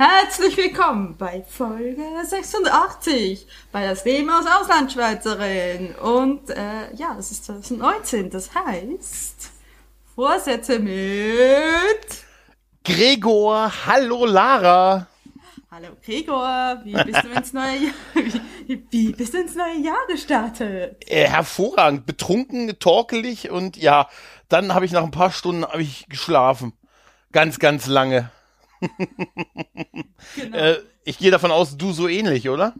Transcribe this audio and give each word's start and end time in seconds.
Herzlich 0.00 0.56
willkommen 0.56 1.14
bei 1.18 1.44
Folge 1.46 2.02
86 2.24 3.46
bei 3.70 3.86
das 3.86 4.06
Leben 4.06 4.30
aus 4.30 4.46
Auslandschweizerin. 4.46 5.94
Und 5.96 6.48
äh, 6.48 6.94
ja, 6.94 7.16
es 7.18 7.30
ist 7.30 7.44
2019, 7.44 8.30
das 8.30 8.48
heißt 8.54 9.50
Vorsätze 10.14 10.78
mit 10.78 12.24
Gregor. 12.82 13.70
Hallo 13.84 14.24
Lara. 14.24 15.06
Hallo 15.70 15.88
Gregor, 16.02 16.80
wie 16.82 16.94
bist 16.94 17.22
du 17.22 17.28
ins 17.28 17.52
neue 17.52 17.76
Jahr, 17.76 17.94
wie, 18.66 18.82
wie 18.90 19.12
bist 19.12 19.34
du 19.34 19.38
ins 19.42 19.54
neue 19.54 19.84
Jahr 19.84 20.06
gestartet? 20.08 21.04
Äh, 21.10 21.28
hervorragend, 21.28 22.06
betrunken, 22.06 22.78
torkelig 22.78 23.50
und 23.50 23.76
ja, 23.76 24.08
dann 24.48 24.72
habe 24.72 24.86
ich 24.86 24.92
nach 24.92 25.04
ein 25.04 25.10
paar 25.10 25.30
Stunden 25.30 25.62
hab 25.62 25.78
ich 25.78 26.08
geschlafen. 26.08 26.72
Ganz, 27.32 27.58
ganz 27.58 27.86
lange. 27.86 28.30
genau. 30.36 30.56
äh, 30.56 30.78
ich 31.04 31.18
gehe 31.18 31.30
davon 31.30 31.50
aus, 31.50 31.76
du 31.76 31.92
so 31.92 32.08
ähnlich, 32.08 32.48
oder? 32.48 32.74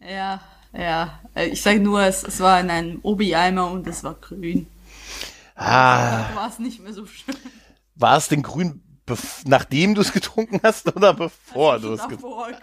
Ja, 0.00 0.40
ja. 0.72 1.20
Äh, 1.34 1.46
ich 1.46 1.62
sage 1.62 1.80
nur, 1.80 2.02
es, 2.02 2.22
es 2.22 2.40
war 2.40 2.60
in 2.60 2.70
einem 2.70 3.00
Obi-Eimer 3.02 3.70
und 3.70 3.86
es 3.86 4.04
war 4.04 4.14
grün. 4.14 4.66
Ah. 5.54 6.34
War 6.34 6.48
es 6.48 6.58
nicht 6.58 6.80
mehr 6.80 6.92
so 6.92 7.06
schön. 7.06 7.34
War 7.94 8.16
es 8.16 8.28
denn 8.28 8.42
grün, 8.42 8.82
nachdem 9.44 9.94
du 9.94 10.00
es 10.00 10.12
getrunken 10.12 10.60
hast 10.62 10.94
oder 10.96 11.14
bevor 11.14 11.78
du 11.78 11.92
es 11.92 12.08
getrunken 12.08 12.56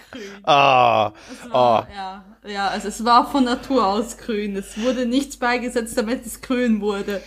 hast? 0.43 0.47
Ah, 0.47 1.13
es 1.31 1.51
war, 1.51 1.83
ah. 1.83 1.87
Ja, 1.93 2.25
ja, 2.49 2.67
also 2.67 2.87
es 2.87 3.05
war 3.05 3.29
von 3.29 3.43
Natur 3.43 3.85
aus 3.85 4.17
grün. 4.17 4.55
Es 4.55 4.79
wurde 4.81 5.05
nichts 5.05 5.37
beigesetzt, 5.37 5.97
damit 5.97 6.25
es 6.25 6.41
grün 6.41 6.81
wurde. 6.81 7.21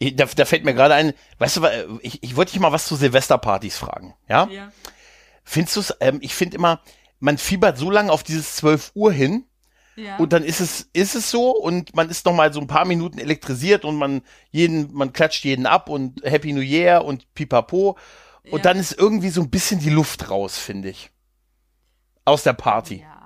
Da, 0.00 0.24
da 0.24 0.44
fällt 0.46 0.64
mir 0.64 0.72
gerade 0.72 0.94
ein, 0.94 1.12
weißt 1.38 1.56
du, 1.58 1.66
ich, 2.00 2.22
ich 2.22 2.34
wollte 2.36 2.52
dich 2.52 2.60
mal 2.60 2.72
was 2.72 2.86
zu 2.86 2.96
Silvesterpartys 2.96 3.76
fragen, 3.76 4.14
ja? 4.28 4.48
Ja. 4.50 4.72
Findest 5.44 5.76
du 5.76 5.80
es, 5.80 5.96
ähm, 6.00 6.18
ich 6.20 6.34
finde 6.34 6.56
immer, 6.56 6.80
man 7.18 7.38
fiebert 7.38 7.78
so 7.78 7.90
lange 7.90 8.12
auf 8.12 8.22
dieses 8.22 8.56
12 8.56 8.92
Uhr 8.94 9.12
hin, 9.12 9.44
ja. 9.96 10.16
Und 10.16 10.32
dann 10.32 10.44
ist 10.44 10.60
es, 10.60 10.88
ist 10.92 11.14
es 11.14 11.30
so 11.30 11.50
und 11.50 11.94
man 11.94 12.08
ist 12.08 12.24
noch 12.24 12.32
mal 12.32 12.52
so 12.52 12.60
ein 12.60 12.66
paar 12.66 12.84
Minuten 12.86 13.18
elektrisiert 13.18 13.84
und 13.84 13.96
man 13.96 14.22
jeden, 14.50 14.92
man 14.94 15.12
klatscht 15.12 15.44
jeden 15.44 15.66
ab 15.66 15.88
und 15.88 16.22
Happy 16.24 16.52
New 16.52 16.60
Year 16.60 17.04
und 17.04 17.32
pipapo. 17.34 17.98
Und 18.44 18.58
ja. 18.58 18.62
dann 18.62 18.78
ist 18.78 18.92
irgendwie 18.92 19.28
so 19.28 19.42
ein 19.42 19.50
bisschen 19.50 19.80
die 19.80 19.90
Luft 19.90 20.30
raus, 20.30 20.56
finde 20.56 20.88
ich. 20.88 21.10
Aus 22.24 22.44
der 22.44 22.54
Party. 22.54 23.02
Ja. 23.02 23.19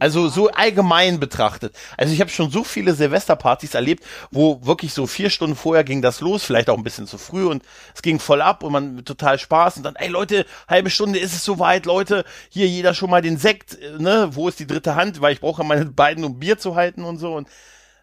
Also 0.00 0.28
so 0.28 0.50
allgemein 0.50 1.20
betrachtet. 1.20 1.76
Also 1.98 2.14
ich 2.14 2.20
habe 2.20 2.30
schon 2.30 2.50
so 2.50 2.64
viele 2.64 2.94
Silvesterpartys 2.94 3.74
erlebt, 3.74 4.02
wo 4.30 4.64
wirklich 4.64 4.94
so 4.94 5.06
vier 5.06 5.28
Stunden 5.28 5.54
vorher 5.54 5.84
ging 5.84 6.00
das 6.00 6.20
los, 6.22 6.42
vielleicht 6.42 6.70
auch 6.70 6.78
ein 6.78 6.82
bisschen 6.82 7.06
zu 7.06 7.18
früh 7.18 7.46
und 7.46 7.62
es 7.94 8.00
ging 8.00 8.18
voll 8.18 8.40
ab 8.40 8.62
und 8.62 8.72
man 8.72 9.04
total 9.04 9.38
Spaß 9.38 9.76
und 9.76 9.82
dann, 9.82 9.96
ey 9.96 10.08
Leute, 10.08 10.46
halbe 10.66 10.88
Stunde 10.88 11.18
ist 11.18 11.34
es 11.34 11.44
soweit, 11.44 11.84
Leute, 11.84 12.24
hier 12.48 12.66
jeder 12.66 12.94
schon 12.94 13.10
mal 13.10 13.20
den 13.20 13.36
Sekt, 13.36 13.78
ne, 13.98 14.30
wo 14.32 14.48
ist 14.48 14.58
die 14.58 14.66
dritte 14.66 14.94
Hand, 14.94 15.20
weil 15.20 15.34
ich 15.34 15.40
brauche 15.40 15.62
meine 15.64 15.84
beiden, 15.84 16.24
um 16.24 16.38
Bier 16.38 16.56
zu 16.56 16.74
halten 16.74 17.04
und 17.04 17.18
so 17.18 17.34
und 17.34 17.48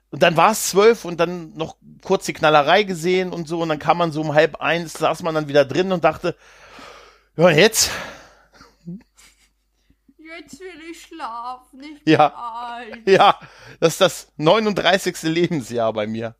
und 0.09 0.23
dann 0.23 0.37
war 0.37 0.51
es 0.51 0.69
zwölf 0.69 1.03
und 1.03 1.19
dann 1.19 1.53
noch 1.55 1.75
kurz 2.01 2.25
die 2.25 2.33
Knallerei 2.33 2.83
gesehen 2.83 3.33
und 3.33 3.47
so 3.47 3.59
und 3.59 3.69
dann 3.69 3.79
kam 3.79 3.97
man 3.97 4.13
so 4.13 4.21
um 4.21 4.35
halb 4.35 4.61
eins, 4.61 4.93
saß 4.93 5.21
man 5.23 5.35
dann 5.35 5.49
wieder 5.49 5.65
drin 5.65 5.91
und 5.91 6.03
dachte, 6.03 6.35
ja 7.35 7.49
jetzt, 7.49 7.91
jetzt 10.27 10.59
will 10.59 10.89
ich 10.91 11.01
schlafen. 11.01 11.83
Ich 11.83 12.03
bin 12.03 12.13
ja. 12.13 12.33
alt. 12.33 13.07
Ja, 13.07 13.39
das 13.79 13.93
ist 13.93 14.01
das 14.01 14.33
39. 14.37 15.23
Lebensjahr 15.23 15.93
bei 15.93 16.07
mir. 16.07 16.35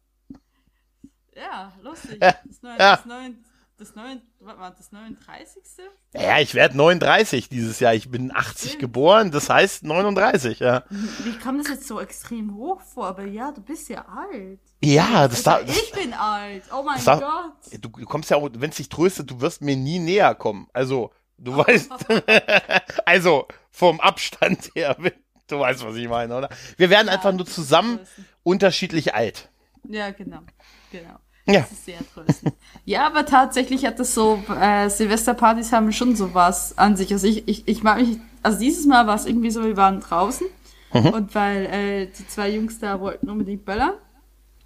Ja, 1.36 1.72
lustig. 1.82 2.20
Ja. 2.22 2.36
Das, 2.46 2.62
neun, 2.62 2.76
ja. 2.80 2.96
das, 2.96 3.06
neun, 3.06 3.46
das, 3.78 3.96
neun, 3.96 4.22
war 4.40 4.72
das 4.72 4.92
39. 4.92 5.64
Ja, 6.16 6.40
ich 6.40 6.56
werde 6.56 6.76
39 6.76 7.48
dieses 7.50 7.80
Jahr. 7.80 7.94
Ich 7.94 8.10
bin 8.10 8.36
80 8.36 8.70
Stimmt. 8.70 8.82
geboren, 8.82 9.32
das 9.32 9.50
heißt 9.50 9.84
39, 9.84 10.60
ja. 10.60 10.84
Wie 10.90 11.38
kam 11.38 11.60
das 11.60 11.68
jetzt 11.70 11.88
so 11.88 12.00
extrem 12.00 12.56
hoch 12.56 12.82
vor? 12.82 13.06
Aber 13.06 13.26
ja, 13.26 13.52
du 13.52 13.62
bist 13.62 13.90
ja 13.90 14.06
alt. 14.08 14.60
Ja, 14.84 15.28
das 15.28 15.44
da. 15.44 15.62
Ich 15.62 15.92
bin 15.92 16.14
alt. 16.14 16.64
Oh 16.76 16.84
mein 16.84 17.04
Gott. 17.04 17.54
Du, 17.80 17.90
du 17.90 18.06
kommst 18.06 18.32
ja 18.32 18.38
auch, 18.38 18.50
wenn 18.54 18.72
es 18.72 18.78
dich 18.78 18.90
tröstet, 18.90 19.30
du 19.30 19.40
wirst 19.42 19.62
mir 19.62 19.76
nie 19.76 20.00
näher 20.00 20.34
kommen. 20.34 20.68
Also, 20.74 21.12
du 21.38 21.58
weißt. 21.58 21.92
also, 23.06 23.48
vom 23.72 24.00
Abstand 24.00 24.72
her. 24.76 24.96
Du 25.48 25.60
weißt, 25.60 25.86
was 25.86 25.96
ich 25.96 26.08
meine, 26.08 26.36
oder? 26.36 26.50
Wir 26.78 26.90
werden 26.90 27.08
ja, 27.08 27.14
einfach 27.14 27.32
nur 27.32 27.46
zusammen 27.46 28.00
unterschiedlich 28.44 29.14
alt. 29.14 29.50
Ja, 29.88 30.12
genau. 30.12 30.40
Genau. 30.92 31.20
Ja. 31.46 31.62
Das 31.62 31.72
ist 31.72 31.86
sehr 31.86 32.00
tröstend. 32.14 32.56
ja, 32.86 33.08
aber 33.08 33.26
tatsächlich 33.26 33.86
hat 33.86 34.00
das 34.00 34.14
so, 34.14 34.44
äh, 34.60 34.90
Silvesterpartys 34.90 35.72
haben 35.72 35.94
schon 35.94 36.16
sowas 36.16 36.78
an 36.78 36.98
sich. 36.98 37.14
Also 37.14 37.28
ich, 37.28 37.48
ich, 37.48 37.68
ich 37.68 37.84
mag 37.84 38.00
mich, 38.00 38.18
also 38.44 38.60
dieses 38.60 38.86
Mal 38.86 39.08
war 39.08 39.16
es 39.16 39.26
irgendwie 39.26 39.52
so, 39.52 39.64
wir 39.64 39.78
waren 39.78 40.02
draußen 40.02 40.46
mhm. 40.94 41.08
und 41.08 41.36
weil 41.36 41.66
äh, 41.68 42.08
die 42.08 42.28
zwei 42.28 42.50
Jungs 42.50 42.80
da 42.80 43.00
wollten 43.00 43.30
unbedingt 43.30 43.64
böllern, 43.64 43.94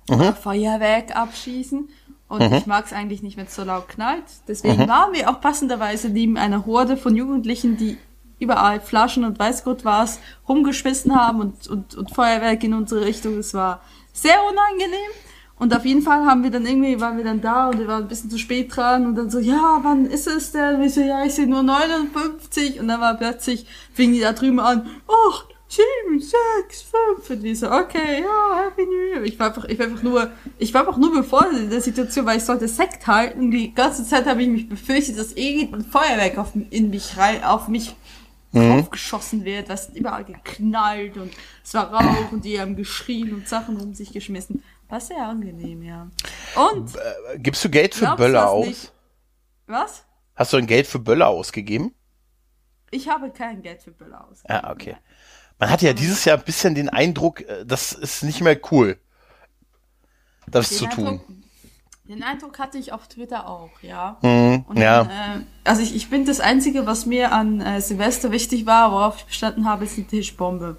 mhm. 0.09 0.33
Feuerwerk 0.33 1.15
abschießen 1.15 1.87
und 2.31 2.49
mhm. 2.49 2.55
ich 2.55 2.65
mag 2.65 2.85
es 2.85 2.93
eigentlich 2.93 3.21
nicht, 3.21 3.35
wenn 3.35 3.47
es 3.47 3.55
so 3.55 3.65
laut 3.65 3.89
knallt. 3.89 4.23
Deswegen 4.47 4.83
mhm. 4.83 4.87
waren 4.87 5.11
wir 5.11 5.29
auch 5.29 5.41
passenderweise 5.41 6.07
neben 6.07 6.37
einer 6.37 6.65
Horde 6.65 6.95
von 6.95 7.13
Jugendlichen, 7.13 7.75
die 7.75 7.97
überall 8.39 8.79
Flaschen 8.79 9.25
und 9.25 9.37
weiß 9.37 9.65
Gott 9.65 9.83
was 9.83 10.19
rumgeschmissen 10.47 11.13
haben 11.13 11.41
und, 11.41 11.67
und, 11.67 11.93
und 11.93 12.15
Feuerwerk 12.15 12.63
in 12.63 12.73
unsere 12.73 13.03
Richtung. 13.03 13.37
Es 13.37 13.53
war 13.53 13.81
sehr 14.13 14.37
unangenehm. 14.49 15.11
Und 15.59 15.75
auf 15.75 15.83
jeden 15.85 16.01
Fall 16.01 16.25
haben 16.25 16.41
wir 16.43 16.51
dann 16.51 16.65
irgendwie, 16.65 17.01
waren 17.01 17.17
wir 17.17 17.25
dann 17.25 17.41
da 17.41 17.67
und 17.67 17.79
wir 17.79 17.87
waren 17.87 18.03
ein 18.03 18.07
bisschen 18.07 18.29
zu 18.29 18.37
spät 18.39 18.73
dran 18.73 19.05
und 19.05 19.15
dann 19.15 19.29
so, 19.29 19.39
ja, 19.39 19.79
wann 19.81 20.05
ist 20.05 20.25
es 20.25 20.53
denn? 20.53 20.75
Und 20.75 20.81
wir 20.83 20.89
so, 20.89 21.01
ja, 21.01 21.25
ich 21.25 21.35
sehe 21.35 21.47
nur 21.47 21.63
59 21.63 22.79
und 22.79 22.87
dann 22.87 23.01
war 23.01 23.15
plötzlich, 23.15 23.67
fing 23.93 24.13
die 24.13 24.21
da 24.21 24.31
drüben 24.31 24.61
an, 24.61 24.89
ach, 25.07 25.43
sieben, 25.71 26.19
sechs, 26.19 26.81
fünf. 26.81 27.29
Und 27.29 27.43
wir 27.43 27.55
so, 27.55 27.71
okay, 27.71 28.21
ja, 28.21 28.65
Happy 28.65 28.85
New 28.85 29.13
Year. 29.13 29.23
Ich 29.23 29.39
war 29.39 29.47
einfach, 29.47 29.65
ich 29.65 29.79
war 29.79 29.87
einfach 29.87 30.03
nur, 30.03 30.31
ich 30.57 30.73
war 30.73 30.81
einfach 30.81 30.97
nur 30.97 31.13
bevor 31.13 31.49
in 31.49 31.69
der 31.69 31.81
Situation, 31.81 32.25
weil 32.25 32.37
ich 32.37 32.43
sollte 32.43 32.67
Sekt 32.67 33.07
halten. 33.07 33.51
Die 33.51 33.73
ganze 33.73 34.05
Zeit 34.05 34.25
habe 34.25 34.43
ich 34.43 34.49
mich 34.49 34.69
befürchtet, 34.69 35.17
dass 35.17 35.33
irgendein 35.33 35.83
Feuerwerk 35.83 36.37
auf, 36.37 36.51
in 36.69 36.89
mich 36.89 37.17
rein, 37.17 37.43
auf 37.43 37.67
mich 37.67 37.95
mhm. 38.51 38.77
draufgeschossen 38.77 39.45
wird, 39.45 39.69
was 39.69 39.89
überall 39.89 40.25
geknallt 40.25 41.17
und 41.17 41.31
es 41.63 41.73
war 41.73 41.91
Rauch 41.93 42.31
und 42.31 42.45
die 42.45 42.59
haben 42.59 42.75
geschrien 42.75 43.33
und 43.33 43.47
Sachen 43.47 43.79
um 43.79 43.93
sich 43.93 44.11
geschmissen. 44.11 44.63
War 44.89 44.99
sehr 44.99 45.25
angenehm, 45.25 45.83
ja. 45.83 46.09
Und 46.55 46.95
äh, 46.95 47.39
gibst 47.39 47.63
du 47.63 47.69
Geld 47.69 47.95
für 47.95 48.13
Böller 48.17 48.49
aus? 48.49 48.67
Nicht? 48.67 48.91
Was? 49.67 50.03
Hast 50.35 50.51
du 50.51 50.57
ein 50.57 50.67
Geld 50.67 50.85
für 50.85 50.99
Böller 50.99 51.29
ausgegeben? 51.29 51.93
Ich 52.89 53.07
habe 53.07 53.31
kein 53.31 53.61
Geld 53.61 53.81
für 53.81 53.91
Böller 53.91 54.27
ausgegeben. 54.29 54.59
Ja, 54.63 54.69
okay. 54.69 54.97
Man 55.61 55.69
hat 55.69 55.83
ja 55.83 55.93
dieses 55.93 56.25
Jahr 56.25 56.39
ein 56.39 56.43
bisschen 56.43 56.73
den 56.73 56.89
Eindruck, 56.89 57.41
äh, 57.41 57.63
das 57.67 57.91
ist 57.93 58.23
nicht 58.23 58.41
mehr 58.41 58.59
cool, 58.71 58.97
das 60.47 60.69
den 60.69 60.77
zu 60.79 60.85
Eindruck, 60.85 61.27
tun. 61.27 61.43
Den 62.05 62.23
Eindruck 62.23 62.57
hatte 62.57 62.79
ich 62.79 62.91
auf 62.93 63.07
Twitter 63.07 63.47
auch, 63.47 63.69
ja. 63.83 64.17
Mhm, 64.23 64.65
ja. 64.73 65.03
Äh, 65.03 65.41
also 65.63 65.83
ich, 65.83 65.95
ich 65.95 66.09
bin 66.09 66.25
das 66.25 66.39
Einzige, 66.39 66.87
was 66.87 67.05
mir 67.05 67.31
an 67.31 67.61
äh, 67.61 67.79
Silvester 67.79 68.31
wichtig 68.31 68.65
war, 68.65 68.91
worauf 68.91 69.17
ich 69.17 69.25
bestanden 69.25 69.65
habe, 69.65 69.85
ist 69.85 69.95
die 69.97 70.03
Tischbombe. 70.03 70.77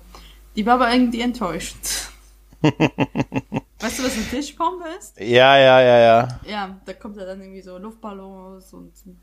Die 0.56 0.66
war 0.66 0.74
aber 0.74 0.92
irgendwie 0.92 1.20
enttäuscht. 1.20 1.76
weißt 2.60 2.74
du, 2.80 4.02
was 4.02 4.16
eine 4.16 4.28
Tischbombe 4.30 4.84
ist? 4.98 5.16
Ja, 5.20 5.56
ja, 5.58 5.80
ja, 5.80 5.98
ja. 5.98 6.40
Ja, 6.44 6.80
da 6.84 6.92
kommt 6.92 7.16
ja 7.16 7.24
dann 7.24 7.40
irgendwie 7.40 7.62
so 7.62 7.78
Luftballons 7.78 8.72
und 8.72 8.96
so 8.96 9.14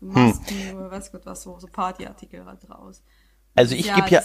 Masken, 0.00 0.56
hm. 0.70 0.90
weiß 0.90 1.12
Gott 1.12 1.26
was, 1.26 1.42
so, 1.42 1.58
so 1.58 1.66
Partyartikel 1.66 2.42
halt 2.46 2.70
raus. 2.70 3.02
Also 3.54 3.74
ich 3.74 3.86
ja, 3.86 3.96
gebe 3.96 4.08
ja... 4.08 4.22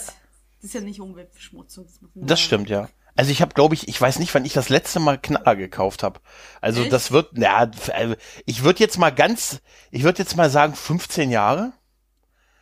Das, 0.64 0.70
ist 0.70 0.80
ja 0.80 0.80
nicht 0.80 0.98
Umweltverschmutzung. 0.98 1.84
Das, 1.84 2.00
das 2.14 2.40
stimmt, 2.40 2.70
ja. 2.70 2.88
Also 3.16 3.30
ich 3.30 3.42
habe, 3.42 3.52
glaube 3.52 3.74
ich, 3.74 3.86
ich 3.86 4.00
weiß 4.00 4.18
nicht, 4.18 4.34
wann 4.34 4.46
ich 4.46 4.54
das 4.54 4.70
letzte 4.70 4.98
Mal 4.98 5.18
Knaller 5.18 5.56
gekauft 5.56 6.02
habe. 6.02 6.20
Also 6.62 6.80
Echt? 6.80 6.90
das 6.90 7.12
wird, 7.12 7.36
ja, 7.36 7.70
also 7.92 8.14
ich 8.46 8.64
würde 8.64 8.80
jetzt 8.80 8.96
mal 8.96 9.10
ganz, 9.10 9.60
ich 9.90 10.04
würde 10.04 10.20
jetzt 10.20 10.38
mal 10.38 10.48
sagen 10.48 10.74
15 10.74 11.30
Jahre. 11.30 11.74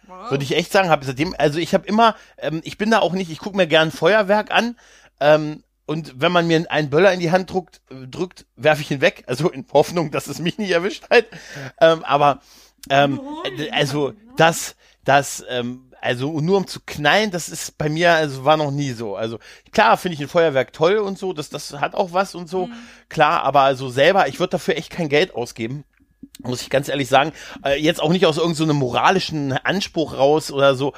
Wow. 0.09 0.33
Würde 0.33 0.43
ich 0.43 0.57
echt 0.57 0.72
sagen, 0.72 0.89
habe 0.89 1.04
seitdem, 1.04 1.37
also 1.39 1.60
ich 1.60 1.75
habe 1.75 1.87
immer, 1.87 2.16
ähm, 2.39 2.60
ich 2.65 2.77
bin 2.77 2.91
da 2.91 2.99
auch 2.99 3.13
nicht, 3.13 3.31
ich 3.31 3.39
gucke 3.39 3.57
mir 3.57 3.69
gern 3.69 3.93
Feuerwerk 3.93 4.51
an. 4.51 4.77
Ähm, 5.21 5.63
und 5.87 6.21
wenn 6.21 6.33
man 6.33 6.48
mir 6.48 6.69
einen 6.72 6.91
Böller 6.91 7.13
in 7.13 7.21
die 7.21 7.31
Hand 7.31 7.53
drückt, 7.53 7.83
äh, 7.89 8.09
drückt 8.09 8.47
werfe 8.57 8.83
ich 8.83 8.91
ihn 8.91 9.01
weg. 9.01 9.22
Also 9.28 9.48
in 9.48 9.65
Hoffnung, 9.72 10.10
dass 10.10 10.27
es 10.27 10.41
mich 10.41 10.59
nicht 10.59 10.72
erwischt 10.72 11.05
hat. 11.09 11.27
Ähm, 11.81 12.03
aber 12.03 12.41
ähm, 12.91 13.21
also 13.71 14.13
das, 14.37 14.75
das, 15.05 15.45
ähm, 15.48 15.91
also 16.03 16.41
nur 16.41 16.57
um 16.57 16.66
zu 16.66 16.81
knallen, 16.84 17.31
das 17.31 17.49
ist 17.49 17.78
bei 17.78 17.89
mir, 17.89 18.13
also 18.13 18.45
war 18.45 18.57
noch 18.57 18.72
nie 18.72 18.91
so. 18.91 19.15
Also 19.15 19.39
klar 19.71 19.97
finde 19.97 20.15
ich 20.15 20.21
ein 20.21 20.28
Feuerwerk 20.28 20.72
toll 20.72 20.99
und 20.99 21.16
so, 21.16 21.33
das, 21.33 21.49
das 21.49 21.72
hat 21.75 21.95
auch 21.95 22.13
was 22.13 22.34
und 22.34 22.49
so, 22.49 22.66
mhm. 22.66 22.75
klar, 23.09 23.45
aber 23.45 23.60
also 23.60 23.89
selber, 23.89 24.27
ich 24.27 24.41
würde 24.41 24.51
dafür 24.51 24.77
echt 24.77 24.91
kein 24.91 25.09
Geld 25.09 25.34
ausgeben. 25.34 25.84
Muss 26.41 26.63
ich 26.63 26.71
ganz 26.71 26.89
ehrlich 26.89 27.09
sagen, 27.09 27.33
äh, 27.65 27.81
jetzt 27.81 28.01
auch 28.01 28.10
nicht 28.10 28.27
aus 28.27 28.37
irgendeinem 28.37 28.69
so 28.69 28.75
moralischen 28.75 29.53
Anspruch 29.53 30.16
raus 30.16 30.51
oder 30.51 30.75
so. 30.75 30.93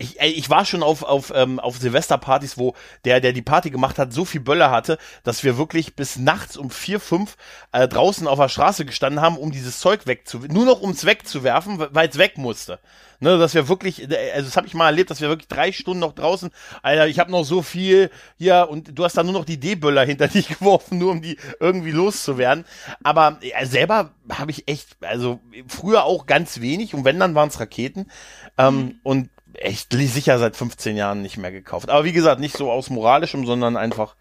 Ich, 0.00 0.18
ich 0.18 0.48
war 0.48 0.64
schon 0.64 0.82
auf, 0.82 1.02
auf, 1.02 1.30
ähm, 1.34 1.60
auf 1.60 1.76
Silvesterpartys, 1.76 2.56
wo 2.56 2.74
der, 3.04 3.20
der 3.20 3.32
die 3.32 3.42
Party 3.42 3.70
gemacht 3.70 3.98
hat, 3.98 4.12
so 4.12 4.24
viel 4.24 4.40
Böller 4.40 4.70
hatte, 4.70 4.98
dass 5.24 5.44
wir 5.44 5.58
wirklich 5.58 5.94
bis 5.94 6.16
nachts 6.16 6.56
um 6.56 6.70
vier, 6.70 7.00
fünf 7.00 7.36
äh, 7.72 7.86
draußen 7.86 8.26
auf 8.26 8.38
der 8.38 8.48
Straße 8.48 8.86
gestanden 8.86 9.20
haben, 9.20 9.36
um 9.36 9.52
dieses 9.52 9.78
Zeug 9.78 10.06
wegzuwerfen, 10.06 10.54
nur 10.54 10.64
noch 10.64 10.80
ums 10.80 11.04
wegzuwerfen, 11.04 11.78
weil 11.90 12.08
es 12.08 12.16
weg 12.16 12.38
musste. 12.38 12.80
Ne, 13.22 13.36
dass 13.36 13.52
wir 13.52 13.68
wirklich, 13.68 14.00
also 14.34 14.46
das 14.48 14.56
habe 14.56 14.66
ich 14.66 14.72
mal 14.72 14.86
erlebt, 14.86 15.10
dass 15.10 15.20
wir 15.20 15.28
wirklich 15.28 15.48
drei 15.48 15.72
Stunden 15.72 16.00
noch 16.00 16.14
draußen, 16.14 16.48
Alter, 16.80 17.06
ich 17.06 17.18
habe 17.18 17.30
noch 17.30 17.44
so 17.44 17.60
viel 17.60 18.10
hier 18.38 18.68
und 18.70 18.98
du 18.98 19.04
hast 19.04 19.18
da 19.18 19.22
nur 19.22 19.34
noch 19.34 19.44
die 19.44 19.60
D-Böller 19.60 20.06
hinter 20.06 20.28
dich 20.28 20.48
geworfen, 20.48 20.96
nur 20.96 21.12
um 21.12 21.20
die 21.20 21.36
irgendwie 21.58 21.90
loszuwerden. 21.90 22.64
Aber 23.02 23.38
ja, 23.42 23.66
selber 23.66 24.12
habe 24.30 24.52
ich 24.52 24.66
echt, 24.68 24.96
also 25.02 25.38
früher 25.68 26.04
auch 26.04 26.24
ganz 26.24 26.62
wenig 26.62 26.94
und 26.94 27.04
wenn, 27.04 27.20
dann 27.20 27.34
waren 27.34 27.50
es 27.50 27.60
Raketen. 27.60 28.10
Ähm, 28.56 28.76
mhm. 28.76 29.00
Und 29.02 29.30
echt 29.54 29.92
sicher 29.92 30.38
seit 30.38 30.56
15 30.56 30.96
Jahren 30.96 31.22
nicht 31.22 31.36
mehr 31.36 31.52
gekauft. 31.52 31.90
Aber 31.90 32.04
wie 32.04 32.12
gesagt, 32.12 32.40
nicht 32.40 32.56
so 32.56 32.70
aus 32.70 32.90
moralischem, 32.90 33.46
sondern 33.46 33.76
einfach, 33.76 34.16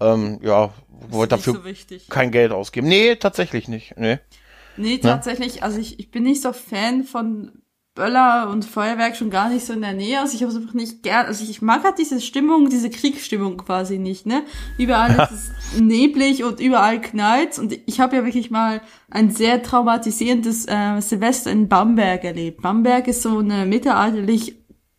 ähm, 0.00 0.40
ja, 0.42 0.72
wollte 1.08 1.36
dafür 1.36 1.54
so 1.54 1.60
kein 2.08 2.30
Geld 2.30 2.52
ausgeben. 2.52 2.88
Nee, 2.88 3.16
tatsächlich 3.16 3.68
nicht. 3.68 3.94
Nee. 3.96 4.18
Nee, 4.76 4.94
ne? 4.94 5.00
tatsächlich, 5.00 5.56
ja? 5.56 5.62
also 5.62 5.78
ich, 5.78 5.98
ich 5.98 6.10
bin 6.10 6.22
nicht 6.22 6.42
so 6.42 6.52
Fan 6.52 7.04
von 7.04 7.62
Böller 7.98 8.48
und 8.50 8.64
Feuerwerk 8.64 9.16
schon 9.16 9.28
gar 9.28 9.48
nicht 9.48 9.66
so 9.66 9.72
in 9.72 9.80
der 9.80 9.92
Nähe. 9.92 10.20
Also 10.20 10.36
ich 10.36 10.42
habe 10.42 10.52
es 10.52 10.56
einfach 10.56 10.72
nicht 10.72 11.02
gern. 11.02 11.26
Also 11.26 11.42
ich, 11.42 11.50
ich 11.50 11.62
mag 11.62 11.82
halt 11.82 11.98
diese 11.98 12.20
Stimmung, 12.20 12.70
diese 12.70 12.90
Kriegsstimmung 12.90 13.56
quasi 13.56 13.98
nicht, 13.98 14.24
ne? 14.24 14.44
Überall 14.78 15.10
ist 15.10 15.32
es 15.32 15.80
neblig 15.80 16.44
und 16.44 16.60
überall 16.60 17.00
knallt. 17.00 17.58
Und 17.58 17.76
ich 17.86 17.98
habe 17.98 18.14
ja 18.14 18.24
wirklich 18.24 18.52
mal 18.52 18.82
ein 19.10 19.30
sehr 19.30 19.64
traumatisierendes 19.64 20.66
äh, 20.68 21.00
Silvester 21.00 21.50
in 21.50 21.68
Bamberg 21.68 22.22
erlebt. 22.22 22.62
Bamberg 22.62 23.08
ist 23.08 23.22
so 23.22 23.38
eine 23.38 23.66
mittelalterlich 23.66 24.57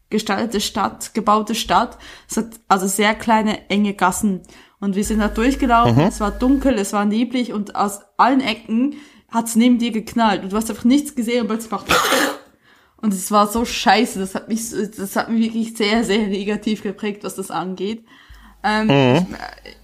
gestaltete 0.10 0.62
Stadt, 0.62 1.14
gebaute 1.14 1.56
Stadt. 1.56 1.98
Es 2.30 2.38
hat 2.38 2.48
also 2.68 2.88
sehr 2.88 3.16
kleine, 3.16 3.70
enge 3.70 3.94
Gassen. 3.94 4.42
Und 4.80 4.96
wir 4.96 5.04
sind 5.04 5.20
da 5.20 5.28
durchgelaufen, 5.28 5.98
mhm. 5.98 6.08
es 6.08 6.20
war 6.20 6.32
dunkel, 6.32 6.76
es 6.76 6.94
war 6.94 7.06
neblig 7.06 7.52
und 7.52 7.76
aus 7.76 8.00
allen 8.18 8.40
Ecken 8.40 8.96
hat's 9.30 9.56
neben 9.56 9.78
dir 9.78 9.92
geknallt. 9.92 10.44
Und 10.44 10.54
du 10.54 10.58
hast 10.58 10.70
einfach 10.70 10.86
nichts 10.86 11.16
gesehen 11.16 11.42
und 11.42 11.48
plötzlich 11.48 11.72
macht 11.72 11.88
und 13.02 13.14
es 13.14 13.32
war 13.32 13.48
so 13.48 13.66
scheiße, 13.66 14.20
das 14.20 14.36
hat 14.36 14.48
mich, 14.48 14.72
das 14.72 15.16
hat 15.16 15.30
mich 15.30 15.54
wirklich 15.54 15.76
sehr, 15.76 16.04
sehr 16.04 16.28
negativ 16.28 16.82
geprägt, 16.82 17.24
was 17.24 17.36
das 17.36 17.52
angeht. 17.52 18.06
Ähm, 18.62 18.88
mhm. 18.88 19.28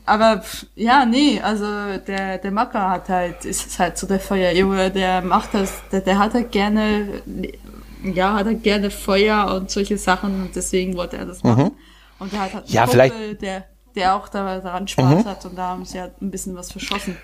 Aber 0.05 0.43
ja, 0.75 1.05
nee, 1.05 1.39
also 1.41 1.65
der, 2.05 2.37
der 2.37 2.51
Macker 2.51 2.89
hat 2.89 3.09
halt, 3.09 3.45
ist 3.45 3.79
halt 3.79 3.97
so 3.97 4.05
der 4.05 4.19
Feuerjunge, 4.19 4.91
der 4.91 5.21
macht 5.21 5.53
das, 5.53 5.73
der, 5.91 6.01
der 6.01 6.19
hat 6.19 6.33
halt 6.33 6.51
gerne, 6.51 7.21
ja, 8.13 8.33
hat 8.33 8.45
halt 8.45 8.63
gerne 8.63 8.91
Feuer 8.91 9.53
und 9.55 9.71
solche 9.71 9.97
Sachen 9.97 10.43
und 10.43 10.55
deswegen 10.55 10.95
wollte 10.95 11.17
er 11.17 11.25
das 11.25 11.43
machen. 11.43 11.65
Mhm. 11.65 11.71
Und 12.19 12.33
er 12.33 12.39
hat 12.41 12.53
halt 12.53 12.65
einen 12.65 12.73
ja, 12.73 12.81
Kumpel, 12.85 13.07
vielleicht. 13.09 13.41
der, 13.41 13.65
der 13.95 14.15
auch 14.15 14.29
daran 14.29 14.87
Spaß 14.87 15.23
mhm. 15.23 15.27
hat 15.27 15.45
und 15.45 15.57
da 15.57 15.69
haben 15.69 15.85
sie 15.85 15.99
halt 15.99 16.21
ein 16.21 16.31
bisschen 16.31 16.55
was 16.55 16.71
verschossen. 16.71 17.17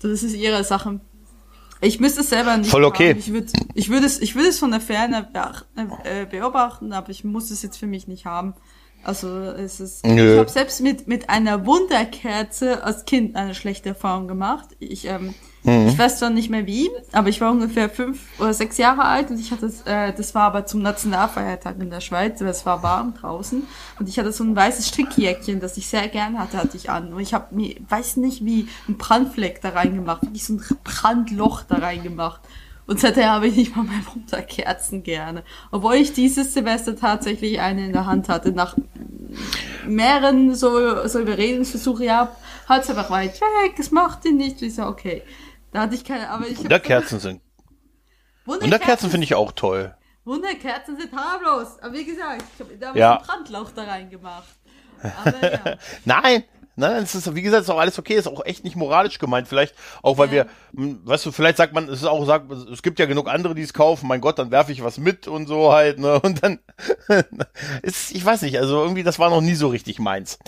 Das 0.00 0.22
ist 0.22 0.34
ihre 0.34 0.64
Sache. 0.64 1.00
Ich 1.80 1.98
müsste 1.98 2.20
es 2.20 2.30
selber 2.30 2.56
nicht 2.56 2.70
Voll 2.70 2.84
okay. 2.84 3.10
Haben. 3.10 3.18
Ich 3.18 3.32
würde 3.32 3.52
ich 3.74 3.88
würde 3.88 4.06
es, 4.06 4.20
ich 4.20 4.34
würde 4.34 4.48
es 4.48 4.58
von 4.58 4.70
der 4.70 4.80
Ferne 4.80 5.28
äh, 6.04 6.26
beobachten, 6.26 6.92
aber 6.92 7.10
ich 7.10 7.24
muss 7.24 7.50
es 7.50 7.62
jetzt 7.62 7.76
für 7.76 7.88
mich 7.88 8.06
nicht 8.06 8.24
haben. 8.24 8.54
Also 9.02 9.28
es 9.28 9.80
ist. 9.80 10.06
Nö. 10.06 10.34
Ich 10.34 10.38
habe 10.38 10.48
selbst 10.48 10.80
mit 10.80 11.08
mit 11.08 11.28
einer 11.28 11.66
Wunderkerze 11.66 12.84
als 12.84 13.04
Kind 13.04 13.34
eine 13.34 13.54
schlechte 13.54 13.90
Erfahrung 13.90 14.28
gemacht. 14.28 14.68
Ich 14.78 15.06
ähm, 15.06 15.34
Mhm. 15.64 15.88
Ich 15.88 15.98
weiß 15.98 16.18
zwar 16.18 16.30
nicht 16.30 16.50
mehr 16.50 16.66
wie, 16.66 16.90
aber 17.12 17.28
ich 17.28 17.40
war 17.40 17.52
ungefähr 17.52 17.88
fünf 17.88 18.20
oder 18.40 18.52
sechs 18.52 18.78
Jahre 18.78 19.04
alt 19.04 19.30
und 19.30 19.38
ich 19.38 19.52
hatte, 19.52 19.72
äh, 19.84 20.12
das 20.12 20.34
war 20.34 20.42
aber 20.42 20.66
zum 20.66 20.82
Nationalfeiertag 20.82 21.76
in 21.80 21.90
der 21.90 22.00
Schweiz, 22.00 22.40
weil 22.40 22.48
es 22.48 22.66
war 22.66 22.82
warm 22.82 23.14
draußen 23.14 23.62
und 24.00 24.08
ich 24.08 24.18
hatte 24.18 24.32
so 24.32 24.42
ein 24.42 24.56
weißes 24.56 24.88
Strickjäckchen, 24.88 25.60
das 25.60 25.76
ich 25.76 25.86
sehr 25.86 26.08
gern 26.08 26.38
hatte, 26.38 26.56
hatte 26.56 26.76
ich 26.76 26.90
an 26.90 27.12
und 27.12 27.20
ich 27.20 27.32
habe 27.32 27.54
mir, 27.54 27.76
weiß 27.88 28.16
nicht 28.16 28.44
wie, 28.44 28.68
ein 28.88 28.98
Brandfleck 28.98 29.60
da 29.60 29.70
reingemacht, 29.70 30.22
wirklich 30.22 30.44
so 30.44 30.54
ein 30.54 30.62
Brandloch 30.82 31.62
da 31.62 31.76
reingemacht. 31.76 32.40
Und 32.84 32.98
seitdem 32.98 33.26
habe 33.26 33.46
ich 33.46 33.56
nicht 33.56 33.76
mal 33.76 33.84
mehr 33.84 34.02
Wunderkerzen 34.12 35.04
gerne. 35.04 35.44
Obwohl 35.70 35.94
ich 35.94 36.12
dieses 36.12 36.52
Semester 36.52 36.96
tatsächlich 36.96 37.60
eine 37.60 37.86
in 37.86 37.92
der 37.92 38.06
Hand 38.06 38.28
hatte. 38.28 38.50
Nach 38.50 38.76
mehreren 39.86 40.54
so, 40.56 41.06
so 41.06 41.20
Überredungsversuche, 41.20 42.04
ja, 42.04 42.36
hat 42.68 42.82
es 42.82 42.90
einfach 42.90 43.10
weit 43.10 43.40
weg, 43.40 43.74
es 43.78 43.92
macht 43.92 44.24
ihn 44.24 44.36
nicht. 44.36 44.60
Ich 44.62 44.74
so, 44.74 44.82
okay. 44.82 45.22
Da 45.72 45.80
hatte 45.80 45.94
ich 45.94 46.04
keine, 46.04 46.28
aber 46.28 46.46
ich. 46.46 46.58
Wunderkerzen 46.58 47.18
sind. 47.18 47.40
Wunderkerzen 48.44 49.10
finde 49.10 49.24
ich 49.24 49.34
auch 49.34 49.52
toll. 49.52 49.94
Wunderkerzen 50.24 50.96
sind 50.96 51.12
harmlos. 51.12 51.78
Aber 51.80 51.92
wie 51.94 52.04
gesagt, 52.04 52.44
ich 52.54 52.60
habe 52.60 52.76
da 52.76 52.94
ja. 52.94 53.16
einen 53.16 53.26
Brandlauch 53.26 53.70
da 53.72 53.84
reingemacht. 53.84 54.48
Aber, 55.02 55.52
ja. 55.52 55.76
Nein, 56.04 56.44
Nein, 56.74 57.02
es 57.02 57.14
ist, 57.14 57.34
wie 57.34 57.42
gesagt, 57.42 57.64
ist 57.64 57.70
auch 57.70 57.78
alles 57.78 57.98
okay, 57.98 58.14
ist 58.14 58.26
auch 58.26 58.44
echt 58.46 58.64
nicht 58.64 58.76
moralisch 58.76 59.18
gemeint. 59.18 59.46
Vielleicht 59.46 59.74
auch, 60.02 60.16
weil 60.16 60.28
ja. 60.28 60.32
wir, 60.32 60.46
hm, 60.74 61.00
weißt 61.04 61.26
du, 61.26 61.32
vielleicht 61.32 61.58
sagt 61.58 61.74
man, 61.74 61.88
es 61.88 62.00
ist 62.00 62.06
auch, 62.06 62.24
sagt, 62.24 62.50
es 62.50 62.82
gibt 62.82 62.98
ja 62.98 63.04
genug 63.04 63.28
andere, 63.28 63.54
die 63.54 63.62
es 63.62 63.74
kaufen, 63.74 64.08
mein 64.08 64.22
Gott, 64.22 64.38
dann 64.38 64.50
werfe 64.50 64.72
ich 64.72 64.82
was 64.82 64.96
mit 64.96 65.28
und 65.28 65.46
so 65.46 65.72
halt, 65.72 65.98
ne, 65.98 66.18
und 66.20 66.42
dann, 66.42 66.60
ist, 67.82 68.12
ich 68.12 68.24
weiß 68.24 68.42
nicht, 68.42 68.58
also 68.58 68.82
irgendwie, 68.82 69.02
das 69.02 69.18
war 69.18 69.28
noch 69.28 69.42
nie 69.42 69.54
so 69.54 69.68
richtig 69.68 69.98
meins. 69.98 70.38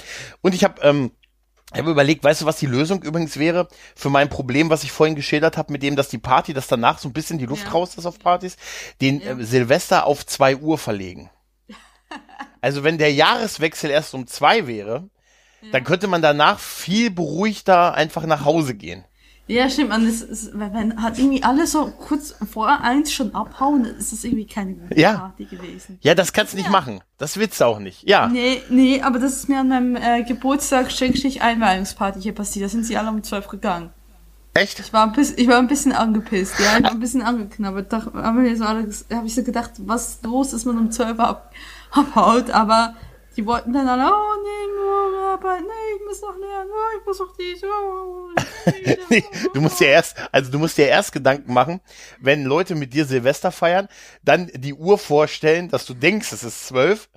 Und 0.40 0.54
ich 0.54 0.64
habe, 0.64 0.80
ähm, 0.80 1.10
ich 1.74 1.80
habe 1.80 1.90
überlegt, 1.90 2.22
weißt 2.22 2.42
du, 2.42 2.46
was 2.46 2.58
die 2.58 2.66
Lösung 2.66 3.02
übrigens 3.02 3.36
wäre 3.36 3.68
für 3.96 4.08
mein 4.08 4.28
Problem, 4.28 4.70
was 4.70 4.84
ich 4.84 4.92
vorhin 4.92 5.16
geschildert 5.16 5.56
habe, 5.56 5.72
mit 5.72 5.82
dem, 5.82 5.96
dass 5.96 6.08
die 6.08 6.18
Party, 6.18 6.54
dass 6.54 6.68
danach 6.68 6.98
so 6.98 7.08
ein 7.08 7.12
bisschen 7.12 7.38
die 7.38 7.46
Luft 7.46 7.64
ja. 7.64 7.70
raus 7.70 7.96
ist 7.96 8.06
auf 8.06 8.18
Partys, 8.20 8.56
den 9.00 9.20
ja. 9.20 9.36
äh, 9.36 9.44
Silvester 9.44 10.06
auf 10.06 10.24
zwei 10.24 10.56
Uhr 10.56 10.78
verlegen. 10.78 11.30
also 12.60 12.84
wenn 12.84 12.98
der 12.98 13.12
Jahreswechsel 13.12 13.90
erst 13.90 14.14
um 14.14 14.28
zwei 14.28 14.68
wäre, 14.68 15.08
ja. 15.62 15.70
dann 15.72 15.84
könnte 15.84 16.06
man 16.06 16.22
danach 16.22 16.60
viel 16.60 17.10
beruhigter 17.10 17.94
einfach 17.94 18.24
nach 18.24 18.44
Hause 18.44 18.74
gehen. 18.74 19.04
Ja, 19.46 19.68
stimmt. 19.68 19.90
Man, 19.90 20.06
das 20.06 20.22
ist, 20.22 20.50
wenn 20.54 21.02
hat 21.02 21.18
irgendwie 21.18 21.42
alle 21.42 21.66
so 21.66 21.86
kurz 21.86 22.34
vor 22.50 22.80
eins 22.80 23.12
schon 23.12 23.34
abhauen, 23.34 23.84
ist 23.84 24.12
es 24.12 24.24
irgendwie 24.24 24.46
keine 24.46 24.74
gute 24.74 24.98
ja. 24.98 25.18
Party 25.18 25.44
gewesen. 25.44 25.98
Ja, 26.00 26.14
das 26.14 26.32
kannst 26.32 26.54
du 26.54 26.56
nicht 26.56 26.66
ja. 26.66 26.72
machen. 26.72 27.00
Das 27.18 27.36
willst 27.36 27.60
du 27.60 27.66
auch 27.66 27.78
nicht. 27.78 28.08
Ja. 28.08 28.28
Nee, 28.28 28.62
nee, 28.70 29.02
aber 29.02 29.18
das 29.18 29.36
ist 29.36 29.48
mir 29.48 29.60
an 29.60 29.68
meinem 29.68 29.96
äh, 29.96 30.22
Geburtstag 30.22 30.90
Schenkstich 30.90 31.42
Einweihungsparty 31.42 32.22
hier 32.22 32.34
passiert. 32.34 32.64
Da 32.64 32.68
sind 32.70 32.84
sie 32.84 32.96
alle 32.96 33.10
um 33.10 33.22
zwölf 33.22 33.48
gegangen. 33.48 33.90
Echt? 34.54 34.78
Ich 34.78 34.92
war 34.92 35.02
ein 35.02 35.12
bisschen, 35.12 35.36
ich 35.38 35.48
war 35.48 35.58
ein 35.58 35.66
bisschen 35.66 35.92
angepisst, 35.92 36.60
ja, 36.60 36.78
ich 36.78 36.84
war 36.84 36.92
ein 36.92 37.00
bisschen 37.00 37.22
angeknabbert. 37.22 37.92
Da 37.92 38.06
haben 38.14 38.42
wir 38.42 38.56
so 38.56 38.64
alle, 38.64 38.88
habe 39.12 39.26
ich 39.26 39.34
so 39.34 39.42
gedacht, 39.42 39.72
was 39.78 40.20
los 40.22 40.52
ist, 40.52 40.64
man 40.64 40.78
um 40.78 40.90
zwölf 40.92 41.18
ab, 41.18 41.52
abhaut, 41.90 42.50
aber 42.50 42.94
die 43.36 43.46
wollten 43.46 43.72
dann 43.72 43.88
alle, 43.88 44.12
oh 44.12 44.34
nee, 44.42 44.66
nur 44.76 45.22
Arbeit, 45.30 45.62
nee, 45.62 45.96
ich 45.96 46.04
muss 46.06 46.20
noch 46.22 46.36
lernen, 46.36 46.70
oh, 46.72 46.98
ich 46.98 47.06
muss 47.06 47.18
noch 47.18 47.36
dies, 47.36 47.62
oh, 47.64 48.28
nee, 49.10 49.24
Du 49.54 49.60
musst 49.60 49.80
ja 49.80 49.88
erst, 49.88 50.16
also 50.32 50.50
du 50.50 50.58
musst 50.58 50.78
dir 50.78 50.86
erst 50.86 51.12
Gedanken 51.12 51.52
machen, 51.52 51.80
wenn 52.20 52.44
Leute 52.44 52.74
mit 52.74 52.92
dir 52.92 53.04
Silvester 53.04 53.52
feiern, 53.52 53.88
dann 54.22 54.50
die 54.54 54.74
Uhr 54.74 54.98
vorstellen, 54.98 55.68
dass 55.68 55.86
du 55.86 55.94
denkst, 55.94 56.32
es 56.32 56.44
ist 56.44 56.66
zwölf, 56.66 57.08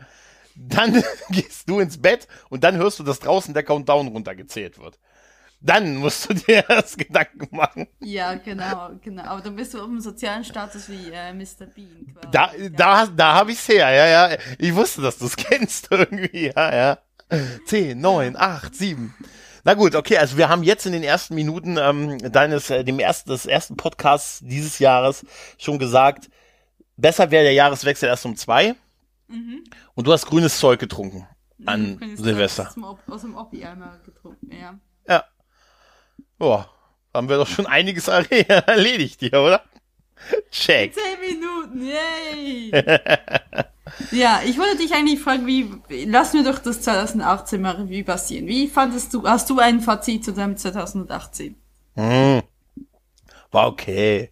dann 0.56 1.03
gehst 1.30 1.70
du 1.70 1.80
ins 1.80 2.01
Bett 2.01 2.27
und 2.50 2.63
dann 2.63 2.77
hörst 2.77 3.00
du, 3.00 3.03
dass 3.03 3.20
draußen 3.20 3.53
der 3.53 3.63
Countdown 3.63 4.08
runtergezählt 4.08 4.80
wird 4.80 5.00
dann 5.60 5.98
musst 5.98 6.30
du 6.30 6.34
dir 6.34 6.64
erst 6.70 6.98
Gedanken 6.98 7.56
machen. 7.56 7.88
Ja, 8.00 8.36
genau, 8.36 8.92
genau. 9.02 9.24
Aber 9.24 9.42
dann 9.42 9.56
bist 9.56 9.74
du 9.74 9.80
auf 9.80 9.86
einem 9.86 10.00
sozialen 10.00 10.44
Status 10.44 10.90
wie 10.90 11.12
äh, 11.12 11.34
Mr. 11.34 11.66
Bean. 11.74 12.14
Quasi. 12.14 12.32
Da, 12.32 12.52
da, 12.76 13.08
da 13.08 13.34
habe 13.34 13.52
ich's 13.52 13.68
her, 13.68 13.90
ja, 13.92 14.08
ja. 14.08 14.38
Ich 14.58 14.74
wusste, 14.76 15.02
dass 15.02 15.18
du 15.18 15.26
es 15.26 15.36
kennst 15.36 15.88
irgendwie, 15.92 16.52
ja, 16.56 16.76
ja. 16.76 16.98
Zehn, 17.66 18.00
neun, 18.00 18.38
acht, 18.38 18.76
sieben. 18.76 19.14
Na 19.66 19.74
gut, 19.74 19.96
okay, 19.96 20.18
also 20.18 20.38
wir 20.38 20.48
haben 20.48 20.64
jetzt 20.64 20.86
in 20.86 20.94
den 20.94 21.04
ersten 21.04 21.36
Minuten 21.36 21.78
ähm, 21.78 22.20
deines, 22.32 22.70
äh, 22.70 22.86
dem 22.86 23.00
ersten, 23.00 23.30
des 23.30 23.46
ersten 23.46 23.76
Podcasts 23.76 24.40
dieses 24.42 24.80
Jahres 24.80 25.26
schon 25.58 25.78
gesagt, 25.78 26.30
besser 26.96 27.32
wäre 27.32 27.44
der 27.44 27.54
Jahreswechsel 27.54 28.08
erst 28.08 28.26
um 28.26 28.38
zwei. 28.38 28.76
Mhm. 29.28 29.66
Und 29.94 30.08
du 30.08 30.14
hast 30.14 30.26
grünes 30.26 30.58
Zeug 30.58 30.80
getrunken 30.80 31.28
an 31.66 32.00
Silvester. 32.16 32.74
Aus 33.08 33.22
dem 33.22 33.36
Oppi-Eimer 33.36 34.00
getrunken, 34.06 34.52
ja. 34.54 34.80
Ja. 35.08 35.26
Boah, 36.38 36.70
haben 37.13 37.29
wir 37.29 37.38
doch 37.38 37.48
schon 37.48 37.65
einiges 37.65 38.08
erledigt 38.08 39.20
hier, 39.20 39.34
oder? 39.34 39.63
Check. 40.51 40.94
Zehn 40.94 41.20
Minuten, 41.20 41.86
yay! 41.86 42.72
ja, 44.12 44.41
ich 44.46 44.58
wollte 44.58 44.77
dich 44.77 44.94
eigentlich 44.94 45.20
fragen, 45.20 45.46
wie, 45.46 45.70
lass 46.06 46.34
mir 46.34 46.44
doch 46.44 46.60
das 46.60 46.82
2018 46.82 47.62
mal 47.62 47.75
Revue 47.75 48.03
passieren. 48.03 48.48
Wie 48.48 48.67
fandest 48.67 49.13
du, 49.13 49.27
hast 49.27 49.50
du 49.50 49.60
ein 49.60 49.82
Fazit 49.82 50.25
zu 50.25 50.34
deinem 50.34 50.58
2018? 50.58 51.56
Hm. 51.96 52.41
War 53.51 53.67
okay. 53.67 54.32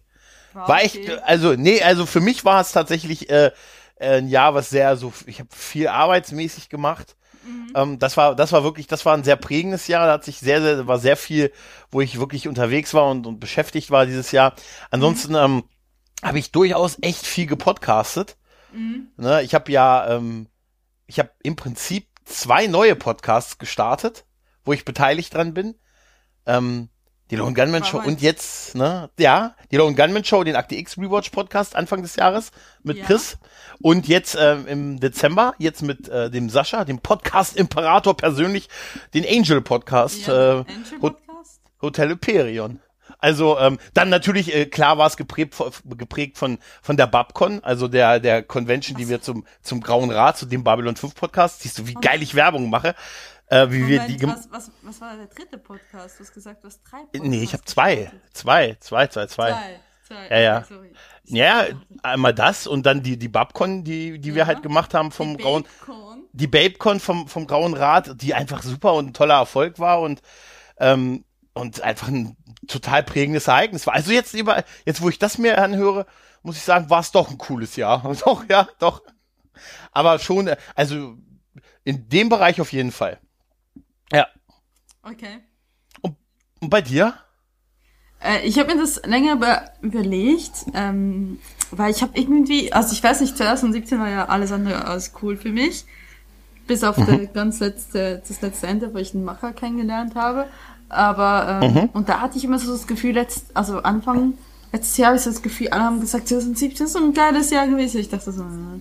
War, 0.52 0.68
war 0.68 0.82
echt, 0.82 0.96
okay. 0.96 1.18
also, 1.24 1.54
nee, 1.54 1.82
also 1.82 2.06
für 2.06 2.20
mich 2.20 2.44
war 2.44 2.60
es 2.60 2.72
tatsächlich 2.72 3.30
äh, 3.30 3.50
ein 3.98 4.28
Jahr, 4.28 4.54
was 4.54 4.70
sehr 4.70 4.96
so, 4.96 5.12
ich 5.26 5.40
habe 5.40 5.48
viel 5.54 5.88
arbeitsmäßig 5.88 6.68
gemacht. 6.68 7.16
Mhm. 7.46 7.72
Ähm, 7.74 7.98
das 7.98 8.16
war, 8.16 8.34
das 8.34 8.52
war 8.52 8.64
wirklich, 8.64 8.86
das 8.86 9.06
war 9.06 9.16
ein 9.16 9.24
sehr 9.24 9.36
prägendes 9.36 9.86
Jahr. 9.86 10.06
Da 10.06 10.14
hat 10.14 10.24
sich 10.24 10.38
sehr, 10.38 10.60
sehr, 10.60 10.86
war 10.86 10.98
sehr 10.98 11.16
viel, 11.16 11.52
wo 11.90 12.00
ich 12.00 12.18
wirklich 12.18 12.48
unterwegs 12.48 12.94
war 12.94 13.08
und, 13.10 13.26
und 13.26 13.40
beschäftigt 13.40 13.90
war 13.90 14.06
dieses 14.06 14.32
Jahr. 14.32 14.54
Ansonsten 14.90 15.32
mhm. 15.32 15.38
ähm, 15.38 15.64
habe 16.22 16.38
ich 16.38 16.52
durchaus 16.52 16.98
echt 17.02 17.26
viel 17.26 17.46
gepodcastet. 17.46 18.36
Mhm. 18.72 19.08
Ne, 19.16 19.42
ich 19.42 19.54
habe 19.54 19.70
ja, 19.70 20.16
ähm, 20.16 20.48
ich 21.06 21.18
habe 21.18 21.30
im 21.42 21.56
Prinzip 21.56 22.08
zwei 22.24 22.66
neue 22.66 22.96
Podcasts 22.96 23.58
gestartet, 23.58 24.24
wo 24.64 24.72
ich 24.72 24.84
beteiligt 24.84 25.32
dran 25.34 25.54
bin. 25.54 25.76
Ähm, 26.46 26.88
die 27.30 27.36
Lone 27.36 27.54
Gunman 27.54 27.84
Show 27.84 27.98
und 27.98 28.22
jetzt, 28.22 28.76
ne, 28.76 29.10
ja, 29.18 29.56
die 29.72 29.76
Lone 29.76 29.96
Gunman 29.96 30.24
Show, 30.24 30.44
den 30.44 30.54
Akte 30.54 30.76
X 30.76 30.96
Rewatch 30.96 31.30
Podcast 31.30 31.74
Anfang 31.74 32.02
des 32.02 32.14
Jahres 32.14 32.52
mit 32.84 32.98
ja. 32.98 33.04
Chris 33.04 33.38
und 33.82 34.08
jetzt 34.08 34.36
ähm, 34.38 34.66
im 34.66 35.00
Dezember, 35.00 35.54
jetzt 35.58 35.82
mit 35.82 36.08
äh, 36.08 36.30
dem 36.30 36.48
Sascha, 36.50 36.84
dem 36.84 36.98
Podcast 36.98 37.56
Imperator 37.56 38.16
persönlich, 38.16 38.68
den 39.14 39.24
Angel 39.24 39.60
Podcast, 39.60 40.26
ja, 40.26 40.34
äh, 40.34 40.64
Angel 40.68 40.98
Podcast? 41.00 41.60
Hotel 41.82 42.10
Hyperion. 42.10 42.80
Also 43.18 43.58
ähm, 43.58 43.78
dann 43.94 44.08
natürlich 44.08 44.54
äh, 44.54 44.66
klar 44.66 44.98
war 44.98 45.06
es 45.06 45.16
geprägt, 45.16 45.54
geprägt 45.84 46.38
von 46.38 46.58
von 46.82 46.96
der 46.96 47.06
Babcon, 47.06 47.62
also 47.62 47.88
der 47.88 48.20
der 48.20 48.42
Convention, 48.42 48.96
die 48.96 49.08
wir 49.08 49.22
zum 49.22 49.46
zum 49.62 49.80
Grauen 49.80 50.10
Rat, 50.10 50.36
zu 50.36 50.46
dem 50.46 50.64
Babylon 50.64 50.96
5 50.96 51.14
Podcast. 51.14 51.62
Siehst 51.62 51.78
du, 51.78 51.86
wie 51.86 51.94
geil 51.94 52.22
ich 52.22 52.34
Werbung 52.34 52.68
mache 52.68 52.94
äh, 53.48 53.70
wie 53.70 53.80
Moment, 53.80 54.08
wir 54.08 54.16
die 54.16 54.26
was, 54.26 54.50
was, 54.50 54.70
was 54.82 55.00
war 55.00 55.16
der 55.16 55.26
dritte 55.26 55.58
Podcast? 55.58 56.18
Du 56.18 56.24
hast 56.24 56.34
gesagt, 56.34 56.64
du 56.64 56.68
hast 56.68 56.82
drei 56.82 56.98
Podcasts. 56.98 57.28
Nee, 57.28 57.42
ich 57.42 57.52
habe 57.52 57.64
zwei. 57.64 58.10
Zwei, 58.32 58.76
zwei, 58.80 59.06
zwei, 59.06 59.26
zwei. 59.26 59.50
Zwei. 59.52 59.80
Zwei. 60.06 60.28
Ja, 60.28 60.38
ja. 60.38 60.64
Sorry. 60.64 60.92
Ja, 61.28 61.66
einmal 62.02 62.34
das 62.34 62.66
und 62.66 62.86
dann 62.86 63.02
die, 63.02 63.18
die 63.18 63.28
Babcon, 63.28 63.84
die, 63.84 64.18
die 64.18 64.30
ja. 64.30 64.34
wir 64.34 64.46
halt 64.46 64.62
gemacht 64.62 64.94
haben 64.94 65.10
vom 65.10 65.36
die 65.36 65.42
Grauen. 65.42 65.64
Die 66.32 66.46
Babecon 66.46 67.00
vom, 67.00 67.28
vom 67.28 67.46
Grauen 67.46 67.74
Rat, 67.74 68.20
die 68.20 68.34
einfach 68.34 68.62
super 68.62 68.94
und 68.94 69.08
ein 69.08 69.14
toller 69.14 69.36
Erfolg 69.36 69.78
war 69.78 70.00
und, 70.00 70.22
ähm, 70.78 71.24
und 71.54 71.80
einfach 71.80 72.08
ein 72.08 72.36
total 72.68 73.02
prägendes 73.02 73.48
Ereignis 73.48 73.86
war. 73.86 73.94
Also 73.94 74.12
jetzt 74.12 74.34
über, 74.34 74.62
jetzt 74.84 75.00
wo 75.00 75.08
ich 75.08 75.18
das 75.18 75.38
mir 75.38 75.60
anhöre, 75.60 76.06
muss 76.42 76.56
ich 76.56 76.62
sagen, 76.62 76.90
war 76.90 77.00
es 77.00 77.10
doch 77.10 77.30
ein 77.30 77.38
cooles 77.38 77.76
Jahr. 77.76 78.02
doch, 78.24 78.44
ja, 78.48 78.68
doch. 78.78 79.02
Aber 79.92 80.18
schon, 80.18 80.50
also 80.74 81.16
in 81.84 82.08
dem 82.08 82.28
Bereich 82.28 82.60
auf 82.60 82.72
jeden 82.72 82.92
Fall. 82.92 83.18
Ja. 84.12 84.28
Okay. 85.02 85.38
Und, 86.02 86.16
und 86.60 86.70
bei 86.70 86.82
dir? 86.82 87.14
Äh, 88.20 88.46
ich 88.46 88.58
habe 88.58 88.74
mir 88.74 88.80
das 88.80 89.02
länger 89.04 89.34
über, 89.34 89.62
überlegt, 89.82 90.66
ähm, 90.74 91.38
weil 91.70 91.90
ich 91.90 92.02
habe 92.02 92.12
irgendwie, 92.18 92.72
also 92.72 92.92
ich 92.92 93.02
weiß 93.02 93.20
nicht, 93.20 93.36
2017 93.36 93.98
war 93.98 94.08
ja 94.08 94.26
alles 94.26 94.52
andere 94.52 94.84
als 94.86 95.12
cool 95.22 95.36
für 95.36 95.50
mich, 95.50 95.84
bis 96.66 96.82
auf 96.84 96.96
mhm. 96.96 97.28
ganz 97.32 97.60
letzte, 97.60 98.22
das 98.26 98.40
letzte 98.40 98.66
Ende, 98.66 98.92
wo 98.92 98.98
ich 98.98 99.14
einen 99.14 99.24
Macher 99.24 99.52
kennengelernt 99.52 100.14
habe. 100.14 100.46
Aber 100.88 101.60
ähm, 101.62 101.74
mhm. 101.74 101.88
und 101.92 102.08
da 102.08 102.20
hatte 102.20 102.38
ich 102.38 102.44
immer 102.44 102.58
so 102.58 102.70
das 102.72 102.86
Gefühl, 102.86 103.14
letzt, 103.14 103.46
also 103.54 103.82
Anfang 103.82 104.34
letztes 104.72 104.96
Jahr 104.96 105.08
habe 105.08 105.16
ich 105.16 105.22
so 105.22 105.30
das 105.30 105.42
Gefühl, 105.42 105.68
alle 105.68 105.84
haben 105.84 106.00
gesagt, 106.00 106.28
2017 106.28 106.86
ist 106.86 106.92
so 106.92 106.98
ein 106.98 107.12
geiles 107.12 107.50
Jahr 107.50 107.66
gewesen. 107.66 108.00
Ich 108.00 108.08
dachte 108.08 108.30
so, 108.32 108.42
äh. 108.42 108.80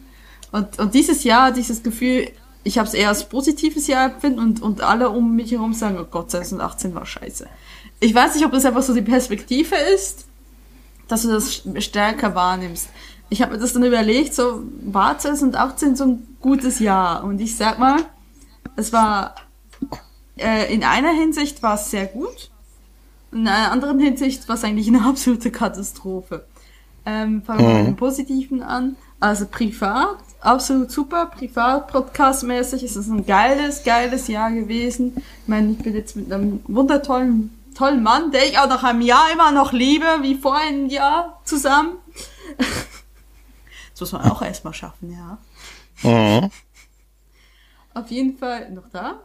und 0.51 0.80
und 0.80 0.94
dieses 0.94 1.24
Jahr, 1.24 1.51
dieses 1.51 1.82
Gefühl, 1.82 2.30
ich 2.63 2.77
habe 2.80 2.88
es 2.88 2.94
eher 2.94 3.10
als 3.10 3.30
positives 3.30 3.88
Jahr 3.88 4.12
empfinden 4.12 4.39
und, 4.39 4.62
und 4.62 4.82
alle 4.82 5.10
um 5.10 5.36
mich 5.36 5.51
herum 5.51 5.74
sagen, 5.74 5.98
oh 6.00 6.06
Gott, 6.06 6.32
2018 6.32 6.96
war 6.96 7.06
scheiße. 7.06 7.48
Ich 8.00 8.14
weiß 8.14 8.36
nicht, 8.36 8.46
ob 8.46 8.52
das 8.52 8.66
einfach 8.66 8.82
so 8.82 8.94
die 8.94 9.02
Perspektive 9.02 9.75
ist, 9.75 10.25
dass 11.08 11.24
du 11.24 11.30
das 11.30 11.64
stärker 11.80 12.36
wahrnimmst. 12.36 12.90
Ich 13.30 13.42
habe 13.42 13.54
mir 13.54 13.60
das 13.60 13.74
dann 13.74 13.84
überlegt, 13.84 14.34
so 14.34 14.64
war 14.82 15.18
2018 15.18 15.96
so 15.96 16.04
ein 16.04 16.38
gutes 16.42 16.80
Jahr 16.80 17.24
und 17.24 17.40
ich 17.40 17.56
sag 17.56 17.80
mal, 17.80 18.06
es 18.75 18.94
war 18.94 19.36
äh, 20.38 20.74
in 20.74 20.84
einer 20.84 21.12
Hinsicht 21.12 21.64
war 21.64 21.75
es 21.75 21.90
sehr 21.90 22.06
gut, 22.06 22.52
in 23.32 23.48
einer 23.48 23.72
anderen 23.72 24.00
Hinsicht 24.00 24.48
war 24.48 24.56
es 24.56 24.64
eigentlich 24.64 24.88
eine 24.88 25.04
absolute 25.06 25.52
Katastrophe. 25.52 26.46
Ähm, 27.06 27.44
fangen 27.44 27.68
wir 27.68 27.75
mit 27.75 27.88
dem 27.88 27.96
Positiven 27.96 28.64
an. 28.64 28.96
Also 29.20 29.46
privat 29.46 30.18
absolut 30.46 30.92
super, 30.92 31.25
Privat-Podcast-mäßig 31.25 32.84
ist 32.84 32.96
es 32.96 33.08
ein 33.08 33.25
geiles, 33.25 33.84
geiles 33.84 34.28
Jahr 34.28 34.52
gewesen. 34.52 35.14
Ich 35.18 35.48
meine, 35.48 35.72
ich 35.72 35.78
bin 35.80 35.96
jetzt 35.96 36.16
mit 36.16 36.32
einem 36.32 36.62
wundertollen, 36.68 37.52
tollen 37.75 38.01
Mann, 38.01 38.32
der 38.32 38.46
ich 38.46 38.58
auch 38.58 38.67
nach 38.67 38.84
einem 38.84 39.01
Jahr 39.01 39.32
immer 39.32 39.51
noch 39.51 39.72
liebe, 39.72 40.05
wie 40.22 40.36
vor 40.36 40.55
einem 40.55 40.88
Jahr 40.88 41.41
zusammen. 41.44 41.98
das 42.58 44.01
muss 44.01 44.12
man 44.12 44.29
auch 44.32 44.41
erstmal 44.41 44.74
schaffen, 44.74 45.12
ja. 45.12 45.38
Mhm. 46.03 46.50
Auf 47.94 48.10
jeden 48.10 48.38
Fall 48.38 48.72
noch 48.72 48.89
da? 48.91 49.22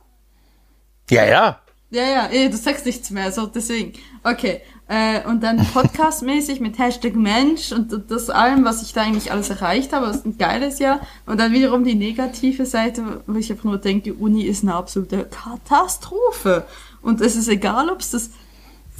Ja, 1.10 1.24
ja. 1.24 1.60
Ja, 1.92 2.04
ja, 2.04 2.30
eh, 2.30 2.48
du 2.48 2.56
sagst 2.56 2.86
nichts 2.86 3.10
mehr, 3.10 3.32
so 3.32 3.46
deswegen. 3.46 3.94
Okay, 4.22 4.62
äh, 4.86 5.24
und 5.24 5.42
dann 5.42 5.64
podcastmäßig 5.72 6.60
mit 6.60 6.78
Hashtag 6.78 7.14
Mensch 7.14 7.72
und 7.72 8.10
das 8.10 8.30
allem, 8.30 8.64
was 8.64 8.82
ich 8.82 8.92
da 8.92 9.02
eigentlich 9.02 9.30
alles 9.32 9.50
erreicht 9.50 9.92
habe, 9.92 10.06
ist 10.06 10.24
ein 10.24 10.36
geiles 10.36 10.78
Jahr. 10.78 11.00
Und 11.26 11.38
dann 11.38 11.52
wiederum 11.52 11.84
die 11.84 11.94
negative 11.94 12.66
Seite, 12.66 13.22
wo 13.26 13.38
ich 13.38 13.50
einfach 13.50 13.64
nur 13.64 13.78
denke, 13.78 14.14
Uni 14.14 14.42
ist 14.42 14.62
eine 14.64 14.74
absolute 14.74 15.24
Katastrophe. 15.24 16.64
Und 17.02 17.20
es 17.20 17.34
ist 17.34 17.48
egal, 17.48 17.88
ob 17.88 18.00
es 18.00 18.10
das 18.10 18.30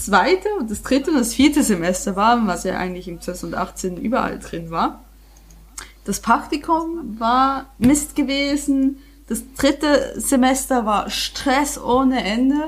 zweite 0.00 0.48
und 0.58 0.70
das 0.70 0.82
dritte 0.82 1.10
und 1.10 1.18
das 1.18 1.34
vierte 1.34 1.62
Semester 1.62 2.16
war, 2.16 2.46
was 2.46 2.64
ja 2.64 2.76
eigentlich 2.76 3.08
im 3.08 3.20
2018 3.20 3.96
überall 3.96 4.38
drin 4.38 4.70
war. 4.70 5.04
Das 6.04 6.20
Praktikum 6.20 7.18
war 7.18 7.66
Mist 7.78 8.16
gewesen 8.16 8.96
das 9.30 9.44
dritte 9.56 10.14
Semester 10.16 10.84
war 10.86 11.08
Stress 11.08 11.80
ohne 11.80 12.24
Ende 12.24 12.66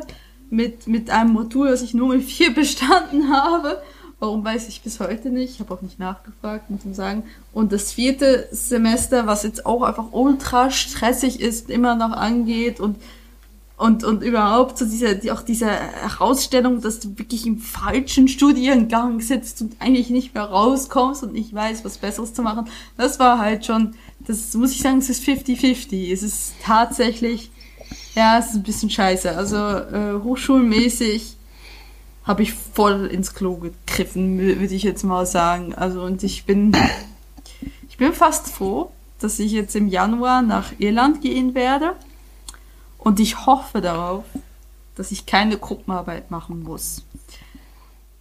mit, 0.49 0.87
mit 0.87 1.11
einem 1.11 1.33
Modul, 1.33 1.67
das 1.67 1.83
ich 1.83 1.93
nur 1.93 2.15
mit 2.15 2.23
vier 2.23 2.55
bestanden 2.55 3.33
habe. 3.33 3.83
Warum 4.21 4.45
weiß 4.45 4.69
ich 4.69 4.81
bis 4.83 5.01
heute 5.01 5.31
nicht. 5.31 5.55
Ich 5.55 5.61
habe 5.61 5.75
auch 5.75 5.83
nicht 5.83 5.99
nachgefragt, 5.99 6.71
muss 6.71 6.85
man 6.85 6.95
sagen. 6.95 7.25
Und 7.53 7.73
das 7.73 7.91
vierte 7.91 8.47
Semester, 8.53 9.27
was 9.27 9.43
jetzt 9.43 9.67
auch 9.67 9.83
einfach 9.83 10.13
ultra 10.13 10.71
stressig 10.71 11.41
ist, 11.41 11.69
immer 11.69 11.97
noch 11.97 12.13
angeht 12.13 12.79
und 12.79 12.97
und, 13.83 14.05
und 14.05 14.23
überhaupt 14.23 14.79
so 14.79 14.85
diese, 14.85 15.17
die, 15.17 15.31
auch 15.33 15.43
diese 15.43 15.67
Herausstellung, 15.67 16.81
dass 16.81 17.01
du 17.01 17.19
wirklich 17.19 17.47
im 17.47 17.59
falschen 17.59 18.29
Studiengang 18.29 19.21
sitzt 19.21 19.61
und 19.61 19.77
eigentlich 19.81 20.11
nicht 20.11 20.35
mehr 20.35 20.45
rauskommst 20.45 21.23
und 21.23 21.33
nicht 21.33 21.55
weißt, 21.55 21.85
was 21.85 21.99
Besseres 21.99 22.33
zu 22.33 22.43
machen. 22.43 22.69
Das 22.97 23.19
war 23.19 23.39
halt 23.39 23.67
schon 23.67 23.95
das 24.27 24.55
muss 24.55 24.73
ich 24.73 24.81
sagen, 24.81 24.99
es 24.99 25.11
ist 25.11 25.25
50-50. 25.25 26.13
Es 26.13 26.23
ist 26.23 26.55
tatsächlich, 26.63 27.51
ja, 28.15 28.39
es 28.39 28.51
ist 28.51 28.55
ein 28.55 28.63
bisschen 28.63 28.91
scheiße. 28.91 29.37
Also 29.37 29.57
äh, 29.57 30.21
hochschulmäßig 30.23 31.37
habe 32.25 32.43
ich 32.43 32.55
voll 32.55 33.07
ins 33.07 33.35
Klo 33.35 33.57
gegriffen, 33.57 34.39
würde 34.39 34.75
ich 34.75 34.85
jetzt 34.85 35.03
mal 35.03 35.27
sagen. 35.27 35.75
Also 35.75 36.03
und 36.03 36.23
ich 36.23 36.45
bin, 36.45 36.77
ich 37.89 37.97
bin 37.97 38.13
fast 38.13 38.49
froh, 38.49 38.93
dass 39.19 39.39
ich 39.39 39.53
jetzt 39.53 39.75
im 39.75 39.89
Januar 39.89 40.43
nach 40.43 40.73
Irland 40.79 41.21
gehen 41.21 41.55
werde. 41.55 41.95
Und 43.03 43.21
ich 43.21 43.47
hoffe 43.47 43.81
darauf, 43.81 44.25
dass 44.95 45.11
ich 45.11 45.27
keine 45.27 45.57
Gruppenarbeit 45.59 46.31
machen 46.31 46.63
muss. 46.63 47.05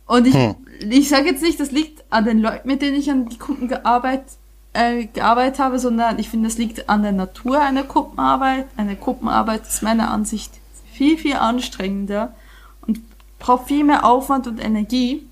Und 0.05 0.27
ich, 0.27 0.33
hm. 0.33 0.55
ich 0.89 1.09
sage 1.09 1.27
jetzt 1.27 1.41
nicht, 1.41 1.59
das 1.59 1.71
liegt 1.71 2.03
an 2.09 2.25
den 2.25 2.39
Leuten, 2.39 2.67
mit 2.67 2.81
denen 2.81 2.97
ich 2.97 3.09
an 3.09 3.29
die 3.29 3.37
Gruppen 3.37 3.67
gearbeitet 3.67 4.37
äh, 4.73 5.05
gearbeitet 5.05 5.59
habe, 5.59 5.79
sondern 5.79 6.17
ich 6.19 6.29
finde, 6.29 6.47
es 6.47 6.57
liegt 6.57 6.89
an 6.89 7.03
der 7.03 7.11
Natur 7.11 7.61
einer 7.61 7.83
Gruppenarbeit. 7.83 8.67
Eine 8.77 8.95
Gruppenarbeit 8.95 9.67
ist 9.67 9.83
meiner 9.83 10.11
Ansicht 10.11 10.51
viel, 10.93 11.17
viel 11.17 11.35
anstrengender 11.35 12.33
und 12.87 12.99
braucht 13.39 13.67
viel 13.67 13.83
mehr 13.83 14.05
Aufwand 14.05 14.47
und 14.47 14.63
Energie, 14.63 15.27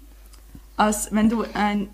als 0.77 1.13
wenn 1.13 1.29
du 1.29 1.45
ein 1.53 1.89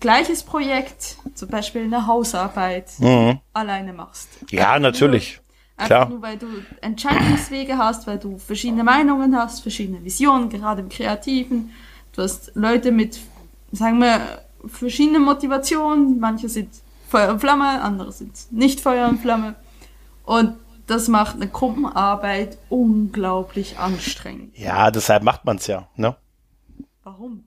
gleiches 0.00 0.42
Projekt, 0.42 1.16
zum 1.34 1.48
Beispiel 1.48 1.82
eine 1.82 2.06
Hausarbeit, 2.06 2.88
mhm. 2.98 3.40
alleine 3.52 3.92
machst. 3.92 4.28
Ja, 4.50 4.78
natürlich. 4.78 5.41
Klar. 5.76 6.08
nur 6.08 6.22
weil 6.22 6.38
du 6.38 6.46
Entscheidungswege 6.80 7.76
hast, 7.76 8.06
weil 8.06 8.18
du 8.18 8.38
verschiedene 8.38 8.84
Meinungen 8.84 9.36
hast, 9.36 9.62
verschiedene 9.62 10.04
Visionen, 10.04 10.48
gerade 10.48 10.82
im 10.82 10.88
Kreativen. 10.88 11.70
Du 12.12 12.22
hast 12.22 12.52
Leute 12.54 12.92
mit, 12.92 13.20
sagen 13.72 14.00
wir, 14.00 14.20
verschiedene 14.66 15.18
Motivationen. 15.18 16.20
Manche 16.20 16.48
sind 16.48 16.70
Feuer 17.08 17.32
und 17.32 17.40
Flamme, 17.40 17.80
andere 17.82 18.12
sind 18.12 18.52
nicht 18.52 18.80
Feuer 18.80 19.08
und 19.08 19.20
Flamme. 19.20 19.54
Und 20.24 20.56
das 20.86 21.08
macht 21.08 21.36
eine 21.36 21.48
Gruppenarbeit 21.48 22.58
unglaublich 22.68 23.78
anstrengend. 23.78 24.56
Ja, 24.58 24.90
deshalb 24.90 25.22
macht 25.22 25.44
man 25.44 25.56
es 25.56 25.66
ja, 25.66 25.88
ne? 25.96 26.16
Warum? 27.02 27.44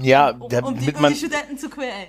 Ja, 0.00 0.30
um, 0.30 0.42
um, 0.42 0.64
um 0.64 0.78
die, 0.78 0.92
um 0.92 1.08
die 1.08 1.14
Studenten 1.14 1.58
zu 1.58 1.68
quälen. 1.68 2.08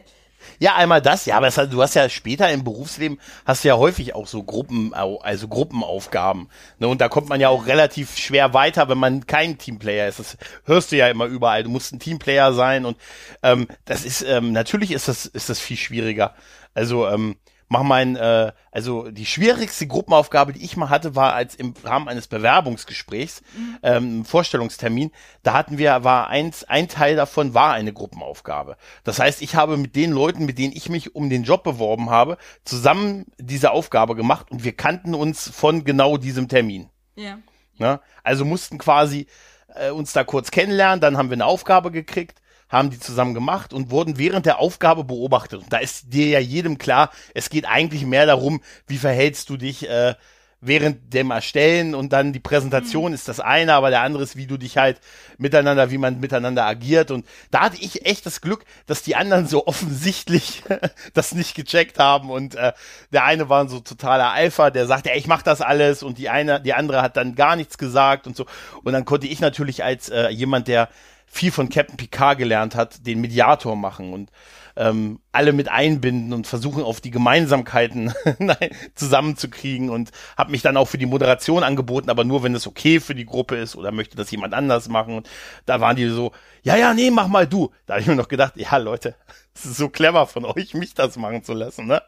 Ja, 0.59 0.75
einmal 0.75 1.01
das, 1.01 1.25
ja, 1.25 1.37
aber 1.37 1.49
das, 1.49 1.69
du 1.69 1.81
hast 1.81 1.95
ja 1.95 2.09
später 2.09 2.51
im 2.51 2.63
Berufsleben 2.63 3.19
hast 3.45 3.63
du 3.63 3.69
ja 3.69 3.77
häufig 3.77 4.15
auch 4.15 4.27
so 4.27 4.43
Gruppen, 4.43 4.93
also 4.93 5.47
Gruppenaufgaben. 5.47 6.49
Ne? 6.79 6.87
Und 6.87 7.01
da 7.01 7.09
kommt 7.09 7.29
man 7.29 7.39
ja 7.39 7.49
auch 7.49 7.65
relativ 7.65 8.17
schwer 8.17 8.53
weiter, 8.53 8.89
wenn 8.89 8.97
man 8.97 9.27
kein 9.27 9.57
Teamplayer 9.57 10.07
ist. 10.07 10.19
Das 10.19 10.37
hörst 10.65 10.91
du 10.91 10.97
ja 10.97 11.07
immer 11.09 11.25
überall. 11.25 11.63
Du 11.63 11.69
musst 11.69 11.93
ein 11.93 11.99
Teamplayer 11.99 12.53
sein 12.53 12.85
und 12.85 12.97
ähm, 13.43 13.67
das 13.85 14.05
ist 14.05 14.21
ähm, 14.21 14.51
natürlich 14.51 14.91
ist 14.91 15.07
das 15.07 15.25
ist 15.25 15.49
das 15.49 15.59
viel 15.59 15.77
schwieriger. 15.77 16.35
Also 16.73 17.07
ähm, 17.07 17.35
mach 17.69 17.83
mein, 17.83 18.15
äh, 18.15 18.51
also 18.71 19.09
die 19.09 19.25
schwierigste 19.25 19.87
Gruppenaufgabe, 19.87 20.53
die 20.53 20.63
ich 20.63 20.75
mal 20.75 20.89
hatte, 20.89 21.15
war 21.15 21.33
als 21.33 21.55
im 21.55 21.73
Rahmen 21.83 22.09
eines 22.09 22.27
Bewerbungsgesprächs, 22.27 23.41
mhm. 23.55 23.77
ähm, 23.83 24.25
Vorstellungstermin. 24.25 25.11
Da 25.43 25.53
hatten 25.53 25.77
wir, 25.77 26.03
war 26.03 26.27
eins, 26.27 26.63
ein 26.65 26.87
Teil 26.87 27.15
davon 27.15 27.53
war 27.53 27.73
eine 27.73 27.93
Gruppenaufgabe. 27.93 28.75
Das 29.03 29.19
heißt, 29.19 29.41
ich 29.41 29.55
habe 29.55 29.77
mit 29.77 29.95
den 29.95 30.11
Leuten, 30.11 30.45
mit 30.45 30.57
denen 30.57 30.73
ich 30.75 30.89
mich 30.89 31.15
um 31.15 31.29
den 31.29 31.43
Job 31.43 31.63
beworben 31.63 32.09
habe, 32.09 32.37
zusammen 32.65 33.27
diese 33.37 33.71
Aufgabe 33.71 34.15
gemacht 34.15 34.51
und 34.51 34.63
wir 34.63 34.73
kannten 34.73 35.13
uns 35.13 35.49
von 35.49 35.85
genau 35.85 36.17
diesem 36.17 36.47
Termin. 36.47 36.89
Ja. 37.15 37.37
Ne? 37.77 38.01
Also 38.23 38.45
mussten 38.45 38.79
quasi 38.79 39.27
äh, 39.75 39.91
uns 39.91 40.11
da 40.11 40.23
kurz 40.23 40.49
kennenlernen, 40.51 40.99
dann 40.99 41.17
haben 41.17 41.29
wir 41.29 41.35
eine 41.35 41.45
Aufgabe 41.45 41.91
gekriegt 41.91 42.41
haben 42.69 42.91
die 42.91 42.99
zusammen 42.99 43.33
gemacht 43.33 43.73
und 43.73 43.91
wurden 43.91 44.17
während 44.17 44.45
der 44.45 44.59
Aufgabe 44.59 45.03
beobachtet. 45.03 45.63
Und 45.63 45.73
da 45.73 45.77
ist 45.77 46.13
dir 46.13 46.27
ja 46.27 46.39
jedem 46.39 46.77
klar, 46.77 47.11
es 47.33 47.49
geht 47.49 47.65
eigentlich 47.65 48.05
mehr 48.05 48.25
darum, 48.25 48.61
wie 48.87 48.97
verhältst 48.97 49.49
du 49.49 49.57
dich 49.57 49.89
äh, 49.89 50.15
während 50.61 51.13
dem 51.13 51.31
Erstellen 51.31 51.95
und 51.95 52.11
dann 52.11 52.33
die 52.33 52.39
Präsentation 52.39 53.11
mhm. 53.11 53.13
ist 53.13 53.27
das 53.27 53.39
eine, 53.39 53.73
aber 53.73 53.89
der 53.89 54.01
andere 54.01 54.23
ist, 54.23 54.35
wie 54.35 54.45
du 54.45 54.57
dich 54.57 54.77
halt 54.77 54.99
miteinander, 55.37 55.89
wie 55.89 55.97
man 55.97 56.19
miteinander 56.19 56.65
agiert. 56.65 57.11
Und 57.11 57.25
da 57.49 57.61
hatte 57.61 57.77
ich 57.79 58.05
echt 58.05 58.25
das 58.25 58.41
Glück, 58.41 58.65
dass 58.85 59.01
die 59.01 59.15
anderen 59.15 59.47
so 59.47 59.67
offensichtlich 59.67 60.63
das 61.13 61.33
nicht 61.33 61.55
gecheckt 61.55 61.97
haben. 61.97 62.29
Und 62.29 62.55
äh, 62.55 62.73
der 63.11 63.23
eine 63.23 63.49
war 63.49 63.67
so 63.69 63.79
totaler 63.79 64.31
Alpha, 64.31 64.69
der 64.69 64.85
sagte, 64.85 65.11
ey, 65.11 65.17
ich 65.17 65.27
mach 65.27 65.41
das 65.41 65.61
alles 65.61 66.03
und 66.03 66.17
die 66.17 66.29
eine, 66.29 66.61
die 66.61 66.73
andere 66.73 67.01
hat 67.01 67.15
dann 67.15 67.35
gar 67.35 67.55
nichts 67.55 67.77
gesagt 67.77 68.27
und 68.27 68.35
so. 68.35 68.45
Und 68.83 68.93
dann 68.93 69.05
konnte 69.05 69.27
ich 69.27 69.39
natürlich 69.39 69.83
als 69.83 70.09
äh, 70.09 70.29
jemand, 70.29 70.67
der 70.67 70.89
viel 71.29 71.51
von 71.51 71.69
Captain 71.69 71.97
Picard 71.97 72.37
gelernt 72.37 72.75
hat, 72.75 73.05
den 73.05 73.21
Mediator 73.21 73.75
machen 73.75 74.13
und 74.13 74.31
ähm, 74.75 75.19
alle 75.31 75.53
mit 75.53 75.69
einbinden 75.69 76.33
und 76.33 76.47
versuchen 76.47 76.83
auf 76.83 77.01
die 77.01 77.11
Gemeinsamkeiten 77.11 78.13
zusammenzukriegen 78.95 79.89
und 79.89 80.11
habe 80.37 80.51
mich 80.51 80.61
dann 80.61 80.77
auch 80.77 80.87
für 80.87 80.97
die 80.97 81.05
Moderation 81.05 81.63
angeboten, 81.63 82.09
aber 82.09 82.23
nur 82.23 82.43
wenn 82.43 82.55
es 82.55 82.65
okay 82.65 82.99
für 82.99 83.13
die 83.13 83.25
Gruppe 83.25 83.57
ist 83.57 83.75
oder 83.75 83.91
möchte 83.91 84.15
das 84.15 84.31
jemand 84.31 84.53
anders 84.53 84.87
machen. 84.87 85.17
Und 85.17 85.29
da 85.65 85.81
waren 85.81 85.97
die 85.97 86.07
so, 86.07 86.31
ja, 86.63 86.77
ja, 86.77 86.93
nee, 86.93 87.11
mach 87.11 87.27
mal 87.27 87.45
du. 87.45 87.71
Da 87.85 87.93
habe 87.93 88.01
ich 88.01 88.07
mir 88.07 88.15
noch 88.15 88.29
gedacht, 88.29 88.53
ja, 88.55 88.77
Leute, 88.77 89.15
es 89.53 89.65
ist 89.65 89.77
so 89.77 89.89
clever 89.89 90.27
von 90.27 90.45
euch, 90.45 90.73
mich 90.73 90.93
das 90.93 91.17
machen 91.17 91.43
zu 91.43 91.53
lassen, 91.53 91.85
ne? 91.85 92.01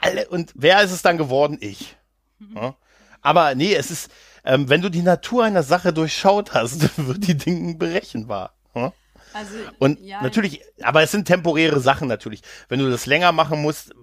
Alle, 0.00 0.28
und 0.28 0.52
wer 0.54 0.82
ist 0.82 0.92
es 0.92 1.02
dann 1.02 1.18
geworden? 1.18 1.56
Ich. 1.60 1.96
Mhm. 2.38 2.56
Ja? 2.56 2.74
Aber 3.20 3.54
nee, 3.54 3.74
es 3.74 3.92
ist, 3.92 4.10
ähm, 4.44 4.68
wenn 4.68 4.82
du 4.82 4.90
die 4.90 5.02
Natur 5.02 5.44
einer 5.44 5.62
Sache 5.62 5.92
durchschaut 5.92 6.54
hast, 6.54 6.96
wird 7.06 7.26
die 7.26 7.36
Dinge 7.36 7.74
berechenbar. 7.74 8.54
Hm? 8.72 8.92
Also, 9.34 9.54
und 9.78 10.00
ja, 10.00 10.22
natürlich, 10.22 10.60
aber 10.82 11.02
es 11.02 11.10
sind 11.10 11.26
temporäre 11.26 11.80
Sachen 11.80 12.08
natürlich. 12.08 12.42
Wenn 12.68 12.80
du 12.80 12.90
das 12.90 13.06
länger 13.06 13.32
machen 13.32 13.62
musst, 13.62 13.94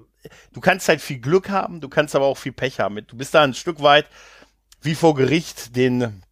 du 0.54 0.60
kannst 0.60 0.88
halt 0.90 1.02
viel 1.02 1.20
Glück 1.20 1.50
haben, 1.50 1.82
du 1.82 1.90
kannst 1.90 2.16
aber 2.16 2.26
auch 2.26 2.38
viel 2.38 2.52
Pech 2.52 2.80
haben. 2.80 2.98
Du 3.08 3.16
bist 3.16 3.34
da 3.34 3.44
ein 3.44 3.54
Stück 3.54 3.82
weit 3.82 4.06
wie 4.82 4.96
vor 4.96 5.14
Gericht 5.14 5.76
den 5.76 6.24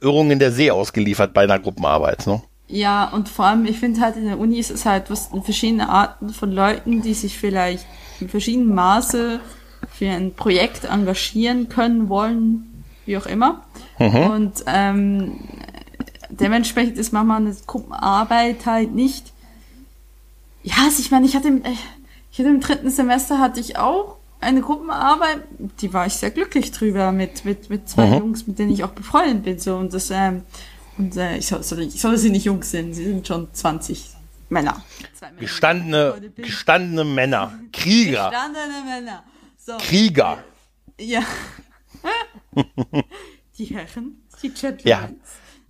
Irrungen 0.00 0.38
der 0.38 0.50
See 0.50 0.70
ausgeliefert 0.70 1.34
bei 1.34 1.44
einer 1.44 1.58
Gruppenarbeit. 1.58 2.26
Ne? 2.26 2.42
Ja, 2.66 3.10
und 3.10 3.28
vor 3.28 3.44
allem, 3.44 3.66
ich 3.66 3.78
finde 3.78 4.00
halt 4.00 4.16
in 4.16 4.24
der 4.24 4.38
Uni 4.38 4.58
ist 4.58 4.70
es 4.70 4.86
halt 4.86 5.10
was 5.10 5.28
verschiedene 5.44 5.88
Arten 5.88 6.30
von 6.30 6.50
Leuten, 6.50 7.02
die 7.02 7.14
sich 7.14 7.38
vielleicht 7.38 7.86
in 8.20 8.28
verschiedenem 8.28 8.74
Maße 8.74 9.40
für 9.92 10.08
ein 10.08 10.34
Projekt 10.34 10.84
engagieren 10.84 11.68
können, 11.68 12.08
wollen, 12.08 12.73
wie 13.06 13.16
auch 13.16 13.26
immer. 13.26 13.64
Mhm. 13.98 14.16
Und 14.16 14.64
ähm, 14.66 15.40
dementsprechend 16.30 16.98
ist 16.98 17.12
manchmal 17.12 17.38
eine 17.38 17.54
Gruppenarbeit 17.66 18.66
halt 18.66 18.94
nicht. 18.94 19.32
Ja, 20.62 20.74
also 20.84 21.00
ich 21.00 21.10
meine, 21.10 21.26
ich 21.26 21.36
hatte, 21.36 21.48
im, 21.48 21.62
ich 22.30 22.38
hatte 22.38 22.48
im 22.48 22.60
dritten 22.60 22.90
Semester 22.90 23.38
hatte 23.38 23.60
ich 23.60 23.76
auch 23.76 24.16
eine 24.40 24.60
Gruppenarbeit, 24.60 25.42
die 25.80 25.92
war 25.92 26.06
ich 26.06 26.14
sehr 26.14 26.30
glücklich 26.30 26.70
drüber 26.70 27.12
mit 27.12 27.44
mit 27.44 27.70
mit 27.70 27.88
zwei 27.88 28.06
mhm. 28.06 28.18
Jungs, 28.18 28.46
mit 28.46 28.58
denen 28.58 28.72
ich 28.72 28.84
auch 28.84 28.90
befreundet 28.90 29.42
bin 29.44 29.58
so 29.58 29.76
und 29.76 29.92
das 29.92 30.10
ähm, 30.10 30.42
und 30.98 31.16
äh, 31.16 31.38
ich 31.38 31.46
soll, 31.46 31.62
soll 31.62 31.80
ich 31.80 32.00
soll 32.00 32.16
sie 32.18 32.30
nicht 32.30 32.44
Jungs 32.44 32.70
sind, 32.70 32.94
sie 32.94 33.04
sind 33.04 33.26
schon 33.26 33.48
20 33.52 34.10
Männer. 34.50 34.82
Männer 35.20 35.40
gestandene 35.40 36.30
gestandene 36.36 37.04
Männer, 37.04 37.58
Krieger. 37.72 38.30
Gestandene 38.30 38.84
Männer. 38.84 39.24
So. 39.58 39.76
Krieger. 39.78 40.44
Ja. 41.00 41.22
die 43.58 43.64
Herren, 43.64 44.22
die 44.42 44.50
Gentlemen. 44.50 44.80
Ja. 44.84 45.08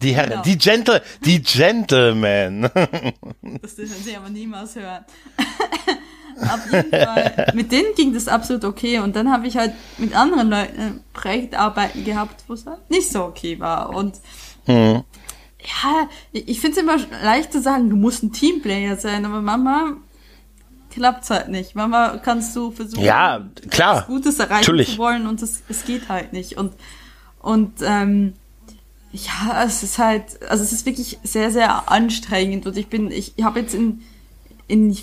Die 0.02 0.14
Herren, 0.14 0.30
genau. 0.30 0.42
die 0.42 0.58
Gentle, 0.58 1.02
die 1.24 1.42
Gentlemen. 1.42 2.62
das 3.62 3.76
dürfen 3.76 4.02
sie 4.04 4.16
aber 4.16 4.28
niemals 4.28 4.76
hören. 4.76 5.04
Auf 6.40 6.72
jeden 6.72 6.90
Fall, 6.90 7.52
mit 7.54 7.70
denen 7.70 7.94
ging 7.94 8.12
das 8.12 8.26
absolut 8.26 8.64
okay. 8.64 8.98
Und 8.98 9.14
dann 9.14 9.30
habe 9.30 9.46
ich 9.46 9.56
halt 9.56 9.72
mit 9.98 10.14
anderen 10.14 10.50
Leuten 10.50 11.00
Projektarbeiten 11.12 12.04
gehabt, 12.04 12.44
wo 12.49 12.54
es 12.54 12.66
halt 12.66 12.90
nicht 12.90 13.10
so 13.10 13.25
okay 13.25 13.60
war. 13.60 13.90
Und 13.90 14.16
hm. 14.66 15.04
ja, 15.60 16.08
ich 16.32 16.60
finde 16.60 16.76
es 16.76 16.82
immer 16.82 16.99
leicht 17.23 17.52
zu 17.52 17.62
sagen, 17.62 17.88
du 17.88 17.97
musst 17.97 18.25
ein 18.25 18.32
Teamplayer 18.32 18.97
sein, 18.97 19.25
aber 19.25 19.42
Mama 19.42 19.97
klappt's 20.95 21.30
halt 21.30 21.49
nicht. 21.49 21.75
Manchmal 21.75 22.21
kannst 22.23 22.54
du 22.54 22.71
versuchen, 22.71 23.04
ja, 23.04 23.45
klar, 23.71 23.97
was 23.97 24.07
Gutes 24.07 24.39
erreichen 24.39 24.61
natürlich. 24.61 24.93
zu 24.93 24.99
wollen 24.99 25.26
und 25.26 25.43
es, 25.43 25.63
es 25.69 25.85
geht 25.85 26.09
halt 26.09 26.33
nicht. 26.33 26.57
Und, 26.57 26.73
und 27.41 27.73
ähm, 27.83 28.35
ja, 29.13 29.65
es 29.65 29.83
ist 29.83 29.99
halt, 29.99 30.25
also 30.49 30.63
es 30.63 30.73
ist 30.73 30.87
wirklich 30.87 31.19
sehr, 31.23 31.50
sehr 31.50 31.91
anstrengend. 31.91 32.67
Und 32.67 32.76
ich 32.76 32.89
bin, 32.89 33.11
ich 33.11 33.35
habe 33.43 33.61
jetzt 33.61 33.75
in, 33.75 34.02
in 34.67 34.97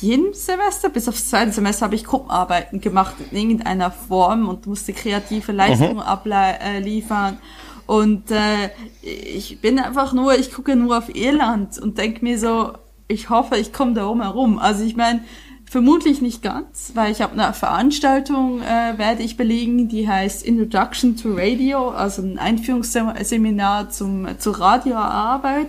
jedem 0.00 0.34
Semester, 0.34 0.90
bis 0.90 1.08
aufs 1.08 1.30
zweite 1.30 1.52
Semester, 1.52 1.86
habe 1.86 1.94
ich 1.94 2.04
Gruppenarbeiten 2.04 2.80
gemacht 2.80 3.14
in 3.30 3.36
irgendeiner 3.36 3.90
Form 3.90 4.48
und 4.48 4.66
musste 4.66 4.92
kreative 4.92 5.52
Leistungen 5.52 5.94
mhm. 5.94 6.00
abliefern. 6.00 7.34
Äh, 7.34 7.90
und 7.92 8.30
äh, 8.30 8.70
ich 9.02 9.60
bin 9.60 9.78
einfach 9.78 10.12
nur, 10.12 10.36
ich 10.38 10.52
gucke 10.52 10.74
nur 10.76 10.98
auf 10.98 11.14
Irland 11.14 11.78
und 11.78 11.98
denke 11.98 12.24
mir 12.24 12.38
so, 12.38 12.72
ich 13.08 13.30
hoffe, 13.30 13.56
ich 13.56 13.72
komme 13.72 13.94
da 13.94 14.02
herum. 14.02 14.58
Also 14.58 14.84
ich 14.84 14.96
meine, 14.96 15.20
vermutlich 15.64 16.20
nicht 16.20 16.42
ganz, 16.42 16.92
weil 16.94 17.12
ich 17.12 17.20
habe 17.20 17.32
eine 17.32 17.52
Veranstaltung, 17.52 18.62
äh, 18.62 18.98
werde 18.98 19.22
ich 19.22 19.36
belegen, 19.36 19.88
die 19.88 20.08
heißt 20.08 20.44
Introduction 20.44 21.16
to 21.16 21.34
Radio, 21.34 21.90
also 21.90 22.22
ein 22.22 22.38
Einführungsseminar 22.38 23.90
zum, 23.90 24.26
zur 24.38 24.58
Radioarbeit. 24.60 25.68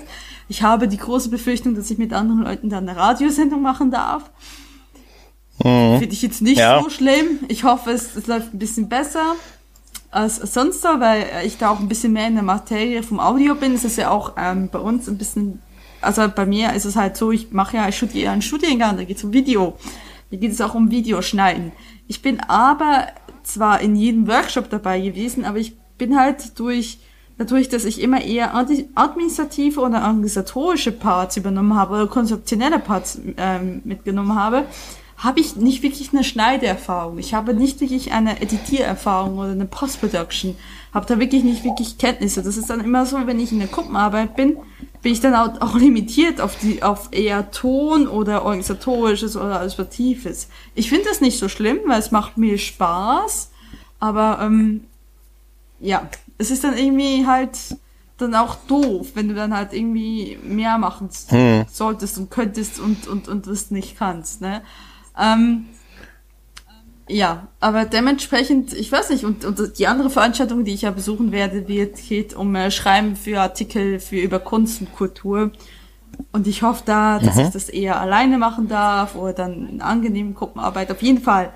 Ich 0.49 0.61
habe 0.61 0.87
die 0.87 0.97
große 0.97 1.29
Befürchtung, 1.29 1.75
dass 1.75 1.91
ich 1.91 1.97
mit 1.97 2.13
anderen 2.13 2.43
Leuten 2.43 2.69
dann 2.69 2.87
eine 2.87 2.97
Radiosendung 2.97 3.61
machen 3.61 3.91
darf. 3.91 4.29
Mhm. 5.63 5.99
Finde 5.99 6.13
ich 6.13 6.21
jetzt 6.21 6.41
nicht 6.41 6.59
ja. 6.59 6.81
so 6.81 6.89
schlimm. 6.89 7.39
Ich 7.47 7.63
hoffe, 7.63 7.91
es, 7.91 8.15
es 8.15 8.27
läuft 8.27 8.53
ein 8.53 8.59
bisschen 8.59 8.87
besser 8.87 9.35
als 10.09 10.37
sonst 10.37 10.81
so, 10.81 10.87
weil 10.87 11.25
ich 11.45 11.57
da 11.57 11.69
auch 11.69 11.79
ein 11.79 11.89
bisschen 11.89 12.13
mehr 12.13 12.27
in 12.27 12.35
der 12.35 12.43
Materie 12.43 13.03
vom 13.03 13.19
Audio 13.19 13.55
bin. 13.55 13.73
Es 13.73 13.83
ist 13.83 13.97
ja 13.97 14.09
auch 14.09 14.33
ähm, 14.37 14.69
bei 14.71 14.79
uns 14.79 15.07
ein 15.07 15.17
bisschen 15.17 15.61
also 16.07 16.27
bei 16.33 16.45
mir 16.45 16.73
ist 16.73 16.85
es 16.85 16.95
halt 16.95 17.17
so, 17.17 17.31
ich 17.31 17.51
mache 17.51 17.77
ja 17.77 17.89
ich 17.89 17.97
studiere 17.97 18.31
einen 18.31 18.41
Studiengang, 18.41 18.97
da 18.97 19.03
geht 19.03 19.17
es 19.17 19.23
um 19.23 19.33
Video. 19.33 19.77
Da 20.31 20.37
geht 20.37 20.51
es 20.51 20.61
auch 20.61 20.73
um 20.73 20.89
Videoschneiden. 20.89 21.71
Ich 22.07 22.21
bin 22.21 22.39
aber 22.39 23.07
zwar 23.43 23.81
in 23.81 23.95
jedem 23.95 24.27
Workshop 24.27 24.69
dabei 24.69 24.99
gewesen, 24.99 25.45
aber 25.45 25.57
ich 25.57 25.77
bin 25.97 26.17
halt 26.17 26.59
durch, 26.59 26.99
dadurch, 27.37 27.69
dass 27.69 27.85
ich 27.85 28.01
immer 28.01 28.21
eher 28.21 28.55
administrative 28.55 29.79
oder 29.79 30.05
organisatorische 30.05 30.91
Parts 30.91 31.37
übernommen 31.37 31.75
habe 31.75 31.95
oder 31.95 32.07
konzeptionelle 32.07 32.79
Parts 32.79 33.19
ähm, 33.37 33.81
mitgenommen 33.83 34.35
habe, 34.35 34.65
habe 35.17 35.39
ich 35.39 35.55
nicht 35.55 35.81
wirklich 35.81 36.13
eine 36.13 36.23
Schneiderfahrung. 36.23 37.17
Ich 37.17 37.33
habe 37.33 37.55
nicht 37.55 37.81
wirklich 37.81 38.11
eine 38.11 38.39
Editiererfahrung 38.39 39.39
oder 39.39 39.51
eine 39.51 39.65
Post-Production. 39.65 40.55
Habe 40.93 41.07
da 41.07 41.19
wirklich 41.19 41.43
nicht 41.43 41.63
wirklich 41.63 41.97
Kenntnisse. 41.97 42.43
Das 42.43 42.55
ist 42.55 42.69
dann 42.69 42.81
immer 42.81 43.05
so, 43.07 43.25
wenn 43.25 43.39
ich 43.39 43.51
in 43.51 43.57
der 43.57 43.67
Gruppenarbeit 43.67 44.35
bin, 44.35 44.57
bin 45.01 45.11
ich 45.11 45.19
dann 45.19 45.33
auch, 45.33 45.59
auch 45.59 45.75
limitiert 45.75 46.39
auf 46.39 46.55
die, 46.59 46.83
auf 46.83 47.09
eher 47.11 47.49
Ton 47.49 48.07
oder 48.07 48.45
organisatorisches 48.45 49.35
oder 49.35 49.55
administratives. 49.55 50.49
Ich 50.75 50.89
finde 50.89 51.05
das 51.09 51.19
nicht 51.19 51.39
so 51.39 51.49
schlimm, 51.49 51.79
weil 51.87 51.99
es 51.99 52.11
macht 52.11 52.37
mir 52.37 52.59
Spaß. 52.59 53.49
Aber 53.99 54.37
ähm, 54.39 54.83
ja, 55.79 56.07
es 56.37 56.51
ist 56.51 56.63
dann 56.63 56.77
irgendwie 56.77 57.25
halt 57.25 57.57
dann 58.17 58.35
auch 58.35 58.55
doof, 58.67 59.09
wenn 59.15 59.29
du 59.29 59.35
dann 59.35 59.55
halt 59.55 59.73
irgendwie 59.73 60.37
mehr 60.43 60.77
machen 60.77 61.09
hm. 61.29 61.65
solltest 61.71 62.17
und 62.17 62.29
könntest 62.29 62.79
und 62.79 63.07
und 63.07 63.27
und 63.27 63.47
das 63.47 63.69
nicht 63.71 63.97
kannst, 63.97 64.41
ne? 64.41 64.61
Ähm, 65.19 65.65
ja, 67.09 67.47
aber 67.59 67.85
dementsprechend, 67.85 68.73
ich 68.73 68.91
weiß 68.91 69.11
nicht, 69.11 69.23
und, 69.23 69.45
und 69.45 69.79
die 69.79 69.87
andere 69.87 70.09
Veranstaltung, 70.09 70.65
die 70.65 70.73
ich 70.73 70.81
ja 70.81 70.91
besuchen 70.91 71.31
werde, 71.31 71.67
wird, 71.67 71.95
geht 71.97 72.33
um 72.33 72.53
äh, 72.55 72.69
Schreiben 72.69 73.15
für 73.15 73.39
Artikel 73.39 73.99
für 73.99 74.17
über 74.17 74.39
Kunst 74.39 74.81
und 74.81 74.93
Kultur. 74.93 75.51
Und 76.31 76.47
ich 76.47 76.63
hoffe 76.63 76.83
da, 76.85 77.19
dass 77.19 77.35
mhm. 77.35 77.43
ich 77.43 77.49
das 77.49 77.69
eher 77.69 78.01
alleine 78.01 78.37
machen 78.37 78.67
darf 78.67 79.15
oder 79.15 79.33
dann 79.33 79.69
in 79.69 79.81
angenehmen 79.81 80.33
Gruppenarbeit. 80.33 80.91
Auf 80.91 81.01
jeden 81.01 81.21
Fall. 81.21 81.53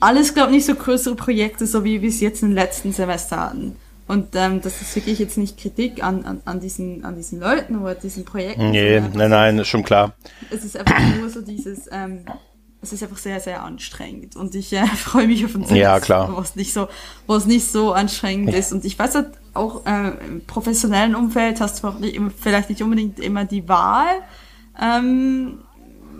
Alles, 0.00 0.34
glaube 0.34 0.50
ich, 0.50 0.56
nicht 0.56 0.66
so 0.66 0.74
größere 0.74 1.14
Projekte, 1.14 1.66
so 1.66 1.84
wie 1.84 2.02
wir 2.02 2.08
es 2.08 2.20
jetzt 2.20 2.42
im 2.42 2.52
letzten 2.52 2.92
Semester 2.92 3.40
hatten. 3.40 3.76
Und 4.08 4.34
ähm, 4.34 4.60
das 4.60 4.82
ist 4.82 4.94
wirklich 4.96 5.18
jetzt 5.20 5.38
nicht 5.38 5.58
Kritik 5.58 6.04
an, 6.04 6.24
an, 6.24 6.42
an, 6.44 6.60
diesen, 6.60 7.04
an 7.04 7.14
diesen 7.14 7.40
Leuten 7.40 7.78
oder 7.78 7.94
diesen 7.94 8.24
Projekten. 8.24 8.70
Nee, 8.70 9.00
nein, 9.00 9.30
nein, 9.30 9.58
ist 9.60 9.68
schon 9.68 9.84
klar. 9.84 10.12
Es 10.50 10.64
ist 10.64 10.76
einfach 10.76 11.00
nur 11.16 11.30
so 11.30 11.40
dieses, 11.40 11.88
ähm, 11.90 12.24
es 12.82 12.92
ist 12.92 13.02
einfach 13.02 13.18
sehr, 13.18 13.38
sehr 13.40 13.62
anstrengend. 13.62 14.36
Und 14.36 14.54
ich 14.54 14.72
äh, 14.72 14.86
freue 14.96 15.28
mich 15.28 15.44
auf 15.44 15.54
ein 15.54 15.64
Semester, 15.64 15.76
ja, 15.76 16.00
klar. 16.00 16.36
wo 16.36 16.40
es 16.40 16.56
nicht 16.56 16.72
so, 16.72 16.88
wo 17.26 17.34
es 17.34 17.46
nicht 17.46 17.70
so 17.70 17.92
anstrengend 17.92 18.50
ja. 18.50 18.58
ist. 18.58 18.72
Und 18.72 18.84
ich 18.84 18.98
weiß 18.98 19.14
halt 19.14 19.30
auch 19.54 19.86
äh, 19.86 20.12
im 20.26 20.44
professionellen 20.46 21.14
Umfeld 21.14 21.60
hast 21.60 21.82
du 21.82 21.90
nicht, 22.00 22.20
vielleicht 22.40 22.70
nicht 22.70 22.82
unbedingt 22.82 23.20
immer 23.20 23.44
die 23.44 23.68
Wahl, 23.68 24.22
ähm, 24.80 25.58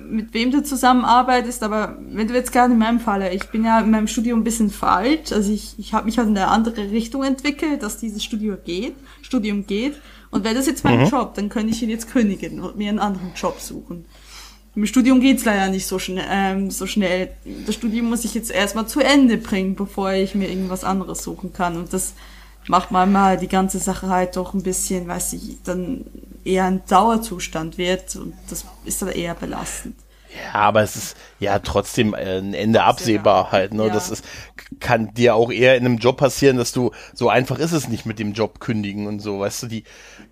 mit 0.09 0.35
wem 0.35 0.51
du 0.51 0.63
zusammenarbeitest, 0.63 1.63
aber 1.63 1.97
wenn 2.11 2.29
du 2.29 2.35
jetzt 2.35 2.53
gerade 2.53 2.73
in 2.73 2.79
meinem 2.79 3.01
Falle, 3.01 3.33
ich 3.33 3.45
bin 3.51 3.65
ja 3.65 3.81
in 3.81 3.91
meinem 3.91 4.09
Studium 4.09 4.41
ein 4.41 4.45
bisschen 4.45 4.71
falsch, 4.71 5.33
also 5.33 5.51
ich, 5.51 5.79
ich 5.79 5.95
habe 5.95 6.05
mich 6.05 6.19
halt 6.19 6.29
in 6.29 6.37
eine 6.37 6.49
andere 6.49 6.91
Richtung 6.91 7.25
entwickelt, 7.25 7.83
dass 7.83 7.99
dieses 7.99 8.23
Studium 8.23 8.59
geht, 8.65 8.95
Studium 9.23 9.67
geht. 9.67 9.95
Und 10.31 10.45
wäre 10.45 10.55
das 10.55 10.67
jetzt 10.67 10.83
mein 10.83 11.01
mhm. 11.01 11.09
Job, 11.09 11.35
dann 11.35 11.51
könnte 11.51 11.75
ich 11.75 11.83
ihn 11.83 11.91
jetzt 11.91 12.11
kündigen 12.11 12.61
und 12.61 12.77
mir 12.77 12.89
einen 12.89 12.99
anderen 12.99 13.33
Job 13.35 13.61
suchen. 13.61 14.07
Im 14.75 14.87
Studium 14.87 15.21
geht's 15.21 15.45
leider 15.45 15.69
nicht 15.69 15.87
so 15.87 15.99
schnell, 15.99 16.25
ähm, 16.31 16.71
so 16.71 16.87
schnell. 16.87 17.31
Das 17.67 17.75
Studium 17.75 18.09
muss 18.09 18.25
ich 18.25 18.35
jetzt 18.35 18.51
erstmal 18.51 18.87
zu 18.87 19.01
Ende 19.01 19.37
bringen, 19.37 19.75
bevor 19.75 20.13
ich 20.13 20.35
mir 20.35 20.49
irgendwas 20.49 20.83
anderes 20.83 21.23
suchen 21.23 21.53
kann. 21.53 21.77
Und 21.77 21.93
das 21.93 22.15
macht 22.69 22.91
manchmal 22.91 23.37
die 23.37 23.49
ganze 23.49 23.79
Sache 23.79 24.09
halt 24.09 24.37
doch 24.37 24.55
ein 24.55 24.63
bisschen, 24.63 25.09
weiß 25.09 25.35
ich, 25.35 25.59
dann 25.65 26.05
eher 26.45 26.65
ein 26.65 26.83
Dauerzustand 26.89 27.77
wird 27.77 28.17
und 28.17 28.35
das 28.49 28.65
ist 28.85 29.03
dann 29.03 29.11
eher 29.11 29.35
belastend. 29.35 29.95
Ja, 30.35 30.61
aber 30.61 30.83
es 30.83 30.97
ist 30.97 31.17
ja 31.39 31.59
trotzdem 31.59 32.15
äh, 32.15 32.39
ein 32.39 32.55
Ende 32.55 32.85
absehbar 32.85 33.53
halt. 33.53 33.75
Ne? 33.75 33.87
Ja. 33.87 33.93
Das 33.93 34.11
ist, 34.11 34.25
kann 34.81 35.13
dir 35.15 35.35
auch 35.35 35.51
eher 35.51 35.77
in 35.77 35.85
einem 35.85 35.99
Job 35.99 36.17
passieren, 36.17 36.57
dass 36.57 36.73
du 36.73 36.93
so 37.13 37.29
einfach 37.29 37.59
ist 37.59 37.73
es 37.73 37.89
nicht 37.89 38.07
mit 38.07 38.19
dem 38.19 38.33
Job 38.33 38.61
kündigen 38.61 39.07
und 39.07 39.21
so. 39.21 39.41
Weißt 39.41 39.65
du, 39.65 39.67
die 39.67 39.85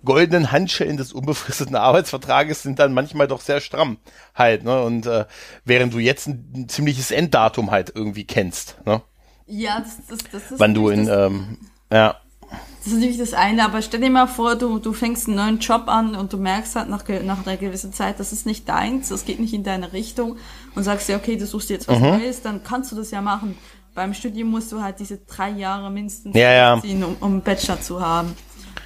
goldenen 0.03 0.51
Handschellen 0.51 0.97
des 0.97 1.13
unbefristeten 1.13 1.75
Arbeitsvertrages 1.75 2.63
sind 2.63 2.79
dann 2.79 2.93
manchmal 2.93 3.27
doch 3.27 3.41
sehr 3.41 3.61
stramm 3.61 3.97
halt. 4.33 4.63
Ne? 4.63 4.81
Und 4.81 5.05
äh, 5.05 5.25
während 5.65 5.93
du 5.93 5.99
jetzt 5.99 6.27
ein, 6.27 6.51
ein 6.55 6.69
ziemliches 6.69 7.11
Enddatum 7.11 7.71
halt 7.71 7.91
irgendwie 7.93 8.25
kennst. 8.25 8.77
Ne? 8.85 9.01
Ja, 9.45 9.79
das, 9.81 9.97
das, 10.07 10.19
das 10.31 10.51
ist. 10.51 10.59
Wann 10.59 10.73
du 10.73 10.89
in 10.89 11.07
ähm, 11.07 11.57
ja 11.91 12.15
das 12.83 12.87
ist 12.87 12.93
natürlich 12.93 13.17
das 13.17 13.33
eine, 13.33 13.63
aber 13.63 13.81
stell 13.81 14.01
dir 14.01 14.09
mal 14.09 14.27
vor, 14.27 14.55
du, 14.55 14.79
du 14.79 14.91
fängst 14.91 15.27
einen 15.27 15.37
neuen 15.37 15.59
Job 15.59 15.83
an 15.85 16.15
und 16.15 16.33
du 16.33 16.37
merkst 16.37 16.75
halt 16.75 16.89
nach, 16.89 17.03
nach 17.23 17.45
einer 17.45 17.57
gewissen 17.57 17.93
Zeit, 17.93 18.19
das 18.19 18.33
ist 18.33 18.47
nicht 18.47 18.67
deins, 18.67 19.09
das 19.09 19.25
geht 19.25 19.39
nicht 19.39 19.53
in 19.53 19.63
deine 19.63 19.93
Richtung 19.93 20.37
und 20.73 20.83
sagst 20.83 21.07
dir, 21.07 21.15
okay, 21.15 21.35
du 21.35 21.45
suchst 21.45 21.69
jetzt 21.69 21.87
was 21.87 21.99
mhm. 21.99 22.07
Neues, 22.07 22.41
dann 22.41 22.63
kannst 22.63 22.91
du 22.91 22.95
das 22.95 23.11
ja 23.11 23.21
machen. 23.21 23.55
Beim 23.93 24.13
Studium 24.13 24.49
musst 24.49 24.71
du 24.71 24.81
halt 24.81 24.99
diese 24.99 25.17
drei 25.17 25.51
Jahre 25.51 25.91
mindestens 25.91 26.35
ja, 26.35 26.51
ja. 26.53 26.81
ziehen, 26.81 27.03
um, 27.03 27.17
um 27.19 27.33
einen 27.33 27.41
Bachelor 27.41 27.79
zu 27.81 28.01
haben. 28.01 28.35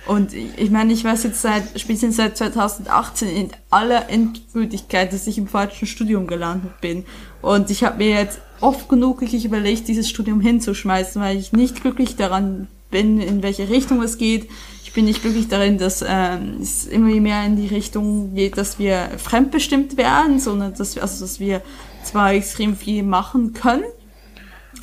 Und 0.08 0.34
ich 0.34 0.70
meine, 0.70 0.92
ich 0.92 1.04
weiß 1.04 1.24
jetzt 1.24 1.42
seit, 1.42 1.80
spätestens 1.80 2.18
seit 2.18 2.38
2018 2.38 3.30
in 3.30 3.50
aller 3.70 4.10
Endgültigkeit, 4.10 5.14
dass 5.14 5.26
ich 5.26 5.38
im 5.38 5.48
falschen 5.48 5.88
Studium 5.88 6.28
gelandet 6.28 6.82
bin. 6.82 7.06
Und 7.42 7.72
ich 7.72 7.84
habe 7.84 7.98
mir 7.98 8.10
jetzt 8.10 8.40
oft 8.62 8.90
genug 8.90 9.22
wirklich 9.22 9.46
überlegt, 9.46 9.88
dieses 9.88 10.10
Studium 10.10 10.42
hinzuschmeißen, 10.42 11.22
weil 11.22 11.38
ich 11.38 11.54
nicht 11.54 11.82
glücklich 11.82 12.16
daran 12.18 12.68
bin, 12.96 13.20
in 13.20 13.44
welche 13.44 13.68
Richtung 13.68 14.02
es 14.02 14.18
geht. 14.18 14.50
Ich 14.86 14.94
bin 14.94 15.04
nicht 15.04 15.22
glücklich 15.22 15.50
darin, 15.50 15.78
dass 15.78 16.02
äh, 16.02 16.38
es 16.62 16.86
immer 16.88 17.10
mehr 17.20 17.46
in 17.46 17.58
die 17.58 17.68
Richtung 17.68 18.34
geht, 18.34 18.58
dass 18.58 18.80
wir 18.80 19.10
fremdbestimmt 19.18 19.98
werden, 19.98 20.40
sondern 20.40 20.74
dass 20.76 20.96
wir, 20.96 21.02
also 21.02 21.26
dass 21.26 21.42
wir 21.42 21.62
zwar 22.06 22.32
extrem 22.32 22.78
viel 22.78 23.04
machen 23.04 23.52
können 23.52 23.84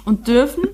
und 0.05 0.29
dürfen, 0.29 0.65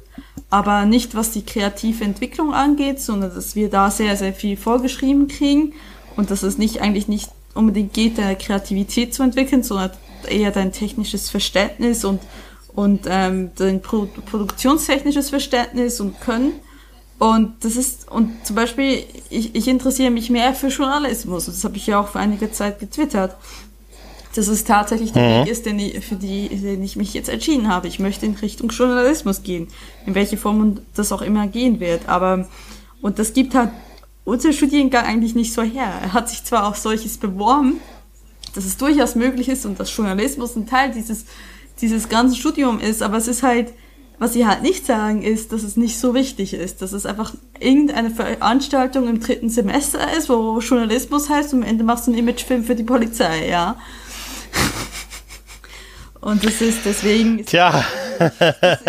aber 0.51 0.85
nicht 0.85 1.15
was 1.15 1.31
die 1.31 1.45
kreative 1.45 2.03
Entwicklung 2.03 2.53
angeht, 2.53 3.01
sondern 3.01 3.33
dass 3.33 3.55
wir 3.55 3.71
da 3.71 3.93
sehr, 3.93 4.17
sehr 4.17 4.33
viel 4.33 4.57
vorgeschrieben 4.57 5.29
kriegen 5.29 5.75
und 6.17 6.33
dass 6.33 6.43
es 6.43 6.59
nicht 6.59 6.81
eigentlich 6.81 7.07
nicht 7.07 7.31
unbedingt 7.55 7.95
geht, 7.95 8.19
deine 8.19 8.35
Kreativität 8.35 9.15
zu 9.15 9.23
entwickeln, 9.23 9.63
sondern 9.63 9.93
eher 10.29 10.51
dein 10.51 10.73
technisches 10.73 11.31
Verständnis 11.31 12.05
und, 12.05 12.21
und 12.75 13.03
ähm, 13.09 13.53
dein 13.55 13.81
Pro 13.81 14.09
produktionstechnisches 14.27 15.31
Verständnis 15.31 16.01
und 16.01 16.21
Können. 16.21 16.55
Und 17.19 17.65
das 17.65 17.77
ist, 17.77 18.11
und 18.11 18.47
zum 18.47 18.55
Beispiel, 18.55 19.05
ich, 19.29 19.55
ich 19.55 19.67
interessiere 19.67 20.11
mich 20.11 20.31
mehr 20.31 20.55
für 20.55 20.69
Journalismus. 20.69 21.47
Das 21.47 21.65
habe 21.65 21.77
ich 21.77 21.87
ja 21.87 22.01
auch 22.01 22.09
vor 22.09 22.21
einiger 22.21 22.53
Zeit 22.53 22.79
getwittert. 22.79 23.37
Das 24.35 24.47
ist 24.47 24.69
tatsächlich 24.69 25.13
der 25.13 25.23
mhm. 25.23 25.45
Weg 25.45 25.53
ist, 25.53 25.67
den 25.67 25.79
ich, 25.81 26.05
für 26.05 26.15
die, 26.15 26.49
den 26.49 26.83
ich 26.83 26.95
mich 26.95 27.15
jetzt 27.15 27.29
entschieden 27.29 27.69
habe. 27.69 27.89
Ich 27.89 27.99
möchte 27.99 28.25
in 28.25 28.35
Richtung 28.37 28.71
Journalismus 28.71 29.43
gehen. 29.43 29.69
In 30.07 30.15
welche 30.15 30.37
Form 30.37 30.81
das 30.95 31.11
auch 31.11 31.23
immer 31.23 31.49
gehen 31.49 31.81
wird. 31.81 32.09
Aber, 32.09 32.49
und 33.03 33.19
das 33.19 33.33
gibt 33.33 33.55
halt 33.55 33.71
unser 34.25 34.53
Studiengang 34.53 35.05
eigentlich 35.05 35.35
nicht 35.35 35.53
so 35.53 35.63
her. 35.63 35.93
Er 36.03 36.13
hat 36.13 36.29
sich 36.29 36.45
zwar 36.45 36.69
auch 36.69 36.77
solches 36.77 37.19
beworben, 37.19 37.81
dass 38.55 38.65
es 38.65 38.77
durchaus 38.77 39.15
möglich 39.15 39.49
ist 39.49 39.67
und 39.67 39.81
dass 39.81 39.95
Journalismus 39.97 40.55
ein 40.55 40.67
Teil 40.67 40.93
dieses, 40.93 41.25
dieses 41.81 42.09
ganzen 42.09 42.37
Studium 42.37 42.79
ist, 42.79 43.03
aber 43.03 43.17
es 43.17 43.27
ist 43.27 43.43
halt, 43.43 43.73
was 44.19 44.33
sie 44.33 44.47
halt 44.47 44.63
nicht 44.63 44.85
sagen, 44.85 45.23
ist, 45.23 45.53
dass 45.53 45.63
es 45.63 45.77
nicht 45.77 45.99
so 45.99 46.15
wichtig 46.15 46.55
ist, 46.55 46.83
dass 46.83 46.93
es 46.93 47.07
einfach 47.07 47.33
irgendeine 47.59 48.11
Veranstaltung 48.11 49.09
im 49.09 49.21
dritten 49.21 49.49
Semester 49.49 50.13
ist, 50.17 50.29
wo 50.29 50.59
Journalismus 50.59 51.31
heißt 51.31 51.55
und 51.55 51.63
am 51.63 51.69
Ende 51.69 51.85
machst 51.85 52.07
du 52.07 52.11
einen 52.11 52.19
Imagefilm 52.19 52.65
für 52.65 52.75
die 52.75 52.83
Polizei, 52.83 53.49
ja. 53.49 53.77
Und 56.21 56.45
das 56.45 56.61
ist 56.61 56.85
deswegen. 56.85 57.39
Ist 57.39 57.51
Tja. 57.51 57.85
Das 58.19 58.85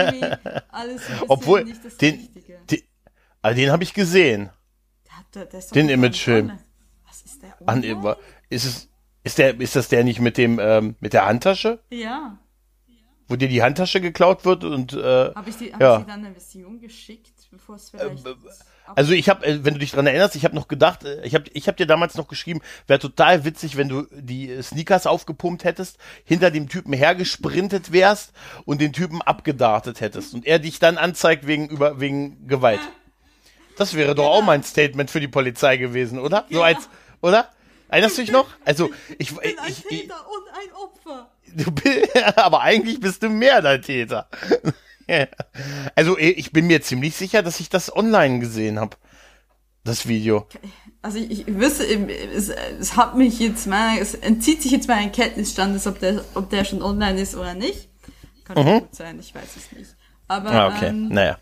alles 0.70 1.02
Obwohl, 1.28 1.64
den, 2.02 2.28
den, 2.72 2.82
also 3.44 3.62
den 3.62 3.72
habe 3.72 3.84
ich 3.84 3.94
gesehen. 3.94 4.50
Der, 5.36 5.46
der 5.46 5.62
den 5.62 5.90
Imagefilm. 5.90 6.54
Was 7.08 7.22
ist 7.22 7.44
der? 7.44 7.56
An, 7.68 7.84
ist 8.50 8.66
es, 8.66 8.90
ist 9.24 9.38
der, 9.38 9.60
ist 9.62 9.76
das 9.76 9.90
der 9.90 10.04
nicht 10.04 10.20
mit 10.20 10.40
dem, 10.40 10.58
ähm, 10.60 10.96
mit 11.00 11.14
der 11.14 11.28
Handtasche? 11.28 11.84
Ja 11.92 12.40
wo 13.30 13.36
dir 13.36 13.48
die 13.48 13.64
Handtasche 13.64 14.02
geklaut 14.02 14.44
wird 14.44 14.64
und 14.64 14.94
äh, 14.94 15.34
habe 15.34 15.50
ich, 15.50 15.56
die, 15.56 15.72
hab 15.72 15.82
ja. 15.82 15.98
ich 15.98 16.04
dir 16.04 16.12
dann 16.12 16.26
eine 16.26 16.34
Version 16.34 16.80
geschickt, 16.80 17.32
bevor 17.52 17.76
es 17.76 17.92
vielleicht 17.92 18.26
äh, 18.26 18.36
also 18.96 19.14
ich 19.14 19.30
habe, 19.30 19.46
äh, 19.46 19.64
wenn 19.64 19.74
du 19.76 19.80
dich 19.80 19.92
dran 19.92 20.08
erinnerst, 20.08 20.36
ich 20.36 20.46
habe 20.46 20.56
noch 20.56 20.68
gedacht, 20.68 21.04
äh, 21.04 21.24
ich 21.24 21.36
habe 21.36 21.46
ich 21.54 21.68
hab 21.68 21.78
dir 21.78 21.86
damals 21.86 22.16
noch 22.16 22.28
geschrieben, 22.28 22.62
wäre 22.88 23.00
total 23.00 23.46
witzig, 23.46 23.78
wenn 23.78 23.88
du 23.88 24.08
die 24.12 24.62
Sneakers 24.62 25.06
aufgepumpt 25.06 25.64
hättest, 25.64 25.98
hinter 26.26 26.52
dem 26.52 26.68
Typen 26.68 26.94
hergesprintet 26.94 27.92
wärst 27.92 28.34
und 28.66 28.82
den 28.82 28.94
Typen 28.94 29.22
abgedartet 29.22 30.02
hättest 30.02 30.34
und 30.34 30.46
er 30.46 30.60
dich 30.60 30.80
dann 30.80 30.98
anzeigt 30.98 31.46
wegen 31.46 31.70
über 31.70 32.00
wegen 32.00 32.48
Gewalt. 32.48 32.82
Das 33.78 33.94
wäre 33.94 34.16
doch 34.16 34.26
auch 34.26 34.42
mein 34.42 34.64
Statement 34.64 35.10
für 35.10 35.20
die 35.20 35.28
Polizei 35.28 35.78
gewesen, 35.78 36.20
oder? 36.20 36.46
So 36.50 36.64
als, 36.64 36.90
oder? 37.22 37.50
Erinnerst 37.88 38.18
du 38.18 38.22
dich 38.22 38.32
noch? 38.32 38.48
Also 38.66 38.92
ich, 39.18 39.32
ich 39.32 39.36
bin 39.36 39.60
ein 39.60 39.70
ich, 39.70 39.84
Täter 39.84 40.26
und 40.30 40.44
ein 40.54 40.74
Opfer. 40.76 41.32
Du 41.56 41.72
bist, 41.72 42.16
aber 42.38 42.62
eigentlich 42.62 43.00
bist 43.00 43.24
du 43.24 43.30
mehr 43.30 43.62
der 43.62 43.82
Täter. 43.82 44.28
also 45.96 46.18
ich 46.18 46.52
bin 46.52 46.68
mir 46.68 46.82
ziemlich 46.82 47.16
sicher, 47.16 47.42
dass 47.42 47.60
ich 47.60 47.70
das 47.70 47.96
online 47.96 48.40
gesehen 48.40 48.80
habe. 48.80 48.98
Das 49.84 50.08
Video. 50.08 50.46
Also 51.02 51.18
ich, 51.18 51.48
ich 51.48 51.56
wüsste, 51.56 51.86
es, 51.86 52.50
es 52.50 52.98
hat 52.98 53.16
mich 53.16 53.40
jetzt 53.40 53.66
mal, 53.66 53.98
es 53.98 54.14
entzieht 54.14 54.62
sich 54.62 54.72
jetzt 54.72 54.88
mal 54.88 54.98
ein 54.98 55.12
Kenntnisstand, 55.12 55.86
ob 55.88 56.00
der, 56.00 56.22
ob 56.36 56.50
der 56.50 56.66
schon 56.66 56.82
online 56.82 57.22
ist 57.22 57.36
oder 57.36 57.54
nicht. 57.54 57.90
Kann 58.44 58.64
mhm. 58.64 58.80
gut 58.82 58.96
sein, 58.96 59.20
ich 59.20 59.34
weiß 59.34 59.56
es 59.56 59.72
nicht. 59.72 59.96
Aber 60.28 60.52
ah, 60.52 60.68
okay. 60.68 60.88
ähm, 60.88 61.08
naja. 61.08 61.38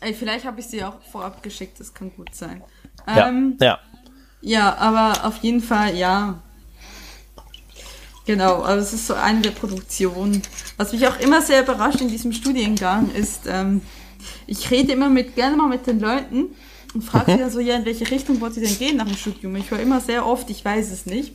Ey, 0.00 0.14
vielleicht 0.14 0.44
habe 0.44 0.60
ich 0.60 0.66
sie 0.66 0.82
auch 0.82 1.00
vorab 1.02 1.42
geschickt, 1.42 1.78
das 1.78 1.92
kann 1.92 2.12
gut 2.14 2.34
sein. 2.34 2.62
Ähm, 3.06 3.56
ja, 3.60 3.66
ja. 3.66 3.78
Ja, 4.40 4.76
aber 4.76 5.24
auf 5.24 5.38
jeden 5.38 5.62
Fall, 5.62 5.96
ja. 5.96 6.42
Genau, 8.26 8.62
also 8.62 8.82
es 8.82 8.92
ist 8.92 9.06
so 9.06 9.14
eine 9.14 9.42
der 9.42 9.50
Produktionen. 9.50 10.42
Was 10.76 10.92
mich 10.92 11.06
auch 11.06 11.18
immer 11.20 11.42
sehr 11.42 11.62
überrascht 11.62 12.00
in 12.00 12.08
diesem 12.08 12.32
Studiengang 12.32 13.10
ist, 13.10 13.42
ähm, 13.46 13.82
ich 14.46 14.70
rede 14.70 14.92
immer 14.92 15.10
mit, 15.10 15.34
gerne 15.34 15.56
mal 15.56 15.68
mit 15.68 15.86
den 15.86 16.00
Leuten 16.00 16.46
und 16.94 17.02
frage 17.02 17.32
sie 17.32 17.36
mhm. 17.36 17.40
dann 17.40 17.50
so, 17.50 17.60
ja, 17.60 17.76
in 17.76 17.84
welche 17.84 18.10
Richtung 18.10 18.40
wollt 18.40 18.56
ihr 18.56 18.62
denn 18.62 18.78
gehen 18.78 18.96
nach 18.96 19.06
dem 19.06 19.16
Studium? 19.16 19.54
Ich 19.56 19.70
höre 19.70 19.80
immer 19.80 20.00
sehr 20.00 20.26
oft, 20.26 20.48
ich 20.48 20.64
weiß 20.64 20.90
es 20.90 21.04
nicht. 21.04 21.34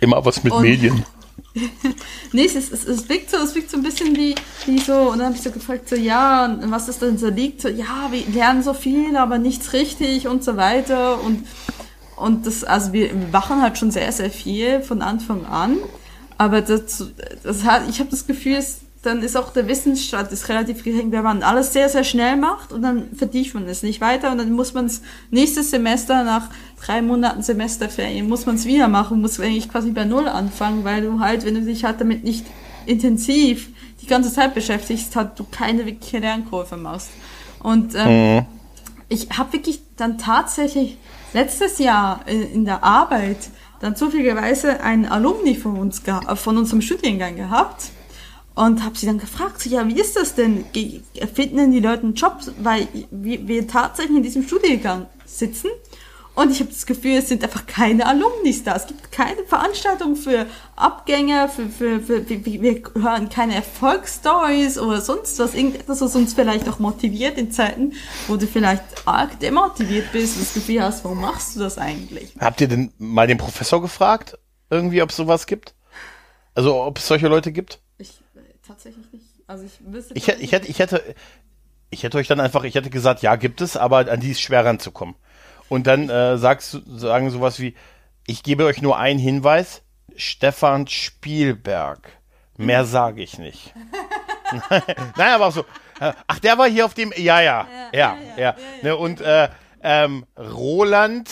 Immer 0.00 0.24
was 0.24 0.42
mit 0.42 0.52
und, 0.52 0.62
Medien. 0.62 1.04
nee, 2.32 2.44
es, 2.44 2.54
ist, 2.54 2.72
es, 2.72 2.86
es 2.86 3.08
wirkt 3.08 3.30
so, 3.30 3.36
es 3.36 3.54
wirkt 3.54 3.70
so 3.70 3.76
ein 3.76 3.82
bisschen 3.82 4.16
wie, 4.16 4.34
wie 4.64 4.78
so, 4.78 4.94
und 4.94 5.18
dann 5.18 5.26
habe 5.26 5.36
ich 5.36 5.42
so 5.42 5.50
gefragt, 5.50 5.90
so, 5.90 5.96
ja, 5.96 6.46
und 6.46 6.70
was 6.70 6.88
ist 6.88 7.02
denn 7.02 7.18
so 7.18 7.28
liegt? 7.28 7.60
So, 7.60 7.68
ja, 7.68 8.08
wir 8.10 8.24
lernen 8.32 8.62
so 8.62 8.72
viel, 8.72 9.16
aber 9.16 9.36
nichts 9.36 9.74
richtig 9.74 10.26
und 10.26 10.42
so 10.42 10.56
weiter 10.56 11.22
und 11.22 11.46
und 12.20 12.46
das, 12.46 12.64
also 12.64 12.92
wir 12.92 13.14
machen 13.32 13.62
halt 13.62 13.78
schon 13.78 13.90
sehr, 13.90 14.12
sehr 14.12 14.30
viel 14.30 14.82
von 14.82 15.00
Anfang 15.00 15.46
an. 15.46 15.78
Aber 16.40 16.62
das, 16.62 17.04
das 17.42 17.64
hat, 17.64 17.82
ich 17.90 18.00
habe 18.00 18.08
das 18.08 18.26
Gefühl, 18.26 18.54
es, 18.54 18.80
dann 19.02 19.22
ist 19.22 19.36
auch 19.36 19.52
der 19.52 19.68
Wissensstand 19.68 20.32
ist 20.32 20.48
relativ 20.48 20.82
gering, 20.82 21.12
wenn 21.12 21.22
man 21.22 21.42
alles 21.42 21.74
sehr, 21.74 21.90
sehr 21.90 22.02
schnell 22.02 22.36
macht 22.36 22.72
und 22.72 22.80
dann 22.80 23.14
vertieft 23.14 23.52
man 23.52 23.68
es 23.68 23.82
nicht 23.82 24.00
weiter 24.00 24.32
und 24.32 24.38
dann 24.38 24.50
muss 24.52 24.72
man 24.72 24.86
es 24.86 25.02
nächstes 25.30 25.70
Semester 25.70 26.24
nach 26.24 26.48
drei 26.82 27.02
Monaten 27.02 27.42
Semesterferien 27.42 28.26
muss 28.26 28.46
man 28.46 28.54
es 28.54 28.64
wieder 28.64 28.88
machen, 28.88 29.20
muss 29.20 29.38
eigentlich 29.38 29.70
quasi 29.70 29.90
bei 29.90 30.06
Null 30.06 30.28
anfangen, 30.28 30.82
weil 30.82 31.02
du 31.02 31.20
halt, 31.20 31.44
wenn 31.44 31.56
du 31.56 31.60
dich 31.60 31.84
halt 31.84 32.00
damit 32.00 32.24
nicht 32.24 32.46
intensiv 32.86 33.68
die 34.00 34.06
ganze 34.06 34.32
Zeit 34.32 34.54
beschäftigst, 34.54 35.14
halt 35.16 35.38
du 35.38 35.44
keine 35.44 35.84
wirkliche 35.84 36.20
Lernkurve 36.20 36.78
machst. 36.78 37.10
Und 37.62 37.94
ähm, 37.94 38.36
mhm. 38.36 38.46
ich 39.10 39.28
habe 39.36 39.52
wirklich 39.52 39.82
dann 39.98 40.16
tatsächlich 40.16 40.96
letztes 41.34 41.78
Jahr 41.78 42.26
in 42.26 42.64
der 42.64 42.82
Arbeit 42.82 43.50
dann 43.80 43.96
zufälligerweise 43.96 44.80
einen 44.80 45.06
Alumni 45.06 45.56
von 45.56 45.76
uns, 45.76 46.02
von 46.36 46.56
unserem 46.56 46.82
Studiengang 46.82 47.36
gehabt. 47.36 47.90
Und 48.54 48.84
habe 48.84 48.98
sie 48.98 49.06
dann 49.06 49.18
gefragt, 49.18 49.64
ja, 49.66 49.86
wie 49.88 49.98
ist 49.98 50.16
das 50.16 50.34
denn? 50.34 50.64
Finden 51.34 51.56
denn 51.56 51.72
die 51.72 51.80
Leute 51.80 52.02
einen 52.02 52.14
Job? 52.14 52.40
Weil 52.58 52.88
wir 53.10 53.66
tatsächlich 53.66 54.16
in 54.16 54.22
diesem 54.22 54.42
Studiengang 54.42 55.06
sitzen 55.24 55.70
und 56.40 56.50
ich 56.50 56.60
habe 56.60 56.70
das 56.70 56.86
Gefühl, 56.86 57.18
es 57.18 57.28
sind 57.28 57.44
einfach 57.44 57.66
keine 57.66 58.06
Alumnis 58.06 58.64
da. 58.64 58.74
Es 58.74 58.86
gibt 58.86 59.12
keine 59.12 59.44
Veranstaltung 59.44 60.16
für 60.16 60.46
Abgänger, 60.74 61.50
für, 61.50 61.68
für, 61.68 62.00
für, 62.00 62.26
wir, 62.28 62.62
wir 62.62 62.82
hören 62.94 63.28
keine 63.28 63.56
Erfolgsstories 63.56 64.78
oder 64.78 65.02
sonst 65.02 65.38
was, 65.38 65.54
irgendetwas, 65.54 66.00
was 66.00 66.16
uns 66.16 66.32
vielleicht 66.32 66.66
auch 66.66 66.78
motiviert 66.78 67.36
in 67.36 67.52
Zeiten, 67.52 67.92
wo 68.26 68.36
du 68.36 68.46
vielleicht 68.46 68.82
arg 69.06 69.38
demotiviert 69.40 70.12
bist 70.12 70.36
und 70.36 70.46
das 70.46 70.54
Gefühl 70.54 70.82
hast, 70.82 71.04
warum 71.04 71.20
machst 71.20 71.56
du 71.56 71.60
das 71.60 71.76
eigentlich? 71.76 72.34
Habt 72.40 72.62
ihr 72.62 72.68
denn 72.68 72.90
mal 72.96 73.26
den 73.26 73.36
Professor 73.36 73.82
gefragt, 73.82 74.38
irgendwie, 74.70 75.02
ob 75.02 75.10
es 75.10 75.16
sowas 75.16 75.46
gibt? 75.46 75.74
Also, 76.54 76.82
ob 76.82 76.96
es 76.96 77.06
solche 77.06 77.28
Leute 77.28 77.52
gibt? 77.52 77.80
Ich, 77.98 78.22
äh, 78.34 78.40
tatsächlich 78.66 79.12
nicht. 79.12 79.26
Also, 79.46 79.64
ich 79.64 79.72
wüsste. 79.92 80.14
Ich, 80.14 80.26
ich, 80.26 80.52
hätte, 80.52 80.68
ich 80.68 80.78
hätte, 80.78 81.14
ich 81.90 82.02
hätte 82.02 82.16
euch 82.16 82.28
dann 82.28 82.40
einfach, 82.40 82.64
ich 82.64 82.76
hätte 82.76 82.88
gesagt, 82.88 83.20
ja, 83.20 83.36
gibt 83.36 83.60
es, 83.60 83.76
aber 83.76 84.10
an 84.10 84.20
die 84.20 84.30
ist 84.30 84.40
schwer 84.40 84.64
ranzukommen. 84.64 85.16
Und 85.70 85.86
dann 85.86 86.10
äh, 86.10 86.36
sagst, 86.36 86.82
sagen 86.86 87.30
sowas 87.30 87.60
wie, 87.60 87.74
ich 88.26 88.42
gebe 88.42 88.66
euch 88.66 88.82
nur 88.82 88.98
einen 88.98 89.18
Hinweis, 89.18 89.82
Stefan 90.16 90.86
Spielberg. 90.86 92.10
Mehr 92.58 92.84
sage 92.84 93.22
ich 93.22 93.38
nicht. 93.38 93.72
Nein, 95.16 95.32
aber 95.32 95.46
auch 95.46 95.52
so. 95.52 95.60
Äh, 96.00 96.12
ach, 96.26 96.38
der 96.40 96.58
war 96.58 96.68
hier 96.68 96.84
auf 96.84 96.92
dem. 96.92 97.12
Ja, 97.16 97.40
ja, 97.40 97.66
ja, 97.92 98.16
ja. 98.36 98.36
ja. 98.36 98.56
Ne, 98.82 98.96
und 98.96 99.22
äh, 99.22 99.48
ähm, 99.82 100.26
Roland 100.36 101.30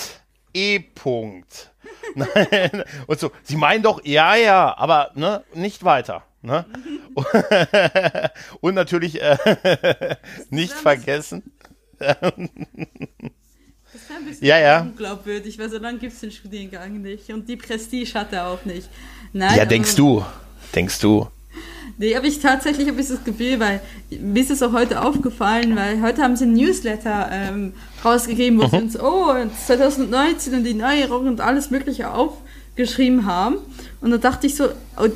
E. 0.55 0.79
Punkt. 0.79 1.73
und 3.07 3.21
so, 3.21 3.31
sie 3.43 3.57
meinen 3.57 3.83
doch, 3.83 4.05
ja, 4.05 4.37
ja, 4.37 4.75
aber 4.79 5.11
ne, 5.15 5.43
nicht 5.53 5.85
weiter. 5.85 6.23
Ne? 6.43 6.65
und 8.61 8.75
natürlich 8.75 9.21
äh, 9.21 10.17
nicht 10.51 10.73
vergessen. 10.73 11.53
Das 14.19 14.37
ist 14.37 14.43
ein 14.43 14.49
bisschen 14.49 14.49
ja, 14.49 14.59
ja. 14.59 14.81
unglaubwürdig, 14.81 15.59
weil 15.59 15.71
so 15.71 15.79
lange 15.79 15.99
gibt 15.99 16.13
es 16.13 16.21
den 16.21 16.31
Studiengang 16.31 17.01
nicht. 17.03 17.31
Und 17.31 17.49
die 17.49 17.57
Prestige 17.57 18.15
hat 18.15 18.33
er 18.33 18.49
auch 18.49 18.65
nicht. 18.65 18.89
Nein, 19.33 19.57
ja, 19.57 19.65
denkst 19.65 19.95
du. 19.95 20.25
Denkst 20.75 21.01
du. 21.01 21.29
Nee, 21.97 22.15
aber 22.15 22.27
ich 22.27 22.39
tatsächlich 22.41 22.89
habe 22.89 23.01
ich 23.01 23.09
das 23.09 23.25
Gefühl, 23.25 23.59
weil 23.59 23.81
mir 24.11 24.43
ist 24.43 24.51
es 24.51 24.63
auch 24.63 24.73
heute 24.73 25.03
aufgefallen, 25.03 25.75
weil 25.75 26.01
heute 26.03 26.23
haben 26.23 26.37
sie 26.37 26.45
ein 26.45 26.53
Newsletter 26.53 27.29
ähm, 27.33 27.73
rausgegeben, 28.05 28.59
wo 28.61 28.65
mhm. 28.65 28.71
sie 28.71 28.77
uns, 28.77 29.01
oh, 29.01 29.35
2019 29.67 30.55
und 30.55 30.65
die 30.65 30.75
Neuerungen 30.75 31.29
und 31.29 31.41
alles 31.41 31.71
Mögliche 31.71 32.13
aufgeschrieben 32.79 33.27
haben. 33.27 33.57
Und 34.01 34.13
da 34.13 34.19
dachte 34.19 34.47
ich 34.47 34.55
so, 34.55 34.69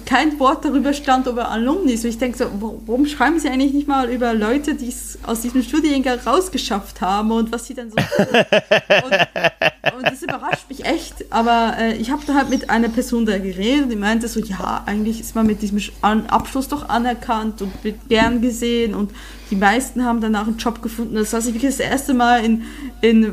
kein 0.06 0.40
Wort 0.40 0.64
darüber 0.64 0.92
stand 0.92 1.28
über 1.28 1.50
Alumni. 1.50 1.96
So 1.96 2.08
ich 2.08 2.18
denke 2.18 2.36
so, 2.36 2.46
warum 2.86 3.06
schreiben 3.06 3.38
sie 3.38 3.48
eigentlich 3.48 3.72
nicht 3.72 3.86
mal 3.86 4.10
über 4.10 4.34
Leute, 4.34 4.74
die 4.74 4.88
es 4.88 5.18
aus 5.22 5.40
diesem 5.40 5.62
Studiengang 5.62 6.18
rausgeschafft 6.18 7.00
haben 7.00 7.30
und 7.30 7.52
was 7.52 7.66
sie 7.66 7.74
dann 7.74 7.90
so 7.90 7.96
und, 7.96 9.96
und, 9.96 10.04
das 10.04 10.22
überrascht 10.22 10.68
mich 10.68 10.84
echt. 10.84 11.26
Aber 11.30 11.76
äh, 11.78 11.96
ich 11.96 12.10
habe 12.10 12.22
da 12.26 12.34
halt 12.34 12.50
mit 12.50 12.70
einer 12.70 12.88
Person 12.88 13.24
da 13.24 13.38
geredet, 13.38 13.92
die 13.92 13.96
meinte 13.96 14.26
so, 14.26 14.40
ja, 14.40 14.82
eigentlich 14.86 15.20
ist 15.20 15.36
man 15.36 15.46
mit 15.46 15.62
diesem 15.62 15.78
Abschluss 16.00 16.66
doch 16.66 16.88
anerkannt 16.88 17.62
und 17.62 17.72
wird 17.84 18.08
gern 18.08 18.40
gesehen 18.40 18.96
und 18.96 19.12
die 19.52 19.56
meisten 19.56 20.04
haben 20.04 20.20
danach 20.20 20.46
einen 20.46 20.56
Job 20.56 20.82
gefunden. 20.82 21.14
Das 21.14 21.32
heißt, 21.32 21.46
ich 21.46 21.54
wirklich 21.54 21.76
das 21.76 21.86
erste 21.86 22.14
Mal 22.14 22.44
in, 22.44 22.64
in 23.00 23.24
äh, 23.24 23.28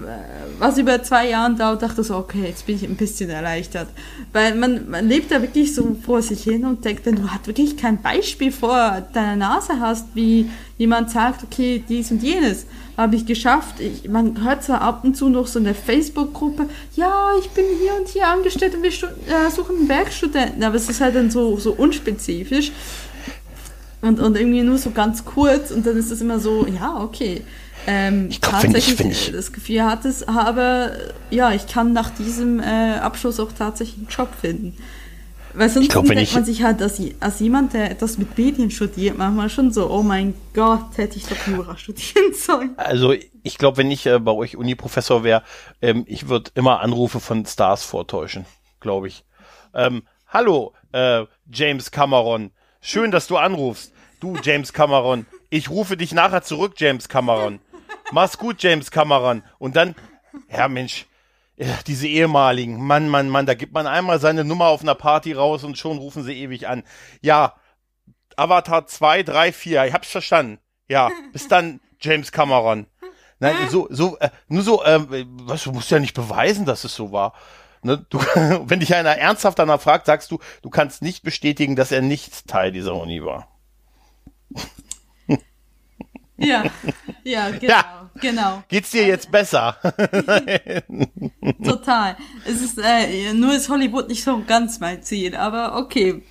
was 0.59 0.77
über 0.77 1.01
zwei 1.03 1.29
Jahren 1.29 1.57
dauert, 1.57 1.81
dachte 1.81 2.03
so, 2.03 2.15
okay, 2.15 2.45
jetzt 2.47 2.65
bin 2.65 2.75
ich 2.75 2.83
ein 2.83 2.95
bisschen 2.95 3.29
erleichtert. 3.29 3.87
Weil 4.33 4.55
man, 4.55 4.89
man 4.89 5.07
lebt 5.07 5.31
da 5.31 5.41
wirklich 5.41 5.73
so 5.73 5.95
vor 6.05 6.21
sich 6.21 6.43
hin 6.43 6.65
und 6.65 6.83
denkt, 6.85 7.05
wenn 7.05 7.15
du 7.15 7.31
halt 7.31 7.47
wirklich 7.47 7.77
kein 7.77 8.01
Beispiel 8.01 8.51
vor 8.51 9.07
deiner 9.13 9.35
Nase 9.35 9.79
hast, 9.79 10.07
wie 10.13 10.49
jemand 10.77 11.09
sagt, 11.11 11.43
okay, 11.43 11.83
dies 11.87 12.11
und 12.11 12.21
jenes 12.21 12.65
habe 12.97 13.15
ich 13.15 13.25
geschafft. 13.25 13.79
Ich, 13.79 14.09
man 14.09 14.43
hört 14.43 14.63
zwar 14.63 14.81
ab 14.81 15.03
und 15.03 15.15
zu 15.15 15.29
noch 15.29 15.47
so 15.47 15.59
eine 15.59 15.73
Facebook-Gruppe, 15.73 16.67
ja, 16.95 17.31
ich 17.39 17.49
bin 17.51 17.65
hier 17.81 17.95
und 17.97 18.09
hier 18.09 18.27
angestellt 18.27 18.75
und 18.75 18.83
wir 18.83 18.91
äh, 18.91 19.49
suchen 19.49 19.77
einen 19.77 19.89
Werkstudenten, 19.89 20.61
aber 20.63 20.75
es 20.75 20.89
ist 20.89 20.99
halt 20.99 21.15
dann 21.15 21.31
so, 21.31 21.57
so 21.57 21.71
unspezifisch. 21.71 22.71
Und, 24.01 24.19
und 24.19 24.37
irgendwie 24.37 24.61
nur 24.61 24.77
so 24.77 24.91
ganz 24.91 25.25
kurz 25.25 25.71
und 25.71 25.85
dann 25.85 25.97
ist 25.97 26.11
es 26.11 26.21
immer 26.21 26.39
so, 26.39 26.65
ja, 26.67 27.01
okay. 27.01 27.41
Ähm, 27.87 28.27
ich 28.29 28.41
glaub, 28.41 28.61
tatsächlich 28.61 28.99
wenn 28.99 29.11
ich, 29.11 29.27
wenn 29.27 29.29
ich 29.29 29.31
das 29.31 29.51
Gefühl 29.51 29.83
hatte, 29.83 30.13
aber 30.27 30.91
ja, 31.29 31.51
ich 31.53 31.67
kann 31.67 31.93
nach 31.93 32.09
diesem 32.11 32.59
äh, 32.59 32.97
Abschluss 33.01 33.39
auch 33.39 33.51
tatsächlich 33.51 33.97
einen 33.97 34.07
Job 34.07 34.29
finden. 34.39 34.77
Weil 35.53 35.69
sonst 35.69 35.89
glaub, 35.89 36.05
denkt 36.05 36.33
man 36.33 36.45
sich 36.45 36.63
halt, 36.63 36.79
dass 36.79 37.01
als 37.19 37.39
jemand, 37.39 37.73
der 37.73 37.89
etwas 37.89 38.17
mit 38.17 38.37
Medien 38.37 38.69
studiert, 38.69 39.17
manchmal 39.17 39.49
schon 39.49 39.71
so, 39.71 39.89
oh 39.89 40.03
mein 40.03 40.35
Gott, 40.53 40.97
hätte 40.97 41.17
ich 41.17 41.25
doch 41.25 41.47
Jura 41.47 41.75
studieren 41.77 42.33
sollen. 42.33 42.71
Also 42.77 43.13
ich 43.43 43.57
glaube, 43.57 43.77
wenn 43.77 43.89
ich 43.89 44.05
äh, 44.05 44.19
bei 44.19 44.31
euch 44.31 44.57
Uni-Professor 44.57 45.23
wäre, 45.23 45.43
ähm, 45.81 46.03
ich 46.07 46.29
würde 46.29 46.51
immer 46.55 46.81
Anrufe 46.81 47.19
von 47.19 47.45
Stars 47.45 47.83
vortäuschen, 47.83 48.45
glaube 48.79 49.07
ich. 49.07 49.23
Ähm, 49.73 50.03
hallo, 50.27 50.73
äh, 50.91 51.25
James 51.51 51.89
Cameron, 51.91 52.51
schön, 52.81 53.11
dass 53.11 53.27
du 53.27 53.37
anrufst. 53.37 53.91
Du, 54.19 54.35
James 54.43 54.73
Cameron, 54.73 55.25
ich 55.49 55.69
rufe 55.69 55.97
dich 55.97 56.13
nachher 56.13 56.43
zurück, 56.43 56.73
James 56.77 57.09
Cameron. 57.09 57.59
Mach's 58.11 58.37
gut, 58.37 58.61
James 58.61 58.91
Cameron. 58.91 59.43
Und 59.57 59.75
dann, 59.75 59.95
ja 60.49 60.67
Mensch, 60.67 61.05
ja, 61.57 61.77
diese 61.85 62.07
ehemaligen, 62.07 62.81
Mann, 62.81 63.09
Mann, 63.09 63.29
Mann, 63.29 63.45
da 63.45 63.53
gibt 63.53 63.73
man 63.73 63.85
einmal 63.85 64.19
seine 64.19 64.45
Nummer 64.45 64.67
auf 64.67 64.81
einer 64.81 64.95
Party 64.95 65.33
raus 65.33 65.63
und 65.63 65.77
schon 65.77 65.97
rufen 65.97 66.23
sie 66.23 66.41
ewig 66.41 66.67
an. 66.67 66.83
Ja, 67.21 67.55
Avatar 68.37 68.87
2, 68.87 69.23
3, 69.23 69.51
4, 69.51 69.85
ich 69.85 69.93
hab's 69.93 70.09
verstanden. 70.09 70.59
Ja, 70.87 71.09
bis 71.33 71.47
dann, 71.47 71.81
James 71.99 72.31
Cameron. 72.31 72.87
Nein, 73.39 73.55
so, 73.69 73.87
so, 73.89 74.17
äh, 74.19 74.29
nur 74.47 74.63
so, 74.63 74.83
äh, 74.83 74.99
was, 75.27 75.63
du 75.63 75.71
musst 75.71 75.91
ja 75.91 75.99
nicht 75.99 76.13
beweisen, 76.13 76.65
dass 76.65 76.83
es 76.83 76.95
so 76.95 77.11
war. 77.11 77.33
Ne, 77.81 78.05
du, 78.09 78.19
wenn 78.65 78.79
dich 78.79 78.95
einer 78.95 79.17
ernsthaft 79.17 79.59
danach 79.59 79.81
fragt, 79.81 80.05
sagst 80.05 80.31
du, 80.31 80.39
du 80.61 80.69
kannst 80.69 81.01
nicht 81.01 81.23
bestätigen, 81.23 81.75
dass 81.75 81.91
er 81.91 82.01
nicht 82.01 82.47
Teil 82.47 82.71
dieser 82.71 82.95
Uni 82.95 83.23
war. 83.23 83.47
Ja, 86.39 86.63
ja, 87.23 87.49
genau, 87.59 87.73
ja. 87.73 88.09
genau. 88.19 88.63
Geht's 88.67 88.91
dir 88.91 89.05
jetzt 89.05 89.31
besser? 89.31 89.77
Total. 91.63 92.17
Es 92.45 92.61
ist, 92.61 92.79
äh, 92.79 93.33
nur 93.33 93.53
ist 93.53 93.69
Hollywood 93.69 94.07
nicht 94.07 94.23
so 94.23 94.41
ganz 94.45 94.79
mein 94.79 95.03
Ziel, 95.03 95.35
aber 95.35 95.77
okay. 95.77 96.23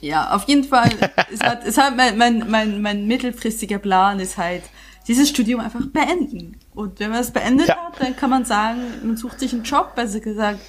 Ja, 0.00 0.34
auf 0.34 0.44
jeden 0.44 0.64
Fall, 0.64 0.90
es 1.32 1.40
hat, 1.40 1.64
es 1.64 1.78
hat 1.78 1.96
mein, 1.96 2.18
mein, 2.18 2.50
mein, 2.50 2.82
mein 2.82 3.06
mittelfristiger 3.06 3.78
Plan 3.78 4.20
ist 4.20 4.36
halt, 4.36 4.62
dieses 5.08 5.28
Studium 5.28 5.60
einfach 5.60 5.86
beenden. 5.86 6.58
Und 6.74 7.00
wenn 7.00 7.10
man 7.10 7.20
es 7.20 7.30
beendet 7.30 7.68
ja. 7.68 7.76
hat, 7.76 8.00
dann 8.00 8.16
kann 8.16 8.30
man 8.30 8.44
sagen, 8.44 8.80
man 9.02 9.16
sucht 9.16 9.40
sich 9.40 9.52
einen 9.52 9.62
Job, 9.62 9.94
besser 9.94 10.20
gesagt, 10.20 10.60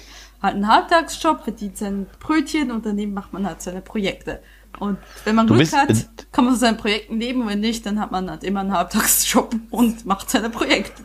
halt 0.42 0.54
einen 0.54 0.68
Halbtagsjob, 0.68 1.42
verdient 1.42 1.76
sein 1.76 2.06
Brötchen 2.20 2.70
und 2.70 2.86
daneben 2.86 3.14
macht 3.14 3.32
man 3.32 3.46
halt 3.46 3.60
seine 3.60 3.80
Projekte. 3.80 4.40
Und 4.80 4.98
wenn 5.24 5.34
man 5.34 5.46
Glück 5.46 5.72
hat, 5.72 6.32
kann 6.32 6.44
man 6.44 6.56
seinen 6.56 6.76
Projekten 6.76 7.18
leben. 7.18 7.46
Wenn 7.46 7.60
nicht, 7.60 7.84
dann 7.86 8.00
hat 8.00 8.10
man 8.10 8.30
halt 8.30 8.44
immer 8.44 8.60
einen 8.60 8.72
Halbtagsjob 8.72 9.54
und 9.70 10.06
macht 10.06 10.30
seine 10.30 10.50
Projekte. 10.50 11.04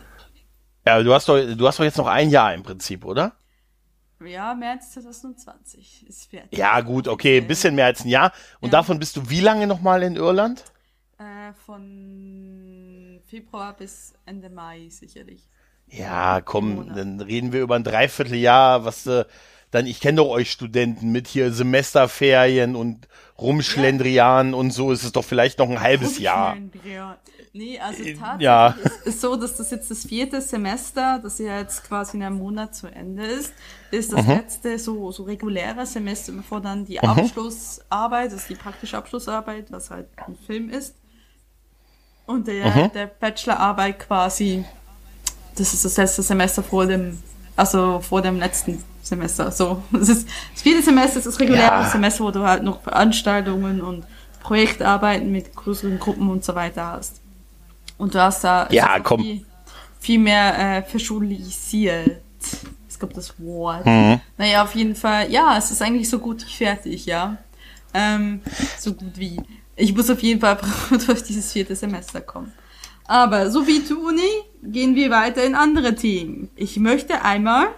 Ja, 0.86 1.02
du 1.02 1.14
hast 1.14 1.28
doch, 1.28 1.38
du 1.38 1.66
hast 1.66 1.78
doch 1.78 1.84
jetzt 1.84 1.98
noch 1.98 2.06
ein 2.06 2.30
Jahr 2.30 2.52
im 2.54 2.62
Prinzip, 2.62 3.04
oder? 3.04 3.32
Ja, 4.24 4.54
März 4.54 4.92
2020 4.92 6.06
ist 6.08 6.30
fertig. 6.30 6.58
Ja, 6.58 6.80
gut, 6.80 7.08
okay, 7.08 7.38
ein 7.38 7.46
bisschen 7.46 7.74
mehr 7.74 7.86
als 7.86 8.04
ein 8.04 8.08
Jahr. 8.08 8.32
Und 8.60 8.72
ja. 8.72 8.78
davon 8.78 8.98
bist 8.98 9.16
du 9.16 9.28
wie 9.28 9.40
lange 9.40 9.66
nochmal 9.66 10.02
in 10.02 10.16
Irland? 10.16 10.64
Äh, 11.18 11.52
von 11.66 13.20
Februar 13.26 13.76
bis 13.76 14.14
Ende 14.24 14.50
Mai 14.50 14.88
sicherlich. 14.88 15.48
Ja, 15.86 16.40
komm, 16.40 16.94
dann 16.94 17.20
reden 17.20 17.52
wir 17.52 17.60
über 17.60 17.76
ein 17.76 17.84
Dreivierteljahr, 17.84 18.84
was 18.84 19.06
äh, 19.06 19.24
dann, 19.74 19.86
ich 19.86 19.98
kenne 19.98 20.18
doch 20.18 20.28
euch 20.28 20.52
Studenten 20.52 21.10
mit 21.10 21.26
hier 21.26 21.52
Semesterferien 21.52 22.76
und 22.76 23.08
Rumschlendrian 23.38 24.50
ja. 24.50 24.56
und 24.56 24.70
so, 24.70 24.92
ist 24.92 25.02
es 25.02 25.10
doch 25.10 25.24
vielleicht 25.24 25.58
noch 25.58 25.68
ein 25.68 25.80
halbes 25.80 26.20
Jahr. 26.20 26.56
Nee, 27.52 27.80
also 27.80 28.04
äh, 28.04 28.14
tatsächlich 28.14 28.42
ja. 28.42 28.76
ist 29.04 29.20
so, 29.20 29.34
dass 29.34 29.56
das 29.56 29.72
jetzt 29.72 29.90
das 29.90 30.06
vierte 30.06 30.40
Semester, 30.40 31.18
das 31.20 31.40
ja 31.40 31.58
jetzt 31.58 31.82
quasi 31.82 32.16
in 32.16 32.22
einem 32.22 32.38
Monat 32.38 32.76
zu 32.76 32.86
Ende 32.86 33.26
ist, 33.26 33.52
ist 33.90 34.12
das 34.12 34.24
mhm. 34.24 34.30
letzte 34.30 34.78
so, 34.78 35.10
so 35.10 35.24
reguläre 35.24 35.86
Semester, 35.86 36.32
bevor 36.32 36.60
dann 36.60 36.84
die 36.84 37.00
mhm. 37.02 37.08
Abschlussarbeit, 37.08 38.32
das 38.32 38.42
ist 38.42 38.50
die 38.50 38.54
praktische 38.54 38.96
Abschlussarbeit, 38.96 39.72
was 39.72 39.90
halt 39.90 40.06
ein 40.16 40.36
Film 40.46 40.70
ist. 40.70 40.94
Und 42.26 42.46
der, 42.46 42.70
mhm. 42.70 42.92
der 42.92 43.06
Bachelorarbeit 43.06 43.98
quasi, 43.98 44.64
das 45.56 45.74
ist 45.74 45.84
das 45.84 45.96
letzte 45.96 46.22
Semester 46.22 46.62
vor 46.62 46.86
dem, 46.86 47.20
also 47.56 47.98
vor 48.00 48.22
dem 48.22 48.38
letzten 48.38 48.82
Semester. 49.04 49.50
So, 49.50 49.82
es 49.92 50.08
ist 50.08 50.28
das 50.52 50.62
vierte 50.62 50.82
Semester 50.82 51.18
ist 51.18 51.26
das 51.26 51.38
reguläre 51.38 51.82
ja. 51.82 51.84
Semester, 51.84 52.24
wo 52.24 52.30
du 52.30 52.42
halt 52.42 52.62
noch 52.62 52.82
Veranstaltungen 52.82 53.80
und 53.80 54.04
Projektarbeiten 54.40 55.30
mit 55.30 55.54
größeren 55.54 55.98
Gruppen 55.98 56.28
und 56.30 56.44
so 56.44 56.54
weiter 56.54 56.86
hast. 56.86 57.20
Und 57.96 58.14
du 58.14 58.20
hast 58.20 58.44
da 58.44 58.68
ja, 58.70 58.98
komm. 59.00 59.20
Viel, 59.20 59.46
viel 60.00 60.18
mehr 60.18 60.58
äh, 60.58 60.82
verschulisiert. 60.82 62.20
Es 62.88 62.98
gibt 62.98 63.16
das 63.16 63.34
Wort. 63.40 63.86
Mhm. 63.86 64.20
Naja, 64.36 64.62
auf 64.62 64.74
jeden 64.74 64.94
Fall, 64.94 65.30
ja, 65.30 65.56
es 65.56 65.70
ist 65.70 65.82
eigentlich 65.82 66.08
so 66.08 66.18
gut 66.18 66.46
wie 66.46 66.52
fertig, 66.52 67.06
ja. 67.06 67.38
Ähm, 67.92 68.40
so 68.78 68.92
gut 68.92 69.16
wie. 69.16 69.40
ich 69.76 69.94
muss 69.94 70.10
auf 70.10 70.22
jeden 70.22 70.40
Fall 70.40 70.58
durch 71.06 71.22
dieses 71.22 71.52
vierte 71.52 71.76
Semester 71.76 72.20
kommen. 72.20 72.52
Aber 73.06 73.50
so 73.50 73.66
wie 73.66 73.84
zur 73.84 74.02
Uni 74.02 74.22
gehen 74.62 74.94
wir 74.94 75.10
weiter 75.10 75.44
in 75.44 75.54
andere 75.54 75.94
Themen. 75.94 76.50
Ich 76.56 76.78
möchte 76.78 77.22
einmal, 77.22 77.68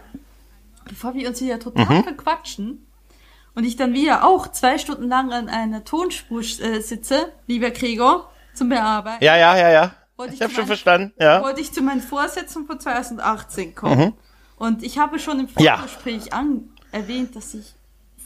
bevor 0.89 1.15
wir 1.15 1.29
uns 1.29 1.39
hier 1.39 1.59
total 1.61 1.87
mhm. 1.87 2.05
verquatschen 2.05 2.87
und 3.55 3.65
ich 3.65 3.77
dann 3.77 3.95
wieder 3.95 4.25
auch 4.25 4.49
zwei 4.49 4.79
Stunden 4.79 5.09
lang 5.09 5.33
an 5.33 5.49
einer 5.49 5.85
Tonspur 5.85 6.41
äh, 6.41 6.81
sitze, 6.81 7.33
lieber 7.47 7.71
Gregor, 7.71 8.31
zum 8.55 8.69
Bearbeiten. 8.69 9.25
Ja, 9.25 9.37
ja, 9.37 9.57
ja, 9.57 9.71
ja. 9.71 9.95
ich 10.33 10.41
habe 10.41 10.53
schon 10.53 10.67
verstanden, 10.67 11.13
ja. 11.19 11.43
Wollte 11.43 11.61
ich 11.61 11.73
zu 11.73 11.83
meinen 11.83 12.01
Vorsätzen 12.01 12.67
von 12.67 12.81
2018 12.81 13.75
kommen. 13.75 13.99
Mhm. 13.99 14.13
Und 14.57 14.83
ich 14.83 14.99
habe 14.99 15.19
schon 15.19 15.41
im 15.41 15.49
Vorgespräch 15.49 16.27
ja. 16.33 16.45
erwähnt, 16.93 17.37
dass 17.37 17.55
ich 17.55 17.75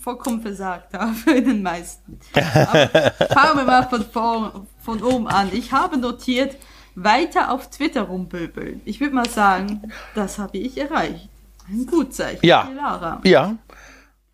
vollkommen 0.01 0.41
versagt 0.41 0.95
habe 0.95 1.31
in 1.37 1.45
den 1.45 1.63
meisten. 1.63 2.19
Aber 2.35 2.89
fangen 3.33 3.57
wir 3.59 3.65
mal 3.65 3.89
von, 3.89 4.05
von, 4.05 4.67
von 4.79 5.03
oben 5.03 5.29
an. 5.29 5.51
Ich 5.53 5.73
habe 5.73 5.97
notiert, 5.97 6.57
weiter 6.95 7.51
auf 7.51 7.71
Twitter 7.71 8.03
rumböbeln. 8.03 8.81
Ich 8.85 9.01
würde 9.01 9.15
mal 9.15 9.29
sagen, 9.29 9.93
das 10.15 10.39
habe 10.39 10.59
ich 10.59 10.79
erreicht. 10.79 11.30
Ein 11.71 11.87
Gutzeichen. 11.87 12.45
Ja. 12.45 12.69
Lara. 12.75 13.21
Ja. 13.25 13.57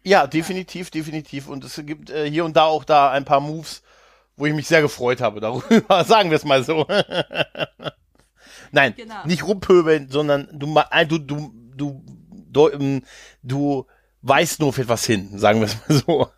Ja, 0.02 0.26
definitiv, 0.26 0.90
definitiv. 0.90 1.48
Und 1.48 1.64
es 1.64 1.80
gibt 1.84 2.10
äh, 2.10 2.30
hier 2.30 2.44
und 2.44 2.56
da 2.56 2.64
auch 2.64 2.84
da 2.84 3.10
ein 3.10 3.24
paar 3.24 3.40
Moves, 3.40 3.82
wo 4.36 4.46
ich 4.46 4.54
mich 4.54 4.68
sehr 4.68 4.80
gefreut 4.80 5.20
habe 5.20 5.40
darüber. 5.40 6.04
Sagen 6.04 6.30
wir 6.30 6.36
es 6.36 6.44
mal 6.44 6.62
so. 6.62 6.86
Nein, 8.72 8.94
genau. 8.96 9.24
nicht 9.24 9.44
rumpöbeln, 9.44 10.08
sondern 10.08 10.48
du, 10.52 10.66
du, 11.08 11.18
du, 11.18 11.52
du, 11.74 12.04
du, 12.50 12.68
ähm, 12.70 13.02
du 13.42 13.86
weist 14.22 14.60
nur 14.60 14.70
auf 14.70 14.78
etwas 14.78 15.04
hin, 15.04 15.38
sagen 15.38 15.60
wir 15.60 15.66
es 15.66 15.76
mal 15.88 16.02
so. 16.06 16.28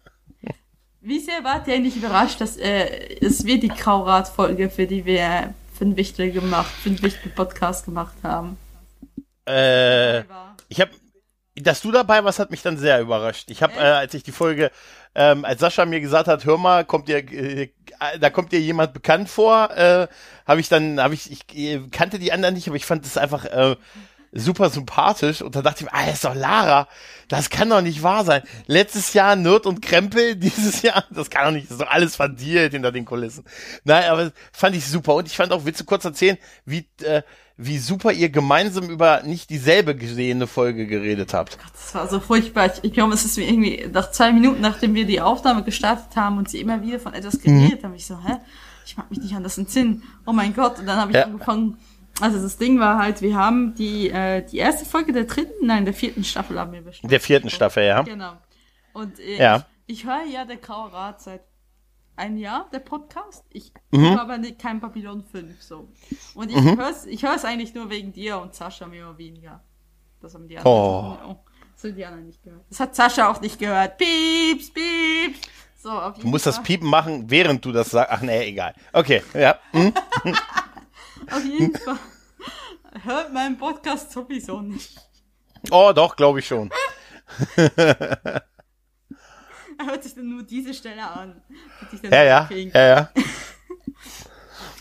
Wie 1.00 1.20
sehr 1.20 1.42
wart 1.42 1.66
ihr 1.68 1.74
eigentlich 1.74 1.96
überrascht, 1.96 2.40
dass 2.40 2.56
äh, 2.56 3.16
es 3.20 3.44
wird 3.44 3.62
die 3.62 3.68
Kraurat-Folge, 3.68 4.68
für 4.68 4.86
die 4.86 5.04
wir 5.04 5.54
für 5.72 5.84
ein 5.84 5.96
Wichtel 5.96 6.32
gemacht, 6.32 6.70
für 6.82 6.90
einen 6.90 7.02
Wichtel 7.02 7.30
Podcast 7.30 7.86
gemacht 7.86 8.16
haben? 8.22 8.58
Äh, 9.48 10.24
ich 10.68 10.80
habe, 10.80 10.90
dass 11.56 11.80
du 11.80 11.90
dabei 11.90 12.22
warst, 12.24 12.38
hat 12.38 12.50
mich 12.50 12.62
dann 12.62 12.76
sehr 12.76 13.00
überrascht. 13.00 13.50
Ich 13.50 13.62
habe, 13.62 13.74
äh, 13.74 13.80
als 13.80 14.14
ich 14.14 14.22
die 14.22 14.32
Folge, 14.32 14.70
ähm, 15.14 15.44
als 15.44 15.60
Sascha 15.60 15.84
mir 15.84 16.00
gesagt 16.00 16.28
hat, 16.28 16.44
hör 16.44 16.58
mal, 16.58 16.84
kommt 16.84 17.08
dir, 17.08 17.18
äh, 17.32 17.70
da 18.20 18.30
kommt 18.30 18.52
dir 18.52 18.60
jemand 18.60 18.92
bekannt 18.92 19.28
vor, 19.28 19.70
äh, 19.76 20.06
habe 20.46 20.60
ich 20.60 20.68
dann, 20.68 21.00
habe 21.00 21.14
ich, 21.14 21.30
ich 21.30 21.56
äh, 21.56 21.80
kannte 21.90 22.18
die 22.18 22.32
anderen 22.32 22.54
nicht, 22.54 22.68
aber 22.68 22.76
ich 22.76 22.86
fand 22.86 23.04
es 23.04 23.16
einfach 23.16 23.44
äh, 23.44 23.76
super 24.32 24.70
sympathisch 24.70 25.42
und 25.42 25.56
dann 25.56 25.64
dachte 25.64 25.84
ich 25.84 25.90
mir, 25.90 25.94
ah, 25.94 26.10
ist 26.10 26.24
doch 26.24 26.34
Lara, 26.34 26.88
das 27.28 27.50
kann 27.50 27.70
doch 27.70 27.80
nicht 27.80 28.02
wahr 28.02 28.24
sein. 28.24 28.42
Letztes 28.66 29.14
Jahr 29.14 29.36
Nerd 29.36 29.66
und 29.66 29.80
Krempel, 29.80 30.36
dieses 30.36 30.82
Jahr, 30.82 31.04
das 31.10 31.30
kann 31.30 31.46
doch 31.46 31.52
nicht, 31.52 31.66
das 31.66 31.78
ist 31.78 31.80
doch 31.80 31.90
alles 31.90 32.16
verdielt 32.16 32.72
hinter 32.72 32.92
den 32.92 33.04
Kulissen. 33.04 33.44
Nein, 33.84 34.04
aber 34.04 34.32
fand 34.52 34.76
ich 34.76 34.86
super 34.86 35.14
und 35.14 35.26
ich 35.26 35.36
fand 35.36 35.52
auch, 35.52 35.64
willst 35.64 35.80
du 35.80 35.84
kurz 35.84 36.04
erzählen, 36.04 36.38
wie, 36.64 36.86
äh, 37.02 37.22
wie 37.60 37.78
super 37.78 38.12
ihr 38.12 38.30
gemeinsam 38.30 38.88
über 38.88 39.22
nicht 39.24 39.50
dieselbe 39.50 39.96
gesehene 39.96 40.46
Folge 40.46 40.86
geredet 40.86 41.34
habt. 41.34 41.58
Das 41.72 41.92
war 41.92 42.08
so 42.08 42.20
furchtbar. 42.20 42.66
Ich, 42.66 42.84
ich 42.84 42.92
glaube, 42.92 43.12
es 43.14 43.24
ist 43.24 43.36
mir 43.36 43.48
irgendwie 43.48 43.84
nach 43.92 44.12
zwei 44.12 44.32
Minuten, 44.32 44.60
nachdem 44.60 44.94
wir 44.94 45.04
die 45.04 45.20
Aufnahme 45.20 45.64
gestartet 45.64 46.16
haben 46.16 46.38
und 46.38 46.48
sie 46.48 46.60
immer 46.60 46.80
wieder 46.82 47.00
von 47.00 47.14
etwas 47.14 47.40
geredet 47.40 47.82
mhm. 47.82 47.86
haben, 47.86 47.94
ich 47.94 48.06
so, 48.06 48.16
hä? 48.24 48.36
Ich 48.86 48.96
mag 48.96 49.10
mich 49.10 49.18
nicht 49.18 49.34
an 49.34 49.42
das 49.42 49.58
entsinnen. 49.58 50.04
Oh 50.24 50.32
mein 50.32 50.54
Gott. 50.54 50.78
Und 50.78 50.86
dann 50.86 50.98
habe 50.98 51.10
ich 51.10 51.16
ja. 51.16 51.24
angefangen, 51.24 51.76
also 52.20 52.40
das 52.40 52.58
Ding 52.58 52.78
war 52.78 52.96
halt, 52.96 53.22
wir 53.22 53.34
haben 53.34 53.74
die, 53.74 54.08
äh, 54.08 54.46
die 54.46 54.58
erste 54.58 54.84
Folge 54.84 55.12
der 55.12 55.24
dritten, 55.24 55.66
nein, 55.66 55.84
der 55.84 55.94
vierten 55.94 56.22
Staffel 56.22 56.58
haben 56.60 56.72
wir 56.72 56.82
besprochen. 56.82 57.10
Der 57.10 57.20
vierten 57.20 57.50
Staffel, 57.50 57.84
ja. 57.84 58.02
Genau. 58.02 58.34
Und 58.92 59.18
äh, 59.18 59.36
ja. 59.36 59.66
ich, 59.86 59.98
ich 59.98 60.06
höre 60.06 60.24
ja 60.32 60.44
der 60.44 60.56
Graue 60.58 60.92
Rat 60.92 61.22
seit 61.22 61.42
ein 62.18 62.36
Jahr, 62.36 62.68
der 62.72 62.80
Podcast. 62.80 63.44
Ich 63.50 63.72
mhm. 63.90 64.10
höre 64.10 64.20
aber 64.20 64.38
nicht, 64.38 64.58
kein 64.58 64.80
Babylon 64.80 65.22
5, 65.22 65.62
so. 65.62 65.88
Und 66.34 66.50
ich 66.50 66.56
mhm. 66.56 66.78
höre 66.78 66.90
es 67.34 67.44
eigentlich 67.44 67.74
nur 67.74 67.90
wegen 67.90 68.12
dir 68.12 68.38
und 68.38 68.54
Sascha 68.54 68.86
mir 68.86 69.02
immer 69.02 69.18
weniger. 69.18 69.62
Das 70.20 70.34
haben 70.34 70.48
die 70.48 70.58
anderen, 70.58 70.76
oh. 70.76 71.16
oh. 71.30 71.36
das 71.74 71.84
haben 71.84 71.96
die 71.96 72.04
anderen 72.04 72.26
nicht 72.26 72.42
gehört. 72.42 72.64
Das 72.68 72.80
hat 72.80 72.94
Sascha 72.94 73.30
auch 73.30 73.40
nicht 73.40 73.58
gehört. 73.58 73.96
Pieps, 73.98 74.70
pieps. 74.70 75.40
So, 75.76 75.90
du 76.20 76.26
musst 76.26 76.44
Fall. 76.44 76.54
das 76.54 76.62
Piepen 76.62 76.88
machen, 76.88 77.30
während 77.30 77.64
du 77.64 77.70
das 77.70 77.90
sagst. 77.90 78.12
Ach 78.12 78.20
nee, 78.20 78.48
egal. 78.48 78.74
Okay, 78.92 79.22
ja. 79.32 79.58
Hm? 79.70 79.94
Auf 81.30 81.44
jeden 81.44 81.76
Fall. 81.76 81.98
Hört 83.04 83.32
meinen 83.32 83.56
Podcast 83.56 84.10
sowieso 84.10 84.60
nicht. 84.60 84.98
Oh, 85.70 85.92
doch, 85.94 86.16
glaube 86.16 86.40
ich 86.40 86.46
schon. 86.46 86.70
er 89.86 89.86
hört 89.86 90.02
sich 90.02 90.14
dann 90.14 90.28
nur 90.28 90.42
diese 90.42 90.74
Stelle 90.74 91.06
an. 91.06 91.40
Ja, 92.02 92.22
ja, 92.22 92.48
ja, 92.50 92.78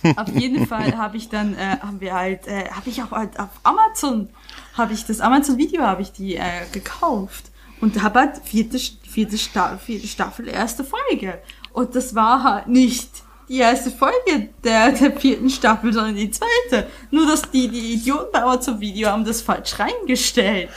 ja. 0.04 0.14
auf 0.16 0.30
jeden 0.30 0.68
Fall 0.68 0.98
habe 0.98 1.18
ich 1.18 1.30
dann, 1.30 1.54
äh, 1.54 1.78
haben 1.80 2.00
wir 2.02 2.14
halt, 2.14 2.48
äh, 2.48 2.70
habe 2.72 2.90
ich 2.90 3.02
auch 3.02 3.12
halt 3.12 3.40
auf 3.40 3.50
Amazon, 3.64 4.30
habe 4.74 4.94
ich 4.94 5.06
das 5.06 5.22
Amazon-Video, 5.22 5.82
habe 5.84 6.02
ich 6.02 6.12
die 6.12 6.36
äh, 6.36 6.66
gekauft 6.72 7.46
und 7.80 8.02
habe 8.02 8.20
halt 8.20 8.38
vierte, 8.44 8.80
vierte, 8.80 9.38
Sta 9.38 9.78
vierte 9.78 10.08
Staffel, 10.08 10.48
erste 10.48 10.84
Folge. 10.84 11.42
Und 11.74 11.96
das 11.96 12.16
war 12.16 12.44
halt 12.44 12.68
nicht 12.68 13.10
die 13.50 13.60
erste 13.60 13.92
Folge 13.92 14.50
der, 14.64 14.92
der 14.92 15.12
vierten 15.18 15.50
Staffel, 15.50 15.94
sondern 15.94 16.16
die 16.16 16.32
zweite. 16.32 16.88
Nur, 17.12 17.28
dass 17.28 17.50
die, 17.50 17.70
die 17.70 17.94
Idioten 17.94 18.32
bei 18.34 18.42
Amazon 18.42 18.80
Video 18.80 19.10
haben 19.10 19.24
das 19.24 19.42
falsch 19.42 19.80
reingestellt. 19.80 20.70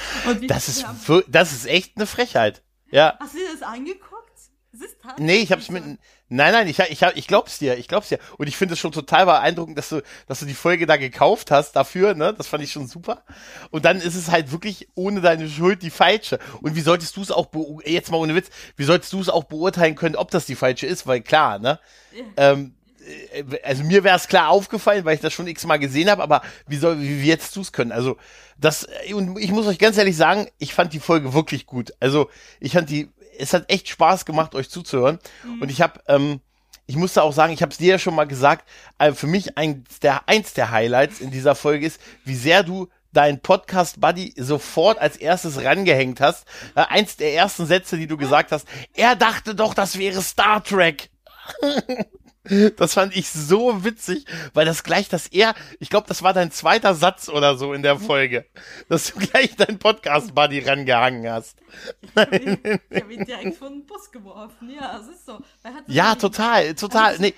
das 0.46 0.68
ist, 0.68 0.86
haben, 0.86 1.24
das 1.26 1.52
ist 1.52 1.66
echt 1.66 1.96
eine 1.96 2.06
Frechheit. 2.06 2.62
Ja. 2.90 3.16
Hast 3.20 3.34
du 3.34 3.38
dir 3.38 3.44
das 3.52 3.62
angeguckt? 3.62 4.09
Ist 4.80 4.96
nee, 5.18 5.36
ich 5.36 5.52
hab's 5.52 5.70
mit, 5.70 5.84
nein, 5.84 5.98
nein, 6.28 6.68
ich, 6.68 6.78
ich, 6.78 7.02
ich 7.02 7.26
glaub's 7.26 7.58
dir, 7.58 7.76
ich 7.76 7.88
glaub's 7.88 8.08
dir. 8.08 8.18
Und 8.38 8.46
ich 8.46 8.56
finde 8.56 8.74
es 8.74 8.80
schon 8.80 8.92
total 8.92 9.26
beeindruckend, 9.26 9.76
dass 9.76 9.90
du, 9.90 10.02
dass 10.26 10.40
du 10.40 10.46
die 10.46 10.54
Folge 10.54 10.86
da 10.86 10.96
gekauft 10.96 11.50
hast 11.50 11.72
dafür, 11.72 12.14
ne? 12.14 12.34
Das 12.36 12.46
fand 12.46 12.62
ich 12.62 12.72
schon 12.72 12.86
super. 12.86 13.22
Und 13.70 13.84
dann 13.84 14.00
ist 14.00 14.14
es 14.14 14.30
halt 14.30 14.52
wirklich 14.52 14.88
ohne 14.94 15.20
deine 15.20 15.48
Schuld 15.48 15.82
die 15.82 15.90
falsche. 15.90 16.38
Und 16.62 16.76
wie 16.76 16.80
solltest 16.80 17.16
du 17.16 17.22
es 17.22 17.30
auch, 17.30 17.48
jetzt 17.84 18.10
mal 18.10 18.18
ohne 18.18 18.34
Witz, 18.34 18.50
wie 18.76 18.84
solltest 18.84 19.12
du 19.12 19.20
es 19.20 19.28
auch 19.28 19.44
beurteilen 19.44 19.94
können, 19.94 20.16
ob 20.16 20.30
das 20.30 20.46
die 20.46 20.56
falsche 20.56 20.86
ist? 20.86 21.06
Weil 21.06 21.20
klar, 21.20 21.58
ne? 21.58 21.78
Ja. 22.12 22.52
Ähm, 22.52 22.74
äh, 23.32 23.58
also 23.62 23.84
mir 23.84 24.04
wäre 24.04 24.16
es 24.16 24.28
klar 24.28 24.48
aufgefallen, 24.48 25.04
weil 25.04 25.14
ich 25.14 25.20
das 25.20 25.32
schon 25.32 25.46
x-mal 25.46 25.78
gesehen 25.78 26.10
habe, 26.10 26.22
aber 26.22 26.42
wie 26.66 26.76
soll, 26.76 27.00
wie, 27.00 27.22
wie 27.22 27.26
jetzt 27.26 27.56
du 27.56 27.60
es 27.60 27.72
können? 27.72 27.92
Also 27.92 28.16
das, 28.58 28.86
und 29.14 29.38
ich 29.38 29.50
muss 29.50 29.66
euch 29.66 29.78
ganz 29.78 29.96
ehrlich 29.96 30.16
sagen, 30.16 30.48
ich 30.58 30.74
fand 30.74 30.92
die 30.92 31.00
Folge 31.00 31.32
wirklich 31.32 31.66
gut. 31.66 31.92
Also 32.00 32.28
ich 32.60 32.72
fand 32.72 32.90
die 32.90 33.08
es 33.40 33.52
hat 33.52 33.70
echt 33.70 33.88
Spaß 33.88 34.24
gemacht, 34.24 34.54
euch 34.54 34.70
zuzuhören. 34.70 35.18
Mhm. 35.44 35.62
Und 35.62 35.70
ich 35.70 35.80
habe, 35.80 36.00
ähm, 36.06 36.40
ich 36.86 36.96
musste 36.96 37.22
auch 37.22 37.32
sagen, 37.32 37.52
ich 37.52 37.62
habe 37.62 37.72
es 37.72 37.78
dir 37.78 37.92
ja 37.92 37.98
schon 37.98 38.14
mal 38.14 38.26
gesagt, 38.26 38.68
äh, 38.98 39.12
für 39.12 39.26
mich 39.26 39.56
eins 39.56 40.00
der, 40.00 40.28
eins 40.28 40.54
der 40.54 40.70
Highlights 40.70 41.20
in 41.20 41.30
dieser 41.30 41.54
Folge 41.54 41.86
ist, 41.86 42.00
wie 42.24 42.34
sehr 42.34 42.62
du 42.62 42.88
dein 43.12 43.40
Podcast 43.40 44.00
Buddy 44.00 44.34
sofort 44.36 44.98
als 44.98 45.16
erstes 45.16 45.62
rangehängt 45.62 46.20
hast. 46.20 46.46
Äh, 46.74 46.82
eins 46.88 47.16
der 47.16 47.34
ersten 47.34 47.66
Sätze, 47.66 47.96
die 47.96 48.06
du 48.06 48.16
gesagt 48.16 48.52
hast, 48.52 48.66
er 48.94 49.16
dachte 49.16 49.54
doch, 49.54 49.74
das 49.74 49.98
wäre 49.98 50.22
Star 50.22 50.62
Trek. 50.62 51.10
Das 52.76 52.94
fand 52.94 53.14
ich 53.14 53.28
so 53.28 53.84
witzig, 53.84 54.24
weil 54.54 54.64
das 54.64 54.82
gleich 54.82 55.10
das 55.10 55.26
er, 55.26 55.54
ich 55.78 55.90
glaube, 55.90 56.08
das 56.08 56.22
war 56.22 56.32
dein 56.32 56.50
zweiter 56.50 56.94
Satz 56.94 57.28
oder 57.28 57.58
so 57.58 57.74
in 57.74 57.82
der 57.82 57.98
Folge, 57.98 58.46
dass 58.88 59.12
du 59.12 59.18
gleich 59.18 59.56
dein 59.56 59.78
Podcast-Buddy 59.78 60.60
rangehangen 60.60 61.30
hast. 61.30 61.58
Ich 62.00 62.16
habe 62.16 62.36
ihn, 62.36 62.58
hab 62.94 63.10
ihn 63.10 63.24
direkt 63.26 63.56
von 63.56 63.72
den 63.74 63.86
Bus 63.86 64.10
geworfen, 64.10 64.70
ja, 64.70 64.98
es 64.98 65.08
ist 65.08 65.26
so. 65.26 65.38
Ja, 65.86 66.14
total, 66.14 66.74
total, 66.74 67.18
nee. 67.18 67.34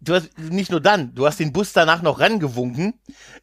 Du 0.00 0.14
hast 0.14 0.38
nicht 0.38 0.70
nur 0.70 0.80
dann, 0.80 1.14
du 1.14 1.26
hast 1.26 1.40
den 1.40 1.52
Bus 1.52 1.72
danach 1.72 2.02
noch 2.02 2.20
rangewunken 2.20 2.94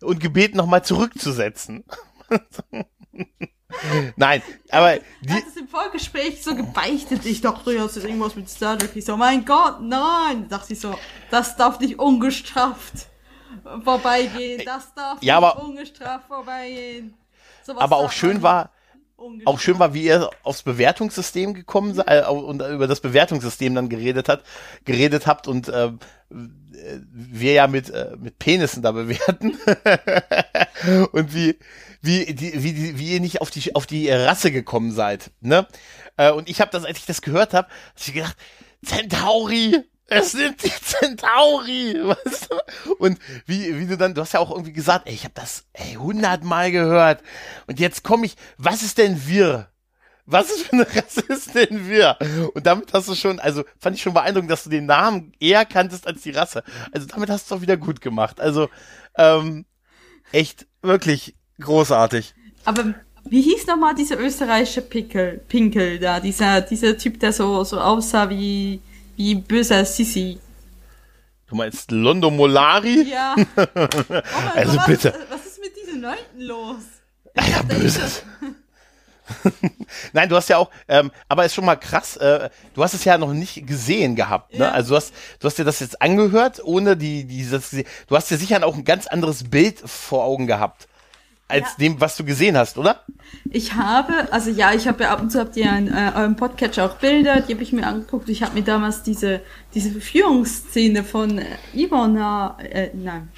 und 0.01 0.19
gebeten, 0.19 0.57
nochmal 0.57 0.85
zurückzusetzen. 0.85 1.83
Nein, 4.15 4.41
aber 4.69 4.97
die. 5.21 5.33
Hat 5.33 5.43
es 5.47 5.57
im 5.57 5.67
Vorgespräch 5.67 6.43
so 6.43 6.55
gebeichtet, 6.55 7.25
ich 7.25 7.41
dachte, 7.41 7.73
du 7.73 7.81
hast 7.81 7.97
irgendwas 7.97 8.35
mit 8.35 8.49
Star 8.49 8.77
Trek. 8.77 8.91
Ich 8.95 9.05
so, 9.05 9.17
mein 9.17 9.45
Gott, 9.45 9.81
nein. 9.81 10.47
Da 10.49 10.57
dachte 10.57 10.73
ich 10.73 10.79
so, 10.79 10.95
das 11.29 11.55
darf 11.55 11.79
nicht 11.79 11.99
ungestraft 11.99 13.07
vorbeigehen. 13.83 14.61
Das 14.65 14.93
darf 14.93 15.21
ja, 15.21 15.39
nicht 15.39 15.55
ungestraft 15.57 16.27
vorbeigehen. 16.27 17.13
So 17.63 17.79
aber 17.79 17.97
auch 17.97 18.11
schön 18.11 18.41
war, 18.41 18.71
auch 19.45 19.59
schön 19.59 19.79
war, 19.79 19.93
wie 19.93 20.03
ihr 20.03 20.29
aufs 20.43 20.63
Bewertungssystem 20.63 21.53
gekommen 21.53 21.93
seid 21.93 22.25
äh, 22.25 22.29
und 22.29 22.61
über 22.61 22.87
das 22.87 23.01
Bewertungssystem 23.01 23.75
dann 23.75 23.89
geredet 23.89 24.29
hat, 24.29 24.43
geredet 24.85 25.27
habt 25.27 25.47
und 25.47 25.69
äh, 25.69 25.91
wir 26.29 27.53
ja 27.53 27.67
mit 27.67 27.89
äh, 27.89 28.15
mit 28.17 28.39
Penissen 28.39 28.81
da 28.81 28.91
bewerten 28.91 29.57
und 31.11 31.33
wie 31.33 31.57
wie, 32.01 32.33
die, 32.33 32.63
wie, 32.63 32.97
wie 32.97 33.13
ihr 33.13 33.19
nicht 33.19 33.41
auf 33.41 33.51
die, 33.51 33.75
auf 33.75 33.85
die 33.85 34.09
Rasse 34.09 34.51
gekommen 34.51 34.91
seid. 34.91 35.31
Ne? 35.39 35.67
Äh, 36.17 36.31
und 36.31 36.49
ich 36.49 36.59
habe 36.61 36.71
das, 36.71 36.83
als 36.83 36.97
ich 36.97 37.05
das 37.05 37.21
gehört 37.21 37.53
habe, 37.53 37.67
hab 37.67 38.07
ich 38.07 38.13
gedacht, 38.13 38.35
Centauri, 38.83 39.83
es 40.11 40.33
sind 40.33 40.61
die 40.63 40.69
Centauri, 40.69 41.95
weißt 42.03 42.49
du? 42.51 42.93
Und 42.95 43.17
wie, 43.45 43.79
wie 43.79 43.87
du 43.87 43.97
dann, 43.97 44.13
du 44.13 44.21
hast 44.21 44.33
ja 44.33 44.39
auch 44.39 44.51
irgendwie 44.51 44.73
gesagt, 44.73 45.07
ey, 45.07 45.13
ich 45.13 45.23
habe 45.23 45.33
das 45.35 45.65
ey, 45.73 45.93
hundertmal 45.95 46.71
gehört. 46.71 47.23
Und 47.67 47.79
jetzt 47.79 48.03
komme 48.03 48.25
ich, 48.25 48.35
was 48.57 48.83
ist 48.83 48.97
denn 48.97 49.25
wir? 49.25 49.67
was 50.25 50.49
ist 50.49 50.67
für 50.67 50.73
eine 50.73 50.87
Rasse 50.95 51.51
denn 51.53 51.89
wir? 51.89 52.17
Und 52.53 52.65
damit 52.65 52.93
hast 52.93 53.09
du 53.09 53.15
schon, 53.15 53.39
also 53.39 53.63
fand 53.79 53.95
ich 53.95 54.01
schon 54.01 54.13
beeindruckend, 54.13 54.51
dass 54.51 54.63
du 54.63 54.69
den 54.69 54.85
Namen 54.85 55.33
eher 55.39 55.65
kanntest 55.65 56.07
als 56.07 56.21
die 56.21 56.31
Rasse. 56.31 56.63
Also 56.91 57.07
damit 57.07 57.29
hast 57.29 57.49
du 57.49 57.55
es 57.55 57.59
auch 57.59 57.61
wieder 57.61 57.75
gut 57.77 58.01
gemacht. 58.01 58.39
Also 58.39 58.69
ähm, 59.17 59.65
echt 60.31 60.67
wirklich 60.81 61.35
großartig. 61.59 62.33
Aber 62.65 62.93
wie 63.25 63.41
hieß 63.41 63.67
nochmal 63.67 63.95
dieser 63.95 64.19
österreichische 64.19 64.81
Pickel, 64.81 65.41
Pinkel 65.47 65.99
da, 65.99 66.19
dieser, 66.19 66.61
dieser 66.61 66.97
Typ, 66.97 67.19
der 67.19 67.33
so, 67.33 67.63
so 67.63 67.79
aussah 67.79 68.29
wie, 68.29 68.81
wie 69.15 69.35
böser 69.35 69.85
Sissi? 69.85 70.39
Du 71.47 71.55
meinst 71.55 71.91
Londo 71.91 72.29
Molari? 72.29 73.03
Ja. 73.09 73.35
Oh 73.55 74.57
also 74.57 74.77
Gott, 74.77 74.85
bitte. 74.87 75.13
Was, 75.29 75.39
was, 75.39 75.45
ist 75.47 75.61
mit 75.61 75.71
diesen 75.75 76.01
Leuten 76.01 76.39
los? 76.39 76.83
Ich 77.33 77.47
ja, 77.47 77.61
böses. 77.61 78.23
Nein, 80.13 80.29
du 80.29 80.35
hast 80.35 80.49
ja 80.49 80.57
auch, 80.57 80.69
ähm, 80.87 81.11
aber 81.27 81.45
ist 81.45 81.53
schon 81.53 81.65
mal 81.65 81.75
krass, 81.75 82.17
äh, 82.17 82.49
du 82.73 82.83
hast 82.83 82.93
es 82.93 83.03
ja 83.05 83.17
noch 83.17 83.33
nicht 83.33 83.65
gesehen 83.65 84.15
gehabt, 84.15 84.53
ne? 84.53 84.65
Ja. 84.65 84.71
Also 84.71 84.89
du 84.89 84.95
hast, 84.97 85.13
du 85.39 85.47
hast 85.47 85.57
dir 85.57 85.63
das 85.63 85.79
jetzt 85.79 86.01
angehört, 86.01 86.61
ohne 86.63 86.97
die, 86.97 87.25
dieses, 87.25 87.69
du 87.71 88.15
hast 88.15 88.29
dir 88.29 88.37
sicher 88.37 88.65
auch 88.65 88.75
ein 88.75 88.83
ganz 88.83 89.07
anderes 89.07 89.49
Bild 89.49 89.79
vor 89.79 90.25
Augen 90.25 90.47
gehabt 90.47 90.87
als 91.51 91.71
ja. 91.71 91.75
dem, 91.79 92.01
was 92.01 92.17
du 92.17 92.23
gesehen 92.23 92.57
hast, 92.57 92.77
oder? 92.77 93.01
Ich 93.49 93.73
habe, 93.75 94.31
also 94.31 94.49
ja, 94.49 94.73
ich 94.73 94.87
habe 94.87 95.03
ja 95.03 95.11
ab 95.11 95.21
und 95.21 95.31
zu 95.31 95.39
habt 95.39 95.55
ihr 95.57 95.71
in 95.77 95.87
äh, 95.87 96.11
eurem 96.15 96.35
Podcatcher 96.35 96.85
auch 96.85 96.95
Bilder, 96.95 97.41
die 97.41 97.53
habe 97.53 97.63
ich 97.63 97.73
mir 97.73 97.85
angeguckt. 97.85 98.29
Ich 98.29 98.43
habe 98.43 98.53
mir 98.55 98.63
damals 98.63 99.03
diese 99.03 99.41
diese 99.73 99.91
Verführungsszene 99.91 101.03
von 101.03 101.37
äh, 101.37 101.45
Ivona, 101.73 102.57
äh, 102.59 102.89
nein, 102.93 103.29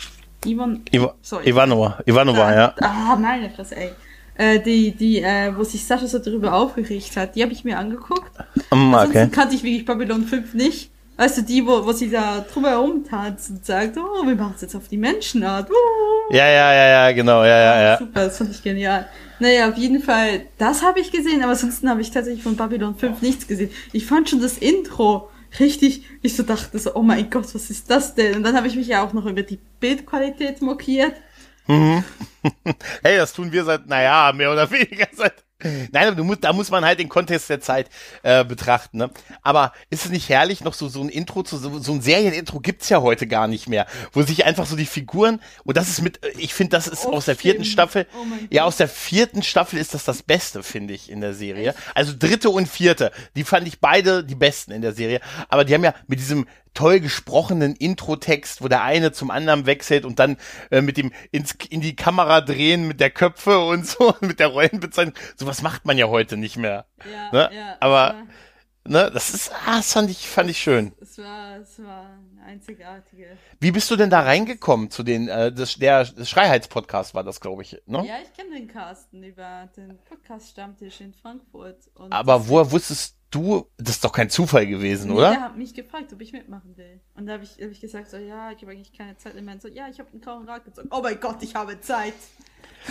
Ivan, 0.46 0.82
Iva, 0.92 1.16
sorry. 1.22 1.50
Ivanova, 1.50 2.00
Ivanova, 2.06 2.52
da, 2.52 2.56
ja. 2.56 2.76
Ah, 2.80 3.16
meine 3.16 3.50
Fresse, 3.50 3.76
ey. 3.76 3.92
Äh, 4.36 4.60
die, 4.60 4.92
die, 4.92 5.22
äh, 5.22 5.56
wo 5.56 5.64
sich 5.64 5.86
Sascha 5.86 6.08
so 6.08 6.18
darüber 6.18 6.54
aufgeregt 6.54 7.16
hat, 7.18 7.36
die 7.36 7.44
habe 7.44 7.54
ich 7.54 7.64
mir 7.64 7.78
angeguckt. 7.78 8.32
Um, 8.72 8.94
okay. 8.94 9.30
kannte 9.32 9.54
ich 9.56 9.64
wirklich 9.64 9.86
Babylon 9.86 10.24
5 10.24 10.56
nicht. 10.56 10.90
Weißt 11.16 11.38
du, 11.38 11.42
die, 11.44 11.66
wo, 11.66 11.86
wo 11.86 11.92
sie 11.92 12.10
da 12.10 12.44
drumherum 12.52 13.04
tanzt 13.04 13.52
und 13.52 13.66
sagt, 13.66 13.98
oh, 13.98 14.26
wir 14.26 14.36
machen 14.36 14.54
es 14.56 14.62
jetzt 14.62 14.76
auf 14.76 14.88
die 14.88 14.98
Menschenart. 14.98 15.70
Uh. 15.70 16.34
Ja, 16.34 16.48
ja, 16.48 16.74
ja, 16.74 16.88
ja, 16.88 17.12
genau, 17.12 17.44
ja, 17.44 17.60
ja, 17.60 17.82
ja. 17.82 17.98
Super, 17.98 18.26
das 18.26 18.38
fand 18.38 18.52
ich 18.52 18.64
genial. 18.64 19.08
Naja, 19.40 19.70
auf 19.70 19.78
jeden 19.78 20.02
Fall, 20.02 20.48
das 20.58 20.82
habe 20.82 21.00
ich 21.00 21.12
gesehen, 21.12 21.44
aber 21.44 21.52
ansonsten 21.52 21.90
habe 21.90 22.02
ich 22.02 22.10
tatsächlich 22.10 22.44
von 22.44 22.56
Babylon 22.56 22.96
5 22.96 23.22
nichts 23.22 23.48
gesehen. 23.48 23.70
Ich 23.92 24.06
fand 24.06 24.30
schon 24.30 24.42
das 24.42 24.58
Intro 24.58 25.30
richtig, 25.60 26.04
ich 26.22 26.36
so 26.36 26.44
dachte 26.44 26.80
so, 26.80 26.96
oh 26.96 27.04
mein 27.04 27.30
Gott, 27.30 27.54
was 27.54 27.70
ist 27.70 27.90
das 27.90 28.16
denn? 28.16 28.38
Und 28.38 28.44
dann 28.44 28.56
habe 28.56 28.68
ich 28.68 28.76
mich 28.76 28.88
ja 28.88 29.06
auch 29.06 29.14
noch 29.14 29.26
über 29.26 29.44
die 29.44 29.60
Bildqualität 29.80 30.62
mokiert. 30.62 31.14
Mhm. 31.68 32.04
hey, 33.04 33.18
das 33.18 33.34
tun 33.34 33.52
wir 33.52 33.64
seit, 33.64 33.88
naja, 33.88 34.32
mehr 34.34 34.52
oder 34.52 34.70
weniger 34.72 35.08
seit 35.14 35.44
Nein, 35.92 36.16
du 36.16 36.24
musst, 36.24 36.44
da 36.44 36.54
muss 36.54 36.70
man 36.70 36.86
halt 36.86 37.00
den 37.00 37.10
Kontext 37.10 37.50
der 37.50 37.62
Zeit 37.62 37.90
äh, 38.24 38.44
betrachten. 38.44 38.98
Ne? 38.98 39.10
Aber 39.42 39.74
ist 39.90 40.06
es 40.06 40.12
nicht 40.12 40.30
herrlich, 40.30 40.64
noch 40.64 40.74
so, 40.74 40.88
so 40.90 41.02
ein 41.02 41.10
Intro 41.10 41.44
zu 41.44 41.58
so, 41.58 41.80
so 41.80 41.94
ein 41.94 42.02
Serienintro 42.02 42.60
gibt's 42.60 42.90
ja 42.90 43.02
heute 43.02 43.28
gar 43.28 43.48
nicht 43.48 43.68
mehr, 43.68 43.86
wo 44.12 44.22
sich 44.22 44.46
einfach 44.46 44.66
so 44.66 44.76
die 44.76 44.86
Figuren 44.86 45.42
und 45.64 45.78
das 45.78 45.90
ist 45.90 46.02
mit, 46.02 46.20
ich 46.38 46.54
finde, 46.54 46.72
das 46.72 46.88
ist 46.88 47.06
oh, 47.06 47.14
aus 47.14 47.26
der 47.26 47.36
vierten 47.36 47.64
stimmt. 47.64 47.74
Staffel, 47.74 48.08
oh 48.16 48.26
ja 48.50 48.64
aus 48.64 48.78
der 48.78 48.88
vierten 48.88 49.44
Staffel 49.44 49.80
ist 49.80 49.94
das 49.94 50.04
das 50.04 50.24
Beste, 50.24 50.64
finde 50.64 50.94
ich 50.94 51.10
in 51.10 51.22
der 51.22 51.34
Serie. 51.34 51.76
Also 51.96 52.14
dritte 52.18 52.50
und 52.50 52.68
vierte, 52.68 53.12
die 53.36 53.44
fand 53.44 53.68
ich 53.68 53.80
beide 53.80 54.24
die 54.24 54.36
besten 54.36 54.72
in 54.72 54.82
der 54.82 54.94
Serie. 54.94 55.20
Aber 55.50 55.66
die 55.66 55.74
haben 55.74 55.84
ja 55.84 55.94
mit 56.08 56.20
diesem 56.20 56.46
toll 56.74 57.00
gesprochenen 57.00 57.76
Intro-Text, 57.76 58.62
wo 58.62 58.68
der 58.68 58.84
eine 58.84 59.12
zum 59.12 59.32
anderen 59.32 59.66
wechselt 59.66 60.06
und 60.06 60.20
dann 60.20 60.38
äh, 60.72 60.82
mit 60.82 60.98
dem 60.98 61.12
ins, 61.32 61.56
in 61.70 61.82
die 61.82 61.96
Kamera 61.96 62.42
drehen 62.42 62.88
mit 62.88 63.00
der 63.00 63.10
Köpfe 63.10 63.60
und 63.60 63.86
so, 63.86 64.16
mit 64.22 64.40
der 64.40 64.48
Rollenbezeichnung. 64.48 65.16
Sowas 65.36 65.62
macht 65.62 65.86
man 65.86 65.98
ja 65.98 66.08
heute 66.08 66.38
nicht 66.38 66.58
mehr. 66.58 66.86
Ja, 67.12 67.32
ne? 67.32 67.56
ja, 67.56 67.78
Aber 67.80 68.26
ne, 68.86 69.12
das 69.14 69.34
ist, 69.34 69.52
ah, 69.66 69.78
das 69.78 69.94
fand 69.94 70.10
ich, 70.10 70.28
fand 70.28 70.50
ich 70.50 70.58
schön. 70.58 70.94
Es 71.00 71.18
war, 71.18 71.58
es 71.58 71.82
war 71.84 72.18
eine 72.36 72.46
einzigartige. 72.46 73.38
Wie 73.60 73.72
bist 73.72 73.90
du 73.92 73.96
denn 73.96 74.10
da 74.10 74.22
reingekommen 74.22 74.90
zu 74.90 75.04
den, 75.04 75.28
äh, 75.28 75.52
das, 75.52 75.76
der 75.76 76.06
Schreiheits-Podcast 76.06 77.14
war 77.14 77.24
das, 77.24 77.40
glaube 77.40 77.62
ich, 77.62 77.82
ne? 77.86 78.06
Ja, 78.06 78.16
ich 78.24 78.34
kenne 78.34 78.56
den 78.56 78.68
Carsten 78.68 79.24
über 79.24 79.70
den 79.78 79.98
Podcast-Stammtisch 80.10 81.02
in 81.02 81.14
Frankfurt. 81.14 81.78
Aber 82.10 82.48
woher 82.48 82.72
wusstest 82.72 83.18
du, 83.34 83.68
das 83.78 83.96
ist 83.96 84.04
doch 84.04 84.12
kein 84.12 84.30
Zufall 84.30 84.68
gewesen, 84.68 85.10
nee, 85.10 85.18
oder? 85.18 85.32
Der 85.32 85.42
hat 85.42 85.58
mich 85.58 85.74
gefragt, 85.74 86.14
ob 86.14 86.22
ich 86.22 86.32
mitmachen 86.32 86.76
will. 86.78 87.00
Und 87.16 87.26
da 87.26 87.34
habe 87.34 87.44
ich, 87.44 87.52
hab 87.64 87.72
ich 87.72 87.82
gesagt, 87.82 88.10
so, 88.10 88.18
ja, 88.18 88.52
ich 88.52 88.62
habe 88.62 88.72
eigentlich 88.72 88.94
keine 88.94 89.18
Zeit. 89.18 89.36
Und 89.36 89.62
so, 89.62 89.68
ja, 89.68 89.88
ich 89.90 90.00
habe 90.00 90.10
einen 90.12 90.22
grauen 90.22 90.48
Rad 90.48 90.66
gezogen. 90.66 90.90
Oh 90.92 91.02
mein 91.02 91.20
Gott, 91.20 91.38
ich 91.42 91.56
habe 91.56 91.80
Zeit. 91.82 92.14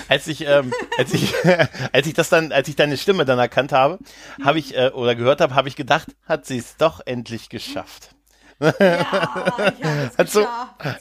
Als 0.09 0.27
ich, 0.27 0.47
ähm, 0.47 0.73
als 0.99 1.13
ich, 1.13 1.35
als 1.93 2.07
ich 2.07 2.15
das 2.15 2.29
dann, 2.29 2.53
als 2.53 2.69
ich 2.69 2.77
deine 2.77 2.97
Stimme 2.97 3.25
dann 3.25 3.39
erkannt 3.39 3.73
habe, 3.73 3.99
habe 4.43 4.59
ich 4.59 4.77
äh, 4.77 4.91
oder 4.91 5.15
gehört 5.15 5.41
habe, 5.41 5.55
habe 5.55 5.69
ich 5.69 5.77
gedacht, 5.77 6.09
hat 6.25 6.47
sie 6.47 6.59
es 6.59 6.77
doch 6.77 7.01
endlich 7.05 7.49
geschafft. 7.49 8.15
Ja, 8.63 9.73
hat 10.19 10.31
so 10.31 10.47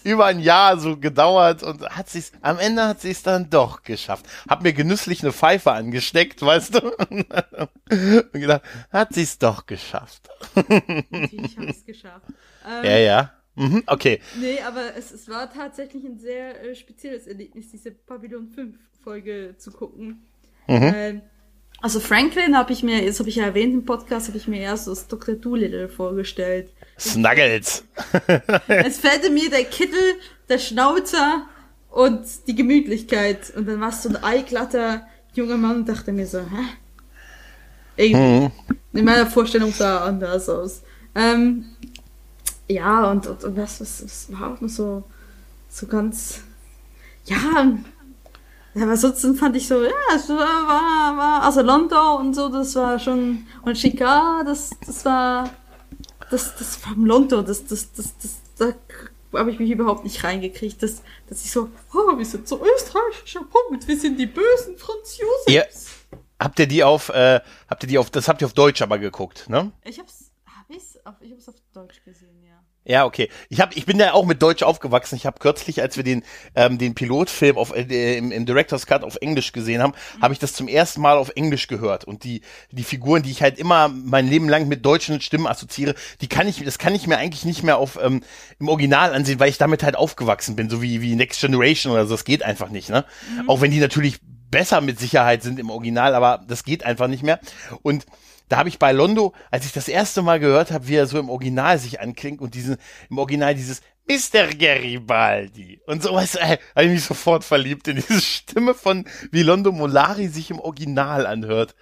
über 0.04 0.26
ein 0.26 0.40
Jahr 0.40 0.78
so 0.78 0.98
gedauert 0.98 1.64
und 1.64 1.88
hat 1.90 2.10
sie's, 2.10 2.32
am 2.42 2.58
Ende 2.58 2.88
hat 2.88 3.02
sie 3.02 3.12
es 3.12 3.24
dann 3.24 3.50
doch 3.50 3.84
geschafft. 3.84 4.26
Hab 4.50 4.64
mir 4.64 4.74
genüsslich 4.74 5.22
eine 5.22 5.32
Pfeife 5.32 5.72
angesteckt, 5.72 6.42
weißt 6.42 6.76
du? 6.76 6.92
und 7.10 8.34
gedacht, 8.34 8.64
hat 8.92 9.14
sie 9.14 9.24
es 9.24 9.38
doch 9.38 9.66
geschafft. 9.66 10.30
Natürlich 10.56 11.58
habe 11.58 11.66
ich 11.70 11.78
es 11.78 11.86
geschafft. 11.86 12.26
Ähm, 12.68 12.86
ja, 12.86 12.98
ja. 12.98 13.34
Mhm, 13.56 13.84
okay. 13.88 14.22
Nee, 14.40 14.60
aber 14.62 14.96
es, 14.96 15.12
es 15.12 15.30
war 15.30 15.52
tatsächlich 15.52 16.04
ein 16.06 16.18
sehr 16.18 16.64
äh, 16.64 16.76
spezielles 16.76 17.28
Erlebnis, 17.28 17.70
diese 17.70 17.92
Pavillon 17.92 18.48
5 18.48 18.76
Folge 19.04 19.56
zu 19.58 19.72
gucken. 19.72 20.26
Mhm. 20.68 20.94
Ähm, 20.96 21.22
also 21.82 22.00
Franklin 22.00 22.56
habe 22.56 22.74
ich 22.74 22.84
mir, 22.84 23.04
jetzt 23.04 23.20
habe 23.20 23.30
ich 23.30 23.38
ja 23.38 23.46
erwähnt 23.46 23.74
im 23.74 23.86
Podcast, 23.86 24.28
habe 24.28 24.38
ich 24.38 24.48
mir 24.48 24.62
erst 24.62 24.88
als 24.88 25.08
Dr. 25.08 25.36
Doolittle 25.36 25.90
vorgestellt. 25.90 26.72
Snuggles. 27.02 27.84
es 28.68 29.00
fällte 29.00 29.30
mir 29.32 29.50
der 29.50 29.66
Kittel, 29.66 30.16
der 30.48 30.60
Schnauzer 30.60 31.48
und 31.90 32.22
die 32.48 32.56
Gemütlichkeit. 32.56 33.52
Und 33.56 33.68
dann 33.68 33.82
war 33.82 33.90
es 33.90 34.04
so 34.04 34.10
ein 34.10 34.24
eiglatter 34.24 35.08
junger 35.34 35.58
Mann 35.58 35.78
und 35.78 35.90
dachte 35.90 36.12
mir 36.12 36.28
so, 36.28 36.40
hä? 36.40 36.66
Irgendwie. 37.96 38.46
Mhm. 38.46 38.52
In 38.94 39.06
meiner 39.06 39.26
Vorstellung 39.26 39.72
sah 39.72 39.98
er 39.98 40.04
anders 40.06 40.48
aus. 40.48 40.84
Ähm, 41.16 41.66
ja, 42.68 43.10
und, 43.10 43.26
und, 43.28 43.44
und 43.44 43.58
das, 43.58 43.80
das, 43.80 44.02
das 44.02 44.28
war 44.32 44.54
auch 44.54 44.62
nur 44.62 44.70
so, 44.70 45.04
so 45.70 45.88
ganz, 45.88 46.42
ja, 47.26 47.68
ja, 48.74 48.84
aber 48.84 48.96
sonst 48.96 49.26
fand 49.38 49.56
ich 49.58 49.68
so, 49.68 49.84
ja, 49.84 49.90
es 50.16 50.30
war, 50.30 50.38
war, 50.38 51.18
war 51.18 51.44
also 51.44 51.62
London 51.62 52.18
und 52.20 52.34
so, 52.34 52.48
das 52.48 52.74
war 52.76 52.98
schon, 53.00 53.46
und 53.64 53.78
Chicago, 53.78 54.46
das, 54.46 54.70
das 54.86 55.04
war, 55.04 55.50
das, 56.32 56.56
das 56.56 56.78
vom 56.78 57.06
London, 57.06 57.46
das, 57.46 57.66
das, 57.68 57.92
das, 57.92 58.18
das, 58.18 58.42
da 58.58 58.74
habe 59.38 59.52
ich 59.52 59.60
mich 59.60 59.70
überhaupt 59.70 60.04
nicht 60.04 60.24
reingekriegt, 60.24 60.82
dass, 60.82 61.04
dass 61.28 61.44
ich 61.46 61.52
so, 61.52 61.70
oh, 61.94 62.18
wir 62.18 62.26
sind 62.26 62.48
so 62.48 62.64
österreichischer 62.64 63.44
Punkt, 63.44 63.88
wir 63.88 63.98
sind 63.98 64.18
die 64.18 64.26
bösen 64.26 64.78
Franzosen. 64.78 65.48
Ja. 65.48 65.64
Habt 66.40 66.60
ihr 66.60 66.68
die 66.68 66.84
auf, 66.84 67.10
äh, 67.10 67.40
habt 67.70 67.84
ihr 67.84 67.90
die 67.90 67.98
auf, 67.98 68.10
das 68.10 68.28
habt 68.28 68.42
ihr 68.42 68.48
auf 68.48 68.54
Deutsch 68.54 68.82
aber 68.82 68.98
geguckt, 68.98 69.48
ne? 69.48 69.72
Ich 69.84 70.00
hab's, 70.00 70.32
hab 70.48 70.70
ich's 70.70 70.98
auf, 71.06 71.16
ich 71.22 71.32
hab's 71.32 71.48
auf 71.50 71.56
Deutsch 71.74 72.04
gesehen, 72.04 72.41
ja. 72.86 73.06
Okay. 73.06 73.30
Ich 73.50 73.62
hab, 73.62 73.76
ich 73.76 73.86
bin 73.86 74.00
ja 74.00 74.14
auch 74.14 74.26
mit 74.26 74.42
Deutsch 74.42 74.64
aufgewachsen. 74.64 75.16
Ich 75.16 75.26
habe 75.26 75.40
kürzlich, 75.40 75.82
als 75.82 75.98
wir 75.98 76.04
den 76.04 76.24
ähm, 76.56 76.78
den 76.78 76.96
Pilotfilm 76.96 77.58
auf 77.58 77.76
äh, 77.76 78.18
im, 78.18 78.32
im 78.32 78.46
Director's 78.46 78.86
Cut 78.86 79.04
auf 79.04 79.18
Englisch 79.22 79.52
gesehen 79.52 79.82
haben, 79.82 79.94
mhm. 80.18 80.22
habe 80.22 80.34
ich 80.34 80.40
das 80.40 80.54
zum 80.54 80.68
ersten 80.68 81.02
Mal 81.02 81.18
auf 81.18 81.32
Englisch 81.36 81.68
gehört 81.68 82.06
und 82.06 82.24
die 82.24 82.42
die 82.72 82.84
Figuren, 82.84 83.24
die 83.24 83.32
ich 83.32 83.42
halt 83.42 83.60
immer 83.60 83.88
mein 83.90 84.28
Leben 84.28 84.50
lang 84.50 84.68
mit 84.68 84.86
deutschen 84.86 85.22
Stimmen 85.22 85.48
assoziiere, 85.48 85.96
die 86.22 86.28
kann 86.28 86.48
ich 86.48 86.64
das 86.64 86.78
kann 86.78 86.96
ich 86.96 87.08
mir 87.08 87.18
eigentlich 87.18 87.46
nicht 87.46 87.64
mehr 87.64 87.78
auf 87.78 88.00
ähm, 88.02 88.22
im 88.60 88.68
Original 88.68 89.14
ansehen, 89.14 89.40
weil 89.40 89.50
ich 89.50 89.58
damit 89.58 89.84
halt 89.84 89.96
aufgewachsen 89.96 90.56
bin, 90.56 90.70
so 90.70 90.82
wie 90.82 91.02
wie 91.02 91.16
Next 91.16 91.42
Generation 91.42 91.94
oder 91.94 92.06
so. 92.06 92.14
Das 92.14 92.26
geht 92.26 92.44
einfach 92.44 92.70
nicht, 92.70 92.90
ne? 92.90 93.06
Mhm. 93.38 93.50
Auch 93.50 93.62
wenn 93.62 93.72
die 93.72 93.80
natürlich 93.80 94.20
besser 94.52 94.82
mit 94.82 95.00
Sicherheit 95.00 95.44
sind 95.44 95.60
im 95.60 95.70
Original, 95.70 96.14
aber 96.14 96.44
das 96.48 96.64
geht 96.64 96.84
einfach 96.84 97.08
nicht 97.08 97.24
mehr 97.24 97.40
und 97.82 98.06
da 98.52 98.58
habe 98.58 98.68
ich 98.68 98.80
bei 98.80 98.92
Londo, 98.92 99.34
als 99.50 99.66
ich 99.66 99.72
das 99.72 99.88
erste 99.88 100.22
Mal 100.22 100.42
gehört 100.42 100.72
habe, 100.72 100.90
wie 100.90 100.96
er 100.96 101.08
so 101.08 101.18
im 101.18 101.30
Original 101.30 101.80
sich 101.80 102.02
anklingt 102.02 102.42
und 102.42 102.54
diesen, 102.54 102.76
im 103.10 103.18
Original 103.18 103.56
dieses 103.56 103.82
Mr. 104.10 104.48
Garibaldi 104.48 105.80
und 105.86 106.04
sowas, 106.04 106.36
äh, 106.36 106.58
habe 106.76 106.86
ich 106.86 106.92
mich 106.92 107.06
sofort 107.06 107.46
verliebt 107.46 107.88
in 107.88 107.96
diese 107.96 108.20
Stimme 108.20 108.74
von, 108.74 109.06
wie 109.32 109.44
Londo 109.44 109.72
Molari 109.72 110.28
sich 110.28 110.52
im 110.52 110.60
Original 110.60 111.26
anhört. 111.26 111.76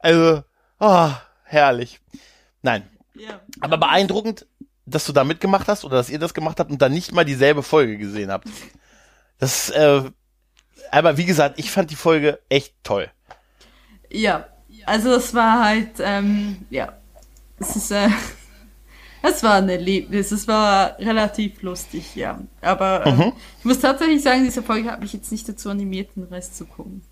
Also, 0.00 0.42
oh, 0.80 1.10
herrlich. 1.44 2.00
Nein. 2.62 2.88
Ja. 3.14 3.40
Aber 3.60 3.78
beeindruckend, 3.78 4.44
dass 4.86 5.06
du 5.06 5.12
da 5.12 5.22
mitgemacht 5.22 5.68
hast 5.68 5.84
oder 5.84 5.98
dass 5.98 6.10
ihr 6.10 6.18
das 6.18 6.34
gemacht 6.34 6.58
habt 6.58 6.72
und 6.72 6.82
dann 6.82 6.92
nicht 6.92 7.12
mal 7.12 7.24
dieselbe 7.24 7.62
Folge 7.62 7.96
gesehen 7.96 8.32
habt. 8.32 8.48
Das, 9.38 9.70
äh, 9.70 10.02
aber 10.90 11.16
wie 11.16 11.26
gesagt, 11.26 11.60
ich 11.60 11.70
fand 11.70 11.92
die 11.92 11.96
Folge 11.96 12.40
echt 12.48 12.74
toll. 12.82 13.08
Ja, 14.10 14.48
also 14.88 15.14
es 15.14 15.34
war 15.34 15.64
halt, 15.64 15.92
ähm, 16.00 16.56
ja, 16.70 16.94
es 17.58 17.76
ist, 17.76 17.90
äh, 17.90 18.08
es 19.22 19.42
war 19.42 19.54
ein 19.54 19.68
Erlebnis, 19.68 20.32
es 20.32 20.48
war 20.48 20.98
relativ 20.98 21.62
lustig, 21.62 22.14
ja. 22.16 22.40
Aber 22.60 23.06
ähm, 23.06 23.16
mhm. 23.16 23.32
ich 23.58 23.64
muss 23.64 23.80
tatsächlich 23.80 24.22
sagen, 24.22 24.44
diese 24.44 24.62
Folge 24.62 24.90
hat 24.90 25.00
mich 25.00 25.12
jetzt 25.12 25.30
nicht 25.30 25.48
dazu 25.48 25.70
animiert, 25.70 26.16
den 26.16 26.24
Rest 26.24 26.56
zu 26.56 26.66
gucken. 26.66 27.02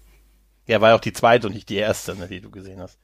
Ja, 0.66 0.80
war 0.80 0.90
ja 0.90 0.96
auch 0.96 1.00
die 1.00 1.12
zweite 1.12 1.46
und 1.46 1.54
nicht 1.54 1.68
die 1.68 1.76
erste, 1.76 2.16
ne, 2.16 2.26
die 2.26 2.40
du 2.40 2.50
gesehen 2.50 2.80
hast. 2.80 2.98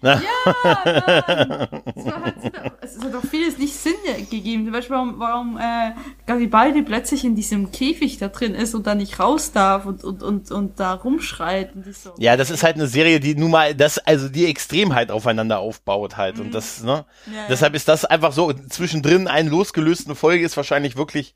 Na? 0.00 0.20
Ja, 0.20 0.82
nein. 0.84 1.68
Es, 1.94 2.04
war 2.04 2.24
halt, 2.24 2.34
es 2.82 2.98
hat 2.98 3.14
auch 3.14 3.24
vieles 3.30 3.56
nicht 3.56 3.72
Sinn 3.72 3.94
gegeben. 4.30 4.64
Zum 4.64 4.72
Beispiel, 4.72 4.96
warum, 4.96 5.18
warum 5.20 5.56
äh, 5.56 5.92
Garibaldi 6.26 6.82
plötzlich 6.82 7.24
in 7.24 7.36
diesem 7.36 7.70
Käfig 7.70 8.18
da 8.18 8.28
drin 8.28 8.54
ist 8.54 8.74
und 8.74 8.88
da 8.88 8.96
nicht 8.96 9.20
raus 9.20 9.52
darf 9.52 9.86
und, 9.86 10.02
und, 10.02 10.24
und, 10.24 10.50
und 10.50 10.80
da 10.80 10.94
rumschreit. 10.94 11.76
Und 11.76 11.94
so. 11.94 12.14
Ja, 12.18 12.36
das 12.36 12.50
ist 12.50 12.64
halt 12.64 12.74
eine 12.74 12.88
Serie, 12.88 13.20
die 13.20 13.36
nun 13.36 13.52
mal, 13.52 13.76
das, 13.76 13.98
also 13.98 14.28
die 14.28 14.46
Extremheit 14.46 15.12
aufeinander 15.12 15.60
aufbaut 15.60 16.16
halt. 16.16 16.36
Mhm. 16.36 16.46
Und 16.46 16.54
das, 16.54 16.82
ne? 16.82 17.04
Ja, 17.26 17.46
Deshalb 17.48 17.74
ja. 17.74 17.76
ist 17.76 17.86
das 17.86 18.04
einfach 18.04 18.32
so, 18.32 18.52
zwischendrin 18.52 19.28
eine 19.28 19.50
losgelöste 19.50 20.16
Folge 20.16 20.44
ist 20.44 20.56
wahrscheinlich 20.56 20.96
wirklich 20.96 21.34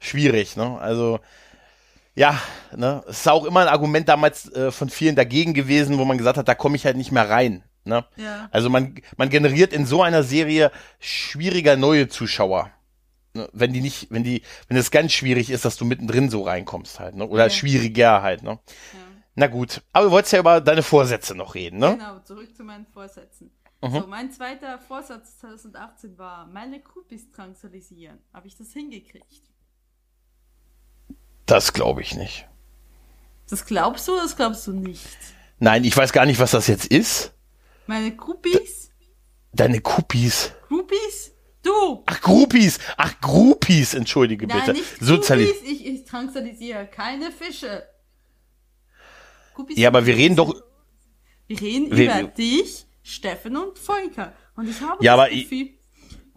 schwierig, 0.00 0.56
ne? 0.56 0.78
Also, 0.80 1.20
ja, 2.18 2.40
ne, 2.76 3.04
es 3.06 3.20
ist 3.20 3.28
auch 3.28 3.44
immer 3.44 3.60
ein 3.60 3.68
Argument 3.68 4.08
damals 4.08 4.52
äh, 4.52 4.72
von 4.72 4.88
vielen 4.88 5.14
dagegen 5.14 5.54
gewesen, 5.54 5.98
wo 5.98 6.04
man 6.04 6.18
gesagt 6.18 6.36
hat, 6.36 6.48
da 6.48 6.54
komme 6.56 6.74
ich 6.74 6.84
halt 6.84 6.96
nicht 6.96 7.12
mehr 7.12 7.30
rein. 7.30 7.62
Ne? 7.84 8.04
Ja. 8.16 8.48
Also 8.50 8.68
man, 8.68 8.96
man 9.16 9.30
generiert 9.30 9.72
in 9.72 9.86
so 9.86 10.02
einer 10.02 10.24
Serie 10.24 10.72
schwieriger 10.98 11.76
neue 11.76 12.08
Zuschauer. 12.08 12.70
Ne? 13.34 13.48
Wenn 13.52 13.72
die 13.72 13.80
nicht, 13.80 14.08
wenn 14.10 14.24
die, 14.24 14.42
wenn 14.66 14.76
es 14.76 14.90
ganz 14.90 15.12
schwierig 15.12 15.48
ist, 15.48 15.64
dass 15.64 15.76
du 15.76 15.84
mittendrin 15.84 16.28
so 16.28 16.42
reinkommst 16.42 16.98
halt, 16.98 17.14
ne? 17.14 17.26
Oder 17.26 17.44
ja. 17.44 17.50
schwieriger 17.50 18.20
halt, 18.20 18.42
ne? 18.42 18.50
Ja. 18.50 18.98
Na 19.36 19.46
gut, 19.46 19.82
aber 19.92 20.06
du 20.06 20.10
wolltest 20.10 20.32
ja 20.32 20.40
über 20.40 20.60
deine 20.60 20.82
Vorsätze 20.82 21.36
noch 21.36 21.54
reden, 21.54 21.78
ne? 21.78 21.96
Genau, 21.96 22.18
zurück 22.20 22.54
zu 22.56 22.64
meinen 22.64 22.86
Vorsätzen. 22.86 23.52
Mhm. 23.80 23.92
So, 23.92 24.06
mein 24.08 24.32
zweiter 24.32 24.80
Vorsatz 24.80 25.38
2018 25.38 26.18
war, 26.18 26.46
meine 26.48 26.80
Groupies 26.80 27.30
transalisieren. 27.30 28.18
Habe 28.34 28.48
ich 28.48 28.56
das 28.56 28.72
hingekriegt? 28.72 29.47
Das 31.48 31.72
glaube 31.72 32.02
ich 32.02 32.14
nicht. 32.14 32.46
Das 33.48 33.64
glaubst 33.64 34.06
du 34.06 34.12
oder 34.12 34.22
das 34.22 34.36
glaubst 34.36 34.66
du 34.66 34.72
nicht? 34.72 35.08
Nein, 35.58 35.82
ich 35.82 35.96
weiß 35.96 36.12
gar 36.12 36.26
nicht, 36.26 36.38
was 36.38 36.50
das 36.50 36.66
jetzt 36.66 36.84
ist. 36.84 37.32
Meine 37.86 38.14
Groupies? 38.14 38.90
Deine 39.54 39.80
Groupies? 39.80 40.52
Groupies? 40.68 41.32
Du! 41.62 42.02
Ach, 42.04 42.20
Groupies! 42.20 42.78
Ach, 42.98 43.18
Groupies, 43.22 43.94
entschuldige 43.94 44.46
Nein, 44.46 44.60
bitte. 44.60 44.72
Nicht 44.74 45.00
Sozialis 45.00 45.50
ich, 45.64 45.86
ich 45.86 46.04
transalisiere 46.04 46.86
keine 46.86 47.32
Fische. 47.32 47.88
Groupies 49.54 49.78
ja, 49.78 49.88
aber 49.88 50.04
wir 50.04 50.16
reden 50.16 50.36
doch. 50.36 50.54
Wir 51.46 51.60
reden 51.62 51.96
wir, 51.96 52.20
über 52.20 52.28
dich, 52.28 52.86
Steffen 53.02 53.56
und 53.56 53.78
Volker. 53.78 54.34
Und 54.54 54.68
ich 54.68 54.82
habe 54.82 55.02
ja, 55.02 55.16
das, 55.16 55.30
Gefühl, 55.30 55.70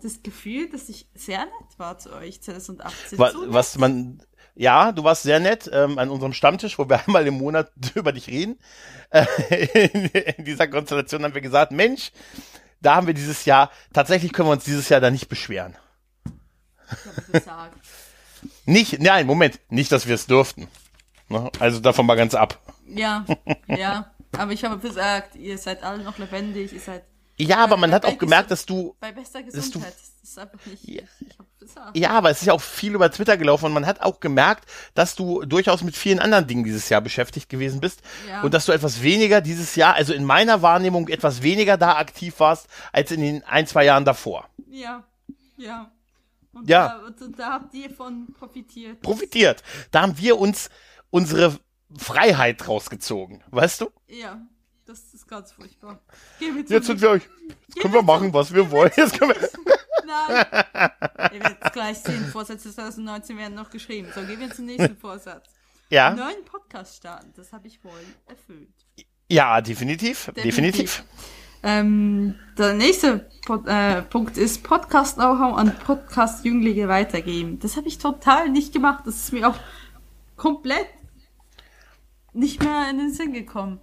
das 0.01 0.23
Gefühl, 0.23 0.69
dass 0.69 0.87
ich 0.87 1.05
sehr 1.15 1.39
nett 1.39 1.77
war 1.77 1.99
zu 1.99 2.13
euch 2.13 2.41
2018. 2.41 3.19
Was, 3.19 3.33
so 3.33 3.53
was 3.53 3.77
man 3.77 4.23
ja, 4.55 4.91
du 4.91 5.03
warst 5.03 5.23
sehr 5.23 5.39
nett 5.39 5.69
ähm, 5.73 5.97
an 5.97 6.09
unserem 6.09 6.33
Stammtisch, 6.33 6.77
wo 6.77 6.89
wir 6.89 6.99
einmal 7.07 7.25
im 7.27 7.35
Monat 7.35 7.71
über 7.95 8.11
dich 8.11 8.27
reden. 8.27 8.59
Äh, 9.09 9.25
in, 9.75 10.05
in 10.05 10.45
dieser 10.45 10.67
Konstellation 10.67 11.23
haben 11.23 11.33
wir 11.33 11.41
gesagt, 11.41 11.71
Mensch, 11.71 12.11
da 12.81 12.95
haben 12.95 13.07
wir 13.07 13.13
dieses 13.13 13.45
Jahr, 13.45 13.71
tatsächlich 13.93 14.33
können 14.33 14.49
wir 14.49 14.53
uns 14.53 14.65
dieses 14.65 14.89
Jahr 14.89 15.01
da 15.01 15.11
nicht 15.11 15.29
beschweren. 15.29 15.75
nicht, 18.65 18.99
nein, 18.99 19.25
Moment, 19.25 19.59
nicht, 19.69 19.91
dass 19.91 20.07
wir 20.07 20.15
es 20.15 20.25
dürften. 20.25 20.67
Ne? 21.29 21.49
Also 21.59 21.79
davon 21.79 22.05
mal 22.05 22.15
ganz 22.15 22.35
ab. 22.35 22.59
Ja, 22.87 23.25
ja. 23.67 24.11
Aber 24.37 24.53
ich 24.53 24.63
habe 24.63 24.77
gesagt, 24.77 25.35
ihr 25.35 25.57
seid 25.57 25.83
alle 25.83 26.03
noch 26.03 26.17
lebendig, 26.17 26.73
ihr 26.73 26.79
seid. 26.79 27.03
Ja, 27.41 27.57
aber 27.57 27.77
man 27.77 27.91
hat 27.91 28.05
auch 28.05 28.17
gemerkt, 28.17 28.51
dass 28.51 28.65
du. 28.65 28.95
Bei 28.99 29.11
bester 29.11 29.41
Gesundheit. 29.43 29.95
Das 30.21 30.29
ist 30.29 30.37
einfach 30.37 30.65
nicht. 30.65 30.87
Ja. 30.87 31.03
Ja, 31.93 32.09
aber 32.11 32.29
es 32.29 32.41
ist 32.41 32.47
ja 32.47 32.53
auch 32.53 32.61
viel 32.61 32.93
über 32.93 33.09
Twitter 33.11 33.37
gelaufen 33.37 33.65
und 33.65 33.73
man 33.73 33.85
hat 33.85 34.01
auch 34.01 34.19
gemerkt, 34.19 34.65
dass 34.93 35.15
du 35.15 35.45
durchaus 35.45 35.83
mit 35.83 35.95
vielen 35.95 36.19
anderen 36.19 36.47
Dingen 36.47 36.63
dieses 36.63 36.89
Jahr 36.89 37.01
beschäftigt 37.01 37.49
gewesen 37.49 37.79
bist 37.79 38.01
ja. 38.27 38.41
und 38.41 38.53
dass 38.53 38.65
du 38.65 38.71
etwas 38.71 39.01
weniger 39.01 39.41
dieses 39.41 39.75
Jahr, 39.75 39.95
also 39.95 40.13
in 40.13 40.25
meiner 40.25 40.61
Wahrnehmung 40.61 41.07
etwas 41.07 41.43
weniger 41.43 41.77
da 41.77 41.97
aktiv 41.97 42.39
warst 42.39 42.67
als 42.91 43.11
in 43.11 43.21
den 43.21 43.43
ein, 43.43 43.67
zwei 43.67 43.85
Jahren 43.85 44.05
davor. 44.05 44.49
Ja, 44.69 45.03
ja. 45.57 45.91
Und 46.53 46.69
ja. 46.69 46.99
Da, 47.19 47.27
da 47.37 47.53
habt 47.53 47.73
ihr 47.73 47.89
von 47.89 48.33
profitiert. 48.33 49.01
Profitiert. 49.01 49.63
Da 49.91 50.01
haben 50.01 50.17
wir 50.17 50.37
uns 50.37 50.69
unsere 51.09 51.57
Freiheit 51.97 52.67
rausgezogen, 52.67 53.43
weißt 53.51 53.81
du? 53.81 53.91
Ja, 54.07 54.41
das 54.91 55.13
ist 55.13 55.27
ganz 55.27 55.51
furchtbar. 55.53 55.99
Jetzt 56.39 56.85
sind 56.85 57.01
wir 57.01 57.11
euch. 57.11 57.23
Jetzt 57.67 57.79
können 57.79 57.93
wir 57.93 58.01
machen, 58.01 58.33
was 58.33 58.53
wir 58.53 58.69
wollen. 58.69 58.91
Jetzt 58.95 59.17
können 59.17 59.31
wir. 59.31 59.49
Nein. 60.05 60.45
Ihr 61.33 61.39
werdet 61.39 61.73
gleich 61.73 61.99
sehen, 61.99 62.25
Vorsätze 62.25 62.73
2019 62.73 63.37
werden 63.37 63.55
noch 63.55 63.69
geschrieben. 63.69 64.09
So, 64.13 64.21
gehen 64.21 64.39
wir 64.39 64.51
zum 64.51 64.65
nächsten 64.65 64.97
Vorsatz. 64.97 65.49
Ja. 65.89 66.09
Einen 66.09 66.19
neuen 66.19 66.45
Podcast 66.45 66.97
starten, 66.97 67.31
das 67.35 67.53
habe 67.53 67.67
ich 67.67 67.83
wohl 67.83 67.91
erfüllt. 68.27 68.69
Ja, 69.29 69.61
definitiv. 69.61 70.31
Definitiv. 70.35 70.43
definitiv. 70.43 71.03
Ähm, 71.63 72.35
der 72.57 72.73
nächste 72.73 73.29
Pod 73.45 73.67
äh, 73.67 74.01
Punkt 74.01 74.37
ist 74.37 74.63
Podcast-Know-how 74.63 75.57
an 75.57 75.73
Podcast-Jünglinge 75.85 76.87
weitergeben. 76.87 77.59
Das 77.59 77.77
habe 77.77 77.87
ich 77.87 77.97
total 77.97 78.49
nicht 78.49 78.73
gemacht. 78.73 79.03
Das 79.05 79.15
ist 79.15 79.31
mir 79.31 79.47
auch 79.47 79.57
komplett 80.35 80.87
nicht 82.33 82.63
mehr 82.63 82.89
in 82.89 82.97
den 82.97 83.13
Sinn 83.13 83.31
gekommen. 83.31 83.79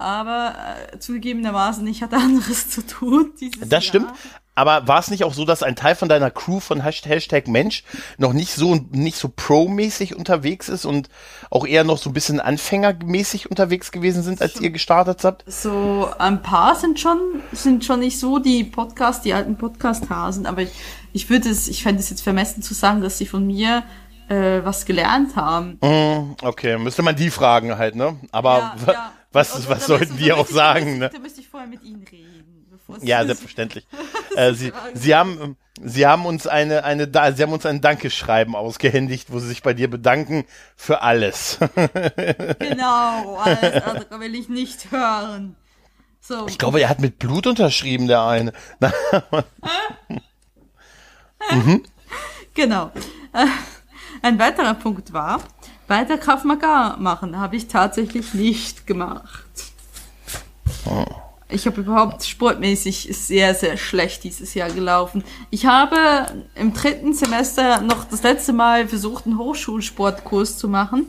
Aber 0.00 0.54
äh, 0.92 0.98
zugegebenermaßen, 0.98 1.86
ich 1.86 2.02
hatte 2.02 2.16
anderes 2.16 2.70
zu 2.70 2.86
tun. 2.86 3.32
Dieses 3.38 3.60
das 3.60 3.70
Jahr. 3.70 3.82
stimmt. 3.82 4.08
Aber 4.54 4.88
war 4.88 4.98
es 4.98 5.10
nicht 5.10 5.24
auch 5.24 5.32
so, 5.32 5.44
dass 5.44 5.62
ein 5.62 5.76
Teil 5.76 5.94
von 5.94 6.08
deiner 6.08 6.30
Crew 6.30 6.60
von 6.60 6.82
Hashtag 6.82 7.48
Mensch 7.48 7.84
noch 8.18 8.32
nicht 8.32 8.52
so 8.52 8.74
nicht 8.90 9.16
so 9.16 9.30
pro-mäßig 9.34 10.16
unterwegs 10.16 10.68
ist 10.68 10.84
und 10.84 11.08
auch 11.50 11.66
eher 11.66 11.84
noch 11.84 11.98
so 11.98 12.10
ein 12.10 12.12
bisschen 12.12 12.40
anfängermäßig 12.40 13.48
unterwegs 13.48 13.92
gewesen 13.92 14.22
sind, 14.22 14.42
als 14.42 14.60
ihr 14.60 14.70
gestartet 14.70 15.24
habt? 15.24 15.44
So 15.46 16.10
ein 16.18 16.42
paar 16.42 16.74
sind 16.74 16.98
schon 16.98 17.18
sind 17.52 17.84
schon 17.84 18.00
nicht 18.00 18.18
so 18.18 18.38
die 18.38 18.64
Podcast, 18.64 19.24
die 19.24 19.32
alten 19.32 19.56
Podcast-Hasen, 19.56 20.46
aber 20.46 20.62
ich, 20.62 20.72
ich 21.12 21.30
würde 21.30 21.48
es, 21.48 21.68
ich 21.68 21.82
fände 21.82 22.00
es 22.00 22.10
jetzt 22.10 22.22
vermessen 22.22 22.62
zu 22.62 22.74
sagen, 22.74 23.00
dass 23.02 23.18
sie 23.18 23.26
von 23.26 23.46
mir 23.46 23.84
äh, 24.30 24.64
was 24.64 24.86
gelernt 24.86 25.34
haben. 25.36 25.78
Mm, 25.82 26.36
okay, 26.42 26.78
müsste 26.78 27.02
man 27.02 27.16
die 27.16 27.30
fragen 27.30 27.76
halt, 27.76 27.96
ne? 27.96 28.18
Aber 28.30 28.76
ja, 28.86 28.92
ja. 28.92 29.12
was, 29.32 29.56
und, 29.56 29.68
was 29.68 29.86
sollten 29.86 30.16
die 30.16 30.32
auch 30.32 30.46
sagen, 30.46 30.98
ne? 30.98 31.10
Da 31.12 31.18
müsste 31.18 31.40
ich 31.40 31.48
vorher 31.48 31.68
mit 31.68 31.82
ihnen 31.82 32.04
reden. 32.10 32.66
Ja, 33.02 33.24
selbstverständlich. 33.26 33.86
äh, 34.36 34.52
sie, 34.54 34.72
sie 34.94 35.14
haben, 35.14 35.56
sie 35.82 36.06
haben 36.06 36.26
uns 36.26 36.46
eine, 36.46 36.84
eine, 36.84 37.10
sie 37.34 37.42
haben 37.42 37.52
uns 37.52 37.66
ein 37.66 37.80
Dankeschreiben 37.80 38.54
ausgehändigt, 38.54 39.32
wo 39.32 39.40
sie 39.40 39.48
sich 39.48 39.62
bei 39.62 39.74
dir 39.74 39.90
bedanken 39.90 40.44
für 40.76 41.02
alles. 41.02 41.58
genau, 42.58 43.36
alles 43.36 43.82
andere 43.82 44.20
will 44.20 44.34
ich 44.34 44.48
nicht 44.48 44.92
hören. 44.92 45.56
So. 46.20 46.46
Ich 46.46 46.58
glaube, 46.58 46.80
er 46.80 46.88
hat 46.88 47.00
mit 47.00 47.18
Blut 47.18 47.46
unterschrieben, 47.46 48.06
der 48.06 48.22
eine. 48.22 48.52
mhm. 51.50 51.82
Genau. 52.54 52.92
Ein 54.22 54.38
weiterer 54.38 54.74
Punkt 54.74 55.12
war, 55.12 55.40
weiter 55.88 56.18
Krav 56.18 56.44
Maga 56.44 56.96
machen, 56.98 57.38
habe 57.38 57.56
ich 57.56 57.68
tatsächlich 57.68 58.34
nicht 58.34 58.86
gemacht. 58.86 59.46
Oh 60.84 61.04
ich 61.52 61.66
habe 61.66 61.80
überhaupt 61.80 62.24
sportmäßig 62.24 63.08
sehr, 63.12 63.54
sehr 63.54 63.76
schlecht 63.76 64.24
dieses 64.24 64.54
Jahr 64.54 64.70
gelaufen. 64.70 65.24
Ich 65.50 65.66
habe 65.66 66.26
im 66.54 66.72
dritten 66.72 67.12
Semester 67.12 67.80
noch 67.80 68.04
das 68.04 68.22
letzte 68.22 68.52
Mal 68.52 68.88
versucht, 68.88 69.26
einen 69.26 69.38
Hochschulsportkurs 69.38 70.58
zu 70.58 70.68
machen. 70.68 71.06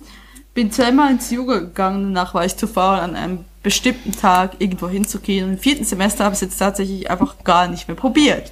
Bin 0.53 0.71
zweimal 0.71 1.11
ins 1.11 1.31
Yoga 1.31 1.59
gegangen, 1.59 2.13
danach 2.13 2.33
war 2.33 2.45
ich 2.45 2.57
zu 2.57 2.67
faul, 2.67 2.99
an 2.99 3.15
einem 3.15 3.45
bestimmten 3.63 4.11
Tag 4.11 4.55
irgendwo 4.59 4.89
hinzugehen. 4.89 5.45
Und 5.45 5.53
im 5.53 5.59
vierten 5.59 5.85
Semester 5.85 6.25
habe 6.25 6.33
ich 6.33 6.41
es 6.41 6.49
jetzt 6.49 6.57
tatsächlich 6.57 7.09
einfach 7.09 7.43
gar 7.43 7.67
nicht 7.67 7.87
mehr 7.87 7.95
probiert. 7.95 8.51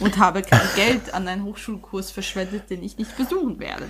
Und 0.00 0.18
habe 0.18 0.42
kein 0.42 0.60
Geld 0.76 1.12
an 1.12 1.26
einen 1.26 1.44
Hochschulkurs 1.44 2.10
verschwendet, 2.10 2.70
den 2.70 2.82
ich 2.82 2.98
nicht 2.98 3.16
besuchen 3.16 3.58
werde 3.58 3.86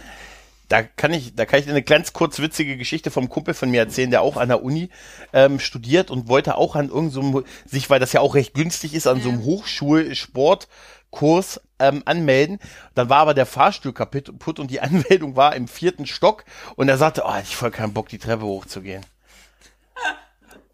da 0.68 0.82
kann 0.82 1.12
ich, 1.12 1.34
da 1.34 1.44
kann 1.46 1.58
ich 1.60 1.68
eine 1.68 1.82
ganz 1.82 2.12
kurz 2.12 2.38
witzige 2.38 2.76
Geschichte 2.76 3.10
vom 3.10 3.30
Kumpel 3.30 3.54
von 3.54 3.70
mir 3.70 3.80
erzählen, 3.80 4.10
der 4.10 4.20
auch 4.22 4.36
an 4.36 4.48
der 4.48 4.62
Uni 4.62 4.90
ähm, 5.32 5.58
studiert 5.60 6.10
und 6.10 6.28
wollte 6.28 6.58
auch 6.58 6.76
an 6.76 6.90
irgendeinem 6.90 7.32
so 7.32 7.42
sich, 7.64 7.88
weil 7.88 8.00
das 8.00 8.12
ja 8.12 8.20
auch 8.20 8.34
recht 8.34 8.52
günstig 8.54 8.92
ist, 8.94 9.06
an 9.06 9.22
so 9.22 9.30
einem 9.30 9.44
Hochschulsportkurs 9.44 11.62
ähm, 11.78 12.02
anmelden. 12.04 12.58
Dann 12.94 13.08
war 13.08 13.20
aber 13.20 13.32
der 13.32 13.46
Fahrstuhl 13.46 13.94
kaputt 13.94 14.58
und 14.58 14.70
die 14.70 14.80
Anmeldung 14.80 15.36
war 15.36 15.56
im 15.56 15.68
vierten 15.68 16.04
Stock 16.06 16.44
und 16.76 16.90
er 16.90 16.98
sagte, 16.98 17.22
oh, 17.24 17.32
ich 17.42 17.56
voll 17.56 17.70
keinen 17.70 17.94
Bock, 17.94 18.10
die 18.10 18.18
Treppe 18.18 18.44
hochzugehen. 18.44 19.06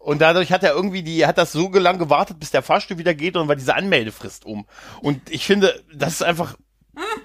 Und 0.05 0.21
dadurch 0.21 0.51
hat 0.51 0.61
er 0.61 0.73
irgendwie 0.73 1.01
die, 1.01 1.25
hat 1.25 1.39
das 1.39 1.51
so 1.51 1.67
lang 1.71 1.97
gewartet, 1.97 2.39
bis 2.39 2.51
der 2.51 2.61
Fahrstuhl 2.61 2.99
wieder 2.99 3.15
geht 3.15 3.35
und 3.35 3.47
war 3.47 3.55
diese 3.55 3.73
Anmeldefrist 3.73 4.45
um. 4.45 4.67
Und 5.01 5.31
ich 5.31 5.47
finde, 5.47 5.83
das 5.91 6.13
ist 6.13 6.21
einfach, 6.21 6.55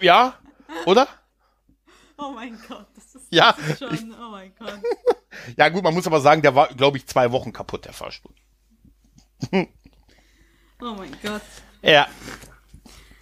ja, 0.01 0.39
oder? 0.87 1.07
Oh 2.17 2.31
mein 2.31 2.59
Gott, 2.67 2.87
das 2.95 3.15
ist, 3.15 3.27
ja, 3.31 3.53
das 3.53 3.69
ist 3.69 3.79
schon, 3.81 3.95
ich, 3.95 4.01
oh 4.19 4.31
mein 4.31 4.55
Gott. 4.59 4.79
ja 5.59 5.69
gut, 5.69 5.83
man 5.85 5.93
muss 5.93 6.07
aber 6.07 6.23
sagen, 6.23 6.41
der 6.41 6.55
war, 6.55 6.69
glaube 6.69 6.97
ich, 6.97 7.07
zwei 7.07 7.31
Wochen 7.33 7.53
kaputt, 7.53 7.85
der 7.85 7.93
Fahrstuhl. 7.93 8.33
oh 9.53 10.95
mein 10.97 11.15
Gott. 11.23 11.43
Ja. 11.83 12.09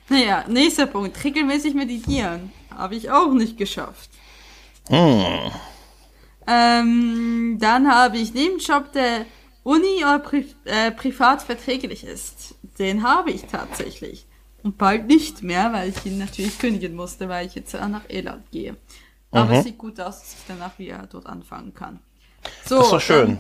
Naja, 0.09 0.45
nächster 0.47 0.87
Punkt. 0.87 1.25
Regelmäßig 1.25 1.75
meditieren. 1.75 2.53
Habe 2.73 2.95
ich 2.95 3.11
auch 3.11 3.33
nicht 3.33 3.59
geschafft. 3.59 4.09
Hm. 4.89 5.51
Ähm, 6.47 7.57
dann 7.59 7.93
habe 7.93 8.19
ich 8.19 8.33
Nebenjob, 8.33 8.93
der 8.93 9.27
Uni 9.69 9.99
oder 9.99 10.19
Pri 10.19 10.47
äh, 10.65 10.91
privat 10.93 11.43
verträglich 11.43 12.03
ist. 12.03 12.55
Den 12.79 13.03
habe 13.03 13.31
ich 13.31 13.45
tatsächlich. 13.45 14.27
Und 14.63 14.79
bald 14.79 15.07
nicht 15.07 15.43
mehr, 15.43 15.75
weil 15.75 15.91
ich 15.91 16.07
ihn 16.07 16.19
natürlich 16.19 16.59
kündigen 16.59 16.97
musste, 16.97 17.29
weil 17.29 17.47
ich 17.47 17.55
jetzt 17.55 17.75
nach 17.75 18.09
Irland 18.09 18.51
gehe. 18.51 18.77
Aber 19.31 19.45
mhm. 19.45 19.53
es 19.53 19.65
sieht 19.65 19.77
gut 19.77 20.01
aus, 20.01 20.21
dass 20.21 20.33
ich 20.33 20.45
danach 20.49 20.79
wieder 20.79 21.07
dort 21.11 21.27
anfangen 21.27 21.75
kann. 21.75 22.01
So, 22.65 22.79
das 22.79 22.91
doch 22.91 23.01
schön. 23.01 23.39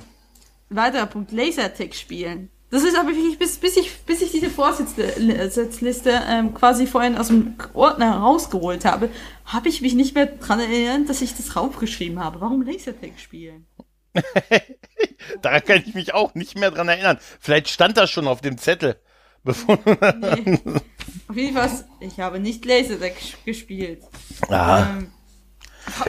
Weiterer 0.68 1.06
Punkt, 1.06 1.32
Lasertag 1.32 1.94
spielen. 1.94 2.50
Das 2.68 2.82
ist 2.82 2.98
aber 2.98 3.08
wirklich, 3.08 3.38
bis, 3.38 3.56
bis, 3.56 3.78
ich, 3.78 3.98
bis 4.02 4.20
ich 4.20 4.30
diese 4.30 4.50
Vorsitzliste 4.50 6.20
ähm, 6.28 6.52
quasi 6.52 6.86
vorhin 6.86 7.16
aus 7.16 7.28
dem 7.28 7.54
Ordner 7.72 8.18
rausgeholt 8.18 8.84
habe, 8.84 9.08
habe 9.46 9.70
ich 9.70 9.80
mich 9.80 9.94
nicht 9.94 10.14
mehr 10.14 10.26
dran 10.26 10.60
erinnert, 10.60 11.08
dass 11.08 11.22
ich 11.22 11.34
das 11.34 11.56
raufgeschrieben 11.56 12.22
habe. 12.22 12.42
Warum 12.42 12.60
Lasertag 12.60 13.18
spielen? 13.18 13.66
Daran 15.42 15.64
kann 15.64 15.82
ich 15.86 15.94
mich 15.94 16.14
auch 16.14 16.34
nicht 16.34 16.58
mehr 16.58 16.70
dran 16.70 16.88
erinnern. 16.88 17.18
Vielleicht 17.40 17.68
stand 17.68 17.96
das 17.96 18.10
schon 18.10 18.26
auf 18.26 18.40
dem 18.40 18.58
Zettel. 18.58 19.00
Bevor 19.44 19.78
nee. 19.86 20.58
Auf 21.28 21.36
jeden 21.36 21.54
Fall, 21.54 21.70
ich 22.00 22.18
habe 22.20 22.40
nicht 22.40 22.64
Lasertag 22.64 23.14
gespielt. 23.44 24.02
Ah. 24.48 24.90
Ähm, 24.90 25.12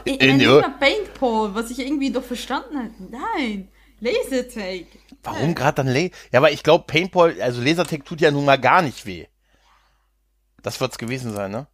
ich, 0.03 0.19
in, 0.19 0.37
nicht 0.37 0.47
mal 0.47 0.77
Paintball, 0.79 1.53
was 1.53 1.69
ich 1.71 1.79
irgendwie 1.79 2.11
doch 2.11 2.23
verstanden 2.23 2.77
habe. 2.77 2.91
Nein, 3.09 3.69
Lasertag. 3.99 4.85
Warum 5.23 5.55
gerade 5.55 5.75
dann 5.75 5.87
Laser? 5.87 6.11
Ja, 6.31 6.39
aber 6.39 6.51
ich 6.51 6.63
glaube, 6.63 6.85
Paintball, 6.85 7.41
also 7.41 7.61
Lasertag 7.61 8.05
tut 8.05 8.21
ja 8.21 8.31
nun 8.31 8.45
mal 8.45 8.59
gar 8.59 8.81
nicht 8.81 9.05
weh. 9.05 9.27
Das 10.61 10.79
wird's 10.81 10.97
gewesen 10.97 11.33
sein, 11.33 11.51
ne? 11.51 11.67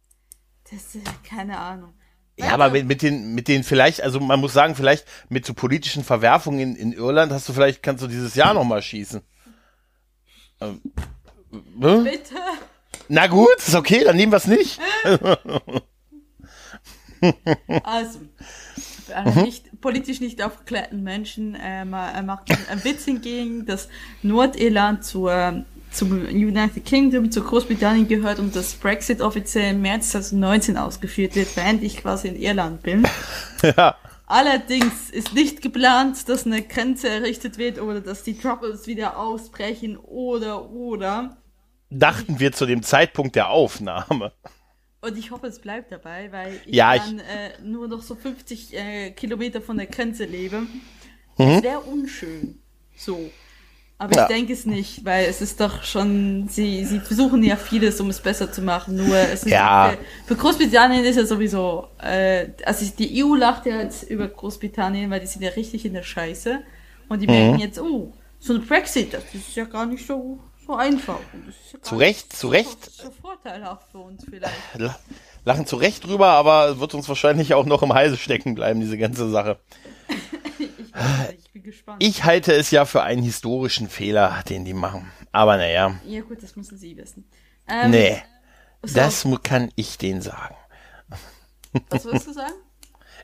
Das 0.70 0.94
ist 0.94 1.24
keine 1.24 1.58
Ahnung. 1.58 1.94
Ja, 2.38 2.52
aber 2.52 2.70
mit, 2.70 2.86
mit 2.86 3.00
den, 3.00 3.34
mit 3.34 3.48
den 3.48 3.64
vielleicht, 3.64 4.02
also 4.02 4.20
man 4.20 4.38
muss 4.40 4.52
sagen, 4.52 4.74
vielleicht 4.74 5.06
mit 5.30 5.46
so 5.46 5.54
politischen 5.54 6.04
Verwerfungen 6.04 6.60
in, 6.60 6.76
in 6.76 6.92
Irland 6.92 7.32
hast 7.32 7.48
du 7.48 7.54
vielleicht, 7.54 7.82
kannst 7.82 8.02
du 8.02 8.08
dieses 8.08 8.34
Jahr 8.34 8.52
nochmal 8.52 8.82
schießen. 8.82 9.22
Ähm, 10.60 10.80
ne? 11.50 12.02
Bitte. 12.04 12.34
Na 13.08 13.26
gut, 13.26 13.56
ist 13.56 13.74
okay, 13.74 14.04
dann 14.04 14.16
nehmen 14.16 14.32
wir 14.32 14.36
es 14.36 14.46
nicht. 14.46 14.78
also, 17.82 18.20
für 19.06 19.16
alle 19.16 19.30
mhm. 19.30 19.42
nicht, 19.42 19.80
politisch 19.80 20.20
nicht 20.20 20.42
aufgeklärten 20.42 21.02
Menschen 21.02 21.54
äh, 21.54 21.84
macht 21.86 22.50
ein 22.70 22.84
Witz 22.84 23.04
hingegen, 23.04 23.64
dass 23.64 23.88
Nordirland 24.22 25.04
zur 25.04 25.64
zum 25.96 26.12
United 26.26 26.84
Kingdom, 26.84 27.30
zu 27.30 27.42
Großbritannien 27.42 28.06
gehört 28.06 28.38
und 28.38 28.54
das 28.54 28.74
Brexit 28.74 29.20
offiziell 29.20 29.72
im 29.74 29.82
März 29.82 30.10
2019 30.10 30.76
ausgeführt 30.76 31.34
wird, 31.34 31.56
während 31.56 31.82
ich 31.82 31.98
quasi 31.98 32.28
in 32.28 32.36
Irland 32.36 32.82
bin. 32.82 33.06
Ja. 33.62 33.96
Allerdings 34.26 35.08
ist 35.10 35.32
nicht 35.32 35.62
geplant, 35.62 36.28
dass 36.28 36.44
eine 36.46 36.60
Grenze 36.60 37.08
errichtet 37.08 37.58
wird 37.58 37.80
oder 37.80 38.00
dass 38.00 38.22
die 38.22 38.36
Troubles 38.36 38.86
wieder 38.86 39.18
ausbrechen 39.18 39.96
oder 39.96 40.70
oder. 40.70 41.38
Dachten 41.90 42.38
wir 42.38 42.52
zu 42.52 42.66
dem 42.66 42.82
Zeitpunkt 42.82 43.34
der 43.34 43.50
Aufnahme. 43.50 44.32
Und 45.00 45.16
ich 45.16 45.30
hoffe, 45.30 45.46
es 45.46 45.60
bleibt 45.60 45.92
dabei, 45.92 46.32
weil 46.32 46.60
ich 46.66 46.74
ja, 46.74 46.98
dann 46.98 47.20
äh, 47.20 47.50
nur 47.62 47.86
noch 47.86 48.02
so 48.02 48.16
50 48.16 48.74
äh, 48.74 49.10
Kilometer 49.12 49.60
von 49.60 49.76
der 49.76 49.86
Grenze 49.86 50.24
lebe. 50.24 50.60
Mhm. 50.60 50.68
Das 51.36 51.62
wäre 51.62 51.80
unschön. 51.80 52.60
So. 52.96 53.30
Aber 53.98 54.14
ja. 54.14 54.22
ich 54.22 54.28
denke 54.28 54.52
es 54.52 54.66
nicht, 54.66 55.06
weil 55.06 55.24
es 55.24 55.40
ist 55.40 55.58
doch 55.58 55.82
schon, 55.82 56.48
sie, 56.48 56.84
sie 56.84 57.00
versuchen 57.00 57.42
ja 57.42 57.56
vieles, 57.56 57.98
um 57.98 58.10
es 58.10 58.20
besser 58.20 58.52
zu 58.52 58.60
machen. 58.60 58.96
Nur 58.96 59.16
es 59.16 59.44
ist 59.44 59.50
ja. 59.52 59.94
für, 60.26 60.34
für 60.34 60.36
Großbritannien 60.36 61.02
ist 61.04 61.16
ja 61.16 61.24
sowieso, 61.24 61.88
äh, 62.02 62.48
also 62.66 62.84
die 62.98 63.24
EU 63.24 63.34
lacht 63.34 63.64
ja 63.64 63.80
jetzt 63.80 64.02
über 64.10 64.28
Großbritannien, 64.28 65.10
weil 65.10 65.20
die 65.20 65.26
sind 65.26 65.40
ja 65.40 65.50
richtig 65.50 65.86
in 65.86 65.94
der 65.94 66.02
Scheiße. 66.02 66.60
Und 67.08 67.20
die 67.22 67.26
mhm. 67.26 67.32
merken 67.32 67.58
jetzt, 67.60 67.80
oh, 67.80 68.12
so 68.38 68.54
ein 68.54 68.66
Brexit, 68.66 69.14
das 69.14 69.24
ist 69.32 69.56
ja 69.56 69.64
gar 69.64 69.86
nicht 69.86 70.06
so, 70.06 70.40
so 70.66 70.74
einfach. 70.74 71.20
Ja 71.72 71.80
zu 71.80 71.96
Recht, 71.96 72.36
zu 72.36 72.48
Recht. 72.48 72.84
So, 72.84 73.04
so 73.04 73.10
vorteilhaft 73.22 73.90
für 73.92 73.98
uns 73.98 74.24
vielleicht. 74.28 74.54
Lachen 75.46 75.64
zu 75.64 75.76
Recht 75.76 76.04
drüber, 76.04 76.28
aber 76.28 76.80
wird 76.80 76.92
uns 76.94 77.08
wahrscheinlich 77.08 77.54
auch 77.54 77.64
noch 77.64 77.82
im 77.82 77.94
Halse 77.94 78.16
stecken 78.16 78.54
bleiben, 78.54 78.80
diese 78.80 78.98
ganze 78.98 79.30
Sache. 79.30 79.58
Ich, 80.58 81.52
bin 81.52 81.62
gespannt. 81.62 82.02
Ich 82.02 82.24
halte 82.24 82.52
es 82.52 82.70
ja 82.70 82.84
für 82.84 83.02
einen 83.02 83.22
historischen 83.22 83.88
Fehler, 83.88 84.42
den 84.48 84.64
die 84.64 84.74
machen. 84.74 85.10
Aber 85.32 85.56
naja. 85.56 86.00
Ja 86.06 86.20
gut, 86.22 86.42
das 86.42 86.56
müssen 86.56 86.78
Sie 86.78 86.96
wissen. 86.96 87.28
Ähm, 87.68 87.90
nee, 87.90 88.22
so. 88.82 88.94
das 88.94 89.26
kann 89.42 89.70
ich 89.76 89.98
denen 89.98 90.22
sagen. 90.22 90.54
Was 91.90 92.04
willst 92.04 92.26
du 92.26 92.32
sagen? 92.32 92.54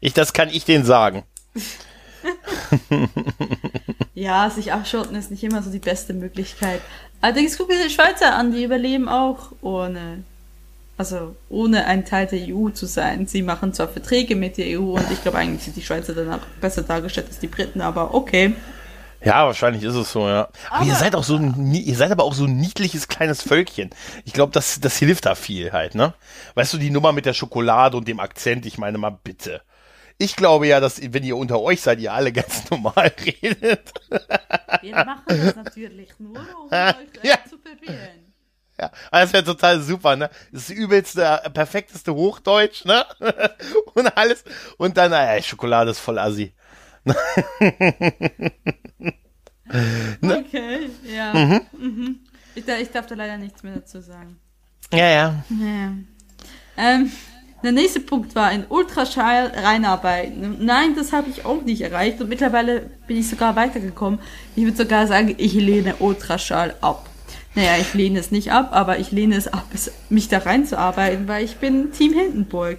Ich, 0.01 0.13
das 0.15 0.33
kann 0.33 0.49
ich 0.49 0.65
denen 0.65 0.85
sagen. 0.85 1.25
ja, 4.15 4.51
sich 4.51 4.73
abschotten 4.73 5.15
ist 5.17 5.31
nicht 5.31 5.45
immer 5.45 5.63
so 5.63 5.71
die 5.71 5.79
beste 5.79 6.13
Möglichkeit. 6.13 6.81
Allerdings 7.21 7.57
guck 7.57 7.69
dir 7.69 7.83
die 7.83 7.91
Schweizer 7.91 8.35
an, 8.35 8.53
die 8.53 8.65
überleben 8.65 9.09
auch 9.09 9.53
ohne 9.61 10.25
also 10.97 11.35
ohne 11.49 11.87
ein 11.87 12.05
Teil 12.05 12.27
der 12.27 12.41
EU 12.55 12.69
zu 12.71 12.87
sein. 12.87 13.27
Sie 13.27 13.43
machen 13.43 13.73
zwar 13.73 13.89
Verträge 13.89 14.37
mit 14.37 14.57
der 14.57 14.79
EU 14.79 14.93
und 14.93 15.11
ich 15.11 15.23
glaube 15.23 15.39
eigentlich 15.39 15.63
sind 15.63 15.77
die 15.77 15.83
Schweizer 15.83 16.15
danach 16.15 16.41
besser 16.61 16.83
dargestellt 16.83 17.29
als 17.29 17.39
die 17.39 17.49
Briten, 17.49 17.81
aber 17.81 18.15
okay. 18.15 18.55
Ja, 19.25 19.47
wahrscheinlich 19.47 19.85
ist 19.85 19.95
es 19.95 20.11
so, 20.11 20.29
ja. 20.29 20.49
Aber, 20.69 20.77
aber 20.77 20.87
ihr 20.87 20.95
seid 20.95 21.15
auch 21.15 21.23
so 21.23 21.37
ein, 21.37 21.73
ihr 21.73 21.95
seid 21.95 22.11
aber 22.11 22.25
auch 22.25 22.35
so 22.35 22.45
ein 22.45 22.57
niedliches 22.57 23.07
kleines 23.09 23.43
Völkchen. 23.43 23.91
Ich 24.25 24.33
glaube, 24.33 24.53
das, 24.53 24.81
das 24.81 24.97
hilft 24.97 25.27
da 25.27 25.35
viel 25.35 25.73
halt, 25.73 25.95
ne? 25.95 26.15
Weißt 26.55 26.73
du, 26.73 26.79
die 26.79 26.91
Nummer 26.91 27.13
mit 27.13 27.25
der 27.25 27.33
Schokolade 27.33 27.97
und 27.97 28.09
dem 28.09 28.19
Akzent, 28.19 28.67
ich 28.67 28.79
meine 28.79 28.99
mal 28.99 29.17
bitte. 29.23 29.63
Ich 30.19 30.37
glaube 30.37 30.67
ja, 30.67 30.81
dass, 30.81 31.01
wenn 31.13 31.25
ihr 31.25 31.37
unter 31.37 31.61
euch 31.61 31.81
seid, 31.81 32.01
ihr 32.01 32.13
alle 32.13 32.33
ganz 32.33 32.69
normal 32.71 33.13
redet. 33.25 33.93
Wir 34.81 34.97
machen 34.97 35.23
das 35.27 35.57
natürlich 35.57 36.11
nur, 36.19 36.39
um 36.39 36.67
euch 36.71 37.25
ja. 37.25 37.39
zu 37.49 37.59
verwirren. 37.59 38.22
Ja, 38.83 38.91
das 39.21 39.33
wäre 39.33 39.45
total 39.45 39.81
super, 39.81 40.17
ne? 40.17 40.29
Das 40.51 40.71
übelste, 40.71 41.41
perfekteste 41.55 42.13
Hochdeutsch, 42.15 42.85
ne? 42.85 43.05
Und 43.95 44.17
alles. 44.17 44.43
Und 44.77 44.97
dann, 44.97 45.13
naja, 45.13 45.41
Schokolade 45.41 45.93
ist 45.93 46.01
voll 46.01 46.19
assi. 46.19 46.53
ne? 47.05 47.15
Okay, 50.21 50.91
ja. 51.05 51.33
Mhm. 51.33 51.61
Mhm. 51.79 52.21
Ich, 52.57 52.67
ich, 52.67 52.91
darf 52.91 53.07
da 53.07 53.15
leider 53.15 53.39
nichts 53.39 53.63
mehr 53.63 53.77
dazu 53.77 54.01
sagen. 54.01 54.39
Ja, 54.93 55.09
ja. 55.09 55.45
ja. 55.49 55.93
Ähm, 56.77 57.13
der 57.63 57.73
nächste 57.73 58.01
Punkt 58.01 58.35
war 58.35 58.51
in 58.51 58.65
Ultraschall 58.69 59.53
reinarbeiten. 59.55 60.65
Nein, 60.65 60.97
das 60.97 61.13
habe 61.13 61.31
ich 61.31 61.45
auch 61.45 61.63
nicht 61.63 61.83
erreicht 61.83 62.21
und 62.21 62.29
mittlerweile 62.29 62.91
bin 63.07 63.17
ich 63.17 63.29
sogar 63.29 63.55
weitergekommen. 63.55 64.19
Ich 64.57 64.65
würde 64.65 64.77
sogar 64.77 65.07
sagen, 65.07 65.35
ich 65.39 65.55
lehne 65.55 65.95
Ultraschall 66.01 66.75
ab. 66.81 67.09
Naja, 67.55 67.77
ich 67.79 67.93
lehne 67.93 68.19
es 68.19 68.31
nicht 68.31 68.51
ab, 68.51 68.71
aber 68.73 68.99
ich 68.99 69.11
lehne 69.11 69.37
es 69.37 69.49
ab, 69.49 69.67
mich 70.09 70.29
da 70.29 70.39
reinzuarbeiten, 70.39 71.29
weil 71.29 71.45
ich 71.45 71.57
bin 71.57 71.93
Team 71.93 72.15
Hindenburg. 72.15 72.79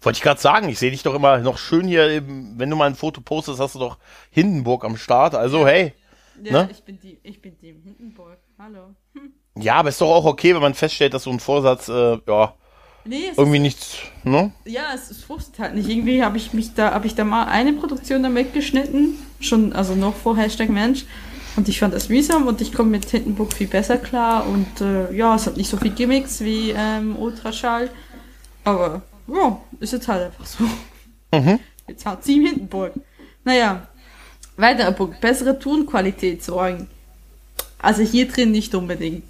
Wollte 0.00 0.16
ich 0.16 0.22
gerade 0.22 0.40
sagen, 0.40 0.68
ich 0.68 0.78
sehe 0.78 0.90
dich 0.90 1.02
doch 1.02 1.14
immer 1.14 1.38
noch 1.38 1.58
schön 1.58 1.86
hier, 1.86 2.22
wenn 2.26 2.70
du 2.70 2.76
mal 2.76 2.86
ein 2.86 2.94
Foto 2.94 3.20
postest, 3.20 3.60
hast 3.60 3.74
du 3.74 3.80
doch 3.80 3.98
Hindenburg 4.30 4.84
am 4.84 4.96
Start. 4.96 5.34
Also 5.34 5.66
hey. 5.66 5.92
Ja, 6.42 6.64
ne? 6.64 6.68
ich, 6.70 6.82
bin 6.82 6.98
die, 7.00 7.18
ich 7.22 7.40
bin 7.40 7.58
Team 7.58 7.80
Hindenburg. 7.82 8.38
Hallo. 8.58 8.94
Hm. 9.14 9.32
Ja, 9.56 9.74
aber 9.74 9.88
ist 9.88 10.00
doch 10.00 10.10
auch 10.10 10.24
okay, 10.24 10.54
wenn 10.54 10.62
man 10.62 10.74
feststellt, 10.74 11.14
dass 11.14 11.24
so 11.24 11.30
ein 11.30 11.40
Vorsatz, 11.40 11.88
äh, 11.88 12.18
ja, 12.28 12.54
nee, 13.04 13.30
irgendwie 13.36 13.56
ist, 13.56 13.62
nichts, 13.62 13.98
ne? 14.22 14.52
Ja, 14.64 14.92
es, 14.94 15.10
es 15.10 15.24
fruchtet 15.24 15.58
halt 15.58 15.74
nicht. 15.74 15.88
Irgendwie 15.88 16.22
habe 16.22 16.36
ich 16.36 16.52
mich 16.52 16.74
da, 16.74 16.92
habe 16.92 17.06
ich 17.06 17.16
da 17.16 17.24
mal 17.24 17.46
eine 17.46 17.72
Produktion 17.72 18.22
damit 18.22 18.52
geschnitten, 18.52 19.18
schon, 19.40 19.72
also 19.72 19.94
noch 19.94 20.14
vor 20.14 20.36
Hashtag 20.36 20.68
Mensch. 20.70 21.06
Und 21.58 21.68
ich 21.68 21.80
fand 21.80 21.92
das 21.92 22.08
mühsam 22.08 22.46
und 22.46 22.60
ich 22.60 22.72
komme 22.72 22.90
mit 22.90 23.10
Hindenburg 23.10 23.52
viel 23.52 23.66
besser 23.66 23.96
klar. 23.96 24.46
Und 24.46 24.80
äh, 24.80 25.12
ja, 25.12 25.34
es 25.34 25.48
hat 25.48 25.56
nicht 25.56 25.68
so 25.68 25.76
viel 25.76 25.90
Gimmicks 25.90 26.40
wie 26.40 26.70
ähm, 26.70 27.16
Ultraschall. 27.16 27.90
Aber 28.62 29.02
ja, 29.26 29.60
ist 29.80 29.92
jetzt 29.92 30.06
halt 30.06 30.26
einfach 30.26 30.46
so. 30.46 30.62
Mhm. 31.34 31.58
Jetzt 31.88 32.06
hat 32.06 32.22
sie 32.22 32.34
Hindenburg. 32.34 32.92
Naja, 33.42 33.88
weiterer 34.56 34.92
Punkt. 34.92 35.20
Bessere 35.20 35.58
Tonqualität 35.58 36.44
sorgen. 36.44 36.86
Also 37.80 38.02
hier 38.02 38.28
drin 38.28 38.52
nicht 38.52 38.72
unbedingt. 38.76 39.24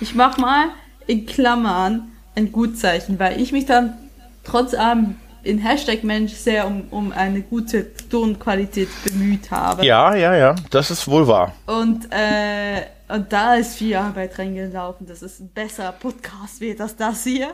Ich 0.00 0.14
mach 0.14 0.38
mal 0.38 0.68
in 1.06 1.26
Klammern 1.26 2.10
ein 2.34 2.52
Gutzeichen, 2.52 3.18
weil 3.18 3.38
ich 3.38 3.52
mich 3.52 3.66
dann 3.66 3.98
trotz 4.44 4.72
allem 4.72 5.16
in 5.44 5.58
Hashtag 5.58 6.02
Mensch 6.04 6.32
sehr 6.32 6.66
um, 6.66 6.88
um 6.90 7.12
eine 7.12 7.42
gute 7.42 7.94
Tonqualität 8.08 8.88
bemüht 9.04 9.50
habe. 9.50 9.84
Ja, 9.84 10.14
ja, 10.14 10.34
ja, 10.34 10.54
das 10.70 10.90
ist 10.90 11.06
wohl 11.06 11.26
wahr. 11.26 11.54
Und, 11.66 12.08
äh, 12.10 12.82
und 13.08 13.32
da 13.32 13.54
ist 13.54 13.76
viel 13.76 13.94
Arbeit 13.94 14.38
reingelaufen. 14.38 15.06
Das 15.06 15.22
ist 15.22 15.40
ein 15.40 15.48
besser 15.48 15.92
Podcast 15.92 16.60
wie 16.60 16.74
das 16.74 16.96
das 16.96 17.24
hier. 17.24 17.52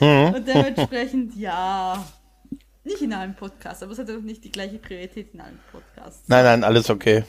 Mhm. 0.00 0.34
Und 0.34 0.48
dementsprechend, 0.48 1.36
ja, 1.36 2.04
nicht 2.84 3.02
in 3.02 3.12
einem 3.12 3.34
Podcast, 3.34 3.82
aber 3.82 3.92
es 3.92 3.98
hat 3.98 4.10
auch 4.10 4.20
nicht 4.20 4.44
die 4.44 4.50
gleiche 4.50 4.78
Priorität 4.78 5.34
in 5.34 5.40
einem 5.40 5.58
Podcast. 5.70 6.22
Nein, 6.28 6.44
nein, 6.44 6.64
alles 6.64 6.88
okay. 6.88 7.24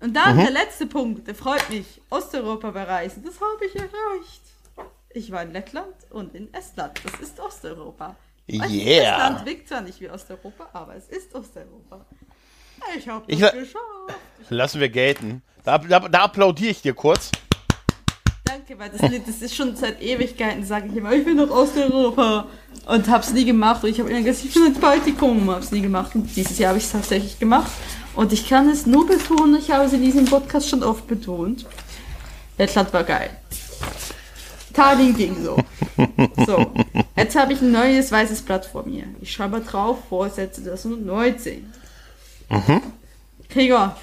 Und 0.00 0.14
dann 0.14 0.36
mhm. 0.36 0.42
der 0.42 0.50
letzte 0.50 0.86
Punkt, 0.86 1.26
der 1.26 1.34
freut 1.34 1.68
mich. 1.70 2.00
Osteuropa 2.10 2.70
bereisen, 2.70 3.24
das 3.24 3.34
habe 3.40 3.64
ich 3.66 3.74
erreicht. 3.74 4.42
Ich 5.10 5.32
war 5.32 5.42
in 5.42 5.52
Lettland 5.52 5.94
und 6.10 6.34
in 6.34 6.52
Estland. 6.52 7.00
Das 7.02 7.18
ist 7.20 7.40
Osteuropa. 7.40 8.14
Yeah. 8.50 9.18
Das 9.18 9.18
Land 9.18 9.46
wirkt 9.46 9.68
zwar 9.68 9.80
nicht 9.82 10.00
wie 10.00 10.08
Osteuropa, 10.08 10.68
aber 10.72 10.96
es 10.96 11.08
ist 11.08 11.34
Osteuropa. 11.34 12.06
Ich 12.96 13.08
hab 13.08 13.26
das 13.26 13.38
geschafft. 13.38 13.78
Lassen 14.48 14.80
wir 14.80 14.88
gelten. 14.88 15.42
Da, 15.64 15.78
da, 15.78 16.00
da 16.00 16.18
applaudiere 16.20 16.70
ich 16.70 16.80
dir 16.80 16.94
kurz. 16.94 17.30
Danke, 18.44 18.78
weil 18.78 18.88
das, 18.88 19.00
das 19.26 19.42
ist 19.42 19.54
schon 19.54 19.76
seit 19.76 20.00
Ewigkeiten, 20.00 20.64
sage 20.64 20.88
ich 20.88 20.96
immer, 20.96 21.12
ich 21.12 21.24
bin 21.24 21.36
noch 21.36 21.50
aus 21.50 21.76
Europa 21.76 22.46
und 22.86 23.08
hab's 23.08 23.32
nie 23.32 23.44
gemacht. 23.44 23.84
Und 23.84 23.90
ich 23.90 24.00
habe 24.00 24.08
immer 24.08 24.22
gesagt, 24.22 24.46
ich 24.46 24.54
bin 24.54 24.66
ins 24.66 24.80
Baltikum, 24.80 25.50
hab's 25.50 25.70
nie 25.70 25.82
gemacht. 25.82 26.14
Und 26.14 26.34
dieses 26.34 26.58
Jahr 26.58 26.70
habe 26.70 26.78
ich 26.78 26.84
es 26.84 26.92
tatsächlich 26.92 27.38
gemacht. 27.38 27.70
Und 28.14 28.32
ich 28.32 28.48
kann 28.48 28.68
es 28.70 28.86
nur 28.86 29.06
betonen, 29.06 29.56
ich 29.56 29.70
habe 29.70 29.84
es 29.84 29.92
in 29.92 30.02
diesem 30.02 30.24
Podcast 30.24 30.70
schon 30.70 30.82
oft 30.82 31.06
betont. 31.06 31.66
Lettland 32.56 32.92
war 32.92 33.04
geil. 33.04 33.30
Tallinn 34.78 35.16
ging 35.16 35.42
so. 35.42 35.56
So, 36.46 36.72
jetzt 37.16 37.34
habe 37.34 37.52
ich 37.52 37.60
ein 37.60 37.72
neues 37.72 38.12
weißes 38.12 38.42
Blatt 38.42 38.64
vor 38.64 38.86
mir. 38.86 39.06
Ich 39.20 39.32
schreibe 39.32 39.60
drauf, 39.60 39.98
Vorsätze 40.08 40.62
2019. 40.62 41.72
Mhm. 42.48 42.82
Krieger, 43.48 43.96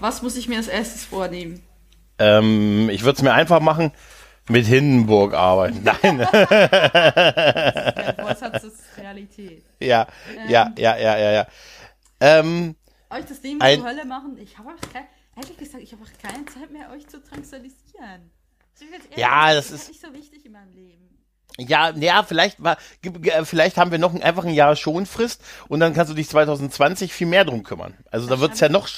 was 0.00 0.22
muss 0.22 0.36
ich 0.36 0.48
mir 0.48 0.56
als 0.56 0.68
erstes 0.68 1.04
vornehmen? 1.04 1.62
Ähm, 2.18 2.88
ich 2.88 3.02
würde 3.02 3.16
es 3.16 3.22
mir 3.22 3.34
einfach 3.34 3.60
machen, 3.60 3.92
mit 4.48 4.64
Hindenburg 4.64 5.34
arbeiten. 5.34 5.82
Nein. 5.84 6.26
Vorsatz 8.20 8.64
ist 8.64 8.82
Realität. 8.96 9.62
Ja, 9.80 10.06
ähm, 10.34 10.48
ja, 10.48 10.72
ja, 10.78 10.96
ja, 10.96 11.18
ja, 11.18 11.30
ja. 11.32 11.46
Ähm, 12.20 12.74
euch 13.10 13.26
das 13.26 13.42
Leben 13.42 13.60
zur 13.60 13.84
Hölle 13.84 14.06
machen? 14.06 14.38
Ich 14.38 14.56
habe 14.56 14.70
ehrlich 15.36 15.58
gesagt, 15.58 15.82
ich 15.82 15.92
habe 15.92 16.04
auch 16.04 16.22
keine 16.26 16.46
Zeit 16.46 16.70
mehr, 16.70 16.90
euch 16.90 17.06
zu 17.06 17.22
transalisieren. 17.22 18.30
Ja, 19.16 19.52
das 19.54 19.70
ist 19.70 19.88
nicht 19.88 20.00
so 20.00 20.12
wichtig 20.14 20.44
in 20.46 20.52
meinem 20.52 20.72
Leben. 20.74 21.00
Ja, 21.58 21.90
ja, 21.90 22.22
vielleicht 22.22 22.62
war, 22.62 22.78
vielleicht 23.44 23.76
haben 23.76 23.90
wir 23.90 23.98
noch 23.98 24.14
ein, 24.14 24.22
einfach 24.22 24.44
ein 24.44 24.54
Jahr 24.54 24.76
Schonfrist 24.76 25.42
und 25.68 25.80
dann 25.80 25.92
kannst 25.92 26.10
du 26.10 26.14
dich 26.14 26.28
2020 26.28 27.12
viel 27.12 27.26
mehr 27.26 27.44
drum 27.44 27.64
kümmern. 27.64 27.94
Also 28.10 28.28
da, 28.28 28.36
da 28.36 28.40
wird's 28.40 28.60
ja 28.60 28.68
noch, 28.68 28.88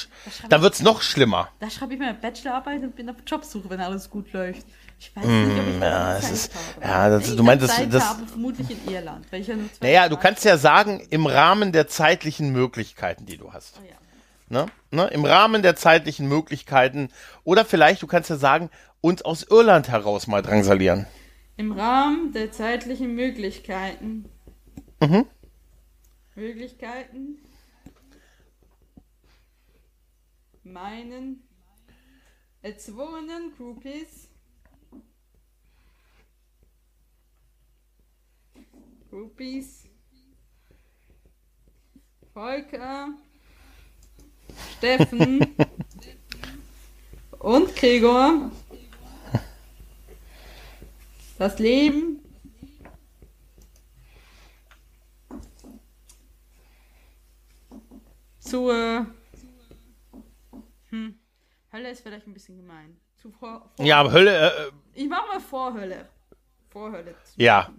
da, 0.49 0.63
wird's 0.63 0.81
noch 0.81 1.03
schlimmer. 1.03 1.49
Da 1.61 1.71
schreibe 1.71 1.95
ich 1.95 1.99
meine 1.99 2.15
Bachelorarbeit 2.15 2.83
und 2.83 2.95
bin 2.95 3.09
auf 3.11 3.17
Jobsuche, 3.27 3.69
wenn 3.71 3.81
alles 3.81 4.09
gut 4.11 4.33
läuft. 4.33 4.65
Ich 4.99 5.17
weiß 5.17 5.25
nicht, 5.25 5.59
ob 5.59 5.67
ich 5.67 5.79
mm, 5.79 5.83
ja, 5.83 6.17
es 6.19 6.31
ist, 6.31 6.55
habe. 6.55 6.87
Ja, 6.87 7.09
das, 7.09 7.29
ich 7.29 7.37
du 7.37 7.43
meinst, 7.43 7.65
das, 7.65 7.89
das 7.89 8.05
habe, 8.05 8.27
vermutlich 8.27 8.71
in 8.71 8.93
Irland. 8.93 9.27
Weil 9.33 9.41
ich 9.41 9.49
ja 9.49 9.57
nur 9.57 9.69
naja, 9.81 10.09
du 10.09 10.17
kannst 10.17 10.45
ja 10.45 10.57
sagen, 10.57 11.05
im 11.11 11.27
Rahmen 11.27 11.73
der 11.73 11.89
zeitlichen 11.89 12.53
Möglichkeiten, 12.53 13.27
die 13.27 13.37
du 13.37 13.53
hast. 13.53 13.81
Oh 13.83 13.85
ja. 13.85 13.97
Ne? 14.49 14.67
Ne? 14.91 15.09
Im 15.09 15.25
Rahmen 15.25 15.63
der 15.63 15.77
zeitlichen 15.77 16.29
Möglichkeiten. 16.29 17.09
Oder 17.45 17.65
vielleicht, 17.65 18.03
du 18.03 18.07
kannst 18.07 18.31
ja 18.31 18.37
sagen, 18.37 18.71
uns 19.01 19.23
aus 19.23 19.43
Irland 19.43 19.89
heraus 19.89 20.27
mal 20.27 20.43
drangsalieren. 20.43 21.07
Im 21.57 21.73
Rahmen 21.73 22.33
der 22.33 22.53
zeitlichen 22.53 23.15
Möglichkeiten. 23.15 24.25
Mhm. 25.01 25.27
Möglichkeiten. 26.35 27.39
Meinen 30.63 31.43
erzwungenen 32.63 33.53
Groupies. 33.57 34.29
Groupies. 39.11 39.85
Volker. 42.33 43.09
Steffen. 44.79 45.55
und 47.39 47.75
Gregor 47.77 48.51
das 51.43 51.59
Leben 51.59 52.21
zur 58.39 59.07
hm, 60.91 61.19
Hölle 61.73 61.91
ist 61.91 62.03
vielleicht 62.03 62.29
ein 62.29 62.33
bisschen 62.33 62.57
gemein. 62.59 62.97
Zu 63.21 63.33
vor, 63.33 63.71
vor 63.77 63.85
ja, 63.85 63.99
aber 63.99 64.13
Hölle. 64.13 64.31
Äh, 64.31 64.69
äh 64.69 64.71
ich 64.95 65.09
mache 65.09 65.27
mal 65.27 65.41
Vorhölle. 65.41 66.09
Vorhölle. 66.71 67.17
Ja. 67.37 67.73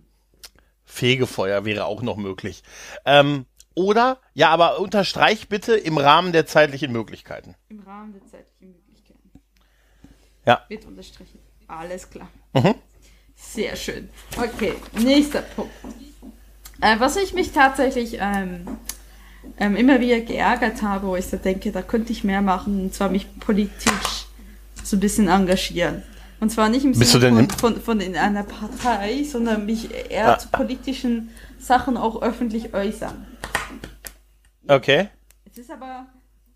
Fegefeuer 0.84 1.64
wäre 1.64 1.86
auch 1.86 2.02
noch 2.02 2.18
möglich. 2.18 2.64
Ähm, 3.06 3.46
oder, 3.76 4.20
ja, 4.34 4.50
aber 4.50 4.80
unterstreich 4.80 5.50
bitte 5.50 5.76
im 5.76 5.98
Rahmen 5.98 6.32
der 6.32 6.46
zeitlichen 6.46 6.92
Möglichkeiten. 6.92 7.56
Im 7.70 7.80
Rahmen 7.80 8.14
der 8.14 8.26
zeitlichen 8.26 8.74
Möglichkeiten. 8.74 9.42
Ja. 10.46 10.64
Wird 10.68 10.86
unterstrichen. 10.86 11.40
Alles 11.68 12.10
klar. 12.10 12.30
Mhm. 12.54 12.76
Sehr 13.36 13.76
schön. 13.76 14.10
Okay, 14.38 14.74
nächster 14.94 15.42
Punkt. 15.42 15.74
Äh, 16.82 17.00
was 17.00 17.16
ich 17.18 17.34
mich 17.34 17.52
tatsächlich 17.52 18.18
ähm, 18.20 18.78
ähm, 19.58 19.76
immer 19.76 20.00
wieder 20.00 20.20
geärgert 20.22 20.82
habe, 20.82 21.08
wo 21.08 21.16
ich 21.16 21.26
so 21.26 21.38
denke, 21.38 21.72
da 21.72 21.82
könnte 21.82 22.12
ich 22.12 22.24
mehr 22.24 22.42
machen, 22.42 22.82
und 22.84 22.94
zwar 22.94 23.10
mich 23.10 23.28
politisch 23.40 24.28
so 24.84 24.98
ein 24.98 25.00
bisschen 25.00 25.28
engagieren. 25.28 26.04
Und 26.44 26.50
zwar 26.50 26.68
nicht 26.68 26.84
im 26.84 26.94
Sinne 26.94 27.32
von, 27.32 27.50
von, 27.52 27.82
von, 27.82 28.02
in 28.02 28.18
einer 28.18 28.44
Partei, 28.44 29.24
sondern 29.24 29.66
mich 29.66 29.90
eher 30.12 30.34
ah. 30.34 30.38
zu 30.38 30.50
politischen 30.50 31.30
Sachen 31.58 31.96
auch 31.96 32.22
öffentlich 32.22 32.74
äußern. 32.74 33.26
Okay. 34.68 35.08
Es 35.50 35.58
ist 35.58 35.72
aber. 35.72 36.06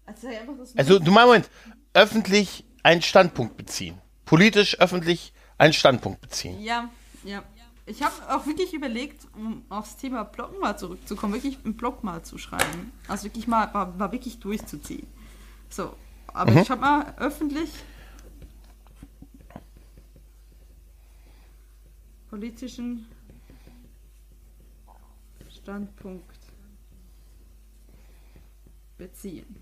Also, 0.05 0.27
also 0.75 0.99
du 0.99 1.09
meinst, 1.11 1.27
Moment, 1.27 1.49
öffentlich 1.93 2.65
einen 2.83 3.01
Standpunkt 3.01 3.55
beziehen. 3.55 4.01
Politisch 4.25 4.77
öffentlich 4.77 5.31
einen 5.57 5.71
Standpunkt 5.71 6.19
beziehen. 6.19 6.61
Ja, 6.61 6.89
ja. 7.23 7.41
Ich 7.85 8.03
habe 8.03 8.13
auch 8.27 8.45
wirklich 8.45 8.73
überlegt, 8.73 9.25
um 9.37 9.63
aufs 9.69 9.95
Thema 9.95 10.25
Blog 10.25 10.59
mal 10.59 10.75
zurückzukommen, 10.75 11.33
wirklich 11.33 11.59
einen 11.63 11.77
Blog 11.77 12.03
mal 12.03 12.23
zu 12.23 12.37
schreiben. 12.37 12.91
Also 13.07 13.23
wirklich 13.23 13.47
mal, 13.47 13.73
war, 13.73 13.97
war 13.97 14.11
wirklich 14.11 14.41
durchzuziehen. 14.41 15.07
So, 15.69 15.95
aber 16.33 16.51
mhm. 16.51 16.57
ich 16.57 16.69
habe 16.69 16.81
mal 16.81 17.13
öffentlich 17.19 17.69
politischen 22.29 23.07
Standpunkt 25.49 26.25
beziehen. 28.97 29.55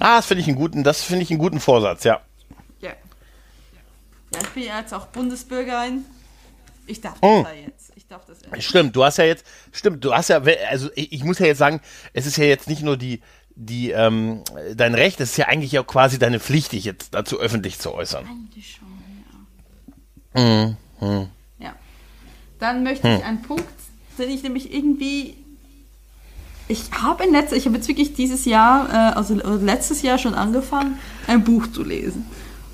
Ah, 0.00 0.16
das 0.16 0.26
finde 0.26 0.42
ich 0.42 0.48
einen 0.48 0.56
guten, 0.56 0.82
das 0.84 1.02
finde 1.02 1.22
ich 1.22 1.30
einen 1.30 1.38
guten 1.38 1.60
Vorsatz, 1.60 2.04
ja. 2.04 2.20
Ja, 4.34 4.40
ich 4.40 4.48
bin 4.48 4.62
ja 4.64 4.80
jetzt 4.80 4.92
auch 4.92 5.06
Bundesbürgerin. 5.06 6.04
Ich 6.86 7.00
darf 7.00 7.14
das 7.20 7.22
oh. 7.22 7.42
da 7.44 7.52
jetzt. 7.52 7.92
Ich 7.94 8.06
darf 8.06 8.24
das 8.26 8.38
jetzt. 8.42 8.64
Stimmt, 8.64 8.96
du 8.96 9.04
hast 9.04 9.18
ja 9.18 9.24
jetzt, 9.24 9.46
stimmt, 9.72 10.04
du 10.04 10.12
hast 10.12 10.28
ja, 10.28 10.42
also 10.68 10.90
ich, 10.94 11.12
ich 11.12 11.24
muss 11.24 11.38
ja 11.38 11.46
jetzt 11.46 11.58
sagen, 11.58 11.80
es 12.12 12.26
ist 12.26 12.36
ja 12.36 12.44
jetzt 12.44 12.68
nicht 12.68 12.82
nur 12.82 12.96
die, 12.96 13.22
die, 13.54 13.90
ähm, 13.90 14.42
dein 14.74 14.94
Recht, 14.94 15.20
es 15.20 15.30
ist 15.30 15.36
ja 15.36 15.46
eigentlich 15.46 15.78
auch 15.78 15.86
quasi 15.86 16.18
deine 16.18 16.40
Pflicht, 16.40 16.72
dich 16.72 16.84
jetzt 16.84 17.14
dazu 17.14 17.38
öffentlich 17.38 17.78
zu 17.78 17.94
äußern. 17.94 18.26
Eigentlich 18.26 18.78
schon, 18.78 18.98
ja. 20.34 20.42
Mhm. 20.42 20.76
Ja. 21.00 21.28
Dann 22.64 22.82
möchte 22.82 23.06
hm. 23.06 23.18
ich 23.18 23.24
einen 23.26 23.42
Punkt, 23.42 23.66
den 24.18 24.30
ich 24.30 24.42
nämlich 24.42 24.72
irgendwie 24.72 25.34
ich 26.66 26.90
habe 26.92 27.24
in 27.24 27.32
letzter, 27.32 27.56
ich 27.56 27.66
habe 27.66 27.76
jetzt 27.76 27.88
wirklich 27.88 28.14
dieses 28.14 28.46
Jahr, 28.46 28.88
äh, 28.88 29.16
also 29.16 29.34
letztes 29.34 30.00
Jahr 30.00 30.16
schon 30.16 30.32
angefangen, 30.32 30.98
ein 31.26 31.44
Buch 31.44 31.66
zu 31.66 31.84
lesen. 31.84 32.24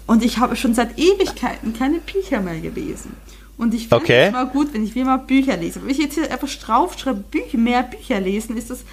Und 0.07 0.25
ich 0.25 0.39
habe 0.39 0.55
schon 0.55 0.75
seit 0.75 0.97
Ewigkeiten 0.97 1.73
keine 1.77 1.99
Bücher 1.99 2.41
mehr 2.41 2.61
gelesen. 2.61 3.17
Und 3.57 3.75
ich 3.75 3.89
finde 3.89 4.05
okay. 4.05 4.27
es 4.27 4.33
mal 4.33 4.47
gut, 4.47 4.73
wenn 4.73 4.85
ich 4.85 4.95
wieder 4.95 5.07
mal 5.07 5.17
Bücher 5.17 5.57
lese. 5.57 5.83
Wenn 5.83 5.91
ich 5.91 5.99
jetzt 5.99 6.15
hier 6.15 6.31
einfach 6.31 6.49
draufschreibe, 6.49 7.25
Bücher, 7.29 7.59
mehr 7.59 7.83
Bücher 7.83 8.21
lesen, 8.21 8.57
ist 8.57 8.71
das 8.71 8.85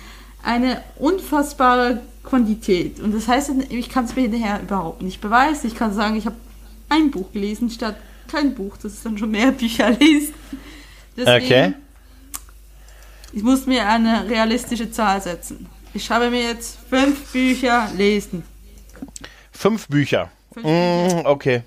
eine 0.41 0.81
unfassbare 0.97 2.01
Quantität. 2.23 2.99
Und 2.99 3.13
das 3.13 3.27
heißt, 3.27 3.51
ich 3.69 3.89
kann 3.89 4.05
es 4.05 4.15
mir 4.15 4.23
hinterher 4.23 4.61
überhaupt 4.63 5.03
nicht 5.03 5.21
beweisen. 5.21 5.67
Ich 5.67 5.75
kann 5.75 5.93
sagen, 5.93 6.15
ich 6.15 6.25
habe 6.25 6.37
ein 6.89 7.11
Buch 7.11 7.31
gelesen 7.33 7.69
statt 7.69 7.97
kein 8.27 8.55
Buch. 8.55 8.77
Das 8.81 8.93
ist 8.93 9.05
dann 9.05 9.17
schon 9.17 9.31
mehr 9.31 9.51
Bücher 9.51 9.91
lesen. 9.99 10.33
Deswegen, 11.17 11.45
okay. 11.45 11.73
Ich 13.33 13.43
muss 13.43 13.65
mir 13.65 13.87
eine 13.87 14.29
realistische 14.29 14.89
Zahl 14.91 15.21
setzen. 15.21 15.67
Ich 15.93 16.05
schreibe 16.05 16.29
mir 16.29 16.43
jetzt 16.43 16.77
fünf 16.89 17.31
Bücher 17.31 17.89
lesen. 17.95 18.43
Fünf 19.51 19.87
Bücher. 19.87 20.29
Mm, 20.55 21.25
okay. 21.25 21.63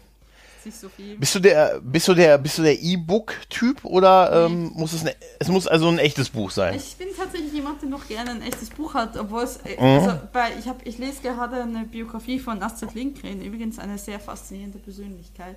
So 0.71 0.89
bist 1.19 1.35
du 1.35 1.41
der, 1.41 1.81
bist 1.83 2.07
du 2.07 2.15
der, 2.15 2.37
bist 2.37 2.59
du 2.59 2.63
der 2.63 2.79
E-Book-Typ 2.81 3.85
oder 3.85 4.47
ähm, 4.47 4.65
nee. 4.65 4.71
muss 4.75 4.93
es, 4.93 5.03
ne, 5.03 5.15
es 5.39 5.49
muss 5.49 5.67
also 5.67 5.89
ein 5.89 5.99
echtes 5.99 6.29
Buch 6.29 6.51
sein? 6.51 6.75
Ich 6.75 6.97
bin 6.97 7.09
tatsächlich 7.17 7.53
jemand, 7.53 7.81
der 7.81 7.89
noch 7.89 8.07
gerne 8.07 8.33
ein 8.33 8.43
echtes 8.43 8.69
Buch 8.69 8.93
hat, 8.93 9.17
obwohl 9.17 9.43
es, 9.43 9.57
äh, 9.65 9.81
mhm. 9.81 10.01
also 10.01 10.21
bei, 10.33 10.51
ich 10.59 10.69
habe, 10.69 10.81
ich 10.85 10.99
lese 10.99 11.23
gerade 11.23 11.63
eine 11.63 11.85
Biografie 11.85 12.39
von 12.39 12.63
Astrid 12.63 12.95
Lindgren, 12.95 13.41
übrigens 13.41 13.79
eine 13.79 13.97
sehr 13.97 14.21
faszinierende 14.21 14.79
Persönlichkeit. 14.79 15.57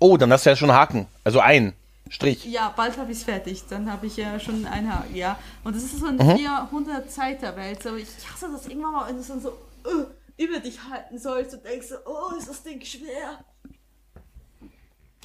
Oh, 0.00 0.16
dann 0.16 0.32
hast 0.32 0.46
du 0.46 0.50
ja 0.50 0.56
schon 0.56 0.72
Haken, 0.72 1.06
also 1.22 1.38
ein 1.38 1.72
Strich. 2.10 2.44
Ja, 2.44 2.74
bald 2.76 2.98
habe 2.98 3.12
ich 3.12 3.18
es 3.18 3.24
fertig, 3.24 3.62
dann 3.70 3.90
habe 3.90 4.08
ich 4.08 4.16
ja 4.16 4.40
schon 4.40 4.66
einen 4.66 4.92
Haken, 4.92 5.14
ja. 5.14 5.38
Und 5.62 5.76
das 5.76 5.84
ist 5.84 6.00
so 6.00 6.06
eine 6.06 6.22
mhm. 6.22 6.38
400 6.38 7.10
Seiter 7.10 7.54
so 7.80 7.94
ich 7.94 8.08
hasse 8.28 8.50
das 8.50 8.66
irgendwann 8.66 8.92
mal, 8.92 9.08
wenn 9.08 9.16
es 9.16 9.28
dann 9.28 9.40
so 9.40 9.50
uh, 9.50 10.06
über 10.36 10.58
dich 10.58 10.82
halten 10.90 11.18
sollst 11.18 11.54
und 11.54 11.64
denkst, 11.64 11.86
oh, 12.04 12.36
ist 12.36 12.48
das 12.48 12.64
Ding 12.64 12.84
schwer. 12.84 13.44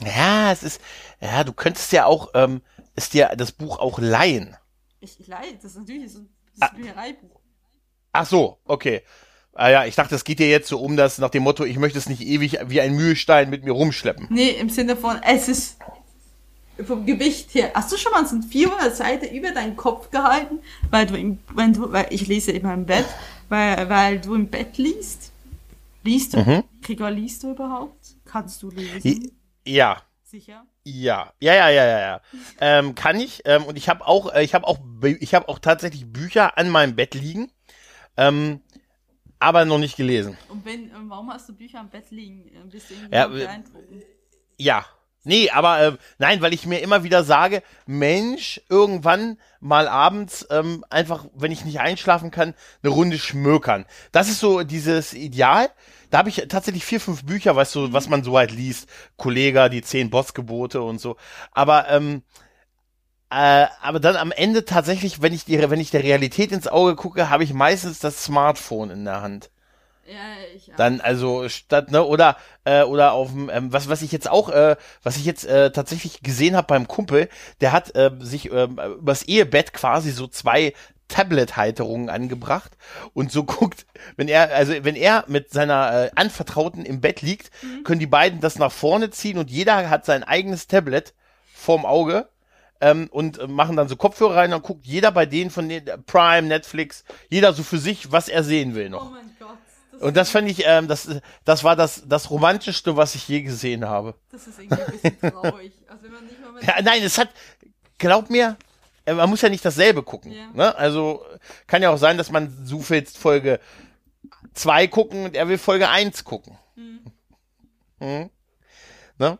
Ja, 0.03 0.51
es 0.51 0.61
ist, 0.61 0.79
ja, 1.19 1.43
du 1.43 1.53
könntest 1.53 1.91
ja 1.91 2.05
auch, 2.05 2.29
ähm, 2.35 2.61
ist 2.95 3.15
dir 3.15 3.31
das 3.35 3.51
Buch 3.51 3.79
auch 3.79 3.97
leihen. 3.97 4.55
Ich 4.99 5.25
leihe, 5.25 5.55
das 5.55 5.71
ist 5.71 5.77
natürlich 5.77 6.11
so 6.11 6.19
ein, 6.19 6.29
ein 6.59 6.69
ah. 6.69 6.75
Büchereibuch. 6.75 7.41
Ach 8.11 8.27
so, 8.27 8.59
okay. 8.63 9.01
Ah 9.53 9.69
ja, 9.69 9.85
ich 9.85 9.95
dachte, 9.95 10.13
es 10.13 10.23
geht 10.23 10.37
dir 10.37 10.49
jetzt 10.49 10.67
so 10.67 10.79
um 10.79 10.97
das 10.97 11.17
nach 11.17 11.29
dem 11.31 11.41
Motto, 11.41 11.63
ich 11.63 11.79
möchte 11.79 11.97
es 11.97 12.09
nicht 12.09 12.21
ewig 12.21 12.59
wie 12.67 12.81
ein 12.81 12.93
Mühlstein 12.93 13.49
mit 13.49 13.63
mir 13.63 13.71
rumschleppen. 13.71 14.27
Nee, 14.29 14.51
im 14.51 14.69
Sinne 14.69 14.95
von, 14.95 15.19
es 15.23 15.47
ist 15.47 15.77
vom 16.83 17.05
Gewicht 17.05 17.53
her. 17.53 17.71
Hast 17.73 17.91
du 17.91 17.97
schon 17.97 18.11
mal 18.11 18.25
so 18.25 18.35
ein 18.35 18.43
400 18.43 18.95
Seiten 18.95 19.33
über 19.33 19.51
deinen 19.51 19.75
Kopf 19.75 20.09
gehalten, 20.09 20.59
weil 20.89 21.05
du 21.05 21.15
im, 21.15 21.39
wenn 21.53 21.73
du, 21.73 21.91
weil 21.91 22.07
ich 22.09 22.27
lese 22.27 22.51
immer 22.51 22.73
im 22.73 22.85
Bett, 22.85 23.05
weil, 23.49 23.89
weil 23.89 24.19
du 24.19 24.35
im 24.35 24.49
Bett 24.49 24.77
liest? 24.77 25.31
Liest 26.03 26.33
du? 26.33 26.37
Mhm. 26.37 26.63
Gregor, 26.81 27.11
liest 27.11 27.43
du 27.43 27.51
überhaupt? 27.51 28.15
Kannst 28.25 28.61
du 28.61 28.69
lesen? 28.69 29.31
Ja. 29.65 30.01
Sicher? 30.23 30.65
Ja, 30.83 31.33
ja, 31.39 31.53
ja, 31.55 31.69
ja, 31.69 31.85
ja, 31.85 31.99
ja. 31.99 32.21
ähm, 32.61 32.93
kann 32.93 33.19
ich. 33.19 33.41
Ähm, 33.45 33.63
und 33.63 33.75
ich 33.77 33.89
habe 33.89 34.05
auch, 34.05 34.31
äh, 34.33 34.43
ich 34.43 34.53
habe 34.53 34.67
auch, 34.67 34.79
ich 35.03 35.33
habe 35.33 35.49
auch 35.49 35.57
tatsächlich 35.57 36.11
Bücher 36.11 36.57
an 36.57 36.69
meinem 36.69 36.95
Bett 36.95 37.15
liegen. 37.15 37.51
Ähm, 38.17 38.61
aber 39.39 39.65
noch 39.65 39.79
nicht 39.79 39.97
gelesen. 39.97 40.37
Und 40.49 40.63
wenn, 40.65 40.91
warum 41.09 41.31
hast 41.31 41.49
du 41.49 41.53
Bücher 41.53 41.79
am 41.79 41.89
Bett 41.89 42.11
liegen? 42.11 42.49
Bist 42.69 42.89
du 42.89 42.93
irgendwie 42.93 43.15
ja, 43.15 43.27
beeindruckend? 43.27 44.03
Ja. 44.57 44.85
Nee, 45.25 45.49
aber 45.49 45.81
äh, 45.81 45.97
nein, 46.19 46.41
weil 46.41 46.53
ich 46.53 46.65
mir 46.65 46.79
immer 46.79 47.03
wieder 47.03 47.23
sage, 47.23 47.63
Mensch, 47.87 48.61
irgendwann 48.69 49.37
mal 49.59 49.87
abends 49.87 50.47
ähm, 50.51 50.85
einfach, 50.89 51.25
wenn 51.33 51.51
ich 51.51 51.65
nicht 51.65 51.79
einschlafen 51.79 52.31
kann, 52.31 52.53
eine 52.83 52.93
Runde 52.93 53.17
schmökern. 53.17 53.85
Das 54.11 54.29
ist 54.29 54.39
so 54.39 54.63
dieses 54.63 55.13
Ideal. 55.13 55.69
Da 56.11 56.19
habe 56.19 56.29
ich 56.29 56.45
tatsächlich 56.47 56.85
vier, 56.85 57.01
fünf 57.01 57.25
Bücher, 57.25 57.55
weißt 57.55 57.75
du, 57.75 57.91
was 57.91 58.07
man 58.07 58.23
so 58.23 58.37
halt 58.37 58.51
liest. 58.51 58.87
Kollega, 59.17 59.67
die 59.67 59.81
zehn 59.81 60.11
Bossgebote 60.11 60.81
und 60.81 61.01
so. 61.01 61.17
Aber 61.51 61.89
ähm, 61.89 62.21
äh, 63.31 63.65
aber 63.81 63.99
dann 63.99 64.15
am 64.15 64.31
Ende 64.31 64.65
tatsächlich, 64.65 65.21
wenn 65.21 65.33
ich 65.33 65.45
die, 65.45 65.69
wenn 65.69 65.79
ich 65.79 65.91
der 65.91 66.03
Realität 66.03 66.51
ins 66.51 66.67
Auge 66.67 66.95
gucke, 66.95 67.29
habe 67.29 67.43
ich 67.43 67.53
meistens 67.53 67.99
das 67.99 68.23
Smartphone 68.23 68.91
in 68.91 69.05
der 69.05 69.21
Hand. 69.21 69.49
Ja, 70.05 70.35
ich 70.55 70.71
auch. 70.71 70.77
Dann 70.77 71.01
also 71.01 71.49
statt 71.49 71.91
ne 71.91 72.03
oder 72.03 72.37
äh, 72.63 72.83
oder 72.83 73.13
auf 73.13 73.31
dem 73.31 73.49
ähm, 73.49 73.73
was 73.73 73.89
was 73.89 74.03
ich 74.03 74.11
jetzt 74.11 74.29
auch 74.29 74.49
äh, 74.49 74.75
was 75.01 75.17
ich 75.17 75.25
jetzt 75.25 75.45
äh, 75.45 75.71
tatsächlich 75.71 76.21
gesehen 76.21 76.55
habe 76.55 76.67
beim 76.67 76.87
Kumpel, 76.87 77.27
der 77.61 77.71
hat 77.71 77.95
äh, 77.95 78.11
sich 78.19 78.51
äh, 78.51 78.65
übers 78.65 79.23
Ehebett 79.23 79.73
quasi 79.73 80.11
so 80.11 80.27
zwei 80.27 80.73
Tablet-Halterungen 81.07 82.09
angebracht 82.09 82.77
und 83.13 83.31
so 83.31 83.43
guckt, 83.45 83.85
wenn 84.15 84.27
er, 84.27 84.53
also 84.53 84.73
wenn 84.81 84.95
er 84.95 85.25
mit 85.27 85.51
seiner 85.51 86.05
äh, 86.05 86.11
Anvertrauten 86.15 86.85
im 86.85 87.01
Bett 87.01 87.21
liegt, 87.21 87.51
mhm. 87.63 87.83
können 87.83 87.99
die 87.99 88.07
beiden 88.07 88.41
das 88.41 88.59
nach 88.59 88.71
vorne 88.71 89.09
ziehen 89.09 89.37
und 89.37 89.49
jeder 89.49 89.89
hat 89.89 90.05
sein 90.05 90.23
eigenes 90.23 90.67
Tablet 90.67 91.13
vorm 91.53 91.85
Auge 91.85 92.27
ähm, 92.81 93.07
und 93.11 93.47
machen 93.47 93.75
dann 93.75 93.87
so 93.87 93.95
Kopfhörer 93.95 94.35
rein 94.35 94.53
und 94.53 94.63
guckt 94.63 94.85
jeder 94.85 95.11
bei 95.11 95.25
denen 95.25 95.49
von 95.49 95.69
den 95.69 95.87
äh, 95.87 95.97
Prime, 95.97 96.47
Netflix, 96.47 97.03
jeder 97.29 97.53
so 97.53 97.63
für 97.63 97.77
sich, 97.77 98.11
was 98.11 98.27
er 98.27 98.43
sehen 98.43 98.75
will 98.75 98.89
noch. 98.89 99.11
Oh 99.11 99.15
und 99.99 100.17
das 100.17 100.29
fand 100.29 100.49
ich, 100.49 100.63
ähm, 100.65 100.87
das, 100.87 101.09
das 101.43 101.63
war 101.63 101.75
das, 101.75 102.03
das 102.07 102.29
romantischste, 102.29 102.95
was 102.97 103.15
ich 103.15 103.27
je 103.27 103.41
gesehen 103.41 103.85
habe. 103.85 104.15
Das 104.31 104.47
ist 104.47 104.59
irgendwie 104.59 104.81
ein 104.81 104.91
bisschen 104.91 105.19
traurig. 105.19 105.73
Also 105.87 106.03
wenn 106.03 106.11
man 106.11 106.25
nicht 106.25 106.41
mal 106.41 106.63
ja, 106.63 106.81
nein, 106.81 107.03
es 107.03 107.17
hat, 107.17 107.29
glaub 107.97 108.29
mir, 108.29 108.57
äh, 109.05 109.13
man 109.13 109.29
muss 109.29 109.41
ja 109.41 109.49
nicht 109.49 109.65
dasselbe 109.65 110.03
gucken. 110.03 110.31
Yeah. 110.31 110.49
Ne? 110.53 110.75
Also 110.75 111.23
kann 111.67 111.81
ja 111.81 111.89
auch 111.89 111.97
sein, 111.97 112.17
dass 112.17 112.31
man 112.31 112.65
so 112.65 112.89
willst 112.89 113.17
Folge 113.17 113.59
2 114.53 114.87
gucken 114.87 115.25
und 115.25 115.35
er 115.35 115.47
will 115.47 115.57
Folge 115.57 115.89
1 115.89 116.23
gucken. 116.23 116.57
Mhm. 116.75 117.01
Mhm. 117.99 118.29
Ne? 119.17 119.39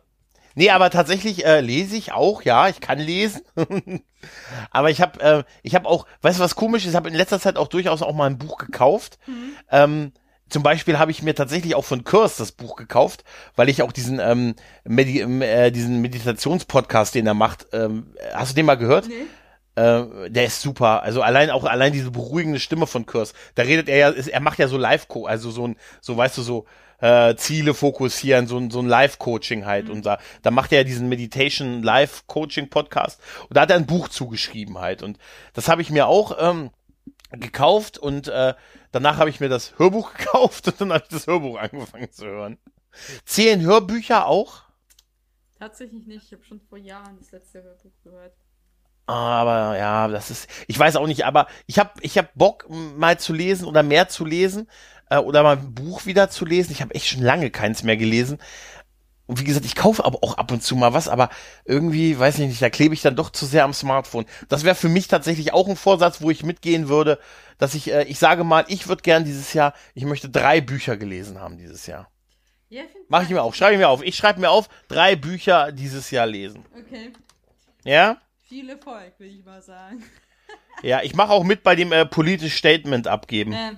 Nee, 0.54 0.70
aber 0.70 0.88
tatsächlich 0.90 1.44
äh, 1.44 1.60
lese 1.60 1.96
ich 1.96 2.12
auch, 2.12 2.42
ja, 2.42 2.68
ich 2.68 2.80
kann 2.80 2.98
lesen. 2.98 3.42
aber 4.70 4.90
ich 4.90 5.02
habe 5.02 5.20
äh, 5.20 5.44
ich 5.62 5.74
habe 5.74 5.86
auch, 5.86 6.06
weißt 6.22 6.38
du 6.38 6.42
was 6.42 6.54
komisch 6.54 6.84
ist, 6.84 6.90
ich 6.90 6.96
habe 6.96 7.10
in 7.10 7.14
letzter 7.14 7.40
Zeit 7.40 7.58
auch 7.58 7.68
durchaus 7.68 8.00
auch 8.00 8.14
mal 8.14 8.30
ein 8.30 8.38
Buch 8.38 8.56
gekauft. 8.56 9.18
Mhm. 9.26 9.52
Ähm, 9.70 10.12
zum 10.48 10.62
Beispiel 10.62 10.98
habe 10.98 11.10
ich 11.10 11.22
mir 11.22 11.34
tatsächlich 11.34 11.74
auch 11.74 11.84
von 11.84 12.04
Kurs 12.04 12.36
das 12.36 12.52
Buch 12.52 12.76
gekauft, 12.76 13.24
weil 13.56 13.68
ich 13.68 13.82
auch 13.82 13.92
diesen 13.92 14.20
ähm, 14.20 14.54
Medi 14.84 15.20
äh, 15.20 15.70
diesen 15.70 16.00
Meditationspodcast, 16.00 17.14
den 17.14 17.26
er 17.26 17.34
macht, 17.34 17.66
ähm, 17.72 18.14
hast 18.32 18.52
du 18.52 18.54
den 18.54 18.66
mal 18.66 18.76
gehört? 18.76 19.08
Nee. 19.08 19.82
Äh, 19.82 20.30
der 20.30 20.46
ist 20.46 20.62
super. 20.62 21.02
Also 21.02 21.20
allein 21.20 21.50
auch 21.50 21.64
allein 21.64 21.92
diese 21.92 22.10
beruhigende 22.10 22.60
Stimme 22.60 22.86
von 22.86 23.06
Kurs. 23.06 23.34
Da 23.56 23.64
redet 23.64 23.88
er 23.88 23.96
ja, 23.96 24.08
ist, 24.08 24.28
er 24.28 24.40
macht 24.40 24.58
ja 24.58 24.68
so 24.68 24.78
Live-Co, 24.78 25.26
also 25.26 25.50
so 25.50 25.66
ein, 25.66 25.76
so 26.00 26.16
weißt 26.16 26.38
du 26.38 26.42
so 26.42 26.64
äh, 27.00 27.34
Ziele 27.36 27.74
fokussieren, 27.74 28.46
so 28.46 28.56
ein 28.56 28.70
so 28.70 28.78
ein 28.78 28.86
Live-Coaching 28.86 29.66
halt. 29.66 29.86
Mhm. 29.86 29.92
Und 29.92 30.06
da, 30.06 30.18
da 30.42 30.50
macht 30.50 30.72
er 30.72 30.78
ja 30.78 30.84
diesen 30.84 31.08
Meditation 31.08 31.82
Live-Coaching-Podcast. 31.82 33.20
Und 33.48 33.56
da 33.56 33.62
hat 33.62 33.70
er 33.70 33.76
ein 33.76 33.86
Buch 33.86 34.08
zugeschrieben 34.08 34.78
halt. 34.78 35.02
Und 35.02 35.18
das 35.52 35.68
habe 35.68 35.82
ich 35.82 35.90
mir 35.90 36.06
auch 36.06 36.36
ähm, 36.40 36.70
gekauft 37.32 37.98
und 37.98 38.28
äh, 38.28 38.54
danach 38.96 39.18
habe 39.18 39.28
ich 39.28 39.40
mir 39.40 39.50
das 39.50 39.78
Hörbuch 39.78 40.14
gekauft 40.16 40.68
und 40.68 40.80
dann 40.80 40.92
habe 40.92 41.04
ich 41.04 41.10
das 41.10 41.26
Hörbuch 41.26 41.58
angefangen 41.58 42.10
zu 42.10 42.24
hören. 42.24 42.58
Zählen 43.26 43.60
Hörbücher 43.60 44.26
auch? 44.26 44.62
Tatsächlich 45.58 46.06
nicht. 46.06 46.24
Ich 46.24 46.32
habe 46.32 46.44
schon 46.44 46.60
vor 46.62 46.78
Jahren 46.78 47.18
das 47.18 47.30
letzte 47.30 47.62
Hörbuch 47.62 47.92
gehört. 48.02 48.34
Aber 49.04 49.76
ja, 49.76 50.08
das 50.08 50.30
ist, 50.30 50.48
ich 50.66 50.78
weiß 50.78 50.96
auch 50.96 51.06
nicht, 51.06 51.26
aber 51.26 51.46
ich 51.66 51.78
habe 51.78 51.90
ich 52.00 52.18
hab 52.18 52.34
Bock 52.34 52.66
mal 52.68 53.20
zu 53.20 53.32
lesen 53.34 53.66
oder 53.66 53.82
mehr 53.82 54.08
zu 54.08 54.24
lesen 54.24 54.68
äh, 55.10 55.18
oder 55.18 55.42
mal 55.42 55.58
ein 55.58 55.74
Buch 55.74 56.06
wieder 56.06 56.30
zu 56.30 56.44
lesen. 56.44 56.72
Ich 56.72 56.80
habe 56.80 56.94
echt 56.94 57.06
schon 57.06 57.22
lange 57.22 57.50
keins 57.50 57.82
mehr 57.82 57.96
gelesen. 57.96 58.38
Und 59.26 59.40
wie 59.40 59.44
gesagt, 59.44 59.66
ich 59.66 59.74
kaufe 59.74 60.04
aber 60.04 60.22
auch 60.22 60.38
ab 60.38 60.52
und 60.52 60.62
zu 60.62 60.76
mal 60.76 60.92
was, 60.92 61.08
aber 61.08 61.30
irgendwie, 61.64 62.18
weiß 62.18 62.38
ich 62.38 62.46
nicht, 62.46 62.62
da 62.62 62.70
klebe 62.70 62.94
ich 62.94 63.02
dann 63.02 63.16
doch 63.16 63.30
zu 63.30 63.44
sehr 63.44 63.64
am 63.64 63.74
Smartphone. 63.74 64.24
Das 64.48 64.62
wäre 64.62 64.76
für 64.76 64.88
mich 64.88 65.08
tatsächlich 65.08 65.52
auch 65.52 65.68
ein 65.68 65.76
Vorsatz, 65.76 66.20
wo 66.20 66.30
ich 66.30 66.44
mitgehen 66.44 66.88
würde, 66.88 67.18
dass 67.58 67.74
ich, 67.74 67.92
äh, 67.92 68.04
ich 68.04 68.18
sage 68.18 68.44
mal, 68.44 68.64
ich 68.68 68.86
würde 68.86 69.02
gern 69.02 69.24
dieses 69.24 69.52
Jahr, 69.52 69.74
ich 69.94 70.04
möchte 70.04 70.28
drei 70.28 70.60
Bücher 70.60 70.96
gelesen 70.96 71.40
haben 71.40 71.58
dieses 71.58 71.86
Jahr. 71.86 72.08
Ja, 72.68 72.82
Mache 73.08 73.24
ich 73.24 73.30
mir 73.30 73.42
auf, 73.42 73.54
schreibe 73.54 73.74
ich 73.74 73.78
mir 73.78 73.88
auf. 73.88 74.02
Ich 74.02 74.16
schreibe 74.16 74.40
mir 74.40 74.50
auf, 74.50 74.68
drei 74.88 75.14
Bücher 75.16 75.70
dieses 75.72 76.10
Jahr 76.10 76.26
lesen. 76.26 76.64
Okay. 76.76 77.12
Ja? 77.84 78.20
Viel 78.42 78.68
Erfolg, 78.70 79.14
will 79.18 79.28
ich 79.28 79.44
mal 79.44 79.62
sagen. 79.62 80.02
Ja, 80.82 81.02
ich 81.02 81.14
mache 81.14 81.30
auch 81.30 81.42
mit 81.42 81.62
bei 81.62 81.74
dem 81.74 81.90
äh, 81.90 82.04
politisch 82.04 82.56
Statement 82.56 83.08
abgeben. 83.08 83.54
Äh, 83.54 83.72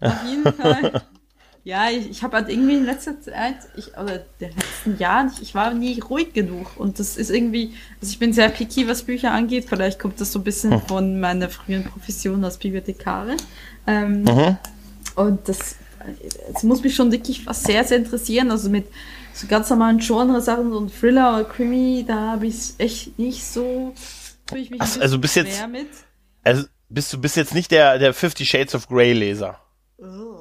auf 0.00 0.24
jeden 0.24 0.52
Fall. 0.52 1.06
Ja, 1.66 1.90
ich, 1.90 2.08
ich 2.08 2.22
habe 2.22 2.36
halt 2.36 2.48
irgendwie 2.48 2.76
in 2.76 2.84
letzter 2.84 3.20
Zeit, 3.20 3.56
ich, 3.74 3.88
oder 3.98 4.18
den 4.40 4.52
letzten 4.54 4.98
Jahren, 4.98 5.32
ich, 5.34 5.42
ich, 5.42 5.54
war 5.56 5.74
nie 5.74 5.98
ruhig 5.98 6.32
genug. 6.32 6.76
Und 6.76 7.00
das 7.00 7.16
ist 7.16 7.28
irgendwie, 7.28 7.74
also 8.00 8.12
ich 8.12 8.20
bin 8.20 8.32
sehr 8.32 8.50
picky, 8.50 8.86
was 8.86 9.02
Bücher 9.02 9.32
angeht. 9.32 9.66
Vielleicht 9.68 9.98
kommt 9.98 10.20
das 10.20 10.30
so 10.30 10.38
ein 10.38 10.44
bisschen 10.44 10.74
hm. 10.74 10.82
von 10.82 11.18
meiner 11.18 11.48
frühen 11.48 11.82
Profession 11.82 12.44
als 12.44 12.58
Bibliothekarin. 12.58 13.38
Ähm, 13.88 14.22
mhm. 14.22 14.58
Und 15.16 15.48
das, 15.48 15.74
das 16.52 16.62
muss 16.62 16.84
mich 16.84 16.94
schon 16.94 17.10
wirklich 17.10 17.44
was 17.46 17.64
sehr, 17.64 17.82
sehr 17.82 17.98
interessieren. 17.98 18.52
Also 18.52 18.70
mit 18.70 18.86
so 19.34 19.48
ganz 19.48 19.68
normalen 19.68 19.98
Genre-Sachen, 19.98 20.70
so 20.70 20.78
ein 20.78 20.88
Thriller 20.88 21.34
oder 21.34 21.44
Krimi, 21.46 22.04
da 22.06 22.30
habe 22.30 22.46
ich 22.46 22.74
echt 22.78 23.18
nicht 23.18 23.44
so, 23.44 23.92
fühle 24.48 24.62
ich 24.62 24.70
mich 24.70 24.80
Ach, 24.80 25.00
also 25.00 25.18
bist 25.18 25.34
jetzt, 25.34 25.66
mit. 25.66 25.88
Also 26.44 26.62
bist 26.88 27.12
du 27.12 27.20
bist 27.20 27.36
jetzt 27.36 27.54
nicht 27.54 27.72
der, 27.72 27.98
der 27.98 28.14
Fifty 28.14 28.46
Shades 28.46 28.76
of 28.76 28.86
Grey 28.86 29.12
Leser. 29.12 29.58
Oh. 29.98 30.35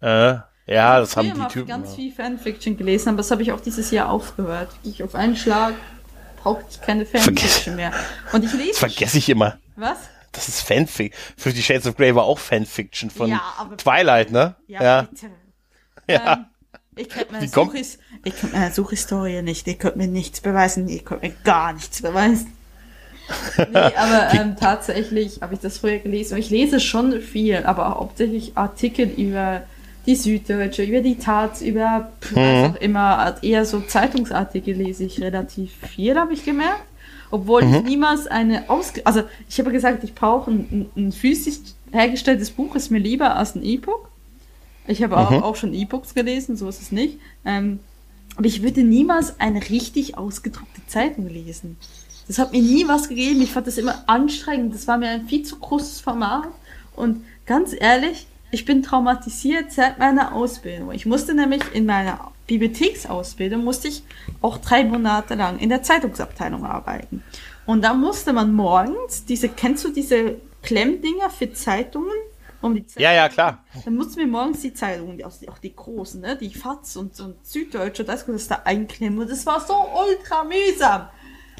Äh, 0.00 0.38
ja, 0.66 0.98
das 1.00 1.16
haben 1.16 1.26
die 1.26 1.32
Typen. 1.32 1.48
Ich 1.48 1.56
habe 1.56 1.64
ganz 1.66 1.90
ja. 1.90 1.96
viel 1.96 2.12
Fanfiction 2.12 2.76
gelesen, 2.76 3.10
aber 3.10 3.18
das 3.18 3.30
habe 3.30 3.42
ich 3.42 3.52
auch 3.52 3.60
dieses 3.60 3.90
Jahr 3.90 4.10
aufgehört. 4.10 4.70
Ich 4.82 5.02
auf 5.02 5.14
einen 5.14 5.36
Schlag 5.36 5.74
brauchte 6.36 6.66
ich 6.70 6.80
keine 6.80 7.06
Fanfiction 7.06 7.76
mehr. 7.76 7.92
Und 8.32 8.44
ich 8.44 8.52
lese. 8.52 8.70
Das 8.70 8.78
vergesse 8.78 9.18
ich 9.18 9.28
immer. 9.28 9.58
Was? 9.76 9.98
Das 10.32 10.48
ist 10.48 10.62
Fanfiction. 10.62 11.18
Fifty 11.36 11.62
Shades 11.62 11.86
of 11.86 11.96
Grey 11.96 12.14
war 12.14 12.24
auch 12.24 12.38
Fanfiction 12.38 13.10
von 13.10 13.30
ja, 13.30 13.40
Twilight, 13.78 14.30
ne? 14.30 14.56
Ja, 14.66 14.82
ja. 14.82 15.02
bitte. 15.02 15.30
Ja. 16.08 16.34
Ähm, 16.34 16.46
ich 16.94 17.08
könnte 17.08 17.32
meine, 17.32 17.48
könnt 17.48 18.52
meine 18.52 18.72
Suchhistorie 18.72 19.42
nicht. 19.42 19.66
Ihr 19.66 19.74
könnt 19.74 19.96
mir 19.96 20.06
nichts 20.06 20.40
beweisen. 20.40 20.88
Ihr 20.88 21.02
könnt 21.02 21.22
mir 21.22 21.32
gar 21.42 21.72
nichts 21.72 22.00
beweisen. 22.00 22.52
nee, 23.58 23.64
aber 23.96 24.32
ähm, 24.32 24.56
tatsächlich 24.56 25.42
habe 25.42 25.54
ich 25.54 25.60
das 25.60 25.78
früher 25.78 25.98
gelesen. 25.98 26.34
Und 26.34 26.40
ich 26.40 26.50
lese 26.50 26.78
schon 26.78 27.20
viel, 27.20 27.64
aber 27.64 27.96
hauptsächlich 27.96 28.56
Artikel 28.56 29.08
über 29.08 29.64
die 30.06 30.14
Süddeutsche, 30.14 30.84
über 30.84 31.00
die 31.00 31.16
Taz, 31.16 31.60
über 31.60 32.12
mhm. 32.30 32.36
was 32.36 32.70
auch 32.70 32.80
immer. 32.80 33.36
Eher 33.42 33.64
so 33.64 33.80
Zeitungsartikel 33.80 34.74
lese 34.74 35.04
ich 35.04 35.20
relativ 35.20 35.72
viel, 35.72 36.16
habe 36.16 36.32
ich 36.32 36.44
gemerkt. 36.44 36.84
Obwohl 37.30 37.64
mhm. 37.64 37.74
ich 37.74 37.82
niemals 37.82 38.26
eine 38.26 38.70
Ausg 38.70 39.00
Also 39.04 39.22
ich 39.48 39.58
habe 39.58 39.72
gesagt, 39.72 40.04
ich 40.04 40.14
brauche 40.14 40.50
ein, 40.50 40.90
ein, 40.96 41.12
physisch 41.12 41.58
hergestelltes 41.92 42.50
Buch, 42.50 42.74
ist 42.76 42.90
mir 42.90 42.98
lieber 42.98 43.36
als 43.36 43.54
ein 43.54 43.64
E-Book. 43.64 44.08
Ich 44.86 45.02
habe 45.02 45.16
auch, 45.16 45.30
mhm. 45.30 45.42
auch 45.42 45.56
schon 45.56 45.74
E-Books 45.74 46.14
gelesen, 46.14 46.56
so 46.56 46.68
ist 46.68 46.80
es 46.80 46.92
nicht. 46.92 47.18
Ähm, 47.44 47.80
aber 48.36 48.46
ich 48.46 48.62
würde 48.62 48.82
niemals 48.82 49.40
eine 49.40 49.68
richtig 49.68 50.16
ausgedruckte 50.16 50.82
Zeitung 50.86 51.28
lesen. 51.28 51.76
Das 52.28 52.38
hat 52.38 52.52
mir 52.52 52.62
nie 52.62 52.86
was 52.86 53.08
gegeben. 53.08 53.40
Ich 53.40 53.52
fand 53.52 53.66
das 53.66 53.78
immer 53.78 54.04
anstrengend. 54.06 54.74
Das 54.74 54.86
war 54.86 54.98
mir 54.98 55.08
ein 55.08 55.26
viel 55.26 55.42
zu 55.42 55.58
großes 55.58 56.00
Format. 56.00 56.48
Und 56.94 57.24
ganz 57.46 57.74
ehrlich, 57.78 58.26
ich 58.50 58.64
bin 58.64 58.82
traumatisiert 58.82 59.72
seit 59.72 59.98
meiner 59.98 60.34
Ausbildung. 60.34 60.92
Ich 60.92 61.06
musste 61.06 61.34
nämlich 61.34 61.62
in 61.74 61.86
meiner 61.86 62.32
Bibliotheksausbildung 62.46 63.64
musste 63.64 63.88
ich 63.88 64.04
auch 64.40 64.58
drei 64.58 64.84
Monate 64.84 65.34
lang 65.34 65.58
in 65.58 65.68
der 65.68 65.82
Zeitungsabteilung 65.82 66.64
arbeiten. 66.64 67.22
Und 67.66 67.82
da 67.82 67.94
musste 67.94 68.32
man 68.32 68.54
morgens 68.54 69.24
diese, 69.24 69.48
kennst 69.48 69.84
du 69.84 69.88
diese 69.90 70.36
Klemmdinger 70.62 71.30
für 71.30 71.52
Zeitungen? 71.52 72.14
um 72.62 72.74
die 72.74 72.86
Zeitung. 72.86 73.02
Ja, 73.02 73.12
ja, 73.12 73.28
klar. 73.28 73.64
Dann 73.84 73.96
mussten 73.96 74.16
wir 74.16 74.26
morgens 74.26 74.60
die 74.60 74.74
Zeitungen, 74.74 75.22
auch 75.24 75.58
die, 75.58 75.74
großen, 75.74 76.20
ne, 76.20 76.36
die 76.36 76.52
FATS 76.52 76.96
und, 76.96 77.18
und 77.20 77.46
Süddeutsche, 77.46 78.04
das, 78.04 78.26
das 78.26 78.48
da 78.48 78.62
einklemmen. 78.64 79.18
Und 79.20 79.30
das 79.30 79.46
war 79.46 79.60
so 79.60 79.74
ultra 79.74 80.44
mühsam, 80.44 81.08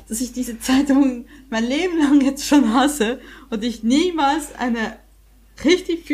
dass 0.09 0.21
ich 0.21 0.33
diese 0.33 0.59
Zeitung 0.59 1.27
mein 1.51 1.65
Leben 1.65 1.99
lang 1.99 2.21
jetzt 2.21 2.47
schon 2.47 2.75
hasse 2.75 3.21
und 3.51 3.65
ich 3.65 3.83
niemals 3.83 4.55
eine 4.57 4.97
richtig 5.65 6.09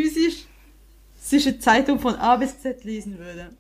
physische 1.23 1.59
Zeitung 1.59 2.01
von 2.01 2.17
A 2.17 2.37
bis 2.37 2.61
Z 2.61 2.85
lesen 2.85 3.19
würde. 3.19 3.51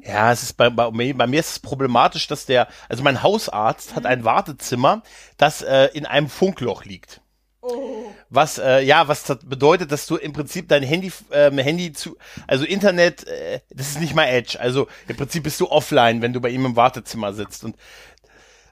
Ja, 0.00 0.32
es 0.32 0.42
ist 0.42 0.54
bei, 0.54 0.68
bei, 0.70 0.90
bei 0.90 1.26
mir 1.26 1.40
ist 1.40 1.50
es 1.50 1.58
problematisch, 1.60 2.26
dass 2.26 2.46
der, 2.46 2.66
also 2.88 3.02
mein 3.02 3.22
Hausarzt 3.22 3.92
mhm. 3.92 3.96
hat 3.96 4.06
ein 4.06 4.24
Wartezimmer, 4.24 5.02
das 5.36 5.62
äh, 5.62 5.88
in 5.92 6.06
einem 6.06 6.28
Funkloch 6.28 6.84
liegt. 6.84 7.20
Oh. 7.60 8.06
Was 8.28 8.58
äh, 8.58 8.80
ja, 8.80 9.06
was 9.06 9.22
das 9.22 9.38
bedeutet, 9.44 9.92
dass 9.92 10.06
du 10.06 10.16
im 10.16 10.32
Prinzip 10.32 10.68
dein 10.68 10.82
Handy, 10.82 11.12
ähm, 11.30 11.58
Handy 11.58 11.92
zu, 11.92 12.16
also 12.48 12.64
Internet, 12.64 13.24
äh, 13.28 13.60
das 13.70 13.90
ist 13.90 14.00
nicht 14.00 14.16
mal 14.16 14.24
Edge. 14.24 14.58
Also 14.58 14.88
im 15.06 15.16
Prinzip 15.16 15.44
bist 15.44 15.60
du 15.60 15.70
offline, 15.70 16.22
wenn 16.22 16.32
du 16.32 16.40
bei 16.40 16.48
ihm 16.48 16.66
im 16.66 16.74
Wartezimmer 16.74 17.32
sitzt 17.32 17.62
und 17.62 17.76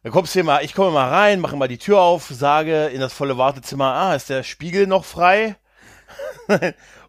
dann 0.03 0.12
kommst 0.12 0.34
du 0.34 0.38
hier 0.38 0.45
mal, 0.45 0.64
ich 0.64 0.74
komme 0.74 0.93
mal 0.93 1.11
rein, 1.11 1.41
mache 1.41 1.57
mal 1.57 1.68
die 1.68 1.78
Tür 1.78 2.01
auf, 2.01 2.28
sage 2.30 2.86
in 2.86 3.01
das 3.01 3.12
volle 3.12 3.36
Wartezimmer, 3.36 3.93
ah, 3.93 4.14
ist 4.14 4.30
der 4.30 4.43
Spiegel 4.43 4.86
noch 4.86 5.05
frei? 5.05 5.57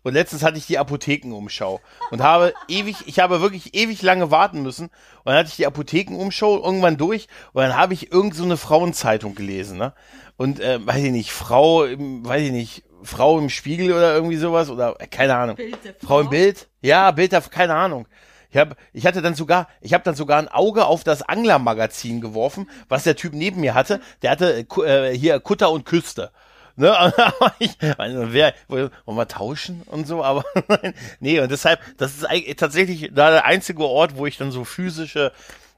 Und 0.03 0.13
letztens 0.13 0.43
hatte 0.43 0.57
ich 0.57 0.65
die 0.65 0.79
Apothekenumschau 0.79 1.79
und 2.09 2.21
habe 2.21 2.53
ewig, 2.67 2.97
ich 3.05 3.19
habe 3.19 3.41
wirklich 3.41 3.75
ewig 3.75 4.01
lange 4.01 4.31
warten 4.31 4.63
müssen. 4.63 4.85
Und 4.85 5.25
dann 5.25 5.35
hatte 5.35 5.49
ich 5.49 5.55
die 5.55 5.67
Apothekenumschau 5.67 6.63
irgendwann 6.63 6.97
durch 6.97 7.27
und 7.53 7.61
dann 7.61 7.77
habe 7.77 7.93
ich 7.93 8.11
irgend 8.11 8.35
so 8.35 8.43
eine 8.43 8.57
Frauenzeitung 8.57 9.35
gelesen, 9.35 9.77
ne? 9.77 9.93
Und 10.37 10.59
äh, 10.59 10.85
weiß 10.85 11.03
ich 11.03 11.11
nicht, 11.11 11.31
Frau, 11.31 11.83
im, 11.83 12.25
weiß 12.25 12.41
ich 12.41 12.51
nicht, 12.51 12.83
Frau 13.03 13.37
im 13.37 13.49
Spiegel 13.49 13.91
oder 13.91 14.15
irgendwie 14.15 14.37
sowas 14.37 14.69
oder 14.69 14.99
äh, 14.99 15.07
keine 15.07 15.35
Ahnung. 15.35 15.57
Frau 16.03 16.21
im 16.21 16.29
Bild? 16.29 16.67
Ja, 16.81 17.11
Bild, 17.11 17.31
keine 17.51 17.75
Ahnung. 17.75 18.07
Ich 18.49 18.57
habe, 18.57 18.75
ich 18.91 19.05
hatte 19.05 19.21
dann 19.21 19.33
sogar, 19.33 19.67
ich 19.79 19.93
habe 19.93 20.03
dann 20.03 20.15
sogar 20.15 20.37
ein 20.37 20.49
Auge 20.49 20.85
auf 20.85 21.03
das 21.03 21.21
Angler-Magazin 21.21 22.19
geworfen, 22.19 22.69
was 22.89 23.03
der 23.03 23.15
Typ 23.15 23.33
neben 23.33 23.61
mir 23.61 23.73
hatte. 23.73 24.01
Der 24.21 24.31
hatte 24.31 24.65
äh, 24.85 25.15
hier 25.15 25.39
Kutter 25.39 25.71
und 25.71 25.85
Küste. 25.85 26.31
Ne? 26.75 27.13
ich, 27.59 27.77
also 27.97 28.33
wer, 28.33 28.53
wollen 28.67 28.91
wir 29.05 29.27
tauschen 29.27 29.81
und 29.83 30.07
so, 30.07 30.23
aber 30.23 30.43
nee, 31.19 31.39
und 31.39 31.51
deshalb, 31.51 31.79
das 31.97 32.15
ist 32.15 32.25
eigentlich 32.25 32.55
tatsächlich 32.55 33.11
da 33.13 33.31
der 33.31 33.45
einzige 33.45 33.83
Ort, 33.83 34.17
wo 34.17 34.25
ich 34.25 34.37
dann 34.37 34.51
so 34.51 34.63
physische 34.63 35.31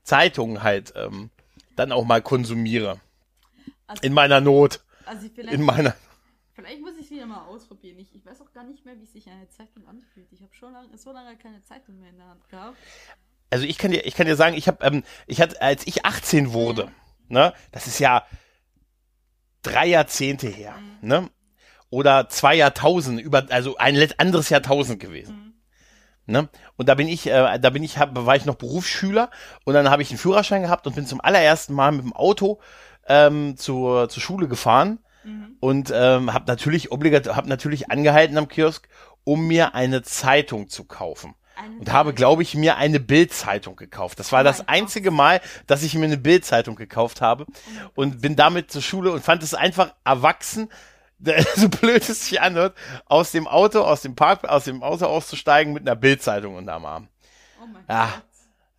Zeitungen 0.03 0.63
halt 0.63 0.93
ähm, 0.95 1.29
dann 1.75 1.91
auch 1.91 2.05
mal 2.05 2.21
konsumiere. 2.21 2.99
Also, 3.87 4.03
in 4.03 4.13
meiner 4.13 4.41
Not. 4.41 4.83
Also 5.05 5.27
in 5.35 5.61
meiner. 5.61 5.95
Vielleicht 6.53 6.81
muss 6.81 6.93
ich 6.99 7.09
wieder 7.09 7.25
mal 7.25 7.45
ausprobieren. 7.47 7.97
Ich, 7.99 8.13
ich 8.13 8.25
weiß 8.25 8.41
auch 8.41 8.51
gar 8.53 8.63
nicht 8.63 8.85
mehr, 8.85 8.99
wie 8.99 9.05
sich 9.05 9.27
eine 9.27 9.49
Zeitung 9.49 9.87
anfühlt. 9.87 10.27
Ich 10.31 10.41
habe 10.41 10.53
schon 10.53 10.71
lang, 10.71 10.95
so 10.95 11.11
lange 11.11 11.35
keine 11.37 11.61
Zeitung 11.63 11.99
mehr 11.99 12.09
in 12.09 12.17
der 12.17 12.27
Hand 12.27 12.47
gehabt. 12.49 12.77
Also 13.49 13.65
ich 13.65 13.77
kann 13.77 13.91
dir, 13.91 14.05
ich 14.05 14.15
kann 14.15 14.27
dir 14.27 14.35
sagen, 14.35 14.55
ich 14.55 14.67
habe, 14.67 14.83
ähm, 14.85 15.03
ich 15.27 15.41
hatte, 15.41 15.61
als 15.61 15.85
ich 15.87 16.05
18 16.05 16.53
wurde, 16.53 16.85
mhm. 16.85 16.91
ne, 17.29 17.53
das 17.71 17.87
ist 17.87 17.99
ja, 17.99 18.25
drei 19.63 19.87
Jahrzehnte 19.87 20.47
her, 20.47 20.75
mhm. 21.01 21.07
ne? 21.07 21.29
Oder 21.89 22.27
zwei 22.29 22.55
Jahrtausend, 22.55 23.21
über, 23.21 23.45
also 23.49 23.77
ein 23.77 23.95
anderes 24.17 24.49
Jahrtausend 24.49 24.99
gewesen. 24.99 25.35
Mhm. 25.35 25.53
Ne? 26.25 26.49
Und 26.77 26.89
da 26.89 26.95
bin 26.95 27.07
ich, 27.07 27.27
äh, 27.27 27.59
da 27.59 27.69
bin 27.69 27.83
ich, 27.83 27.97
hab, 27.97 28.15
war 28.25 28.35
ich 28.35 28.45
noch 28.45 28.55
Berufsschüler 28.55 29.29
und 29.65 29.73
dann 29.73 29.89
habe 29.89 30.01
ich 30.01 30.09
einen 30.09 30.17
Führerschein 30.17 30.61
gehabt 30.61 30.87
und 30.87 30.95
bin 30.95 31.05
zum 31.05 31.21
allerersten 31.21 31.73
Mal 31.73 31.91
mit 31.91 32.03
dem 32.03 32.13
Auto 32.13 32.59
ähm, 33.07 33.57
zur, 33.57 34.07
zur 34.09 34.23
Schule 34.23 34.47
gefahren 34.47 34.99
mhm. 35.23 35.57
und 35.59 35.91
ähm, 35.93 36.33
habe 36.33 36.45
natürlich 36.47 36.91
obligat, 36.91 37.27
habe 37.27 37.49
natürlich 37.49 37.91
angehalten 37.91 38.37
am 38.37 38.47
Kiosk, 38.47 38.87
um 39.25 39.47
mir 39.47 39.75
eine 39.75 40.01
Zeitung 40.01 40.69
zu 40.69 40.85
kaufen 40.85 41.35
und 41.79 41.91
habe, 41.91 42.13
glaube 42.13 42.41
ich, 42.41 42.55
mir 42.55 42.77
eine 42.77 42.99
Bildzeitung 42.99 43.75
gekauft. 43.75 44.19
Das 44.19 44.31
war 44.31 44.41
oh 44.41 44.43
das 44.43 44.67
einzige. 44.67 45.11
Mal, 45.11 45.41
dass 45.67 45.83
ich 45.83 45.95
mir 45.95 46.05
eine 46.05 46.17
Bildzeitung 46.17 46.75
gekauft 46.75 47.21
habe 47.21 47.45
oh 47.47 48.01
und 48.01 48.21
bin 48.21 48.35
damit 48.35 48.71
zur 48.71 48.81
Schule 48.81 49.11
und 49.11 49.23
fand 49.23 49.43
es 49.43 49.53
einfach 49.53 49.93
erwachsen, 50.03 50.69
so 51.55 51.69
blöd 51.69 52.07
es 52.09 52.27
sich 52.27 52.41
anhört, 52.41 52.75
aus 53.05 53.31
dem 53.31 53.47
Auto, 53.47 53.81
aus 53.81 54.01
dem 54.01 54.15
Park, 54.15 54.43
aus 54.45 54.65
dem 54.65 54.83
Auto 54.83 55.05
auszusteigen 55.05 55.73
mit 55.73 55.83
einer 55.83 55.95
Bildzeitung 55.95 56.55
unterm 56.55 56.85
Arm. 56.85 57.07
Oh 57.61 57.67
mein 57.67 57.83
ja. 57.87 58.05
Gott. 58.07 58.23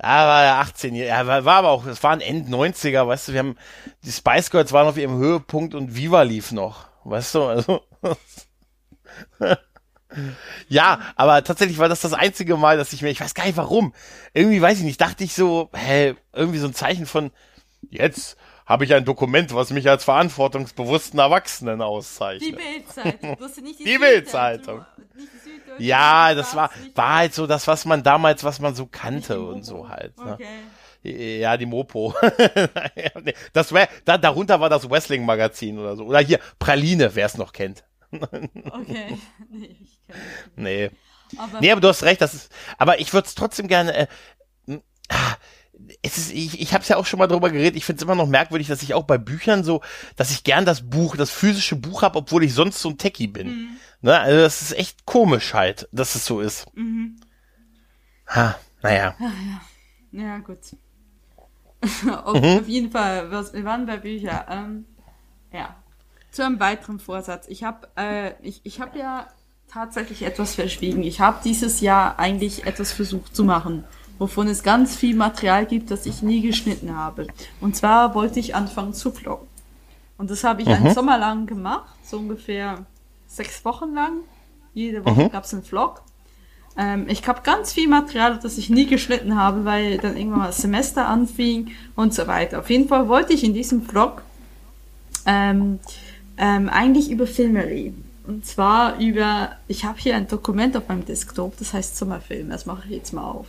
Ja, 0.02 0.26
war 0.26 0.44
ja 0.44 0.60
18 0.60 0.94
Jahre, 0.96 1.28
ja, 1.28 1.44
war 1.44 1.56
aber 1.56 1.70
auch, 1.70 1.86
es 1.86 2.02
waren 2.02 2.20
End 2.20 2.48
90er, 2.48 3.06
weißt 3.06 3.28
du, 3.28 3.32
wir 3.32 3.38
haben, 3.38 3.56
die 4.02 4.10
Spice 4.10 4.50
Girls 4.50 4.72
waren 4.72 4.88
auf 4.88 4.96
ihrem 4.96 5.16
Höhepunkt 5.16 5.74
und 5.74 5.94
Viva 5.94 6.22
lief 6.22 6.50
noch, 6.50 6.88
weißt 7.04 7.36
du, 7.36 7.44
also. 7.44 7.82
Ja, 10.68 11.00
aber 11.16 11.42
tatsächlich 11.44 11.78
war 11.78 11.88
das 11.88 12.00
das 12.00 12.12
einzige 12.12 12.56
Mal, 12.56 12.76
dass 12.76 12.92
ich 12.92 13.02
mir, 13.02 13.10
ich 13.10 13.20
weiß 13.20 13.34
gar 13.34 13.46
nicht 13.46 13.56
warum, 13.56 13.94
irgendwie 14.32 14.60
weiß 14.60 14.78
ich 14.78 14.84
nicht, 14.84 15.00
dachte 15.00 15.24
ich 15.24 15.34
so, 15.34 15.70
hä, 15.74 16.14
irgendwie 16.32 16.58
so 16.58 16.66
ein 16.66 16.74
Zeichen 16.74 17.06
von, 17.06 17.30
jetzt 17.90 18.36
habe 18.66 18.84
ich 18.84 18.94
ein 18.94 19.04
Dokument, 19.04 19.54
was 19.54 19.70
mich 19.70 19.88
als 19.88 20.04
verantwortungsbewussten 20.04 21.18
Erwachsenen 21.18 21.82
auszeichnet. 21.82 22.48
Die 22.48 22.52
Bildzeitung, 22.52 23.36
die, 23.58 23.84
die 23.84 23.98
Bildzeitung. 23.98 24.84
Ja, 25.78 26.34
das 26.34 26.54
war, 26.54 26.70
war 26.94 27.16
halt 27.16 27.34
so 27.34 27.46
das, 27.46 27.66
was 27.66 27.84
man 27.84 28.02
damals, 28.02 28.44
was 28.44 28.60
man 28.60 28.74
so 28.74 28.86
kannte 28.86 29.40
und 29.40 29.64
so 29.64 29.88
halt. 29.88 30.16
Ne? 30.18 30.34
Okay. 30.34 31.40
Ja, 31.40 31.58
die 31.58 31.66
Mopo. 31.66 32.14
das 33.52 33.74
wär, 33.74 33.88
da, 34.06 34.16
darunter 34.16 34.60
war 34.60 34.70
das 34.70 34.88
Wrestling-Magazin 34.88 35.78
oder 35.78 35.96
so. 35.96 36.04
Oder 36.04 36.20
hier, 36.20 36.38
Praline, 36.58 37.14
wer 37.14 37.26
es 37.26 37.36
noch 37.36 37.52
kennt. 37.52 37.84
Okay. 38.70 39.18
Nee, 39.50 39.76
ich 39.80 39.98
kenn 40.06 40.16
nee. 40.56 40.90
Aber 41.36 41.60
nee, 41.60 41.72
aber 41.72 41.80
du 41.80 41.88
hast 41.88 42.02
recht, 42.02 42.20
das 42.20 42.34
ist, 42.34 42.52
aber 42.78 43.00
ich 43.00 43.12
würde 43.12 43.26
es 43.26 43.34
trotzdem 43.34 43.66
gerne, 43.66 43.96
äh, 43.96 44.06
ah, 45.08 45.36
es 46.02 46.18
ist, 46.18 46.32
ich, 46.32 46.60
ich 46.60 46.72
habe 46.72 46.82
es 46.82 46.88
ja 46.88 46.96
auch 46.96 47.06
schon 47.06 47.18
mal 47.18 47.26
drüber 47.26 47.50
geredet, 47.50 47.76
ich 47.76 47.84
finde 47.84 47.98
es 47.98 48.02
immer 48.04 48.14
noch 48.14 48.28
merkwürdig, 48.28 48.68
dass 48.68 48.82
ich 48.82 48.94
auch 48.94 49.04
bei 49.04 49.18
Büchern 49.18 49.64
so, 49.64 49.80
dass 50.16 50.30
ich 50.30 50.44
gern 50.44 50.64
das 50.64 50.88
Buch, 50.88 51.16
das 51.16 51.30
physische 51.30 51.76
Buch 51.76 52.02
habe, 52.02 52.18
obwohl 52.18 52.44
ich 52.44 52.54
sonst 52.54 52.80
so 52.80 52.90
ein 52.90 52.98
Techie 52.98 53.26
bin. 53.26 53.48
Mhm. 53.48 53.76
Ne? 54.02 54.18
Also 54.18 54.40
das 54.40 54.62
ist 54.62 54.72
echt 54.72 55.06
komisch 55.06 55.54
halt, 55.54 55.88
dass 55.92 56.14
es 56.14 56.24
so 56.24 56.40
ist. 56.40 56.66
Mhm. 56.74 57.16
Ha, 58.28 58.58
naja. 58.82 59.16
Ach, 59.18 59.32
ja. 60.12 60.22
ja, 60.22 60.38
gut. 60.38 60.58
auf, 61.80 62.40
mhm. 62.40 62.58
auf, 62.58 62.68
jeden 62.68 62.90
Fall, 62.90 63.30
wir 63.30 63.64
waren 63.64 63.86
bei 63.86 63.96
Büchern. 63.96 64.44
Ähm, 64.48 64.84
ja, 65.52 65.76
zu 66.34 66.44
einem 66.44 66.60
weiteren 66.60 66.98
Vorsatz. 66.98 67.46
Ich 67.48 67.64
habe 67.64 67.88
äh, 67.96 68.32
ich, 68.42 68.60
ich 68.64 68.80
hab 68.80 68.96
ja 68.96 69.26
tatsächlich 69.68 70.22
etwas 70.22 70.54
verschwiegen. 70.54 71.02
Ich 71.02 71.20
habe 71.20 71.38
dieses 71.44 71.80
Jahr 71.80 72.18
eigentlich 72.18 72.66
etwas 72.66 72.92
versucht 72.92 73.34
zu 73.34 73.44
machen, 73.44 73.84
wovon 74.18 74.48
es 74.48 74.62
ganz 74.62 74.96
viel 74.96 75.16
Material 75.16 75.66
gibt, 75.66 75.90
das 75.90 76.06
ich 76.06 76.22
nie 76.22 76.40
geschnitten 76.40 76.96
habe. 76.96 77.26
Und 77.60 77.76
zwar 77.76 78.14
wollte 78.14 78.40
ich 78.40 78.54
anfangen 78.54 78.94
zu 78.94 79.10
vloggen. 79.10 79.48
Und 80.18 80.30
das 80.30 80.44
habe 80.44 80.62
ich 80.62 80.68
mhm. 80.68 80.74
einen 80.74 80.94
Sommer 80.94 81.18
lang 81.18 81.46
gemacht, 81.46 81.94
so 82.04 82.18
ungefähr 82.18 82.86
sechs 83.26 83.64
Wochen 83.64 83.94
lang. 83.94 84.20
Jede 84.74 85.04
Woche 85.04 85.24
mhm. 85.24 85.30
gab 85.30 85.44
es 85.44 85.54
einen 85.54 85.64
Vlog. 85.64 86.02
Ähm, 86.76 87.06
ich 87.08 87.26
habe 87.26 87.42
ganz 87.42 87.72
viel 87.72 87.88
Material, 87.88 88.38
das 88.40 88.58
ich 88.58 88.70
nie 88.70 88.86
geschnitten 88.86 89.36
habe, 89.36 89.64
weil 89.64 89.98
dann 89.98 90.16
irgendwann 90.16 90.40
mal 90.40 90.46
das 90.48 90.58
Semester 90.58 91.06
anfing 91.06 91.72
und 91.94 92.12
so 92.14 92.26
weiter. 92.26 92.60
Auf 92.60 92.70
jeden 92.70 92.88
Fall 92.88 93.08
wollte 93.08 93.32
ich 93.32 93.44
in 93.44 93.54
diesem 93.54 93.82
Vlog 93.82 94.22
ähm, 95.26 95.78
ähm, 96.38 96.68
eigentlich 96.68 97.10
über 97.10 97.26
Filme 97.26 97.64
reden. 97.64 98.04
Und 98.26 98.46
zwar 98.46 98.98
über, 98.98 99.52
ich 99.68 99.84
habe 99.84 99.98
hier 99.98 100.16
ein 100.16 100.28
Dokument 100.28 100.76
auf 100.76 100.88
meinem 100.88 101.04
Desktop, 101.04 101.58
das 101.58 101.74
heißt 101.74 101.96
Sommerfilme, 101.96 102.50
das 102.50 102.64
mache 102.64 102.82
ich 102.86 102.96
jetzt 102.96 103.12
mal 103.12 103.30
auf. 103.30 103.46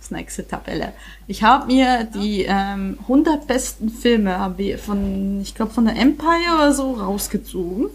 Das 0.00 0.12
nächste 0.12 0.46
Tabelle. 0.46 0.92
Ich 1.26 1.42
habe 1.42 1.66
mir 1.66 2.04
die 2.04 2.46
ähm, 2.48 2.98
100 3.02 3.48
besten 3.48 3.90
Filme 3.90 4.54
von, 4.84 5.40
ich 5.40 5.56
glaube 5.56 5.72
von 5.72 5.86
der 5.86 5.96
Empire 5.96 6.54
oder 6.54 6.72
so 6.72 6.92
rausgezogen. 6.92 7.88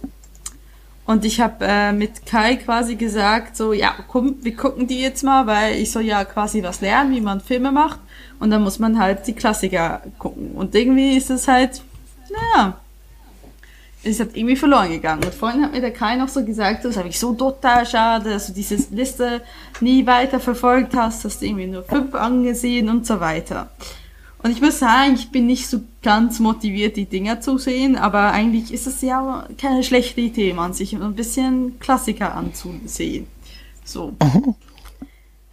Und 1.05 1.25
ich 1.25 1.41
habe 1.41 1.65
äh, 1.65 1.91
mit 1.91 2.25
Kai 2.25 2.55
quasi 2.57 2.95
gesagt, 2.95 3.57
so, 3.57 3.73
ja, 3.73 3.93
komm, 4.07 4.35
wir 4.41 4.55
gucken 4.55 4.87
die 4.87 5.01
jetzt 5.01 5.23
mal, 5.23 5.47
weil 5.47 5.75
ich 5.75 5.91
soll 5.91 6.03
ja 6.03 6.23
quasi 6.23 6.63
was 6.63 6.81
lernen, 6.81 7.13
wie 7.13 7.21
man 7.21 7.41
Filme 7.41 7.71
macht. 7.71 7.99
Und 8.39 8.51
dann 8.51 8.63
muss 8.63 8.79
man 8.79 8.99
halt 8.99 9.27
die 9.27 9.33
Klassiker 9.33 10.01
gucken. 10.17 10.51
Und 10.51 10.75
irgendwie 10.75 11.15
ist 11.15 11.29
es 11.29 11.47
halt, 11.47 11.81
naja, 12.29 12.77
ist 14.03 14.19
halt 14.19 14.35
irgendwie 14.35 14.55
verloren 14.55 14.89
gegangen. 14.89 15.23
Und 15.23 15.33
vorhin 15.33 15.63
hat 15.63 15.71
mir 15.71 15.81
der 15.81 15.93
Kai 15.93 16.15
noch 16.17 16.27
so 16.27 16.43
gesagt, 16.43 16.85
das 16.85 16.97
habe 16.97 17.07
ich 17.07 17.19
so 17.19 17.33
total 17.33 17.85
schade, 17.85 18.29
dass 18.29 18.47
du 18.47 18.53
diese 18.53 18.75
Liste 18.91 19.41
nie 19.79 20.05
weiter 20.05 20.39
verfolgt 20.39 20.95
hast, 20.95 21.23
hast 21.23 21.41
du 21.41 21.45
irgendwie 21.45 21.67
nur 21.67 21.83
fünf 21.83 22.13
angesehen 22.13 22.89
und 22.89 23.07
so 23.07 23.19
weiter. 23.19 23.71
Und 24.43 24.51
ich 24.51 24.61
muss 24.61 24.79
sagen, 24.79 25.13
ich 25.13 25.31
bin 25.31 25.45
nicht 25.45 25.67
so 25.67 25.81
ganz 26.01 26.39
motiviert, 26.39 26.97
die 26.97 27.05
Dinger 27.05 27.39
zu 27.39 27.57
sehen, 27.57 27.95
aber 27.95 28.33
eigentlich 28.33 28.73
ist 28.73 28.87
es 28.87 29.01
ja 29.01 29.47
keine 29.57 29.83
schlechte 29.83 30.19
Idee, 30.19 30.53
man 30.53 30.73
sich 30.73 30.93
ein 30.93 31.15
bisschen 31.15 31.79
Klassiker 31.79 32.35
anzusehen. 32.35 33.27
So. 33.85 34.13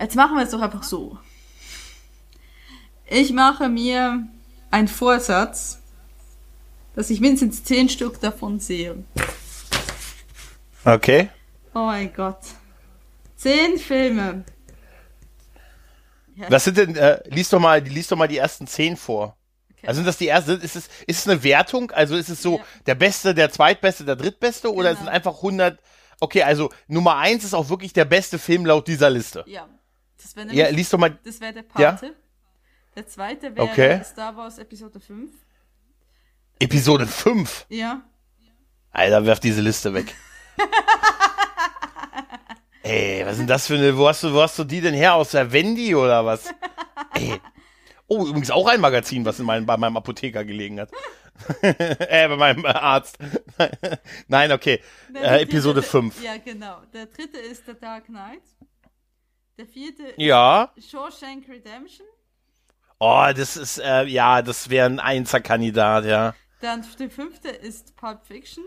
Jetzt 0.01 0.17
machen 0.17 0.37
wir 0.37 0.43
es 0.43 0.51
doch 0.51 0.61
einfach 0.61 0.83
so. 0.83 1.19
Ich 3.09 3.33
mache 3.33 3.69
mir 3.69 4.27
einen 4.73 4.89
Vorsatz, 4.89 5.80
dass 7.01 7.09
ich 7.09 7.21
mindestens 7.23 7.65
zehn 7.65 7.89
Stück 7.89 8.21
davon 8.21 8.61
sehe. 8.61 9.03
Okay. 10.85 11.31
Oh 11.75 11.87
mein 11.87 12.13
Gott. 12.13 12.41
Zehn 13.37 13.79
Filme. 13.79 14.45
Was 16.49 16.65
sind 16.65 16.77
denn, 16.77 16.97
äh, 16.97 17.23
lies 17.31 17.49
doch 17.49 17.59
mal, 17.59 17.81
lies 17.81 18.09
doch 18.09 18.19
mal 18.19 18.29
die 18.29 18.37
ersten 18.37 18.67
zehn 18.67 18.99
vor. 18.99 19.39
Okay. 19.71 19.87
Also 19.87 19.99
sind 20.01 20.07
das 20.09 20.19
die 20.19 20.29
ersten, 20.29 20.61
ist 20.61 20.77
es, 20.77 20.91
ist 21.07 21.21
es 21.21 21.27
eine 21.27 21.43
Wertung? 21.43 21.91
Also 21.91 22.17
ist 22.17 22.29
es 22.29 22.43
so 22.43 22.59
ja. 22.59 22.65
der 22.85 22.97
Beste, 22.97 23.35
der 23.35 23.51
Zweitbeste, 23.51 24.05
der 24.05 24.17
Drittbeste 24.17 24.69
genau. 24.69 24.81
oder 24.81 24.95
sind 24.95 25.09
einfach 25.09 25.37
100, 25.37 25.81
okay, 26.21 26.43
also 26.43 26.71
Nummer 26.87 27.17
eins 27.17 27.45
ist 27.45 27.55
auch 27.55 27.71
wirklich 27.71 27.95
der 27.95 28.05
beste 28.05 28.39
Film 28.39 28.67
laut 28.67 28.89
dieser 28.89 29.09
Liste. 29.09 29.43
Ja. 29.47 29.71
Das 30.21 30.37
wäre 30.37 30.55
ja, 30.55 30.69
lies 30.69 30.91
doch 30.91 30.99
mal. 30.99 31.19
Das 31.25 31.41
wäre 31.41 31.55
der 31.55 31.63
Pate. 31.63 32.07
Ja? 32.07 32.13
Der 32.95 33.07
zweite 33.07 33.57
wäre 33.57 33.67
okay. 33.67 34.03
Star 34.05 34.37
Wars 34.37 34.59
Episode 34.59 35.01
5. 35.01 35.31
Episode 36.61 37.07
5? 37.07 37.67
Ja. 37.71 38.03
Alter, 38.91 39.25
werf 39.25 39.41
diese 39.41 39.63
Liste 39.63 39.95
weg. 39.95 40.15
Ey, 42.83 43.25
was 43.25 43.33
ist 43.33 43.39
denn 43.41 43.47
das 43.47 43.67
für 43.67 43.75
eine, 43.75 43.97
wo 43.97 44.07
hast 44.07 44.23
du, 44.23 44.35
wo 44.35 44.43
hast 44.43 44.59
du 44.59 44.65
die 44.65 44.83
denn 44.83 44.95
her? 44.95 45.15
Aus 45.15 45.31
der 45.31 45.51
Wendy 45.53 45.95
oder 45.95 46.25
was? 46.27 46.53
Ey. 47.15 47.41
Oh, 48.09 48.27
übrigens 48.27 48.51
auch 48.51 48.67
ein 48.67 48.81
Magazin, 48.81 49.25
was 49.25 49.39
in 49.39 49.47
meinem, 49.47 49.65
bei 49.65 49.77
meinem 49.77 49.97
Apotheker 49.97 50.45
gelegen 50.45 50.81
hat. 50.81 50.91
äh, 51.63 52.29
bei 52.29 52.37
meinem 52.37 52.67
Arzt. 52.67 53.17
Nein, 54.29 54.53
okay. 54.53 54.83
Äh, 55.15 55.43
Episode 55.43 55.83
5. 55.83 56.23
Ja, 56.23 56.37
genau. 56.37 56.83
Der 56.93 57.07
dritte 57.07 57.39
ist 57.39 57.65
The 57.67 57.75
Dark 57.81 58.07
Knight. 58.07 58.43
Der 59.57 59.67
vierte 59.67 60.13
ja. 60.17 60.73
ist 60.75 60.91
Shawshank 60.91 61.49
Redemption. 61.49 62.07
Oh, 62.99 63.29
das 63.35 63.57
ist, 63.57 63.79
äh, 63.79 64.05
ja, 64.05 64.43
das 64.43 64.69
wäre 64.69 64.87
ein 64.87 65.01
Einzelkandidat, 65.01 66.05
ja. 66.05 66.35
Dann 66.61 66.85
der 66.99 67.11
fünfte 67.11 67.49
ist 67.49 67.97
Pulp 67.97 68.25
Fiction. 68.27 68.65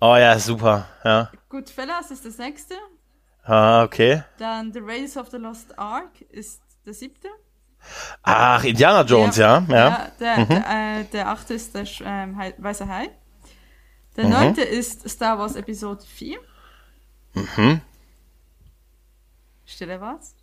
Oh 0.00 0.16
ja, 0.16 0.38
super, 0.38 0.88
ja. 1.04 1.30
Goodfellas 1.48 2.10
ist 2.10 2.24
das 2.24 2.38
nächste. 2.38 2.74
Ah, 3.44 3.82
okay. 3.82 4.22
Dann 4.38 4.72
The 4.72 4.80
Race 4.82 5.16
of 5.16 5.30
the 5.30 5.36
Lost 5.36 5.78
Ark 5.78 6.20
ist 6.30 6.62
der 6.86 6.94
siebte. 6.94 7.28
Ach, 8.22 8.62
Indiana 8.64 9.02
Jones, 9.02 9.36
ja. 9.36 9.64
Ja, 9.68 9.74
ja. 9.74 10.10
der, 10.20 10.38
mhm. 10.38 10.48
der, 10.48 11.00
äh, 11.00 11.04
der, 11.04 11.28
achte 11.28 11.54
ist 11.54 11.74
der 11.74 11.86
ähm, 12.04 12.36
Weiße 12.58 12.86
Hai. 12.86 13.10
Der 14.16 14.24
mhm. 14.24 14.30
neunte 14.30 14.62
ist 14.62 15.08
Star 15.08 15.38
Wars 15.38 15.56
Episode 15.56 16.04
4. 16.04 16.38
Mhm. 17.34 17.80
Stille 19.64 20.00
was? 20.00 20.34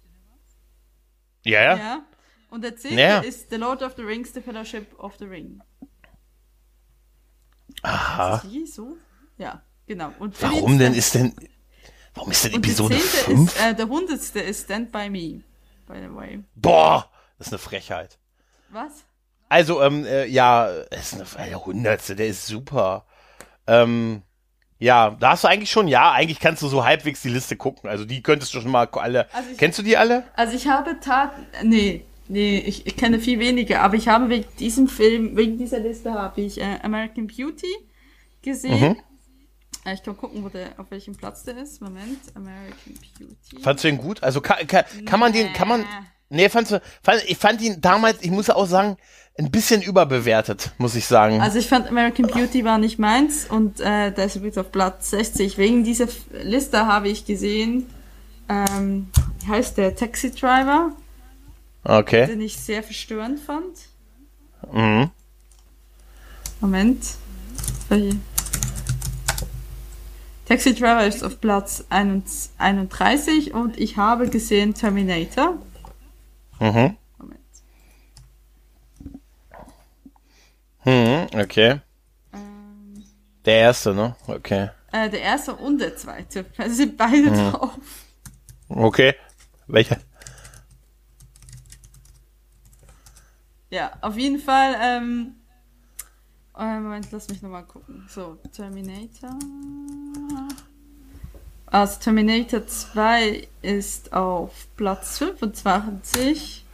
Ja, 1.43 1.61
ja. 1.61 1.77
ja. 1.77 2.05
Und 2.49 2.63
der 2.63 2.75
zehnte 2.75 3.01
ja. 3.01 3.19
ist 3.19 3.49
The 3.49 3.57
Lord 3.57 3.83
of 3.83 3.93
the 3.97 4.03
Rings, 4.03 4.33
The 4.33 4.41
Fellowship 4.41 4.97
of 4.99 5.15
the 5.19 5.25
Ring. 5.25 5.61
Aha. 7.81 8.35
Ist 8.35 8.43
das 8.43 8.75
so? 8.75 8.97
Ja, 9.37 9.61
genau. 9.85 10.13
Und 10.19 10.41
Warum 10.41 10.77
denn 10.77 10.93
ist 10.93 11.15
denn 11.15 11.33
Warum 12.13 12.31
ist 12.31 12.45
denn 12.45 12.55
Episode 12.55 12.95
5? 12.95 13.47
Ist, 13.47 13.61
äh, 13.61 13.75
der 13.75 13.87
hundertste 13.87 14.39
ist 14.39 14.63
Stand 14.63 14.91
By 14.91 15.09
Me, 15.09 15.43
by 15.85 16.01
the 16.01 16.15
way. 16.15 16.43
Boah, 16.55 17.09
das 17.37 17.47
ist 17.47 17.53
eine 17.53 17.59
Frechheit. 17.59 18.17
Was? 18.69 19.05
Also, 19.49 19.81
ähm, 19.83 20.05
äh, 20.05 20.25
ja, 20.25 20.65
ist 20.65 21.13
eine, 21.13 21.49
der 21.49 21.65
hundertste, 21.65 22.15
der 22.15 22.27
ist 22.27 22.47
super. 22.47 23.05
Ähm, 23.67 24.23
ja, 24.79 25.11
da 25.11 25.31
hast 25.31 25.43
du 25.43 25.47
eigentlich 25.47 25.71
schon, 25.71 25.87
ja, 25.87 26.11
eigentlich 26.11 26.39
kannst 26.39 26.61
du 26.63 26.67
so 26.67 26.83
halbwegs 26.85 27.21
die 27.21 27.29
Liste 27.29 27.55
gucken. 27.55 27.89
Also 27.89 28.03
die 28.05 28.21
könntest 28.21 28.53
du 28.53 28.61
schon 28.61 28.71
mal 28.71 28.87
alle. 28.87 29.31
Also 29.33 29.49
ich, 29.51 29.57
Kennst 29.57 29.79
du 29.79 29.83
die 29.83 29.97
alle? 29.97 30.23
Also 30.35 30.55
ich 30.55 30.67
habe 30.67 30.99
tat, 30.99 31.31
nee, 31.63 32.05
nee, 32.29 32.59
ich, 32.59 32.85
ich 32.85 32.95
kenne 32.95 33.19
viel 33.19 33.39
weniger, 33.39 33.81
aber 33.81 33.95
ich 33.95 34.07
habe 34.07 34.29
wegen 34.29 34.45
diesem 34.59 34.87
Film, 34.87 35.35
wegen 35.35 35.57
dieser 35.57 35.79
Liste 35.79 36.13
habe 36.13 36.41
ich 36.41 36.59
äh, 36.59 36.79
American 36.81 37.27
Beauty 37.27 37.73
gesehen. 38.41 38.89
Mhm. 38.89 38.95
Ja, 39.85 39.93
ich 39.93 40.03
kann 40.03 40.17
gucken, 40.17 40.43
wo 40.43 40.49
der, 40.49 40.71
auf 40.77 40.91
welchem 40.91 41.15
Platz 41.15 41.43
der 41.43 41.57
ist. 41.57 41.81
Moment, 41.81 42.19
American 42.35 42.93
Beauty. 43.17 43.61
Fandst 43.61 43.83
du 43.83 43.87
ihn 43.87 43.97
gut? 43.97 44.21
Also 44.21 44.41
kann, 44.41 44.67
kann, 44.67 44.83
kann 45.05 45.19
man 45.19 45.31
den, 45.31 45.53
kann 45.53 45.67
man. 45.67 45.85
Nee, 46.29 46.49
fandst 46.49 46.73
du, 46.73 46.81
fand, 47.01 47.23
ich 47.25 47.37
fand 47.37 47.61
ihn 47.61 47.79
damals, 47.79 48.21
ich 48.21 48.31
muss 48.31 48.49
auch 48.49 48.65
sagen, 48.65 48.97
ein 49.37 49.49
bisschen 49.49 49.81
überbewertet, 49.81 50.71
muss 50.77 50.95
ich 50.95 51.05
sagen. 51.05 51.39
Also 51.41 51.59
ich 51.59 51.67
fand 51.67 51.87
American 51.87 52.27
Beauty 52.27 52.65
war 52.65 52.79
nicht 52.79 52.99
meins 52.99 53.45
und 53.45 53.79
äh, 53.79 54.11
der 54.11 54.25
ist 54.25 54.35
übrigens 54.35 54.57
auf 54.57 54.71
Platz 54.71 55.11
60. 55.11 55.57
Wegen 55.57 55.83
dieser 55.83 56.07
Liste 56.43 56.85
habe 56.85 57.07
ich 57.07 57.25
gesehen, 57.25 57.87
ähm, 58.49 59.09
wie 59.39 59.47
heißt 59.47 59.77
der 59.77 59.95
Taxi 59.95 60.31
Driver? 60.31 60.91
Okay. 61.87 62.27
Den 62.27 62.41
ich 62.41 62.57
sehr 62.57 62.83
verstörend 62.83 63.39
fand. 63.39 63.87
Mhm. 64.73 65.09
Moment. 66.59 67.15
Taxi 70.45 70.75
Driver 70.75 71.07
ist 71.07 71.23
auf 71.23 71.39
Platz 71.39 71.85
31 71.87 73.53
und 73.53 73.79
ich 73.79 73.95
habe 73.95 74.27
gesehen 74.27 74.73
Terminator. 74.73 75.59
Mhm. 76.59 76.97
Moment. 77.19 77.39
Hm, 80.79 81.27
okay. 81.39 81.79
Ähm, 82.33 83.05
der 83.45 83.59
erste, 83.59 83.93
ne? 83.93 84.13
Okay. 84.27 84.71
Äh, 84.91 85.09
der 85.09 85.21
erste 85.21 85.55
und 85.55 85.79
der 85.79 85.95
zweite. 85.95 86.45
Also 86.57 86.75
sind 86.75 86.97
beide 86.97 87.31
mhm. 87.31 87.51
drauf. 87.51 87.77
Okay. 88.67 89.15
Welcher? 89.67 89.99
Ja, 93.69 93.91
auf 94.01 94.17
jeden 94.17 94.39
Fall 94.39 94.75
ähm, 94.81 95.35
äh, 96.57 96.79
Moment, 96.79 97.07
lass 97.11 97.29
mich 97.29 97.41
nochmal 97.41 97.63
gucken. 97.63 98.07
So, 98.09 98.37
Terminator. 98.51 99.37
Also 101.67 101.99
Terminator 101.99 102.65
2 102.65 103.47
ist 103.61 104.13
auf 104.13 104.67
Platz 104.75 105.19
25 105.19 106.65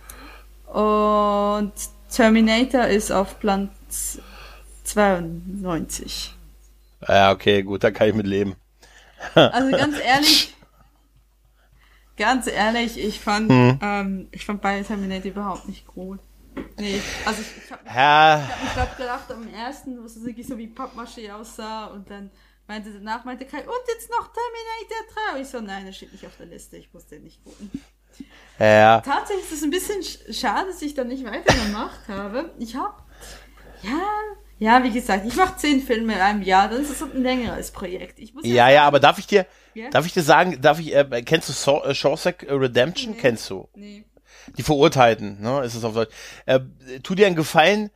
und 0.67 1.73
Terminator 2.09 2.85
ist 2.85 3.11
auf 3.11 3.39
Platz 3.39 4.19
92. 4.85 6.33
Ja, 7.07 7.31
okay, 7.31 7.63
gut, 7.63 7.83
da 7.83 7.91
kann 7.91 8.09
ich 8.09 8.15
mit 8.15 8.27
leben. 8.27 8.55
Also 9.35 9.71
ganz 9.71 9.99
ehrlich, 10.05 10.53
ganz 12.15 12.47
ehrlich, 12.47 12.97
ich 12.97 13.19
fand, 13.19 13.49
hm. 13.49 13.79
ähm, 13.81 14.27
ich 14.31 14.45
fand 14.45 14.61
beide 14.61 14.85
Terminator 14.85 15.31
überhaupt 15.31 15.67
nicht 15.67 15.87
gut. 15.87 16.19
Nee, 16.77 17.01
also 17.25 17.41
ich, 17.41 17.63
ich 17.63 17.71
habe 17.71 17.81
ja. 17.85 18.47
hab 18.49 18.63
mich 18.63 18.73
gerade 18.73 18.95
gedacht 18.95 19.31
am 19.31 19.53
ersten, 19.53 20.01
wo 20.01 20.05
es 20.05 20.23
wirklich 20.23 20.47
so 20.47 20.57
wie 20.57 20.67
Pappmaché 20.67 21.31
aussah 21.31 21.85
und 21.87 22.09
dann 22.09 22.31
meinte 22.67 22.91
danach 22.91 23.23
meinte 23.25 23.45
Kai, 23.45 23.59
und 23.59 23.81
jetzt 23.87 24.09
noch 24.09 24.31
Terminator 24.31 25.31
3. 25.31 25.35
Und 25.35 25.41
ich 25.41 25.47
so, 25.47 25.61
nein, 25.61 25.85
das 25.85 25.95
steht 25.95 26.11
nicht 26.11 26.25
auf 26.25 26.35
der 26.37 26.47
Liste, 26.47 26.77
ich 26.77 26.93
muss 26.93 27.05
den 27.07 27.23
nicht 27.23 27.43
gucken. 27.43 27.71
Ja. 28.59 29.01
Tatsächlich 29.01 29.45
ist 29.45 29.57
es 29.57 29.63
ein 29.63 29.71
bisschen 29.71 30.03
schade, 30.33 30.67
dass 30.67 30.81
ich 30.81 30.93
da 30.93 31.03
nicht 31.03 31.25
weitergemacht 31.25 32.07
habe. 32.07 32.53
Ich 32.59 32.75
habe, 32.75 32.95
ja, 33.81 34.09
ja, 34.59 34.83
wie 34.83 34.91
gesagt, 34.91 35.25
ich 35.25 35.35
mache 35.35 35.57
zehn 35.57 35.81
Filme 35.81 36.13
in 36.13 36.19
einem 36.19 36.41
Jahr, 36.43 36.69
das 36.69 36.89
ist 36.89 37.01
ein 37.01 37.23
längeres 37.23 37.71
Projekt. 37.71 38.19
Ich 38.19 38.33
muss 38.33 38.45
ja, 38.45 38.67
ja, 38.67 38.69
ja, 38.69 38.83
aber 38.85 38.99
darf 38.99 39.17
ich 39.17 39.27
dir, 39.27 39.47
yeah? 39.75 39.89
darf 39.89 40.05
ich 40.05 40.13
dir 40.13 40.21
sagen, 40.21 40.61
darf 40.61 40.79
ich, 40.79 40.93
äh, 40.95 41.23
kennst 41.23 41.49
du 41.49 41.53
Saw, 41.53 41.89
äh, 41.89 41.95
Shawshank 41.95 42.45
Redemption? 42.47 43.13
Nee. 43.13 43.19
Kennst 43.19 43.49
du? 43.49 43.67
Nee 43.73 44.05
die 44.57 44.63
Verurteilten, 44.63 45.41
ne, 45.41 45.63
ist 45.63 45.75
es 45.75 45.83
auf 45.83 45.93
Deutsch. 45.93 46.13
Äh, 46.45 46.59
tu 47.01 47.15
dir 47.15 47.27
einen 47.27 47.35
Gefallen, 47.35 47.89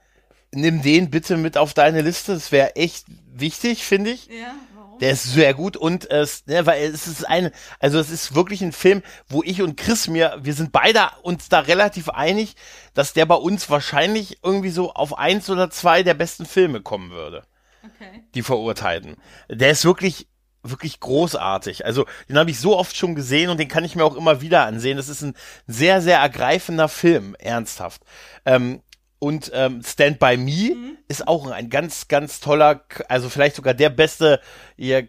nimm 0.52 0.82
den 0.82 1.10
bitte 1.10 1.38
mit 1.38 1.58
auf 1.58 1.74
deine 1.74 2.02
Liste. 2.02 2.34
Das 2.34 2.52
wäre 2.52 2.76
echt 2.76 3.06
wichtig, 3.32 3.86
finde 3.86 4.12
ich. 4.12 4.28
Ja, 4.28 4.54
warum? 4.76 5.00
Der 5.00 5.12
ist 5.12 5.24
sehr 5.24 5.54
gut 5.54 5.78
und 5.78 6.10
es, 6.10 6.46
ne, 6.48 6.66
weil 6.66 6.84
es 6.84 7.08
ist 7.08 7.28
ein, 7.28 7.52
also 7.80 8.00
es 8.00 8.10
ist 8.10 8.36
wirklich 8.36 8.62
ein 8.62 8.72
Film, 8.72 9.04
wo 9.28 9.44
ich 9.44 9.62
und 9.62 9.78
Chris 9.78 10.08
mir, 10.08 10.38
wir 10.42 10.54
sind 10.54 10.72
beide 10.72 11.10
uns 11.22 11.50
da 11.50 11.60
relativ 11.60 12.10
einig, 12.10 12.56
dass 12.94 13.14
der 13.14 13.26
bei 13.26 13.36
uns 13.36 13.70
wahrscheinlich 13.70 14.40
irgendwie 14.44 14.72
so 14.72 14.94
auf 14.94 15.18
eins 15.18 15.50
oder 15.50 15.70
zwei 15.70 16.04
der 16.04 16.14
besten 16.14 16.46
Filme 16.46 16.82
kommen 16.82 17.12
würde. 17.12 17.44
Okay. 17.84 18.24
Die 18.34 18.44
Verurteilten. 18.44 19.18
Der 19.50 19.72
ist 19.72 19.86
wirklich 19.86 20.28
wirklich 20.70 21.00
großartig. 21.00 21.86
Also 21.86 22.06
den 22.30 22.38
habe 22.38 22.52
ich 22.52 22.60
so 22.60 22.78
oft 22.78 22.96
schon 22.96 23.16
gesehen 23.16 23.50
und 23.50 23.60
den 23.60 23.68
kann 23.68 23.84
ich 23.84 23.96
mir 23.96 24.04
auch 24.06 24.16
immer 24.16 24.42
wieder 24.42 24.66
ansehen. 24.66 24.98
Das 24.98 25.10
ist 25.10 25.22
ein 25.22 25.36
sehr, 25.68 26.02
sehr 26.02 26.20
ergreifender 26.20 26.90
Film, 26.90 27.36
ernsthaft. 27.40 28.02
Ähm, 28.46 28.82
und 29.20 29.50
ähm, 29.54 29.82
Stand 29.84 30.20
By 30.20 30.38
Me 30.38 30.76
mhm. 30.76 30.98
ist 31.08 31.28
auch 31.28 31.50
ein 31.50 31.70
ganz, 31.70 32.08
ganz 32.08 32.40
toller, 32.40 32.84
also 33.10 33.30
vielleicht 33.30 33.56
sogar 33.56 33.74
der 33.74 33.90
beste 33.90 34.40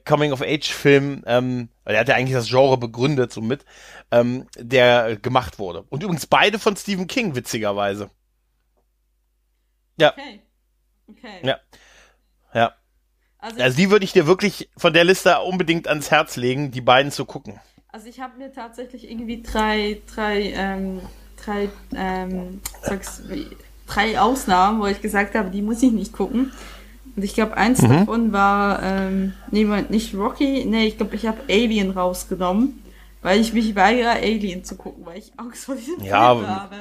Coming-of-Age-Film, 0.04 1.24
ähm, 1.26 1.68
er 1.84 2.00
hat 2.00 2.08
ja 2.08 2.14
eigentlich 2.14 2.34
das 2.34 2.48
Genre 2.48 2.78
begründet, 2.78 3.32
so 3.32 3.42
mit, 3.42 3.66
ähm, 4.10 4.46
der 4.56 5.16
gemacht 5.16 5.58
wurde. 5.58 5.82
Und 5.90 6.02
übrigens 6.02 6.26
beide 6.26 6.58
von 6.58 6.76
Stephen 6.76 7.06
King, 7.06 7.34
witzigerweise. 7.34 8.10
Ja. 9.98 10.12
Okay. 10.12 10.40
Okay. 11.08 11.40
Ja. 11.42 11.58
Ja. 12.54 12.74
Also, 13.38 13.60
also 13.60 13.76
die 13.76 13.90
würde 13.90 14.04
ich 14.04 14.12
dir 14.12 14.26
wirklich 14.26 14.68
von 14.76 14.92
der 14.92 15.04
Liste 15.04 15.38
unbedingt 15.40 15.86
ans 15.86 16.10
Herz 16.10 16.36
legen, 16.36 16.70
die 16.70 16.80
beiden 16.80 17.12
zu 17.12 17.24
gucken. 17.24 17.60
Also 17.90 18.08
ich 18.08 18.20
habe 18.20 18.36
mir 18.36 18.52
tatsächlich 18.52 19.10
irgendwie 19.10 19.42
drei, 19.42 20.00
drei, 20.14 20.52
ähm, 20.54 21.00
drei, 21.42 21.68
ähm, 21.94 22.60
sag's, 22.82 23.22
drei 23.86 24.20
Ausnahmen, 24.20 24.80
wo 24.80 24.86
ich 24.86 25.00
gesagt 25.00 25.34
habe, 25.34 25.50
die 25.50 25.62
muss 25.62 25.82
ich 25.82 25.92
nicht 25.92 26.12
gucken. 26.12 26.52
Und 27.16 27.24
ich 27.24 27.34
glaube, 27.34 27.56
eins 27.56 27.82
mhm. 27.82 27.88
davon 27.88 28.32
war, 28.32 28.82
ähm, 28.82 29.34
nee, 29.50 29.64
nicht 29.88 30.14
Rocky, 30.14 30.64
nee, 30.64 30.86
ich 30.86 30.96
glaube, 30.96 31.16
ich 31.16 31.26
habe 31.26 31.38
Alien 31.48 31.90
rausgenommen, 31.90 32.82
weil 33.22 33.40
ich 33.40 33.52
mich 33.52 33.74
weigere, 33.74 34.10
Alien 34.10 34.64
zu 34.64 34.76
gucken, 34.76 35.04
weil 35.06 35.18
ich 35.18 35.32
Angst 35.36 35.64
vor 35.64 35.74
diesem 35.74 36.00
ja, 36.04 36.34
Film 36.34 36.46
habe. 36.48 36.76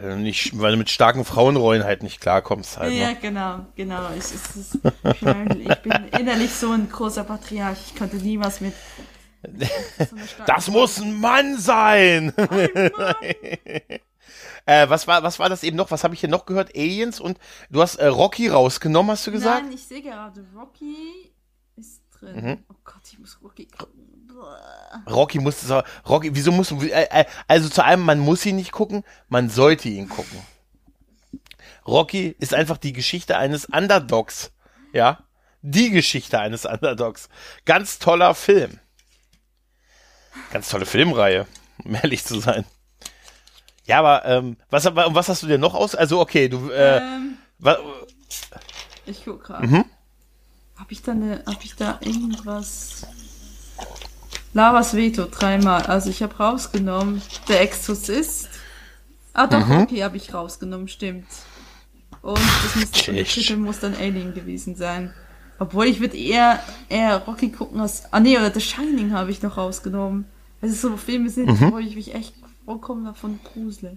Weil 0.00 0.10
du, 0.10 0.16
nicht, 0.16 0.58
weil 0.58 0.72
du 0.72 0.78
mit 0.78 0.90
starken 0.90 1.24
Frauenrollen 1.24 1.82
halt 1.82 2.04
nicht 2.04 2.20
klarkommst 2.20 2.78
halt. 2.78 2.92
Ja, 2.94 3.08
ne? 3.08 3.16
genau, 3.20 3.66
genau. 3.74 4.10
Ich, 4.16 4.26
ich, 4.26 5.22
ich, 5.22 5.68
ich 5.68 5.78
bin 5.82 5.92
innerlich 6.16 6.52
so 6.52 6.70
ein 6.70 6.88
großer 6.88 7.24
Patriarch. 7.24 7.78
Ich 7.88 7.96
konnte 7.96 8.16
nie 8.16 8.38
was 8.38 8.60
mit. 8.60 8.74
So 9.98 10.16
das 10.46 10.68
muss 10.68 11.00
ein 11.00 11.18
Mann 11.20 11.58
sein! 11.58 12.32
Ein 12.36 12.90
Mann. 12.96 13.16
äh, 14.66 14.88
was 14.88 15.06
war, 15.06 15.22
was 15.22 15.38
war 15.38 15.48
das 15.48 15.64
eben 15.64 15.76
noch? 15.76 15.90
Was 15.90 16.04
habe 16.04 16.14
ich 16.14 16.20
hier 16.20 16.28
noch 16.28 16.46
gehört? 16.46 16.76
Aliens 16.76 17.20
und 17.20 17.38
du 17.70 17.82
hast 17.82 17.96
äh, 17.96 18.06
Rocky 18.06 18.48
rausgenommen, 18.48 19.12
hast 19.12 19.26
du 19.26 19.32
gesagt? 19.32 19.64
Nein, 19.64 19.72
ich 19.72 19.84
sehe 19.84 20.02
gerade 20.02 20.44
Rocky 20.56 21.32
ist 21.76 22.02
drin. 22.12 22.44
Mhm. 22.44 22.64
Oh 22.68 22.76
Gott, 22.84 23.02
ich 23.10 23.18
muss 23.18 23.38
Rocky 23.42 23.66
gucken. 23.66 24.07
Rocky 25.08 25.38
muss 25.38 25.64
Rocky, 26.08 26.34
wieso 26.34 26.52
muss 26.52 26.70
äh, 26.72 27.06
äh, 27.10 27.24
also 27.46 27.68
zu 27.68 27.84
einem, 27.84 28.04
man 28.04 28.18
muss 28.18 28.44
ihn 28.46 28.56
nicht 28.56 28.72
gucken, 28.72 29.04
man 29.28 29.50
sollte 29.50 29.88
ihn 29.88 30.08
gucken. 30.08 30.38
Rocky 31.86 32.36
ist 32.38 32.54
einfach 32.54 32.76
die 32.76 32.92
Geschichte 32.92 33.36
eines 33.36 33.66
Underdogs, 33.66 34.52
ja, 34.92 35.20
die 35.62 35.90
Geschichte 35.90 36.38
eines 36.38 36.66
Underdogs. 36.66 37.28
Ganz 37.64 37.98
toller 37.98 38.34
Film, 38.34 38.78
ganz 40.52 40.68
tolle 40.68 40.86
Filmreihe, 40.86 41.46
um 41.84 41.94
ehrlich 41.94 42.24
zu 42.24 42.40
sein. 42.40 42.64
Ja, 43.86 44.00
aber 44.00 44.26
ähm, 44.26 44.58
was, 44.68 44.84
was 44.84 45.28
hast 45.28 45.42
du 45.42 45.46
dir 45.46 45.58
noch 45.58 45.74
aus? 45.74 45.94
Also 45.94 46.20
okay, 46.20 46.48
du. 46.48 46.70
Äh, 46.70 46.98
ähm, 46.98 47.38
ich 49.06 49.24
guck 49.24 49.44
gerade. 49.44 49.66
Mhm. 49.66 49.84
Hab 50.76 50.92
ich 50.92 51.02
da 51.02 51.12
eine, 51.12 51.42
hab 51.46 51.64
ich 51.64 51.74
da 51.74 51.98
irgendwas? 52.02 53.06
Lavas 54.58 54.96
Veto 54.96 55.26
dreimal. 55.26 55.82
Also 55.82 56.10
ich 56.10 56.20
habe 56.20 56.34
rausgenommen 56.34 57.22
Der 57.48 57.60
Exorzist. 57.60 58.48
Ah 59.32 59.46
doch, 59.46 59.64
mhm. 59.64 59.82
okay, 59.82 60.02
habe 60.02 60.16
ich 60.16 60.34
rausgenommen, 60.34 60.88
stimmt. 60.88 61.28
Und 62.22 62.40
das 62.64 62.74
muss, 62.74 63.46
der 63.46 63.56
muss 63.56 63.78
dann 63.78 63.94
Alien 63.94 64.34
gewesen 64.34 64.74
sein. 64.74 65.14
Obwohl 65.60 65.86
ich 65.86 66.00
würde 66.00 66.16
eher, 66.16 66.60
eher 66.88 67.18
Rocky 67.18 67.50
gucken 67.50 67.80
als. 67.80 68.12
Ah 68.12 68.18
nee, 68.18 68.36
oder 68.36 68.52
The 68.52 68.60
Shining 68.60 69.12
habe 69.12 69.30
ich 69.30 69.42
noch 69.42 69.56
rausgenommen. 69.56 70.24
Das 70.60 70.72
ist 70.72 70.80
so 70.80 70.96
Filme 70.96 71.30
sind, 71.30 71.46
mhm. 71.46 71.70
wo 71.70 71.78
ich 71.78 71.94
mich 71.94 72.12
echt 72.12 72.34
vollkommen 72.64 73.04
davon 73.04 73.38
grusle. 73.44 73.96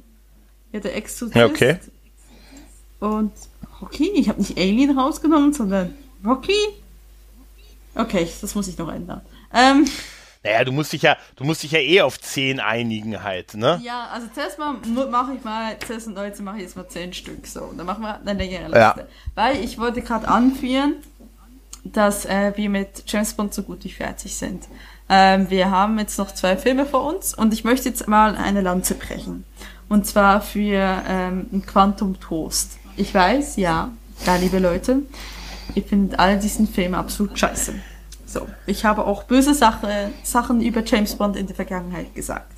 Ja, 0.71 0.79
der 0.79 0.95
Exorzist. 0.95 1.35
Ja, 1.35 1.47
okay. 1.47 1.79
Und 2.99 3.31
Rocky? 3.81 4.11
Ich 4.11 4.29
habe 4.29 4.39
nicht 4.39 4.59
Alien 4.59 4.95
rausgenommen, 4.95 5.53
sondern 5.53 5.95
Rocky? 6.23 6.53
Okay, 7.95 8.29
das 8.41 8.53
muss 8.53 8.67
ich 8.67 8.77
noch 8.77 8.93
ändern. 8.93 9.21
Ähm, 9.51 9.85
naja, 10.43 10.63
du 10.63 10.71
musst 10.71 10.91
dich 10.91 11.03
ja, 11.03 11.17
du 11.35 11.43
musst 11.43 11.61
dich 11.61 11.71
ja 11.71 11.79
eh 11.79 12.01
auf 12.01 12.19
10 12.19 12.59
einigen 12.59 13.23
halt, 13.23 13.53
ne? 13.53 13.79
Ja, 13.83 14.07
also 14.11 14.27
zuerst 14.33 14.57
mal 14.57 14.73
mache 15.09 15.33
ich 15.35 15.43
mal, 15.43 15.77
zuerst 15.85 16.07
und 16.07 16.17
heute 16.17 16.41
mache 16.41 16.57
ich 16.57 16.63
jetzt 16.63 16.75
mal 16.75 16.87
10 16.87 17.13
Stück 17.13 17.45
so. 17.45 17.61
Und 17.63 17.77
dann 17.77 17.85
machen 17.85 18.01
wir 18.01 18.19
eine 18.19 18.33
längere 18.33 18.63
Liste. 18.63 18.75
Ja. 18.77 18.95
Weil 19.35 19.63
ich 19.63 19.77
wollte 19.77 20.01
gerade 20.01 20.27
anführen, 20.27 20.95
dass 21.83 22.25
äh, 22.25 22.53
wir 22.55 22.69
mit 22.69 23.03
James 23.05 23.33
Bond 23.33 23.53
so 23.53 23.63
gut 23.63 23.83
wie 23.83 23.91
fertig 23.91 24.35
sind. 24.35 24.67
Ähm, 25.09 25.49
wir 25.49 25.69
haben 25.69 25.99
jetzt 25.99 26.17
noch 26.17 26.31
zwei 26.31 26.57
Filme 26.57 26.85
vor 26.85 27.05
uns 27.05 27.33
und 27.35 27.53
ich 27.53 27.63
möchte 27.63 27.89
jetzt 27.89 28.07
mal 28.07 28.35
eine 28.35 28.61
Lanze 28.61 28.95
brechen. 28.95 29.45
Und 29.89 30.07
zwar 30.07 30.41
für 30.41 31.03
ähm, 31.07 31.63
Quantum 31.67 32.19
Toast. 32.19 32.77
Ich 32.97 33.13
weiß, 33.13 33.57
ja, 33.57 33.91
ja, 34.25 34.35
liebe 34.37 34.59
Leute, 34.59 35.01
ihr 35.75 35.83
findet 35.83 36.17
all 36.17 36.39
diesen 36.39 36.67
Film 36.67 36.95
absolut 36.95 37.37
scheiße. 37.37 37.73
So, 38.31 38.47
ich 38.65 38.85
habe 38.85 39.05
auch 39.05 39.23
böse 39.23 39.53
Sache, 39.53 40.11
Sachen 40.23 40.61
über 40.61 40.85
James 40.85 41.15
Bond 41.15 41.35
in 41.35 41.47
der 41.47 41.55
Vergangenheit 41.55 42.15
gesagt. 42.15 42.53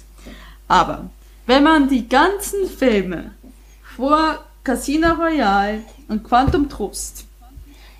Aber 0.67 1.09
wenn 1.47 1.63
man 1.63 1.89
die 1.89 2.07
ganzen 2.07 2.67
Filme 2.67 3.31
vor 3.95 4.43
Casino 4.63 5.13
Royale 5.13 5.81
und 6.09 6.23
Quantum 6.23 6.69
Trost 6.69 7.25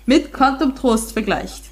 mit 0.06 0.32
Quantum 0.32 0.76
Trost 0.76 1.12
vergleicht, 1.14 1.64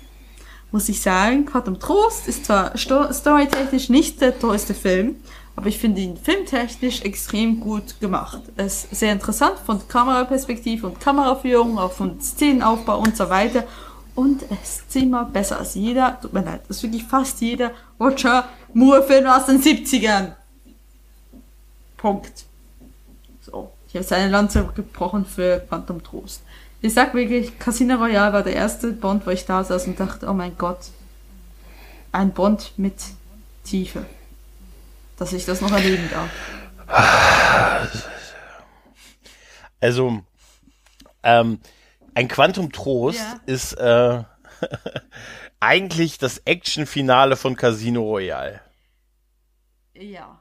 muss 0.72 0.88
ich 0.88 1.00
sagen, 1.00 1.46
Quantum 1.46 1.78
Trost 1.78 2.26
ist 2.26 2.46
zwar 2.46 2.76
storytechnisch 2.76 3.88
nicht 3.88 4.20
der 4.20 4.36
tollste 4.36 4.74
Film, 4.74 5.16
aber 5.54 5.68
ich 5.68 5.78
finde 5.78 6.00
ihn 6.00 6.16
filmtechnisch 6.16 7.02
extrem 7.02 7.60
gut 7.60 8.00
gemacht. 8.00 8.40
Es 8.56 8.86
ist 8.86 8.98
sehr 8.98 9.12
interessant 9.12 9.54
von 9.64 9.86
Kameraperspektive 9.86 10.88
und 10.88 10.98
Kameraführung, 10.98 11.78
auch 11.78 11.92
von 11.92 12.20
Szenenaufbau 12.20 12.98
und 12.98 13.16
so 13.16 13.30
weiter. 13.30 13.64
Und 14.14 14.44
es 14.51 14.86
zehnmal 14.89 15.26
besser 15.26 15.59
als 15.59 15.74
jeder, 15.74 16.20
tut 16.20 16.32
mir 16.32 16.44
leid, 16.44 16.62
ist 16.68 16.82
wirklich 16.82 17.05
fast 17.05 17.40
jeder 17.40 17.70
Roger 17.98 18.48
Moore-Film 18.74 19.26
aus 19.26 19.47
den 19.47 19.62
70ern. 19.62 20.32
Punkt. 21.97 22.44
So, 23.40 23.72
ich 23.89 23.94
habe 23.94 24.05
seine 24.05 24.30
Lanze 24.30 24.68
gebrochen 24.74 25.24
für 25.24 25.60
Quantum 25.60 26.02
Trost. 26.02 26.43
Ich 26.82 26.94
sag 26.94 27.14
wirklich, 27.14 27.59
Casino 27.59 27.94
Royale 27.94 28.32
war 28.32 28.43
der 28.43 28.55
erste 28.55 28.93
Bond, 28.93 29.24
wo 29.24 29.30
ich 29.30 29.47
da 29.47 29.62
saß 29.62 29.86
und 29.86 30.01
dachte, 30.01 30.26
oh 30.28 30.32
mein 30.32 30.59
Gott, 30.59 30.80
ein 32.10 32.32
Bond 32.32 32.72
mit 32.76 32.97
Tiefe. 33.64 34.05
Dass 35.16 35.32
ich 35.32 35.47
das 35.47 35.60
noch 35.60 35.70
erleben 35.70 36.10
darf. 36.10 36.30
Also, 39.80 40.22
ähm, 41.22 41.59
ein 42.14 42.28
Quantum 42.28 42.72
Trost 42.72 43.18
ja. 43.18 43.40
ist 43.47 43.74
äh, 43.74 44.22
eigentlich 45.60 46.18
das 46.18 46.39
Action-Finale 46.39 47.36
von 47.36 47.56
Casino 47.56 48.02
Royale. 48.02 48.60
Ja. 49.94 50.40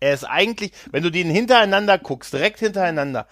Er 0.00 0.14
ist 0.14 0.24
eigentlich, 0.24 0.72
wenn 0.90 1.02
du 1.02 1.10
den 1.10 1.30
hintereinander 1.30 1.98
guckst, 1.98 2.32
direkt 2.32 2.60
hintereinander, 2.60 3.26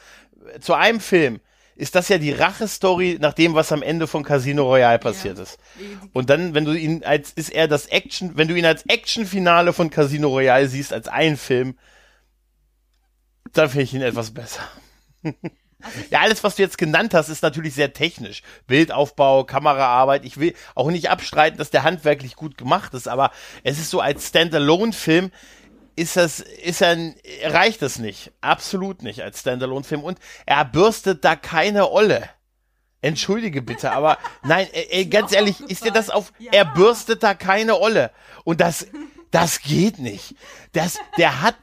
zu 0.61 0.75
einem 0.75 1.01
Film, 1.01 1.41
ist 1.75 1.95
das 1.95 2.09
ja 2.09 2.19
die 2.19 2.33
Rache-Story 2.33 3.19
nach 3.21 3.33
dem, 3.33 3.55
was 3.55 3.73
am 3.73 3.83
Ende 3.83 4.07
von 4.07 4.25
Casino 4.25 4.65
Royale 4.65 4.99
passiert 4.99 5.37
ja. 5.39 5.43
ist. 5.43 5.59
Und 6.13 6.31
dann, 6.31 6.55
wenn 6.55 6.65
du 6.65 6.73
ihn 6.73 7.03
als, 7.05 7.33
ist 7.33 7.51
er 7.51 7.69
das 7.69 7.87
Action, 7.87 8.37
wenn 8.37 8.49
du 8.49 8.55
ihn 8.55 8.67
als 8.67 8.85
Action-Finale 8.87 9.73
von 9.73 9.91
Casino 9.91 10.29
Royale 10.29 10.69
siehst, 10.69 10.93
als 10.93 11.09
einen 11.09 11.37
Film, 11.37 11.79
dann 13.53 13.69
finde 13.69 13.85
ich 13.85 13.95
ihn 13.95 14.03
etwas 14.03 14.33
besser. 14.33 14.63
Ja, 16.11 16.21
alles, 16.21 16.43
was 16.45 16.57
du 16.57 16.63
jetzt 16.63 16.79
genannt 16.79 17.15
hast, 17.15 17.29
ist 17.29 17.43
natürlich 17.43 17.75
sehr 17.75 17.93
technisch. 17.93 18.43
Bildaufbau, 18.67 19.45
Kameraarbeit. 19.45 20.25
Ich 20.25 20.39
will 20.39 20.55
auch 20.75 20.91
nicht 20.91 21.11
abstreiten, 21.11 21.59
dass 21.59 21.71
der 21.71 21.83
handwerklich 21.83 22.37
gut 22.37 22.57
gemacht 22.57 22.95
ist, 22.95 23.09
aber 23.09 23.31
es 23.65 23.79
ist 23.79 23.91
so 23.91 24.01
als 24.01 24.29
Standalone-Film 24.29 25.31
ist 25.95 26.17
das, 26.17 26.41
ist 26.41 26.81
er, 26.81 26.97
reicht 27.45 27.83
es 27.83 27.99
nicht. 27.99 28.33
Absolut 28.41 29.03
nicht 29.03 29.23
als 29.23 29.41
Standalone-Film. 29.41 30.03
Und 30.03 30.19
er 30.47 30.65
bürstet 30.65 31.25
da 31.25 31.37
keine 31.37 31.91
Olle. 31.91 32.29
Entschuldige 33.03 33.63
bitte, 33.63 33.91
aber 33.93 34.17
nein, 34.45 34.69
ey, 34.73 35.07
ganz 35.07 35.33
ehrlich, 35.33 35.61
ist 35.61 35.85
dir 35.85 35.91
das 35.91 36.09
auf, 36.09 36.33
ja. 36.39 36.53
er 36.53 36.65
bürstet 36.65 37.23
da 37.23 37.35
keine 37.35 37.79
Olle. 37.81 38.13
Und 38.45 38.61
das, 38.61 38.87
das 39.31 39.61
geht 39.61 39.99
nicht. 39.99 40.37
Das, 40.73 40.99
der 41.19 41.43
hat, 41.43 41.57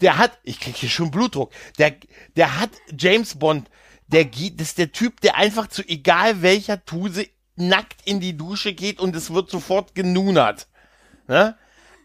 der 0.00 0.18
hat, 0.18 0.38
ich 0.42 0.60
krieg 0.60 0.76
hier 0.76 0.88
schon 0.88 1.10
Blutdruck, 1.10 1.52
der, 1.78 1.94
der 2.36 2.60
hat 2.60 2.70
James 2.96 3.38
Bond, 3.38 3.68
der 4.08 4.24
geht, 4.24 4.60
das 4.60 4.68
ist 4.68 4.78
der 4.78 4.92
Typ, 4.92 5.20
der 5.20 5.36
einfach 5.36 5.66
zu 5.68 5.82
egal 5.88 6.42
welcher 6.42 6.84
Tuse 6.84 7.26
nackt 7.56 8.02
in 8.04 8.20
die 8.20 8.36
Dusche 8.36 8.74
geht 8.74 9.00
und 9.00 9.16
es 9.16 9.32
wird 9.32 9.50
sofort 9.50 9.94
genunert. 9.94 10.68
Ne? 11.26 11.56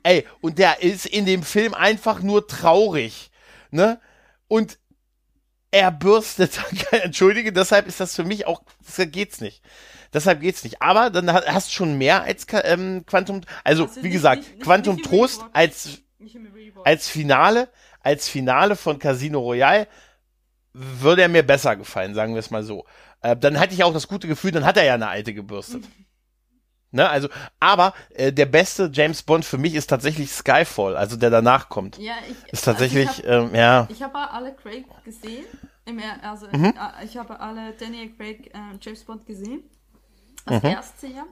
Ey, 0.04 0.26
und 0.40 0.58
der 0.58 0.82
ist 0.82 1.06
in 1.06 1.26
dem 1.26 1.44
Film 1.44 1.74
einfach 1.74 2.22
nur 2.22 2.48
traurig. 2.48 3.30
Ne? 3.70 4.00
Und 4.48 4.80
er 5.72 5.92
bürstet, 5.92 6.60
entschuldige, 6.92 7.54
deshalb 7.54 7.88
ist 7.88 8.00
das 8.00 8.16
für 8.16 8.24
mich 8.24 8.48
auch, 8.48 8.62
das 8.86 9.12
geht's 9.12 9.42
nicht. 9.42 9.62
Deshalb 10.14 10.42
geht's 10.42 10.64
nicht. 10.64 10.82
Aber 10.82 11.10
dann 11.10 11.32
hast 11.32 11.70
du 11.70 11.74
schon 11.74 11.98
mehr 11.98 12.24
als 12.24 12.46
ähm, 12.64 13.06
Quantum, 13.06 13.42
also, 13.64 13.86
also 13.86 13.98
wie 13.98 14.08
nicht, 14.08 14.14
gesagt, 14.14 14.42
nicht, 14.42 14.56
nicht, 14.56 14.64
Quantum 14.64 15.02
Trost 15.02 15.42
als, 15.54 16.00
als 16.84 17.07
Finale, 17.07 17.69
als 18.02 18.27
Finale 18.27 18.76
von 18.76 18.99
Casino 18.99 19.39
Royale 19.39 19.88
würde 20.73 21.23
er 21.23 21.30
mir 21.30 21.43
besser 21.43 21.76
gefallen, 21.76 22.14
sagen 22.14 22.34
wir 22.34 22.39
es 22.39 22.52
mal 22.52 22.64
so. 22.64 22.85
Äh, 23.22 23.35
dann 23.35 23.60
hatte 23.60 23.73
ich 23.73 23.84
auch 23.84 23.93
das 23.93 24.07
gute 24.07 24.27
Gefühl, 24.27 24.52
dann 24.52 24.65
hat 24.65 24.77
er 24.77 24.84
ja 24.84 24.95
eine 24.95 25.07
alte 25.07 25.34
gebürstet. 25.34 25.84
Ne, 26.93 27.10
also, 27.10 27.30
aber 27.61 27.93
äh, 28.10 28.34
der 28.34 28.45
beste 28.45 28.91
James 28.93 29.23
Bond 29.23 29.45
für 29.45 29.57
mich 29.57 29.76
ist 29.76 29.88
tatsächlich 29.88 30.30
Skyfall, 30.30 30.98
also 30.98 31.15
der 31.15 31.30
danach 31.30 31.69
kommt. 31.69 31.98
Ja, 31.98 32.15
ich, 32.30 32.52
ist 32.52 32.65
tatsächlich, 32.65 33.07
also 33.07 33.22
ich 33.22 33.30
hab, 33.30 33.43
ähm, 33.48 33.56
ja. 33.56 33.88
Ich 33.89 34.03
habe 34.03 34.30
alle 34.30 34.53
Craig 34.53 34.85
gesehen, 35.06 35.45
also 36.22 36.48
mhm. 36.52 36.65
Äh, 36.65 37.06
ich 37.06 37.15
habe 37.15 37.39
alle 37.39 37.72
Daniel 37.80 38.14
Craig 38.14 38.53
äh, 38.53 38.77
James 38.81 39.06
Bond 39.06 39.26
gesehen, 39.26 39.64
das 40.45 40.61
mhm. 40.61 40.69
erste 40.69 41.07
Jahr. 41.07 41.27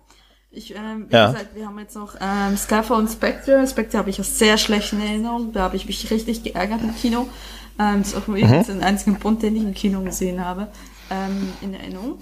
Ich, 0.51 0.73
ähm, 0.75 1.05
wie 1.09 1.13
ja. 1.13 1.31
gesagt, 1.31 1.55
wir 1.55 1.67
haben 1.67 1.77
jetzt 1.77 1.95
noch 1.95 2.15
ähm, 2.19 2.57
Skyfall 2.57 2.97
und 2.97 3.09
Spectre. 3.09 3.67
Spectre 3.67 3.99
habe 3.99 4.09
ich 4.09 4.19
aus 4.19 4.39
sehr 4.39 4.57
schlechten 4.57 4.99
Erinnerungen. 4.99 5.53
Da 5.53 5.61
habe 5.61 5.75
ich 5.75 5.85
mich 5.85 6.09
richtig 6.09 6.43
geärgert 6.43 6.81
im 6.81 6.95
Kino. 6.95 7.27
Ähm, 7.77 7.99
das 7.99 8.09
ist 8.09 8.17
auch 8.17 8.27
mhm. 8.27 8.63
den 8.63 8.83
einzigen 8.83 9.19
Bond, 9.19 9.43
den 9.43 9.55
ich 9.55 9.63
im 9.63 9.73
Kino 9.75 10.01
gesehen 10.01 10.43
habe, 10.43 10.67
ähm, 11.11 11.53
in 11.61 11.75
Erinnerung. 11.75 12.17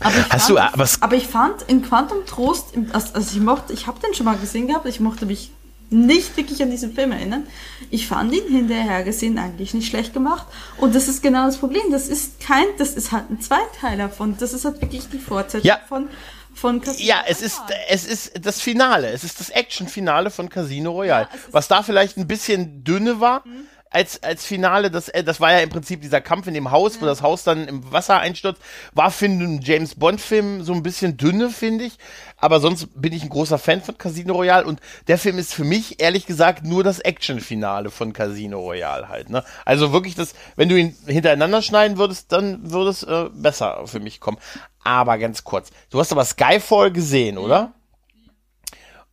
Aber 0.00 0.16
ich, 0.16 0.30
Hast 0.30 0.46
fand, 0.50 0.58
du, 0.58 0.78
was? 0.78 1.02
aber 1.02 1.16
ich 1.16 1.26
fand 1.26 1.62
in 1.62 1.82
Quantum 1.82 2.24
Trost, 2.26 2.74
also, 2.92 3.14
also 3.14 3.36
ich 3.36 3.42
mochte, 3.42 3.72
ich 3.72 3.86
habe 3.86 3.98
den 4.00 4.14
schon 4.14 4.26
mal 4.26 4.36
gesehen 4.36 4.66
gehabt, 4.66 4.86
ich 4.86 5.00
mochte 5.00 5.26
mich 5.26 5.50
nicht 5.90 6.36
wirklich 6.36 6.62
an 6.62 6.70
diesen 6.70 6.94
Film 6.94 7.12
erinnern. 7.12 7.46
Ich 7.90 8.06
fand 8.06 8.32
ihn 8.32 8.48
hinterher 8.48 9.02
gesehen 9.02 9.38
eigentlich 9.38 9.74
nicht 9.74 9.88
schlecht 9.88 10.14
gemacht. 10.14 10.46
Und 10.76 10.94
das 10.94 11.08
ist 11.08 11.22
genau 11.22 11.46
das 11.46 11.56
Problem. 11.56 11.82
Das 11.90 12.08
ist 12.08 12.40
kein, 12.40 12.64
das 12.78 12.94
ist 12.94 13.12
halt 13.12 13.28
ein 13.28 13.40
Zweiteiler 13.40 14.08
von, 14.08 14.36
das 14.38 14.52
ist 14.52 14.64
halt 14.64 14.80
wirklich 14.80 15.08
die 15.10 15.18
Fortsetzung 15.18 15.66
ja. 15.66 15.80
von, 15.88 16.08
von 16.54 16.80
Casino 16.80 17.08
Ja, 17.08 17.22
es 17.26 17.42
ist, 17.42 17.60
es 17.88 18.04
ist 18.04 18.44
das 18.44 18.60
Finale. 18.60 19.08
Es 19.08 19.24
ist 19.24 19.40
das 19.40 19.50
Action-Finale 19.50 20.30
von 20.30 20.48
Casino 20.48 20.92
Royale. 20.92 21.28
Ja, 21.32 21.38
was 21.50 21.68
da 21.68 21.82
vielleicht 21.82 22.16
ein 22.16 22.26
bisschen 22.26 22.84
dünne 22.84 23.20
war, 23.20 23.46
mhm 23.46 23.66
als, 23.90 24.22
als 24.22 24.44
Finale, 24.44 24.90
das, 24.90 25.08
äh, 25.08 25.24
das 25.24 25.40
war 25.40 25.52
ja 25.52 25.58
im 25.58 25.68
Prinzip 25.68 26.00
dieser 26.00 26.20
Kampf 26.20 26.46
in 26.46 26.54
dem 26.54 26.70
Haus, 26.70 26.94
ja. 26.94 27.02
wo 27.02 27.06
das 27.06 27.22
Haus 27.22 27.42
dann 27.42 27.66
im 27.66 27.92
Wasser 27.92 28.20
einstürzt, 28.20 28.62
war 28.92 29.10
für 29.10 29.24
einen 29.24 29.60
James 29.60 29.96
Bond-Film 29.96 30.62
so 30.62 30.72
ein 30.72 30.82
bisschen 30.82 31.16
dünne, 31.16 31.50
finde 31.50 31.84
ich. 31.84 31.98
Aber 32.40 32.58
sonst 32.60 32.88
bin 33.00 33.12
ich 33.12 33.22
ein 33.22 33.28
großer 33.28 33.58
Fan 33.58 33.82
von 33.82 33.98
Casino 33.98 34.34
Royale 34.34 34.66
und 34.66 34.80
der 35.08 35.18
Film 35.18 35.38
ist 35.38 35.52
für 35.52 35.64
mich, 35.64 36.00
ehrlich 36.00 36.26
gesagt, 36.26 36.64
nur 36.64 36.82
das 36.82 36.98
Action-Finale 36.98 37.90
von 37.90 38.12
Casino 38.12 38.60
Royale 38.60 39.08
halt. 39.08 39.28
Ne? 39.28 39.44
Also 39.64 39.92
wirklich 39.92 40.14
das, 40.14 40.34
wenn 40.56 40.70
du 40.70 40.76
ihn 40.76 40.96
hintereinander 41.06 41.60
schneiden 41.60 41.98
würdest, 41.98 42.32
dann 42.32 42.70
würde 42.70 42.90
es 42.90 43.02
äh, 43.02 43.28
besser 43.32 43.86
für 43.86 44.00
mich 44.00 44.20
kommen. 44.20 44.38
Aber 44.82 45.18
ganz 45.18 45.44
kurz, 45.44 45.70
du 45.90 46.00
hast 46.00 46.12
aber 46.12 46.24
Skyfall 46.24 46.90
gesehen, 46.90 47.36
oder? 47.36 47.74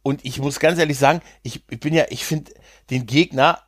Und 0.04 0.24
ich 0.24 0.40
muss 0.40 0.62
ganz 0.62 0.80
ehrlich 0.80 0.98
sagen, 0.98 1.22
ich, 1.44 1.64
ich 1.70 1.80
bin 1.82 1.94
ja, 1.94 2.06
ich 2.10 2.24
finde 2.24 2.54
den 2.90 3.06
Gegner 3.06 3.62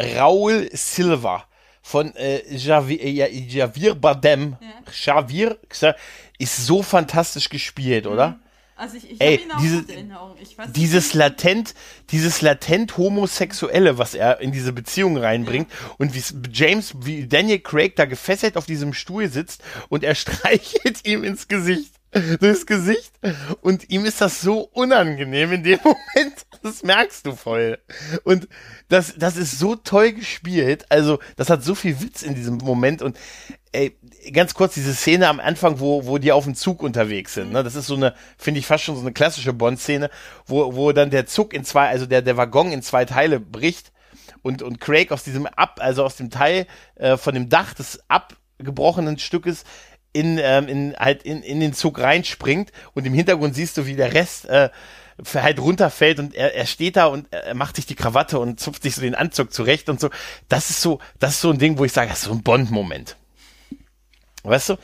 Raul 0.00 0.70
Silva 0.72 1.44
von 1.82 2.14
äh, 2.16 2.40
Javier, 2.54 3.02
äh, 3.02 3.28
Javier 3.28 3.94
Bardem. 3.94 4.56
Ja. 4.60 5.14
Javier 5.14 5.58
ist 6.38 6.66
so 6.66 6.82
fantastisch 6.82 7.50
gespielt, 7.50 8.06
oder? 8.06 8.28
Mhm. 8.28 8.42
Also 8.82 8.96
ich, 8.96 9.12
ich 9.12 9.20
Ey, 9.20 9.40
diese, 9.60 9.86
weiß, 9.86 10.72
dieses 10.72 11.14
latent, 11.14 11.72
dieses 12.10 12.42
latent 12.42 12.96
homosexuelle, 12.98 13.96
was 13.96 14.14
er 14.14 14.40
in 14.40 14.50
diese 14.50 14.72
Beziehung 14.72 15.16
reinbringt 15.16 15.70
und 15.98 16.16
wie 16.16 16.50
James, 16.52 16.92
wie 16.98 17.28
Daniel 17.28 17.60
Craig 17.60 17.94
da 17.94 18.06
gefesselt 18.06 18.56
auf 18.56 18.66
diesem 18.66 18.92
Stuhl 18.92 19.28
sitzt 19.28 19.62
und 19.88 20.02
er 20.02 20.14
streichelt 20.16 21.06
ihm 21.06 21.22
ins 21.22 21.46
Gesicht 21.46 21.92
durchs 22.40 22.66
Gesicht. 22.66 23.12
Und 23.60 23.88
ihm 23.88 24.04
ist 24.04 24.20
das 24.20 24.40
so 24.40 24.62
unangenehm 24.72 25.52
in 25.52 25.62
dem 25.62 25.78
Moment, 25.84 26.46
das 26.64 26.82
merkst 26.82 27.24
du 27.24 27.36
voll. 27.36 27.78
Und 28.24 28.48
das, 28.88 29.14
das 29.16 29.36
ist 29.36 29.60
so 29.60 29.76
toll 29.76 30.12
gespielt, 30.12 30.86
also 30.88 31.20
das 31.36 31.50
hat 31.50 31.62
so 31.62 31.76
viel 31.76 32.00
Witz 32.00 32.22
in 32.22 32.34
diesem 32.34 32.56
Moment. 32.56 33.00
Und 33.00 33.16
ey, 33.72 33.96
ganz 34.32 34.54
kurz 34.54 34.74
diese 34.74 34.94
Szene 34.94 35.28
am 35.28 35.40
Anfang, 35.40 35.80
wo, 35.80 36.06
wo 36.06 36.18
die 36.18 36.32
auf 36.32 36.44
dem 36.44 36.54
Zug 36.54 36.82
unterwegs 36.82 37.34
sind, 37.34 37.52
ne? 37.52 37.62
das 37.62 37.74
ist 37.74 37.86
so 37.86 37.96
eine, 37.96 38.14
finde 38.38 38.60
ich 38.60 38.66
fast 38.66 38.84
schon 38.84 38.94
so 38.94 39.00
eine 39.00 39.12
klassische 39.12 39.52
Bond-Szene, 39.52 40.10
wo, 40.46 40.74
wo 40.74 40.92
dann 40.92 41.10
der 41.10 41.26
Zug 41.26 41.54
in 41.54 41.64
zwei, 41.64 41.88
also 41.88 42.06
der, 42.06 42.22
der 42.22 42.36
Waggon 42.36 42.72
in 42.72 42.82
zwei 42.82 43.04
Teile 43.04 43.40
bricht 43.40 43.92
und, 44.42 44.62
und 44.62 44.80
Craig 44.80 45.10
aus 45.10 45.24
diesem 45.24 45.46
ab, 45.46 45.78
also 45.80 46.04
aus 46.04 46.16
dem 46.16 46.30
Teil 46.30 46.66
äh, 46.96 47.16
von 47.16 47.34
dem 47.34 47.48
Dach 47.48 47.74
des 47.74 48.00
abgebrochenen 48.08 49.18
Stückes 49.18 49.64
in, 50.12 50.38
ähm, 50.38 50.68
in, 50.68 50.96
halt 50.96 51.22
in, 51.22 51.42
in 51.42 51.60
den 51.60 51.72
Zug 51.72 51.98
reinspringt 51.98 52.70
und 52.94 53.06
im 53.06 53.14
Hintergrund 53.14 53.54
siehst 53.54 53.78
du, 53.78 53.86
wie 53.86 53.96
der 53.96 54.12
Rest 54.12 54.46
äh, 54.46 54.68
halt 55.34 55.60
runterfällt 55.60 56.18
und 56.18 56.34
er, 56.34 56.54
er 56.54 56.66
steht 56.66 56.96
da 56.96 57.06
und 57.06 57.32
er 57.32 57.54
macht 57.54 57.76
sich 57.76 57.86
die 57.86 57.94
Krawatte 57.94 58.38
und 58.38 58.60
zupft 58.60 58.82
sich 58.82 58.94
so 58.94 59.00
den 59.00 59.14
Anzug 59.14 59.52
zurecht 59.52 59.88
und 59.88 60.00
so. 60.00 60.10
Das 60.48 60.70
ist 60.70 60.82
so, 60.82 61.00
das 61.18 61.32
ist 61.32 61.40
so 61.40 61.50
ein 61.50 61.58
Ding, 61.58 61.78
wo 61.78 61.84
ich 61.84 61.92
sage, 61.92 62.10
das 62.10 62.20
ist 62.20 62.24
so 62.24 62.32
ein 62.32 62.42
Bond-Moment. 62.42 63.16
Weißt 64.42 64.70
du, 64.70 64.76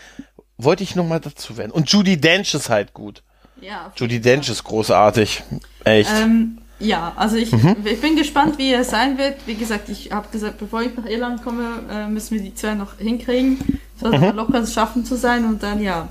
wollte 0.57 0.83
ich 0.83 0.97
noch 0.97 1.07
mal 1.07 1.21
dazu 1.21 1.57
werden. 1.57 1.71
Und 1.71 1.91
Judy 1.91 2.21
Dench 2.21 2.55
ist 2.55 2.69
halt 2.69 2.93
gut. 2.93 3.23
Ja. 3.61 3.93
Judy 3.97 4.21
Dench 4.21 4.49
ist 4.49 4.65
großartig. 4.65 5.43
Echt. 5.85 6.11
Ähm, 6.13 6.59
ja, 6.81 7.13
also 7.17 7.37
ich, 7.37 7.51
mhm. 7.51 7.77
ich 7.85 8.01
bin 8.01 8.17
gespannt, 8.17 8.59
wie 8.59 8.73
er 8.73 8.85
sein 8.85 9.19
wird. 9.19 9.47
Wie 9.47 9.55
gesagt, 9.55 9.89
ich 9.89 10.13
habe 10.13 10.29
gesagt, 10.31 10.59
bevor 10.59 10.83
ich 10.83 10.97
nach 10.97 11.07
Irland 11.07 11.43
komme, 11.43 11.65
äh, 11.91 12.07
müssen 12.07 12.37
wir 12.37 12.43
die 12.43 12.55
zwei 12.55 12.75
noch 12.75 12.99
hinkriegen. 12.99 13.81
Soll 13.97 14.17
mhm. 14.17 14.37
locker 14.37 14.65
schaffen 14.67 15.05
zu 15.05 15.17
sein 15.17 15.45
und 15.45 15.63
dann, 15.63 15.83
ja, 15.83 16.09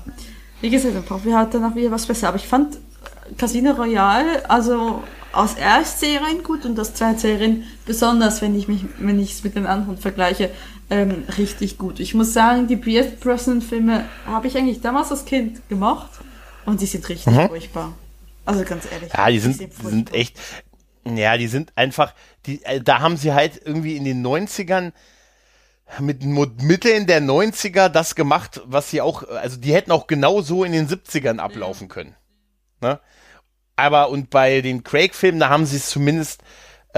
wie 0.60 0.68
gesagt, 0.68 0.94
dann 0.94 1.04
brauchen 1.04 1.24
wir 1.24 1.36
halt 1.36 1.54
danach 1.54 1.74
wieder 1.74 1.90
was 1.90 2.04
besser. 2.04 2.28
Aber 2.28 2.36
ich 2.36 2.46
fand 2.46 2.78
Casino 3.38 3.72
Royale, 3.72 4.48
also 4.48 5.02
aus 5.32 5.54
erst 5.54 6.00
Serien 6.00 6.42
gut 6.42 6.64
und 6.64 6.78
aus 6.80 6.94
zweite 6.94 7.20
Serien 7.20 7.64
besonders, 7.86 8.42
wenn 8.42 8.58
ich 8.58 8.68
mich, 8.68 8.84
wenn 8.98 9.20
ich 9.20 9.32
es 9.32 9.44
mit 9.44 9.54
den 9.54 9.66
anderen 9.66 9.96
vergleiche, 9.96 10.50
ähm, 10.90 11.24
richtig 11.36 11.78
gut. 11.78 12.00
Ich 12.00 12.14
muss 12.14 12.32
sagen, 12.32 12.66
die 12.66 12.76
Pierce 12.76 13.16
Brosnan 13.20 13.60
Filme 13.60 14.04
habe 14.26 14.46
ich 14.46 14.56
eigentlich 14.56 14.80
damals 14.80 15.10
als 15.10 15.24
Kind 15.24 15.68
gemacht 15.68 16.10
und 16.64 16.80
die 16.80 16.86
sind 16.86 17.08
richtig 17.08 17.34
mhm. 17.34 17.48
furchtbar. 17.48 17.94
Also 18.44 18.64
ganz 18.64 18.90
ehrlich. 18.90 19.12
Ja, 19.12 19.28
die 19.28 19.38
sind, 19.38 19.60
die 19.60 19.86
sind 19.86 20.14
echt, 20.14 20.38
ja, 21.04 21.36
die 21.36 21.48
sind 21.48 21.72
einfach, 21.76 22.14
die, 22.46 22.64
äh, 22.64 22.80
da 22.80 23.00
haben 23.00 23.16
sie 23.16 23.34
halt 23.34 23.60
irgendwie 23.64 23.96
in 23.96 24.04
den 24.04 24.26
90ern 24.26 24.92
mit 26.00 26.22
Mitteln 26.22 27.06
der 27.06 27.22
90er 27.22 27.88
das 27.88 28.14
gemacht, 28.14 28.60
was 28.64 28.90
sie 28.90 29.00
auch, 29.00 29.22
also 29.28 29.56
die 29.56 29.72
hätten 29.72 29.90
auch 29.90 30.06
genau 30.06 30.42
so 30.42 30.64
in 30.64 30.72
den 30.72 30.86
70ern 30.86 31.38
ablaufen 31.38 31.88
können. 31.88 32.14
Ne? 32.80 33.00
Aber 33.76 34.10
und 34.10 34.30
bei 34.30 34.60
den 34.60 34.82
Craig-Filmen, 34.82 35.40
da 35.40 35.48
haben 35.48 35.64
sie 35.64 35.76
es 35.76 35.88
zumindest 35.88 36.42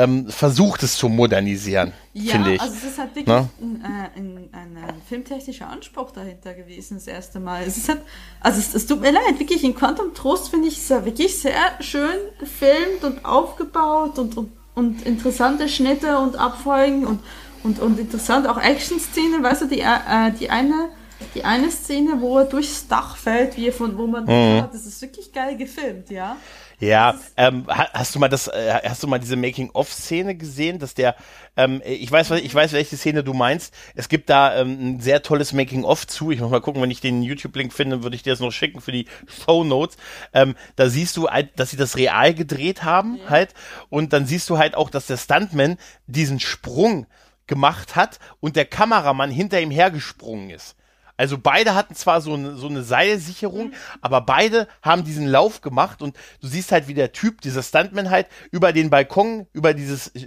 ähm, 0.01 0.29
versucht 0.29 0.83
es 0.83 0.97
zu 0.97 1.09
modernisieren, 1.09 1.93
ja, 2.13 2.33
finde 2.33 2.55
ich. 2.55 2.61
also 2.61 2.75
es 2.75 2.85
ist 2.85 2.99
halt 2.99 3.15
wirklich 3.15 3.27
ne? 3.27 3.49
ein, 3.61 3.85
äh, 3.85 4.19
ein, 4.19 4.49
ein, 4.53 4.77
ein, 4.77 5.03
filmtechnischer 5.09 5.69
Anspruch 5.69 6.11
dahinter 6.13 6.55
gewesen, 6.55 6.95
das 6.95 7.07
erste 7.07 7.41
Mal. 7.41 7.65
Es 7.67 7.77
ist 7.77 7.89
halt, 7.89 8.01
also 8.41 8.59
es, 8.59 8.75
es 8.75 8.87
tut 8.87 9.01
mir 9.01 9.13
leid, 9.13 9.39
wirklich 9.39 9.63
in 9.65 9.75
Quantum 9.75 10.15
Trost 10.15 10.49
finde 10.49 10.69
ich 10.69 10.79
es 10.79 10.89
ja 10.89 11.05
wirklich 11.05 11.39
sehr 11.39 11.53
schön 11.81 12.19
gefilmt 12.39 13.05
und 13.05 13.25
aufgebaut 13.25 14.19
und, 14.19 14.37
und, 14.37 14.53
und 14.75 15.07
interessante 15.07 15.69
Schnitte 15.69 16.19
und 16.19 16.37
Abfolgen 16.37 17.07
und, 17.07 17.21
und, 17.63 17.79
und 17.79 17.99
interessant 17.99 18.49
auch 18.49 18.59
Action-Szenen, 18.59 19.43
weißt 19.43 19.63
du, 19.63 19.67
die, 19.67 19.81
äh, 19.81 20.33
die 20.39 20.51
eine 20.51 20.89
die 21.35 21.45
eine 21.45 21.71
Szene, 21.71 22.21
wo 22.21 22.39
er 22.39 22.47
durchs 22.47 22.89
Dach 22.89 23.17
fällt, 23.17 23.57
wie 23.57 23.71
von 23.71 23.99
wo 23.99 24.07
man 24.07 24.25
mhm. 24.25 24.65
das 24.73 24.87
ist 24.87 25.03
wirklich 25.03 25.33
geil 25.33 25.57
gefilmt, 25.57 26.11
ja. 26.11 26.37
Ja, 26.81 27.21
ähm, 27.37 27.67
hast 27.69 28.15
du 28.15 28.19
mal 28.19 28.29
das, 28.29 28.49
äh, 28.49 28.81
hast 28.85 29.03
du 29.03 29.07
mal 29.07 29.19
diese 29.19 29.37
Making-of-Szene 29.37 30.35
gesehen, 30.35 30.79
dass 30.79 30.95
der, 30.95 31.15
ähm, 31.55 31.83
ich 31.85 32.11
weiß, 32.11 32.31
ich 32.31 32.55
weiß, 32.55 32.73
welche 32.73 32.97
Szene 32.97 33.23
du 33.23 33.35
meinst. 33.35 33.75
Es 33.95 34.09
gibt 34.09 34.31
da 34.31 34.57
ähm, 34.57 34.97
ein 34.97 35.01
sehr 35.01 35.23
tolles 35.23 35.53
Making-of 35.53 36.07
zu. 36.07 36.31
Ich 36.31 36.41
muss 36.41 36.51
mal 36.51 36.63
gucken, 36.63 36.81
wenn 36.81 36.91
ich 36.91 37.03
den 37.03 37.23
YouTube-Link 37.23 37.75
finde, 37.75 38.03
würde 38.03 38.17
ich 38.17 38.23
dir 38.23 38.33
das 38.33 38.41
noch 38.41 38.51
schicken 38.51 38.81
für 38.81 38.93
die 38.93 39.07
Show 39.27 39.63
Notes. 39.63 39.99
Ähm, 40.33 40.55
da 40.77 40.89
siehst 40.89 41.19
du, 41.19 41.29
halt, 41.29 41.51
dass 41.61 41.71
sie 41.71 41.77
das 41.77 41.99
real 41.99 42.33
gedreht 42.33 42.83
haben, 42.83 43.19
ja. 43.19 43.29
halt, 43.29 43.53
und 43.91 44.15
dann 44.15 44.25
siehst 44.25 44.49
du 44.49 44.57
halt 44.57 44.75
auch, 44.75 44.89
dass 44.89 45.07
der 45.07 45.19
Stuntman 45.19 45.77
diesen 46.07 46.41
Sprung 46.41 47.07
gemacht 47.47 47.95
hat 47.95 48.21
und 48.41 48.57
der 48.57 48.65
Kameramann 48.65 49.31
hinter 49.31 49.61
ihm 49.61 49.71
hergesprungen 49.71 50.49
ist. 50.49 50.77
Also 51.21 51.37
beide 51.37 51.75
hatten 51.75 51.95
zwar 51.95 52.23
so 52.23 52.33
eine, 52.33 52.57
so 52.57 52.67
eine 52.67 52.83
Seilsicherung, 52.83 53.67
mhm. 53.67 53.75
aber 54.01 54.23
beide 54.23 54.69
haben 54.81 55.05
diesen 55.05 55.27
Lauf 55.27 55.61
gemacht 55.61 56.01
und 56.01 56.17
du 56.41 56.47
siehst 56.47 56.73
halt, 56.73 56.89
wie 56.89 56.95
der 56.95 57.13
Typ, 57.13 57.43
dieser 57.43 57.63
Stuntman 57.63 58.09
halt, 58.09 58.27
über 58.51 58.73
den 58.73 58.89
Balkon, 58.89 59.47
über 59.53 59.75
dieses 59.75 60.15
äh, 60.15 60.27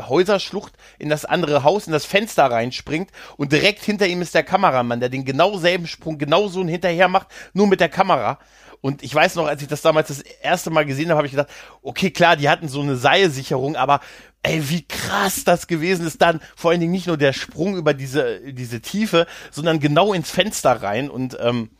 Häuserschlucht 0.00 0.72
in 0.98 1.10
das 1.10 1.26
andere 1.26 1.62
Haus, 1.62 1.86
in 1.86 1.92
das 1.92 2.06
Fenster 2.06 2.50
reinspringt 2.50 3.12
und 3.36 3.52
direkt 3.52 3.84
hinter 3.84 4.08
ihm 4.08 4.20
ist 4.20 4.34
der 4.34 4.42
Kameramann, 4.42 4.98
der 4.98 5.10
den 5.10 5.24
genau 5.24 5.58
selben 5.58 5.86
Sprung, 5.86 6.18
genau 6.18 6.48
so 6.48 6.66
hinterher 6.66 7.06
macht, 7.06 7.28
nur 7.52 7.68
mit 7.68 7.78
der 7.78 7.88
Kamera. 7.88 8.40
Und 8.80 9.04
ich 9.04 9.14
weiß 9.14 9.36
noch, 9.36 9.46
als 9.46 9.62
ich 9.62 9.68
das 9.68 9.82
damals 9.82 10.08
das 10.08 10.22
erste 10.22 10.70
Mal 10.70 10.86
gesehen 10.86 11.10
habe, 11.10 11.18
habe 11.18 11.26
ich 11.28 11.32
gedacht, 11.34 11.50
okay, 11.82 12.10
klar, 12.10 12.34
die 12.34 12.48
hatten 12.48 12.66
so 12.66 12.80
eine 12.80 12.96
Seilsicherung, 12.96 13.76
aber 13.76 14.00
ey, 14.46 14.68
wie 14.68 14.82
krass 14.82 15.44
das 15.44 15.66
gewesen 15.66 16.06
ist 16.06 16.22
dann, 16.22 16.40
vor 16.54 16.70
allen 16.70 16.80
Dingen 16.80 16.92
nicht 16.92 17.06
nur 17.06 17.16
der 17.16 17.32
Sprung 17.32 17.76
über 17.76 17.94
diese, 17.94 18.40
diese 18.52 18.80
Tiefe, 18.80 19.26
sondern 19.50 19.80
genau 19.80 20.12
ins 20.12 20.30
Fenster 20.30 20.82
rein 20.82 21.10
und, 21.10 21.36
ähm, 21.40 21.70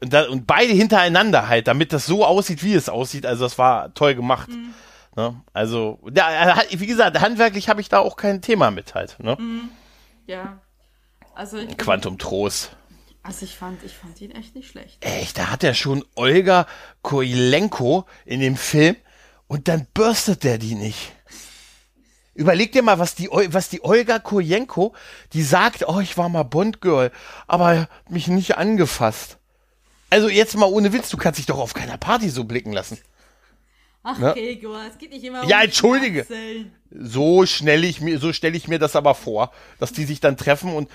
und, 0.00 0.12
da, 0.12 0.28
und 0.28 0.46
beide 0.46 0.72
hintereinander 0.72 1.48
halt, 1.48 1.68
damit 1.68 1.92
das 1.92 2.06
so 2.06 2.24
aussieht, 2.24 2.62
wie 2.64 2.74
es 2.74 2.88
aussieht. 2.88 3.26
Also 3.26 3.44
das 3.44 3.58
war 3.58 3.92
toll 3.92 4.14
gemacht. 4.14 4.48
Mhm. 4.48 4.74
Ne? 5.14 5.42
Also, 5.52 5.98
da, 6.10 6.62
wie 6.70 6.86
gesagt, 6.86 7.20
handwerklich 7.20 7.68
habe 7.68 7.80
ich 7.80 7.88
da 7.88 7.98
auch 7.98 8.16
kein 8.16 8.40
Thema 8.40 8.70
mit 8.70 8.94
halt. 8.94 9.16
Ne? 9.20 9.36
Mhm. 9.38 9.68
Ja. 10.26 10.60
Also 11.34 11.58
ich 11.58 11.76
Quantum 11.76 12.18
Trost. 12.18 12.76
Also 13.22 13.44
ich 13.44 13.56
fand, 13.56 13.82
ich 13.84 13.94
fand 13.94 14.18
ihn 14.22 14.30
echt 14.30 14.54
nicht 14.54 14.70
schlecht. 14.70 15.04
Echt, 15.04 15.36
da 15.36 15.50
hat 15.50 15.62
er 15.62 15.74
schon 15.74 16.04
Olga 16.14 16.66
Koilenko 17.02 18.06
in 18.24 18.40
dem 18.40 18.56
Film 18.56 18.96
und 19.46 19.68
dann 19.68 19.86
bürstet 19.92 20.44
der 20.44 20.56
die 20.56 20.74
nicht. 20.74 21.12
Überleg 22.40 22.72
dir 22.72 22.82
mal, 22.82 22.98
was 22.98 23.14
die, 23.14 23.28
was 23.28 23.68
die 23.68 23.84
Olga 23.84 24.18
Kojenko, 24.18 24.94
die 25.34 25.42
sagt, 25.42 25.86
oh, 25.86 26.00
ich 26.00 26.16
war 26.16 26.30
mal 26.30 26.44
Bond-Girl, 26.44 27.12
aber 27.46 27.86
mich 28.08 28.28
nicht 28.28 28.56
angefasst. 28.56 29.36
Also 30.08 30.30
jetzt 30.30 30.56
mal 30.56 30.64
ohne 30.64 30.94
Witz, 30.94 31.10
du 31.10 31.18
kannst 31.18 31.38
dich 31.38 31.44
doch 31.44 31.58
auf 31.58 31.74
keiner 31.74 31.98
Party 31.98 32.30
so 32.30 32.44
blicken 32.44 32.72
lassen. 32.72 32.96
Ach, 34.02 34.16
ne? 34.16 34.32
Gregor, 34.32 34.80
es 34.90 34.96
geht 34.96 35.10
nicht 35.10 35.22
immer 35.22 35.42
um 35.42 35.48
Ja, 35.50 35.62
entschuldige. 35.62 36.26
So 36.90 37.44
schnell 37.44 37.84
ich 37.84 38.00
mir, 38.00 38.18
so 38.18 38.32
stelle 38.32 38.56
ich 38.56 38.68
mir 38.68 38.78
das 38.78 38.96
aber 38.96 39.14
vor, 39.14 39.52
dass 39.78 39.92
die 39.92 40.06
sich 40.06 40.20
dann 40.20 40.38
treffen 40.38 40.72
und 40.72 40.88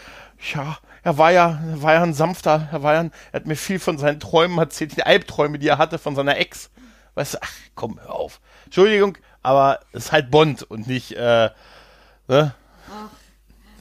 ja, 0.51 0.79
er 1.03 1.19
war 1.19 1.31
ja, 1.31 1.61
er 1.69 1.81
war 1.83 1.93
ja 1.93 2.01
ein 2.01 2.15
sanfter, 2.15 2.69
er 2.71 2.81
war 2.81 2.95
ja, 2.95 3.01
ein, 3.01 3.11
er 3.31 3.41
hat 3.41 3.45
mir 3.45 3.55
viel 3.55 3.77
von 3.77 3.99
seinen 3.99 4.19
Träumen 4.19 4.57
erzählt, 4.57 4.97
die 4.97 5.03
Albträume, 5.03 5.59
die 5.59 5.67
er 5.67 5.77
hatte 5.77 5.99
von 5.99 6.15
seiner 6.15 6.37
Ex. 6.37 6.71
Weißt 7.13 7.35
du, 7.35 7.37
ach 7.39 7.53
komm, 7.75 7.99
hör 8.01 8.15
auf. 8.15 8.41
Entschuldigung, 8.65 9.15
aber 9.45 9.79
es 9.91 10.05
ist 10.05 10.11
halt 10.11 10.31
Bond 10.31 10.63
und 10.63 10.87
nicht, 10.87 11.11
äh, 11.11 11.49
ne? 12.27 12.55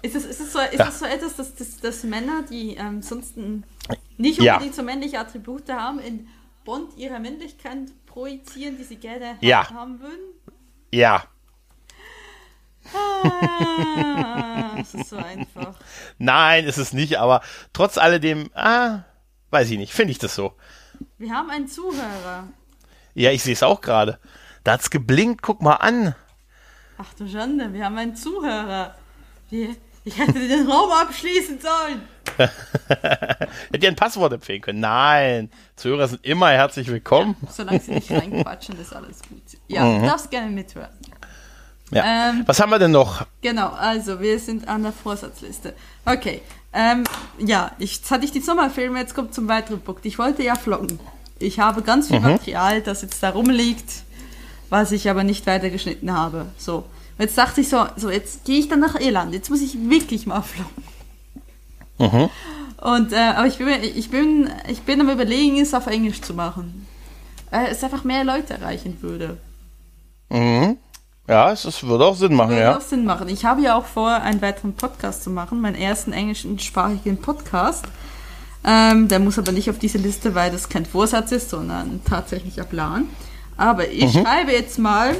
Ist 0.02 0.14
es, 0.14 0.26
ist 0.26 0.40
es, 0.40 0.52
so, 0.52 0.58
ist 0.60 0.78
ja. 0.78 0.88
es 0.88 0.98
so 0.98 1.06
etwas, 1.06 1.36
dass, 1.36 1.54
dass, 1.54 1.80
dass 1.80 2.04
Männer, 2.04 2.42
die 2.42 2.76
ähm, 2.76 3.00
sonst 3.00 3.38
nicht 3.38 4.38
unbedingt 4.38 4.42
ja. 4.42 4.72
so 4.72 4.82
männliche 4.82 5.18
Attribute 5.18 5.70
haben, 5.70 5.98
in 5.98 6.28
Bond 6.66 6.96
ihre 6.98 7.18
Männlichkeit 7.18 7.78
projizieren, 8.04 8.76
die 8.76 8.84
sie 8.84 8.96
gerne 8.96 9.38
ja. 9.40 9.68
haben 9.70 10.00
würden? 10.00 10.34
Ja. 10.92 11.24
Ah, 12.92 14.76
es 14.78 14.92
ist 14.92 15.08
so 15.08 15.16
einfach. 15.16 15.78
Nein, 16.18 16.66
ist 16.66 16.76
es 16.76 16.92
nicht, 16.92 17.18
aber 17.18 17.40
trotz 17.72 17.96
alledem, 17.96 18.50
ah, 18.54 19.04
weiß 19.50 19.70
ich 19.70 19.78
nicht, 19.78 19.94
finde 19.94 20.12
ich 20.12 20.18
das 20.18 20.34
so. 20.34 20.52
Wir 21.16 21.32
haben 21.32 21.48
einen 21.48 21.66
Zuhörer. 21.66 22.48
Ja, 23.14 23.30
ich 23.30 23.42
sehe 23.42 23.54
es 23.54 23.62
auch 23.62 23.80
gerade. 23.80 24.18
Da 24.64 24.72
hat's 24.72 24.88
geblinkt, 24.88 25.42
guck 25.42 25.60
mal 25.60 25.74
an. 25.74 26.14
Ach 26.96 27.12
du 27.18 27.28
Schande, 27.28 27.70
wir 27.74 27.84
haben 27.84 27.98
einen 27.98 28.16
Zuhörer. 28.16 28.94
Wir, 29.50 29.76
ich 30.04 30.18
hätte 30.18 30.32
den 30.32 30.66
Raum 30.66 30.90
abschließen 30.90 31.60
sollen. 31.60 32.00
Hätte 32.88 33.84
ihr 33.84 33.88
ein 33.88 33.94
Passwort 33.94 34.32
empfehlen 34.32 34.60
können. 34.60 34.80
Nein, 34.80 35.50
Zuhörer 35.76 36.08
sind 36.08 36.24
immer 36.24 36.48
herzlich 36.48 36.88
willkommen. 36.88 37.36
Ja, 37.42 37.48
solange 37.52 37.78
sie 37.80 37.92
nicht 37.92 38.10
reinquatschen, 38.10 38.80
ist 38.80 38.92
alles 38.92 39.22
gut. 39.22 39.42
Ja, 39.68 39.84
mhm. 39.84 40.06
darfst 40.06 40.30
gerne 40.30 40.50
mithören. 40.50 40.90
Ja. 41.90 42.30
Ähm, 42.30 42.42
Was 42.46 42.58
haben 42.58 42.70
wir 42.70 42.78
denn 42.78 42.90
noch? 42.90 43.26
Genau, 43.42 43.68
also 43.68 44.20
wir 44.20 44.38
sind 44.40 44.66
an 44.66 44.82
der 44.82 44.92
Vorsatzliste. 44.92 45.74
Okay, 46.04 46.40
ähm, 46.72 47.04
ja, 47.38 47.70
ich, 47.78 47.96
jetzt 47.98 48.10
hatte 48.10 48.24
ich 48.24 48.32
die 48.32 48.40
Sommerfilme, 48.40 48.98
jetzt 48.98 49.14
kommt 49.14 49.34
zum 49.34 49.46
weiteren 49.46 49.80
Punkt. 49.80 50.04
Ich 50.06 50.18
wollte 50.18 50.42
ja 50.42 50.56
vloggen. 50.56 50.98
Ich 51.38 51.60
habe 51.60 51.82
ganz 51.82 52.08
viel 52.08 52.20
mhm. 52.20 52.30
Material, 52.32 52.80
das 52.80 53.02
jetzt 53.02 53.22
da 53.22 53.30
rumliegt, 53.30 54.03
was 54.74 54.90
ich 54.90 55.08
aber 55.08 55.22
nicht 55.22 55.46
weiter 55.46 55.70
geschnitten 55.70 56.12
habe. 56.12 56.46
So, 56.58 56.84
jetzt 57.16 57.38
dachte 57.38 57.60
ich 57.60 57.68
so, 57.68 57.86
so 57.94 58.10
jetzt 58.10 58.44
gehe 58.44 58.58
ich 58.58 58.68
dann 58.68 58.80
nach 58.80 58.98
Irland. 58.98 59.32
Jetzt 59.32 59.48
muss 59.48 59.62
ich 59.62 59.88
wirklich 59.88 60.26
mal 60.26 60.42
vloggen. 60.42 60.82
Mhm. 61.98 62.28
Und, 62.78 63.12
äh, 63.12 63.34
aber 63.36 63.46
ich 63.46 63.58
bin, 63.58 63.68
ich 63.68 64.10
bin, 64.10 64.50
ich 64.68 64.82
bin 64.82 65.00
am 65.00 65.08
überlegen, 65.08 65.60
es 65.60 65.74
auf 65.74 65.86
Englisch 65.86 66.22
zu 66.22 66.34
machen. 66.34 66.86
Weil 67.50 67.68
es 67.68 67.84
einfach 67.84 68.02
mehr 68.02 68.24
Leute 68.24 68.54
erreichen 68.54 68.98
würde. 69.00 69.36
Mhm. 70.28 70.76
Ja, 71.28 71.52
es, 71.52 71.64
es 71.64 71.84
würde 71.84 72.04
auch 72.04 72.16
Sinn 72.16 72.34
machen, 72.34 72.50
würde 72.50 72.62
ja. 72.62 72.76
auch 72.76 72.82
Sinn 72.82 73.04
machen. 73.04 73.28
Ich 73.28 73.44
habe 73.44 73.62
ja 73.62 73.76
auch 73.76 73.86
vor, 73.86 74.10
einen 74.10 74.42
weiteren 74.42 74.74
Podcast 74.74 75.22
zu 75.22 75.30
machen, 75.30 75.60
meinen 75.60 75.76
ersten 75.76 76.12
englischsprachigen 76.12 77.18
Podcast. 77.18 77.84
Ähm, 78.64 79.06
der 79.06 79.20
muss 79.20 79.38
aber 79.38 79.52
nicht 79.52 79.70
auf 79.70 79.78
diese 79.78 79.98
Liste, 79.98 80.34
weil 80.34 80.50
das 80.50 80.68
kein 80.68 80.84
Vorsatz 80.84 81.30
ist, 81.30 81.50
sondern 81.50 81.92
ein 81.92 82.04
tatsächlicher 82.04 82.64
Plan. 82.64 83.08
Aber 83.56 83.88
ich 83.88 84.14
mhm. 84.14 84.22
schreibe 84.22 84.52
jetzt 84.52 84.78
mal 84.78 85.16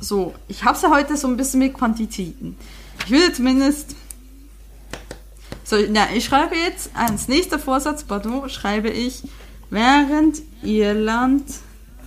so, 0.00 0.34
ich 0.48 0.64
habe 0.64 0.76
es 0.76 0.82
ja 0.82 0.90
heute 0.90 1.16
so 1.16 1.26
ein 1.26 1.36
bisschen 1.36 1.60
mit 1.60 1.74
Quantitäten. 1.74 2.56
Ich 3.04 3.10
würde 3.10 3.32
zumindest 3.32 3.96
so, 5.64 5.76
na, 5.90 6.06
ich 6.14 6.24
schreibe 6.24 6.54
jetzt 6.54 6.90
als 6.94 7.26
nächster 7.26 7.58
Vorsatz, 7.58 8.04
pardon, 8.04 8.48
schreibe 8.48 8.88
ich 8.88 9.22
während 9.70 10.42
Irland 10.62 11.44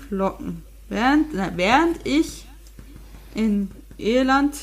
Flocken. 0.07 0.63
Während, 0.87 1.33
na, 1.33 1.51
während 1.55 2.07
ich 2.07 2.45
in 3.35 3.69
Irland 3.97 4.55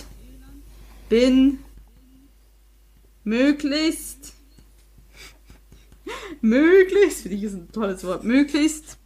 bin, 1.09 1.59
möglichst, 3.23 4.33
möglichst, 6.41 7.23
finde 7.23 7.37
ich 7.37 7.43
ist 7.43 7.55
ein 7.55 7.71
tolles 7.73 8.03
Wort, 8.05 8.25
möglichst 8.25 8.97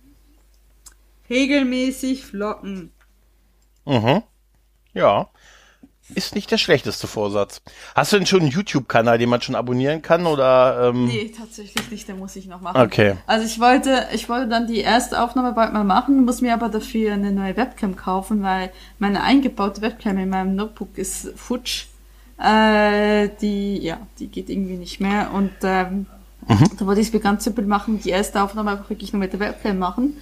regelmäßig 1.30 2.26
flocken. 2.26 2.92
Mhm. 3.86 4.22
Ja. 4.92 5.30
Ist 6.14 6.34
nicht 6.34 6.50
der 6.50 6.58
schlechteste 6.58 7.06
Vorsatz. 7.06 7.62
Hast 7.94 8.12
du 8.12 8.16
denn 8.16 8.26
schon 8.26 8.40
einen 8.40 8.50
YouTube-Kanal, 8.50 9.18
den 9.18 9.28
man 9.28 9.40
schon 9.42 9.54
abonnieren 9.54 10.02
kann 10.02 10.26
oder? 10.26 10.88
Ähm? 10.88 11.06
Nee, 11.06 11.32
tatsächlich 11.36 11.88
nicht. 11.88 12.08
Den 12.08 12.18
muss 12.18 12.34
ich 12.34 12.46
noch 12.46 12.60
machen. 12.60 12.80
Okay. 12.80 13.16
Also 13.26 13.46
ich 13.46 13.60
wollte, 13.60 14.08
ich 14.12 14.28
wollte 14.28 14.48
dann 14.48 14.66
die 14.66 14.80
erste 14.80 15.22
Aufnahme 15.22 15.52
bald 15.52 15.72
mal 15.72 15.84
machen, 15.84 16.24
muss 16.24 16.40
mir 16.40 16.52
aber 16.52 16.68
dafür 16.68 17.12
eine 17.12 17.30
neue 17.30 17.56
Webcam 17.56 17.94
kaufen, 17.94 18.42
weil 18.42 18.72
meine 18.98 19.22
eingebaute 19.22 19.82
Webcam 19.82 20.18
in 20.18 20.30
meinem 20.30 20.56
Notebook 20.56 20.98
ist 20.98 21.32
futsch. 21.36 21.86
Äh, 22.38 23.28
die, 23.40 23.78
ja, 23.78 23.98
die 24.18 24.28
geht 24.28 24.48
irgendwie 24.48 24.78
nicht 24.78 25.00
mehr 25.00 25.30
und 25.32 25.52
ähm, 25.62 26.06
mhm. 26.48 26.70
da 26.78 26.86
wollte 26.86 27.02
ich 27.02 27.08
es 27.08 27.12
mir 27.12 27.20
ganz 27.20 27.44
simpel 27.44 27.66
machen, 27.66 28.00
die 28.00 28.08
erste 28.08 28.42
Aufnahme 28.42 28.70
einfach 28.70 28.88
wirklich 28.88 29.12
nur 29.12 29.20
mit 29.20 29.32
der 29.32 29.40
Webcam 29.40 29.78
machen. 29.78 30.16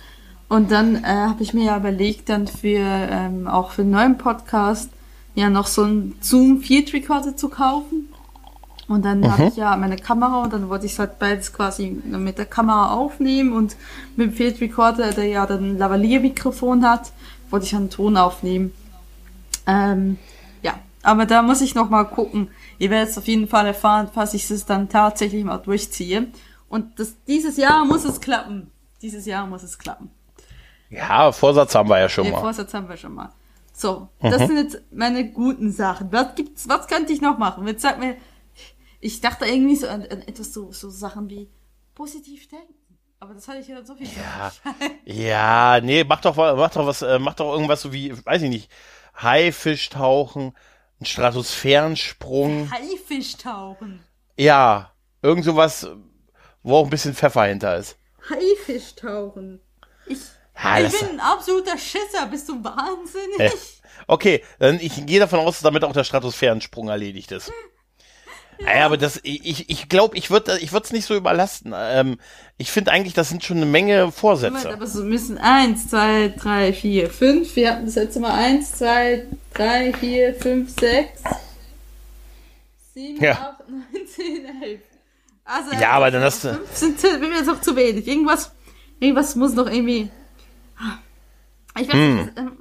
Und 0.49 0.71
dann 0.71 1.05
äh, 1.05 1.07
habe 1.07 1.43
ich 1.43 1.53
mir 1.53 1.65
ja 1.65 1.77
überlegt, 1.77 2.29
dann 2.29 2.47
für 2.47 2.81
ähm, 2.81 3.47
auch 3.47 3.73
für 3.73 3.83
einen 3.83 3.91
neuen 3.91 4.19
Podcast 4.19 4.91
ja 5.35 5.51
noch 5.51 5.67
so 5.67 5.83
einen 5.85 6.17
Zoom 6.21 6.61
Field 6.61 6.93
Recorder 6.93 7.37
zu 7.37 7.49
kaufen. 7.49 8.09
Und 8.89 9.05
dann 9.05 9.21
mhm. 9.21 9.31
habe 9.31 9.45
ich 9.49 9.57
ja 9.57 9.77
meine 9.77 9.97
Kamera 9.97 10.45
und 10.45 10.53
dann 10.53 10.71
wollte 10.71 10.87
ich 10.87 10.99
halt 10.99 11.19
beides 11.19 11.53
quasi 11.53 11.91
mit 11.91 12.39
der 12.39 12.47
Kamera 12.47 12.95
aufnehmen 12.95 13.53
und 13.53 13.77
mit 14.17 14.29
dem 14.29 14.33
Field 14.33 14.61
Recorder, 14.63 15.13
der 15.13 15.27
ja 15.27 15.45
dann 15.45 15.73
ein 15.73 15.79
Lavalier-Mikrofon 15.79 16.89
hat, 16.89 17.13
wollte 17.51 17.67
ich 17.67 17.77
einen 17.77 17.91
Ton 17.91 18.17
aufnehmen. 18.17 18.73
Ähm, 19.67 20.17
ja, 20.63 20.79
aber 21.03 21.27
da 21.27 21.43
muss 21.43 21.61
ich 21.61 21.75
noch 21.75 21.91
mal 21.91 22.05
gucken. 22.05 22.49
Ihr 22.79 22.89
werdet 22.89 23.11
es 23.11 23.19
auf 23.19 23.27
jeden 23.27 23.49
Fall 23.49 23.67
erfahren, 23.67 24.09
falls 24.13 24.33
ich 24.33 24.51
es 24.51 24.65
dann 24.65 24.89
tatsächlich 24.89 25.45
mal 25.45 25.59
durchziehe. 25.59 26.29
Und 26.71 26.99
das, 26.99 27.15
dieses 27.27 27.59
Jahr 27.59 27.85
muss 27.85 28.07
es 28.07 28.23
klappen. 28.23 28.71
Dieses 29.03 29.27
Jahr 29.27 29.47
muss 29.47 29.63
es 29.63 29.79
klappen. 29.79 30.11
Ja, 30.91 31.33
Vorsatz 31.33 31.75
haben 31.75 31.89
wir 31.89 31.99
ja 31.99 32.09
schon 32.09 32.25
Den 32.25 32.33
mal. 32.33 32.41
Vorsatz 32.41 32.73
haben 32.75 32.89
wir 32.89 32.97
schon 32.97 33.15
mal. 33.15 33.31
So, 33.73 34.09
das 34.21 34.43
mhm. 34.43 34.47
sind 34.47 34.57
jetzt 34.57 34.83
meine 34.91 35.31
guten 35.31 35.71
Sachen. 35.71 36.11
Was 36.11 36.35
gibt's, 36.35 36.69
was 36.69 36.89
könnte 36.89 37.13
ich 37.13 37.21
noch 37.21 37.39
machen? 37.39 37.67
Jetzt 37.67 37.83
sag 37.83 37.99
mir, 37.99 38.17
ich 39.01 39.21
dachte 39.21 39.45
irgendwie 39.47 39.77
so 39.77 39.87
an, 39.87 40.03
an 40.03 40.23
etwas 40.23 40.53
so, 40.53 40.73
so 40.73 40.91
Sachen 40.91 41.31
wie 41.31 41.49
positiv 41.95 42.49
denken. 42.49 42.75
Aber 43.21 43.35
das 43.35 43.47
hatte 43.49 43.59
ich 43.59 43.69
ja 43.69 43.85
so 43.85 43.95
viel. 43.95 44.09
Ja, 44.09 44.53
ja, 45.05 45.81
nee, 45.81 46.05
mach 46.05 46.21
doch, 46.21 46.37
mach 46.37 46.71
doch 46.71 46.87
was, 46.87 47.03
äh, 47.03 47.19
mach 47.19 47.35
doch 47.35 47.53
irgendwas 47.53 47.83
so 47.83 47.93
wie, 47.93 48.13
weiß 48.25 48.43
ich 48.43 48.51
nicht, 48.51 48.71
Haifischtauchen, 49.21 50.57
ein 51.01 51.05
Stratosphärensprung. 51.05 52.71
Haifischtauchen. 52.71 54.01
Ja, 54.37 54.93
irgend 55.23 55.45
sowas, 55.45 55.89
wo 56.63 56.77
auch 56.77 56.85
ein 56.85 56.91
bisschen 56.91 57.15
Pfeffer 57.15 57.45
hinter 57.45 57.77
ist. 57.77 57.99
Haifischtauchen. 58.31 59.61
Ich 60.07 60.21
ja, 60.63 60.81
ich 60.81 60.99
bin 60.99 61.11
ein 61.11 61.21
absoluter 61.21 61.79
Schisser, 61.79 62.27
bist 62.31 62.49
du 62.49 62.63
wahnsinnig? 62.63 63.39
Äh, 63.39 63.51
okay, 64.07 64.45
dann 64.59 64.81
ich 64.81 65.05
gehe 65.07 65.21
davon 65.21 65.41
aus, 65.41 65.57
dass 65.57 65.63
damit 65.63 65.85
auch 65.85 65.93
der 65.93 66.05
Stratosphärensprung 66.05 66.89
erledigt 66.89 67.33
ist. 67.33 67.49
Ja. 67.49 67.55
Naja, 68.61 68.87
aber 68.87 68.97
das, 68.97 69.21
ich, 69.23 69.71
ich 69.71 69.89
glaube, 69.89 70.17
ich 70.17 70.31
würde 70.31 70.59
ich 70.59 70.73
es 70.73 70.93
nicht 70.93 71.07
so 71.07 71.15
überlasten. 71.15 71.73
Ähm, 71.77 72.19
ich 72.57 72.73
finde 72.73 72.91
eigentlich, 72.91 73.15
das 73.15 73.29
sind 73.29 73.45
schon 73.45 73.59
eine 73.59 73.67
Menge 73.67 74.11
Vorsätze. 74.11 74.73
Aber 74.73 74.87
so 74.87 75.05
müssen 75.05 75.39
eins, 75.39 75.89
zwei, 75.89 76.35
drei, 76.37 76.73
vier, 76.73 77.09
fünf. 77.09 77.55
Wir 77.55 77.71
hatten 77.71 77.87
das 77.87 77.95
letzte 77.95 78.19
Mal 78.19 78.33
eins, 78.33 78.73
zwei, 78.73 79.27
drei, 79.55 79.93
vier, 79.93 80.35
fünf, 80.35 80.75
sechs, 80.79 81.23
sieben, 82.95 83.23
ja. 83.23 83.33
acht, 83.33 83.69
neun, 83.69 84.07
zehn, 84.07 84.45
elf. 84.63 84.81
Also, 85.45 85.81
ja, 85.81 85.93
aber 85.93 86.11
dann 86.11 86.23
hast 86.23 86.45
du. 86.45 86.55
Fünf 86.55 86.75
sind, 86.75 87.01
sind 87.01 87.21
mir 87.21 87.39
jetzt 87.39 87.49
auch 87.49 87.61
zu 87.61 87.77
wenig. 87.77 88.09
Irgendwas, 88.09 88.51
irgendwas 88.99 89.37
muss 89.37 89.55
noch 89.55 89.71
irgendwie 89.71 90.11
ich 91.81 91.89
weiß 91.89 91.95
hm. 91.95 92.17
nicht, 92.17 92.33
ähm, 92.37 92.53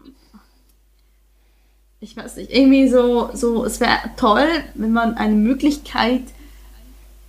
ich 2.00 2.16
weiß 2.16 2.38
nicht, 2.38 2.52
irgendwie 2.52 2.88
so, 2.90 3.32
so, 3.34 3.66
es 3.66 3.80
wäre 3.80 3.98
toll, 4.18 4.48
wenn 4.76 4.92
man 4.92 5.16
eine 5.16 5.36
Möglichkeit, 5.36 6.22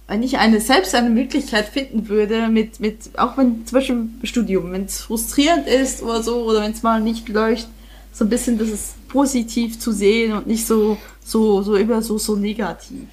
wenn 0.07 0.23
ich 0.23 0.39
eine, 0.39 0.61
selbst 0.61 0.95
eine 0.95 1.11
Möglichkeit 1.11 1.67
finden 1.67 2.09
würde, 2.09 2.49
mit, 2.49 2.81
mit, 2.81 3.19
auch 3.19 3.37
wenn 3.39 3.67
zum 3.67 3.77
Beispiel 3.77 3.97
im 3.97 4.21
Studium, 4.25 4.73
wenn 4.73 4.85
es 4.85 5.01
frustrierend 5.01 5.67
ist 5.67 6.03
oder 6.03 6.23
so, 6.23 6.45
oder 6.45 6.63
wenn 6.63 6.73
es 6.73 6.83
mal 6.83 7.01
nicht 7.01 7.29
läuft, 7.29 7.69
so 8.13 8.25
ein 8.25 8.31
bisschen 8.31 8.59
das 8.59 8.69
ist 8.69 9.09
positiv 9.09 9.79
zu 9.79 9.93
sehen 9.93 10.33
und 10.33 10.47
nicht 10.47 10.67
so, 10.67 10.99
so, 11.25 11.63
so 11.63 11.77
immer 11.77 12.03
so, 12.03 12.19
so 12.19 12.37
negativ. 12.37 13.07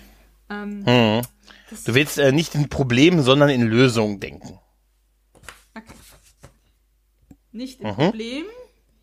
Ähm, 0.49 0.84
hm. 0.85 1.22
Du 1.85 1.93
willst 1.93 2.18
äh, 2.18 2.31
nicht 2.31 2.56
in 2.56 2.69
Problemen, 2.69 3.22
sondern 3.22 3.49
in 3.49 3.64
Lösungen 3.64 4.19
denken. 4.19 4.60
Nicht 7.56 7.80
im 7.80 7.88
mhm. 7.88 7.95
Problem. 7.95 8.45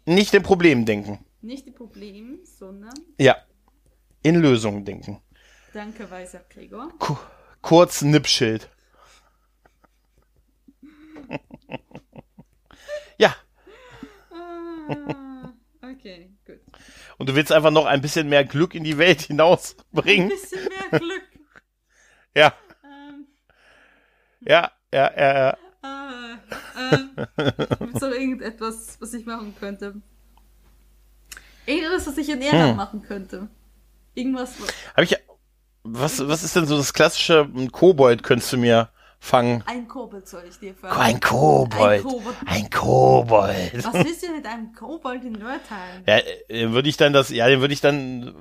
Nicht 0.05 0.35
im 0.35 0.43
Problem 0.43 0.85
denken. 0.85 1.25
Nicht 1.41 1.67
im 1.67 1.73
Problem, 1.73 2.41
sondern. 2.45 2.93
Ja. 3.19 3.37
In 4.23 4.43
Lösungen 4.43 4.85
denken. 4.85 5.23
Danke, 5.73 6.11
weißer 6.11 6.45
Gregor. 6.51 6.93
Ku 6.99 7.17
kurz 7.63 8.03
Nippschild. 8.03 8.69
ja. 13.17 13.35
Ah, 14.31 15.55
okay, 15.81 16.31
gut. 16.45 16.61
Und 17.17 17.31
du 17.31 17.35
willst 17.35 17.53
einfach 17.53 17.71
noch 17.71 17.87
ein 17.87 18.03
bisschen 18.03 18.29
mehr 18.29 18.45
Glück 18.45 18.75
in 18.75 18.85
die 18.85 18.99
Welt 18.99 19.23
hinausbringen. 19.23 20.25
Ein 20.25 20.29
bisschen 20.29 20.69
mehr 20.69 21.01
Glück. 21.01 21.23
ja. 22.37 22.53
Ähm. 22.85 23.29
Ja, 24.41 24.73
ja, 24.93 25.11
ja, 25.17 25.39
ja. 25.39 25.59
Gibt 26.91 27.95
es 27.95 28.01
noch 28.01 28.11
irgendetwas, 28.11 28.97
was 29.01 29.15
ich 29.15 29.27
machen 29.27 29.55
könnte? 29.59 29.95
Irgendwas, 31.67 32.07
was 32.07 32.19
ich 32.19 32.29
in 32.29 32.43
Irland 32.43 32.71
hm. 32.71 32.77
machen 32.77 33.03
könnte. 33.03 33.49
Irgendwas. 34.15 34.55
Habe 34.95 35.05
ich. 35.05 35.17
Was, 35.85 36.27
was 36.29 36.45
ist 36.45 36.55
denn 36.55 36.67
so 36.67 36.77
das 36.77 36.93
klassische 36.93 37.49
Kobold, 37.73 38.23
könntest 38.23 38.53
du 38.53 38.57
mir 38.57 38.91
fangen? 39.19 39.65
Ein 39.67 39.89
Kobold 39.89 40.29
soll 40.29 40.45
ich 40.49 40.59
dir 40.59 40.75
fangen. 40.75 40.97
Ein 40.97 41.21
Kobold. 41.21 41.81
Ein 41.81 42.03
Kobold. 42.03 42.37
Ein 42.47 42.71
Kobold. 42.71 43.85
Was 43.85 43.95
willst 43.95 44.23
du 44.23 44.33
mit 44.33 44.47
einem 44.47 44.73
Kobold 44.73 45.25
in 45.25 45.33
Nordheim? 45.33 46.05
Ja, 46.07 46.21
den 46.21 46.71
äh, 46.71 46.73
würde 46.73 46.89
ich 46.89 46.97
dann 46.97 47.13
das, 47.13 47.31
ja, 47.31 47.49
den 47.49 47.61
würde 47.61 47.75
ich 47.75 47.81
dann 47.81 48.33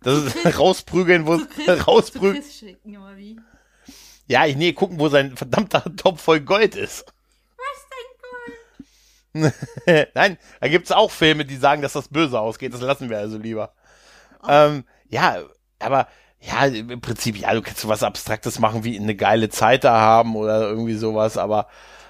das 0.00 0.34
rausprügeln, 0.58 1.26
wo 1.26 1.40
rausprügeln. 1.86 2.42
Ja, 4.26 4.46
ich 4.46 4.56
nee, 4.56 4.72
gucken, 4.72 4.98
wo 4.98 5.08
sein 5.08 5.36
verdammter 5.36 5.84
Topf 5.96 6.22
voll 6.22 6.40
Gold 6.40 6.76
ist. 6.76 7.11
Nein, 10.14 10.38
da 10.60 10.68
gibt's 10.68 10.92
auch 10.92 11.10
Filme, 11.10 11.44
die 11.44 11.56
sagen, 11.56 11.82
dass 11.82 11.94
das 11.94 12.08
böse 12.08 12.38
ausgeht. 12.38 12.74
Das 12.74 12.80
lassen 12.80 13.08
wir 13.10 13.18
also 13.18 13.38
lieber. 13.38 13.72
Oh. 14.42 14.46
Ähm, 14.48 14.84
ja, 15.08 15.42
aber 15.78 16.08
ja, 16.40 16.66
im 16.66 17.00
Prinzip, 17.00 17.36
ja, 17.36 17.54
du 17.54 17.62
kannst 17.62 17.80
so 17.80 17.88
was 17.88 18.02
Abstraktes 18.02 18.58
machen, 18.58 18.84
wie 18.84 18.98
eine 18.98 19.14
geile 19.14 19.48
Zeit 19.48 19.84
da 19.84 20.00
haben 20.00 20.34
oder 20.34 20.62
irgendwie 20.62 20.94
sowas, 20.94 21.38
aber 21.38 21.68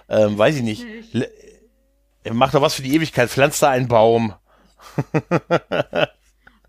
ähm, 0.08 0.38
weiß 0.38 0.56
ich 0.56 0.62
nicht. 0.62 0.84
nicht. 1.14 1.28
Mach 2.30 2.50
doch 2.50 2.62
was 2.62 2.74
für 2.74 2.82
die 2.82 2.94
Ewigkeit, 2.94 3.28
pflanz 3.30 3.58
da 3.58 3.70
einen 3.70 3.88
Baum. 3.88 4.34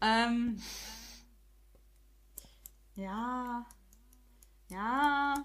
ähm, 0.01 0.59
ja. 2.95 3.65
Ja. 4.69 5.35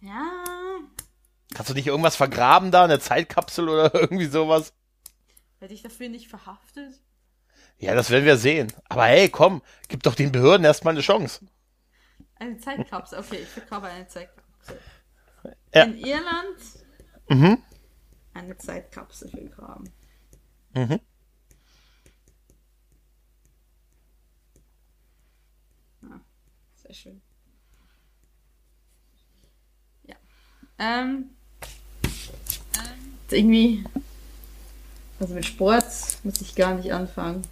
Ja. 0.00 0.44
Kannst 1.54 1.70
du 1.70 1.74
nicht 1.74 1.86
irgendwas 1.86 2.16
vergraben 2.16 2.70
da, 2.70 2.84
eine 2.84 3.00
Zeitkapsel 3.00 3.68
oder 3.68 3.94
irgendwie 4.00 4.26
sowas? 4.26 4.72
Werde 5.58 5.74
ich 5.74 5.82
dafür 5.82 6.08
nicht 6.08 6.28
verhaftet? 6.28 7.00
Ja, 7.78 7.94
das 7.94 8.10
werden 8.10 8.24
wir 8.24 8.36
sehen. 8.36 8.72
Aber 8.88 9.06
hey, 9.06 9.28
komm, 9.28 9.62
gib 9.88 10.02
doch 10.02 10.14
den 10.14 10.32
Behörden 10.32 10.64
erstmal 10.64 10.94
eine 10.94 11.00
Chance. 11.00 11.46
Eine 12.36 12.58
Zeitkapsel, 12.58 13.18
okay, 13.18 13.40
ich 13.42 13.48
vergrabe 13.48 13.88
eine 13.88 14.06
Zeitkapsel. 14.06 14.80
Ja. 15.74 15.84
In 15.84 15.96
Irland 15.96 16.58
mhm. 17.28 17.58
eine 18.34 18.56
Zeitkapsel 18.56 19.28
vergraben. 19.30 19.90
Mhm. 20.74 21.00
Ja, 26.02 26.20
sehr 26.76 26.94
schön. 26.94 27.22
Ja. 30.04 30.16
Ähm, 30.78 31.36
irgendwie, 33.32 33.84
also 35.18 35.34
mit 35.34 35.44
Sport 35.44 35.84
muss 36.24 36.40
ich 36.40 36.54
gar 36.54 36.74
nicht 36.74 36.92
anfangen. 36.92 37.42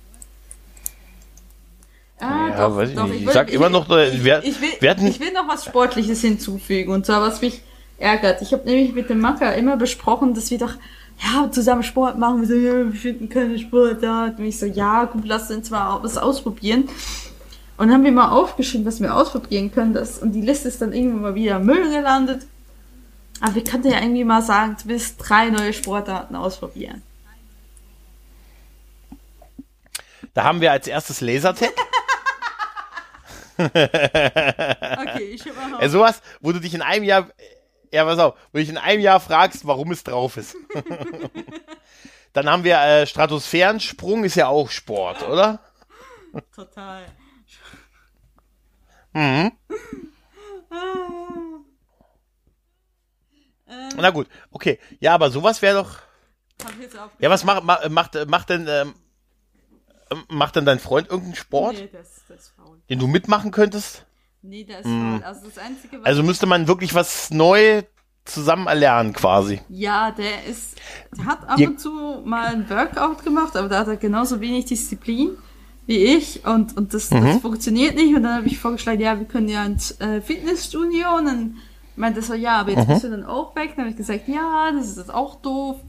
Ah, 2.20 2.48
ja, 2.48 2.68
doch, 2.68 2.76
weiß 2.76 2.90
ich 2.90 2.96
doch. 2.96 3.06
nicht. 3.06 3.20
Ich, 3.20 3.26
ich 3.26 3.32
sag 3.32 3.48
ich, 3.48 3.54
immer 3.54 3.68
noch, 3.68 3.88
äh, 3.90 4.24
wir, 4.24 4.42
ich, 4.42 4.60
will, 4.60 4.70
wir 4.80 4.90
hatten, 4.90 5.06
ich 5.06 5.20
will 5.20 5.32
noch 5.32 5.46
was 5.48 5.64
Sportliches 5.64 6.20
hinzufügen 6.20 6.92
und 6.92 7.06
zwar 7.06 7.22
was 7.22 7.40
mich 7.40 7.62
ärgert. 7.98 8.42
Ich 8.42 8.52
habe 8.52 8.64
nämlich 8.64 8.92
mit 8.92 9.08
dem 9.08 9.20
Macker 9.20 9.54
immer 9.54 9.76
besprochen, 9.76 10.34
dass 10.34 10.50
wir 10.50 10.58
doch 10.58 10.74
ja, 11.20 11.50
zusammen 11.50 11.82
Sport 11.82 12.18
machen. 12.18 12.40
Wir 12.40 12.48
so, 12.48 12.54
ja, 12.54 12.92
wir 12.92 12.92
finden 12.92 13.28
keine 13.28 13.58
Sportart. 13.58 14.38
Und 14.38 14.44
ich 14.44 14.58
so, 14.58 14.66
ja, 14.66 15.04
gut, 15.04 15.24
lass 15.26 15.50
uns 15.50 15.70
mal 15.70 16.00
was 16.02 16.16
ausprobieren. 16.16 16.88
Und 17.76 17.88
dann 17.88 17.94
haben 17.94 18.04
wir 18.04 18.12
mal 18.12 18.30
aufgeschrieben, 18.30 18.86
was 18.86 19.00
wir 19.00 19.14
ausprobieren 19.14 19.72
können. 19.72 19.94
Das, 19.94 20.18
und 20.18 20.32
die 20.32 20.40
Liste 20.40 20.68
ist 20.68 20.80
dann 20.80 20.92
irgendwann 20.92 21.22
mal 21.22 21.34
wieder 21.34 21.58
Müll 21.58 21.90
gelandet. 21.90 22.46
Aber 23.40 23.54
wir 23.54 23.64
könnten 23.64 23.90
ja 23.90 24.00
irgendwie 24.00 24.24
mal 24.24 24.42
sagen, 24.42 24.76
du 24.82 24.88
willst 24.88 25.16
drei 25.18 25.50
neue 25.50 25.72
Sportarten 25.72 26.34
ausprobieren. 26.34 27.02
Da 30.34 30.44
haben 30.44 30.60
wir 30.60 30.72
als 30.72 30.86
erstes 30.86 31.20
Lasertag. 31.20 31.70
okay, 33.58 35.30
ich 35.32 35.44
hab 35.46 35.70
mal 35.70 35.80
ja, 35.82 35.88
sowas, 35.88 36.22
wo 36.40 36.52
du 36.52 36.60
dich 36.60 36.74
in 36.74 36.82
einem 36.82 37.04
Jahr, 37.04 37.28
ja, 37.92 38.04
pass 38.04 38.18
auf, 38.18 38.34
wo 38.34 38.58
du 38.58 38.60
dich 38.60 38.68
in 38.68 38.78
einem 38.78 39.00
Jahr 39.00 39.18
fragst, 39.20 39.66
warum 39.66 39.90
es 39.90 40.04
drauf 40.04 40.36
ist. 40.36 40.56
Dann 42.32 42.48
haben 42.48 42.62
wir 42.62 42.78
äh, 42.78 43.06
Stratosphärensprung, 43.06 44.22
ist 44.24 44.36
ja 44.36 44.48
auch 44.48 44.70
Sport, 44.70 45.26
oder? 45.28 45.60
Total. 46.54 47.04
Mhm. 49.12 49.52
Ähm, 53.68 53.88
Na 53.96 54.10
gut, 54.10 54.26
okay. 54.50 54.78
Ja, 55.00 55.14
aber 55.14 55.30
sowas 55.30 55.62
wäre 55.62 55.82
doch. 55.82 55.98
Ja, 57.20 57.30
was 57.30 57.44
macht, 57.44 57.64
macht, 57.90 58.28
macht 58.28 58.48
denn, 58.50 58.66
ähm, 58.68 58.94
macht 60.28 60.56
denn 60.56 60.64
dein 60.64 60.78
Freund 60.78 61.08
irgendeinen 61.08 61.36
Sport? 61.36 61.74
Nee, 61.74 61.88
das, 61.92 62.22
das 62.28 62.38
ist 62.38 62.52
faul. 62.56 62.80
Den 62.88 62.98
du 62.98 63.06
mitmachen 63.06 63.50
könntest? 63.50 64.06
Nee, 64.42 64.64
der 64.64 64.80
ist 64.80 64.86
hm. 64.86 65.20
faul. 65.20 65.24
Also 65.24 65.46
das 65.46 65.58
Einzige, 65.58 66.00
Also 66.04 66.22
müsste 66.22 66.46
man 66.46 66.66
wirklich 66.66 66.94
was 66.94 67.30
neu 67.30 67.82
zusammen 68.24 68.66
erlernen 68.66 69.12
quasi. 69.12 69.60
Ja, 69.68 70.10
der 70.10 70.44
ist, 70.44 70.76
der 71.16 71.24
hat 71.24 71.48
ab 71.48 71.58
Ihr 71.58 71.68
und 71.68 71.80
zu 71.80 72.22
mal 72.24 72.48
ein 72.48 72.68
Workout 72.68 73.24
gemacht, 73.24 73.56
aber 73.56 73.68
da 73.68 73.80
hat 73.80 73.88
er 73.88 73.96
genauso 73.96 74.40
wenig 74.40 74.66
Disziplin 74.66 75.30
wie 75.86 76.04
ich 76.04 76.44
und, 76.44 76.76
und 76.76 76.92
das, 76.92 77.10
mhm. 77.10 77.24
das 77.24 77.40
funktioniert 77.40 77.94
nicht. 77.94 78.14
Und 78.14 78.22
dann 78.22 78.36
habe 78.36 78.46
ich 78.46 78.58
vorgeschlagen, 78.58 79.00
ja, 79.00 79.18
wir 79.18 79.26
können 79.26 79.48
ja 79.48 79.64
ins 79.64 79.98
äh, 80.00 80.20
Fitnessstudio 80.20 81.16
und 81.16 81.24
dann 81.24 81.56
meinte 81.98 82.22
so, 82.22 82.34
ja, 82.34 82.60
aber 82.60 82.70
jetzt 82.70 82.88
mhm. 82.88 82.92
bist 82.92 83.04
du 83.04 83.10
dann 83.10 83.24
auch 83.24 83.54
weg. 83.54 83.72
Dann 83.76 83.84
habe 83.84 83.90
ich 83.90 83.96
gesagt, 83.96 84.28
ja, 84.28 84.72
das 84.72 84.96
ist 84.96 85.12
auch 85.12 85.36
doof. 85.36 85.80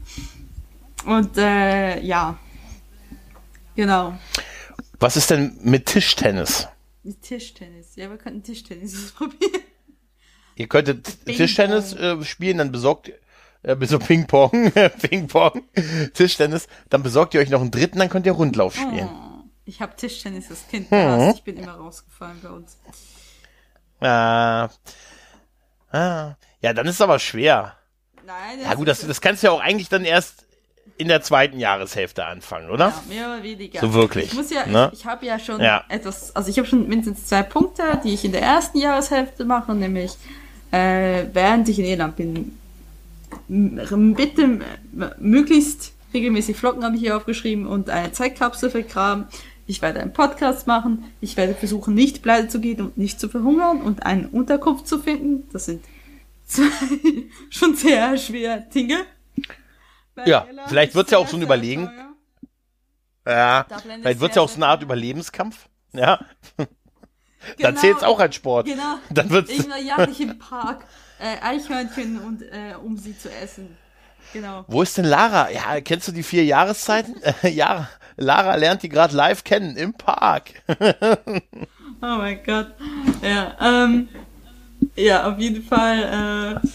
Und 1.06 1.36
äh, 1.38 2.00
ja, 2.00 2.38
genau. 3.74 4.18
Was 4.98 5.16
ist 5.16 5.30
denn 5.30 5.58
mit 5.62 5.86
Tischtennis? 5.86 6.68
Mit 7.02 7.22
Tischtennis, 7.22 7.96
ja, 7.96 8.10
wir 8.10 8.18
könnten 8.18 8.42
Tischtennis 8.42 9.12
probieren. 9.16 9.62
Ihr 10.56 10.68
könntet 10.68 11.24
Tischtennis 11.24 11.94
äh, 11.94 12.22
spielen, 12.22 12.58
dann 12.58 12.70
besorgt 12.70 13.10
äh, 13.62 13.86
so 13.86 13.98
Ping-Pong, 13.98 14.72
Ping-Pong, 15.00 15.62
Tischtennis, 16.12 16.66
dann 16.90 17.02
besorgt 17.02 17.32
ihr 17.32 17.40
euch 17.40 17.48
noch 17.48 17.62
einen 17.62 17.70
dritten, 17.70 17.98
dann 17.98 18.10
könnt 18.10 18.26
ihr 18.26 18.32
Rundlauf 18.32 18.74
spielen. 18.74 19.08
Oh, 19.10 19.44
ich 19.64 19.80
habe 19.80 19.96
Tischtennis 19.96 20.48
das 20.48 20.68
Kind 20.68 20.90
mhm. 20.90 21.32
ich 21.34 21.42
bin 21.42 21.56
immer 21.56 21.76
rausgefallen 21.76 22.38
bei 22.42 22.50
uns. 22.50 22.76
Äh, 24.00 24.68
Ah, 25.90 26.34
ja, 26.60 26.72
dann 26.72 26.86
ist 26.86 26.96
es 26.96 27.00
aber 27.00 27.18
schwer. 27.18 27.76
Nein. 28.24 28.60
Ja 28.62 28.74
gut, 28.74 28.88
das, 28.88 29.06
das 29.06 29.20
kannst 29.20 29.42
du 29.42 29.48
ja 29.48 29.52
auch 29.52 29.60
eigentlich 29.60 29.88
dann 29.88 30.04
erst 30.04 30.46
in 30.96 31.08
der 31.08 31.22
zweiten 31.22 31.58
Jahreshälfte 31.58 32.26
anfangen, 32.26 32.70
oder? 32.70 32.88
Ja, 32.88 33.02
mehr 33.08 33.26
oder 33.26 33.42
weniger. 33.42 33.80
So 33.80 33.94
wirklich. 33.94 34.26
Ich 34.26 34.34
muss 34.34 34.50
ja, 34.50 34.66
ne? 34.66 34.90
ich, 34.92 35.00
ich 35.00 35.06
habe 35.06 35.24
ja 35.24 35.38
schon 35.38 35.60
ja. 35.60 35.84
etwas, 35.88 36.36
also 36.36 36.50
ich 36.50 36.58
habe 36.58 36.68
schon 36.68 36.86
mindestens 36.88 37.26
zwei 37.26 37.42
Punkte, 37.42 38.00
die 38.04 38.12
ich 38.12 38.24
in 38.24 38.32
der 38.32 38.42
ersten 38.42 38.78
Jahreshälfte 38.78 39.44
mache, 39.44 39.74
nämlich 39.74 40.12
äh, 40.72 41.24
während 41.32 41.68
ich 41.68 41.78
in 41.78 41.86
Irland 41.86 42.16
bin, 42.16 42.58
bitte 43.48 44.60
möglichst 45.18 45.92
regelmäßig 46.12 46.56
Flocken 46.56 46.84
habe 46.84 46.96
ich 46.96 47.02
hier 47.02 47.16
aufgeschrieben 47.16 47.66
und 47.66 47.88
eine 47.88 48.12
Zeitkapsel 48.12 48.70
vergraben. 48.70 49.26
Ich 49.70 49.82
werde 49.82 50.00
einen 50.00 50.12
Podcast 50.12 50.66
machen. 50.66 51.12
Ich 51.20 51.36
werde 51.36 51.54
versuchen, 51.54 51.94
nicht 51.94 52.24
pleite 52.24 52.48
zu 52.48 52.60
gehen 52.60 52.80
und 52.80 52.98
nicht 52.98 53.20
zu 53.20 53.28
verhungern 53.28 53.82
und 53.82 54.04
eine 54.04 54.26
Unterkunft 54.26 54.88
zu 54.88 54.98
finden. 54.98 55.48
Das 55.52 55.66
sind 55.66 55.84
zwei 56.44 56.64
schon 57.50 57.76
sehr 57.76 58.16
schwere 58.16 58.62
Dinge. 58.74 59.06
Ja, 60.26 60.48
vielleicht 60.66 60.96
wird 60.96 61.06
es 61.06 61.12
ja 61.12 61.18
auch 61.18 61.28
so 61.28 61.36
ein 61.36 61.42
Überlegen. 61.42 61.88
Ja, 63.24 63.64
vielleicht 64.02 64.18
wird 64.18 64.30
es 64.32 64.36
ja 64.36 64.42
auch 64.42 64.48
so 64.48 64.56
eine 64.56 64.66
Art 64.66 64.82
Überlebenskampf. 64.82 65.68
Ja. 65.92 66.20
Genau, 67.56 67.70
dann 67.70 67.76
zählt 67.78 67.96
es 67.96 68.02
auch 68.02 68.20
als 68.20 68.34
Sport. 68.34 68.66
Genau. 68.66 68.98
Dann 69.10 69.30
wird's 69.30 69.50
Irgendwann 69.50 70.10
ich 70.10 70.20
im 70.20 70.38
Park 70.38 70.84
äh, 71.18 71.42
Eichhörnchen 71.42 72.18
und 72.18 72.42
äh, 72.42 72.74
um 72.74 72.98
sie 72.98 73.16
zu 73.16 73.32
essen. 73.32 73.78
Genau. 74.34 74.66
Wo 74.68 74.82
ist 74.82 74.98
denn 74.98 75.06
Lara? 75.06 75.50
Ja, 75.50 75.80
kennst 75.80 76.06
du 76.06 76.12
die 76.12 76.22
vier 76.22 76.44
Jahreszeiten? 76.44 77.16
Äh, 77.22 77.48
ja, 77.48 77.88
Lara 78.16 78.54
lernt 78.56 78.82
die 78.82 78.88
gerade 78.88 79.16
live 79.16 79.44
kennen 79.44 79.76
im 79.76 79.94
Park. 79.94 80.62
oh 80.68 81.36
mein 82.00 82.40
Gott. 82.44 82.68
Ja, 83.22 83.56
ähm, 83.60 84.08
ja, 84.96 85.30
auf 85.30 85.38
jeden 85.38 85.62
Fall 85.62 86.60
äh, 86.62 86.68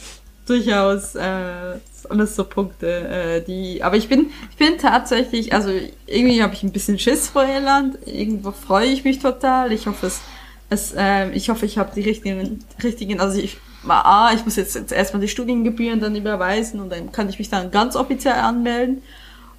durchaus 0.46 1.16
äh, 1.16 1.80
alles 2.10 2.36
so 2.36 2.44
Punkte, 2.44 2.88
äh, 2.88 3.42
die. 3.42 3.84
Aber 3.84 3.98
ich 3.98 4.08
bin, 4.08 4.32
ich 4.52 4.58
bin 4.58 4.78
tatsächlich, 4.78 5.54
also 5.54 5.72
irgendwie 6.06 6.42
habe 6.42 6.54
ich 6.54 6.64
ein 6.64 6.72
bisschen 6.72 7.00
Schiss 7.00 7.30
vor 7.30 7.46
Irland. 7.46 7.98
Irgendwo 8.06 8.52
freue 8.52 8.88
ich 8.88 9.04
mich 9.04 9.20
total. 9.20 9.72
Ich 9.72 9.88
hoffe 9.88 10.08
es, 10.08 10.22
es 10.70 10.94
äh, 10.94 11.30
ich 11.32 11.50
hoffe, 11.50 11.66
ich 11.66 11.78
habe 11.78 11.92
die 11.96 12.02
richtigen, 12.02 12.64
richtigen. 12.84 13.20
Also 13.20 13.40
ich 13.40 13.58
A, 13.88 14.34
ich 14.34 14.44
muss 14.46 14.56
jetzt, 14.56 14.76
jetzt 14.76 14.92
erstmal 14.92 15.22
die 15.22 15.28
Studiengebühren 15.28 16.00
dann 16.00 16.16
überweisen 16.16 16.80
und 16.80 16.92
dann 16.92 17.12
kann 17.12 17.30
ich 17.30 17.38
mich 17.38 17.50
dann 17.50 17.72
ganz 17.72 17.96
offiziell 17.96 18.34
anmelden. 18.34 19.04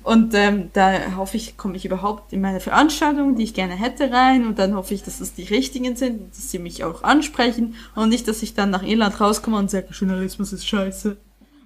Und 0.06 0.34
ähm, 0.34 0.70
da 0.72 1.16
hoffe 1.16 1.36
ich, 1.36 1.56
komme 1.56 1.76
ich 1.76 1.84
überhaupt 1.84 2.32
in 2.32 2.40
meine 2.40 2.60
Veranstaltung, 2.60 3.34
die 3.34 3.42
ich 3.42 3.54
gerne 3.54 3.74
hätte, 3.74 4.12
rein. 4.12 4.46
Und 4.46 4.56
dann 4.56 4.76
hoffe 4.76 4.94
ich, 4.94 5.02
dass 5.02 5.20
es 5.20 5.34
die 5.34 5.42
richtigen 5.42 5.96
sind, 5.96 6.30
dass 6.30 6.48
sie 6.48 6.60
mich 6.60 6.84
auch 6.84 7.02
ansprechen. 7.02 7.74
Und 7.96 8.10
nicht, 8.10 8.28
dass 8.28 8.40
ich 8.40 8.54
dann 8.54 8.70
nach 8.70 8.84
Irland 8.84 9.20
rauskomme 9.20 9.56
und 9.56 9.68
sage, 9.68 9.88
Journalismus 9.90 10.52
ist 10.52 10.64
scheiße. 10.64 11.16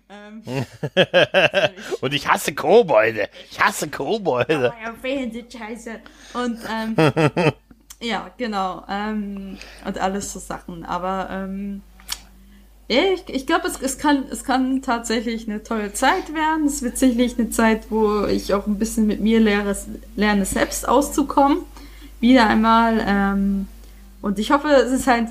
Ähm, 0.08 0.42
und 2.00 2.14
ich 2.14 2.26
hasse 2.28 2.54
Kobolde. 2.54 3.28
Ich 3.50 3.60
hasse 3.60 3.90
Kobolde. 3.90 4.72
Oh, 4.72 4.94
Scheiße. 5.50 6.00
Und 6.32 6.58
ähm, 6.66 6.96
ja, 8.00 8.30
genau. 8.38 8.84
Ähm, 8.88 9.58
und 9.84 9.98
alles 9.98 10.32
so 10.32 10.38
Sachen. 10.38 10.86
Aber 10.86 11.28
ähm, 11.30 11.82
ich, 12.90 13.22
ich 13.28 13.46
glaube, 13.46 13.68
es, 13.68 13.80
es, 13.80 13.98
kann, 13.98 14.24
es 14.32 14.42
kann 14.42 14.82
tatsächlich 14.82 15.48
eine 15.48 15.62
tolle 15.62 15.92
Zeit 15.92 16.34
werden. 16.34 16.66
Es 16.66 16.82
wird 16.82 16.98
sicherlich 16.98 17.38
eine 17.38 17.50
Zeit, 17.50 17.82
wo 17.88 18.24
ich 18.24 18.52
auch 18.52 18.66
ein 18.66 18.80
bisschen 18.80 19.06
mit 19.06 19.20
mir 19.20 19.38
lehre, 19.38 19.76
lerne, 20.16 20.44
selbst 20.44 20.88
auszukommen. 20.88 21.58
Wieder 22.18 22.48
einmal. 22.48 23.00
Ähm, 23.06 23.68
und 24.22 24.40
ich 24.40 24.50
hoffe, 24.50 24.68
es 24.68 24.90
ist 24.90 25.06
halt 25.06 25.28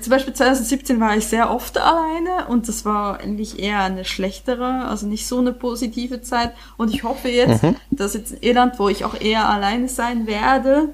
zum 0.00 0.10
Beispiel 0.10 0.34
2017 0.34 0.98
war 0.98 1.16
ich 1.16 1.28
sehr 1.28 1.48
oft 1.48 1.78
alleine 1.78 2.48
und 2.48 2.66
das 2.66 2.84
war 2.84 3.20
eigentlich 3.20 3.60
eher 3.60 3.84
eine 3.84 4.04
schlechtere, 4.04 4.86
also 4.86 5.06
nicht 5.06 5.28
so 5.28 5.38
eine 5.38 5.52
positive 5.52 6.22
Zeit. 6.22 6.54
Und 6.76 6.92
ich 6.92 7.04
hoffe 7.04 7.28
jetzt, 7.28 7.62
mhm. 7.62 7.76
dass 7.92 8.14
jetzt 8.14 8.32
in 8.32 8.42
Irland, 8.42 8.80
wo 8.80 8.88
ich 8.88 9.04
auch 9.04 9.20
eher 9.20 9.48
alleine 9.48 9.88
sein 9.88 10.26
werde, 10.26 10.88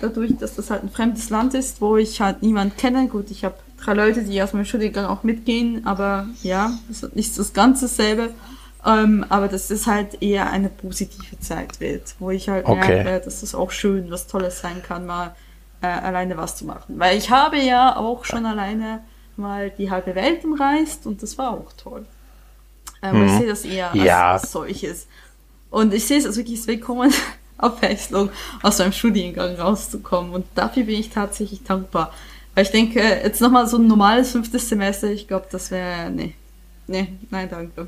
dadurch, 0.00 0.36
dass 0.38 0.54
das 0.54 0.70
halt 0.70 0.84
ein 0.84 0.90
fremdes 0.90 1.28
Land 1.28 1.54
ist, 1.54 1.80
wo 1.80 1.96
ich 1.96 2.20
halt 2.20 2.42
niemand 2.42 2.78
kenne. 2.78 3.08
Gut, 3.08 3.32
ich 3.32 3.44
habe 3.44 3.56
drei 3.82 3.94
Leute, 3.94 4.22
die 4.22 4.42
aus 4.42 4.52
meinem 4.52 4.64
Studiengang 4.64 5.06
auch 5.06 5.22
mitgehen, 5.22 5.86
aber 5.86 6.28
ja, 6.42 6.72
das 6.88 7.02
ist 7.02 7.16
nicht 7.16 7.38
das 7.38 7.52
ganze 7.52 7.88
selbe. 7.88 8.30
Ähm, 8.84 9.26
aber 9.28 9.48
dass 9.48 9.70
es 9.70 9.88
halt 9.88 10.22
eher 10.22 10.50
eine 10.50 10.68
positive 10.68 11.40
Zeit 11.40 11.80
wird, 11.80 12.14
wo 12.20 12.30
ich 12.30 12.48
halt 12.48 12.66
okay. 12.66 13.02
merke, 13.02 13.24
dass 13.24 13.40
das 13.40 13.54
auch 13.54 13.72
schön, 13.72 14.10
was 14.12 14.28
Tolles 14.28 14.60
sein 14.60 14.80
kann, 14.80 15.06
mal 15.06 15.34
äh, 15.82 15.86
alleine 15.88 16.36
was 16.36 16.56
zu 16.56 16.64
machen. 16.66 16.98
Weil 16.98 17.18
ich 17.18 17.30
habe 17.30 17.58
ja 17.58 17.96
auch 17.96 18.24
schon 18.24 18.46
alleine 18.46 19.00
mal 19.36 19.70
die 19.70 19.90
halbe 19.90 20.14
Welt 20.14 20.44
umreist 20.44 21.06
und 21.06 21.20
das 21.22 21.36
war 21.36 21.50
auch 21.50 21.72
toll. 21.72 22.06
Ähm, 23.02 23.12
hm. 23.12 23.26
Ich 23.26 23.32
sehe 23.32 23.46
das 23.48 23.64
eher 23.64 23.90
als, 23.90 24.02
ja. 24.02 24.32
als 24.32 24.52
solches. 24.52 25.08
Und 25.70 25.92
ich 25.92 26.06
sehe 26.06 26.18
es 26.18 26.26
als 26.26 26.36
wirklich 26.36 26.64
willkommen 26.66 27.12
Abwechslung 27.58 28.30
aus 28.62 28.78
meinem 28.78 28.92
Studiengang 28.92 29.56
rauszukommen. 29.56 30.32
Und 30.32 30.46
dafür 30.54 30.84
bin 30.84 31.00
ich 31.00 31.10
tatsächlich 31.10 31.64
dankbar. 31.64 32.12
Weil 32.56 32.64
ich 32.64 32.70
denke, 32.70 33.00
jetzt 33.00 33.42
nochmal 33.42 33.66
so 33.66 33.76
ein 33.76 33.86
normales 33.86 34.32
fünftes 34.32 34.66
Semester, 34.66 35.10
ich 35.10 35.28
glaube, 35.28 35.46
das 35.52 35.70
wäre, 35.70 36.10
nee. 36.10 36.34
Nee, 36.86 37.08
nein, 37.28 37.50
danke. 37.50 37.86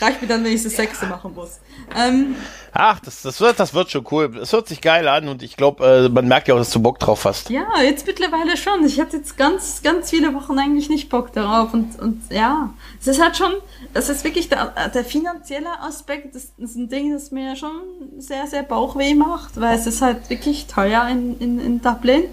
Reicht 0.00 0.20
mir 0.20 0.26
dann, 0.26 0.42
wenn 0.42 0.52
ich 0.52 0.64
das 0.64 0.74
sechste 0.74 1.06
machen 1.06 1.32
muss. 1.32 1.60
Ähm, 1.96 2.34
Ach, 2.72 2.98
das, 2.98 3.22
das, 3.22 3.40
wird, 3.40 3.60
das 3.60 3.74
wird 3.74 3.92
schon 3.92 4.04
cool. 4.10 4.38
Es 4.38 4.52
hört 4.52 4.66
sich 4.66 4.80
geil 4.80 5.06
an 5.06 5.28
und 5.28 5.44
ich 5.44 5.56
glaube, 5.56 5.86
äh, 5.86 6.08
man 6.08 6.26
merkt 6.26 6.48
ja 6.48 6.54
auch, 6.54 6.58
dass 6.58 6.70
du 6.70 6.80
Bock 6.80 6.98
drauf 6.98 7.24
hast. 7.24 7.48
Ja, 7.48 7.68
jetzt 7.80 8.08
mittlerweile 8.08 8.56
schon. 8.56 8.84
Ich 8.84 8.98
hatte 8.98 9.18
jetzt 9.18 9.36
ganz, 9.36 9.82
ganz 9.82 10.10
viele 10.10 10.34
Wochen 10.34 10.58
eigentlich 10.58 10.88
nicht 10.88 11.08
Bock 11.08 11.32
darauf 11.32 11.72
und, 11.74 12.00
und 12.00 12.22
ja, 12.28 12.70
es 13.00 13.06
ist 13.06 13.22
halt 13.22 13.36
schon, 13.36 13.52
das 13.94 14.08
ist 14.08 14.24
wirklich 14.24 14.48
der, 14.48 14.72
der 14.92 15.04
finanzielle 15.04 15.78
Aspekt, 15.80 16.34
das 16.34 16.48
ist 16.58 16.74
ein 16.74 16.88
Ding, 16.88 17.12
das 17.12 17.30
mir 17.30 17.54
schon 17.54 17.70
sehr, 18.18 18.48
sehr 18.48 18.64
Bauchweh 18.64 19.14
macht, 19.14 19.60
weil 19.60 19.78
es 19.78 19.86
ist 19.86 20.02
halt 20.02 20.28
wirklich 20.28 20.66
teuer 20.66 21.06
in, 21.06 21.38
in, 21.38 21.60
in 21.60 21.80
Dublin 21.80 22.24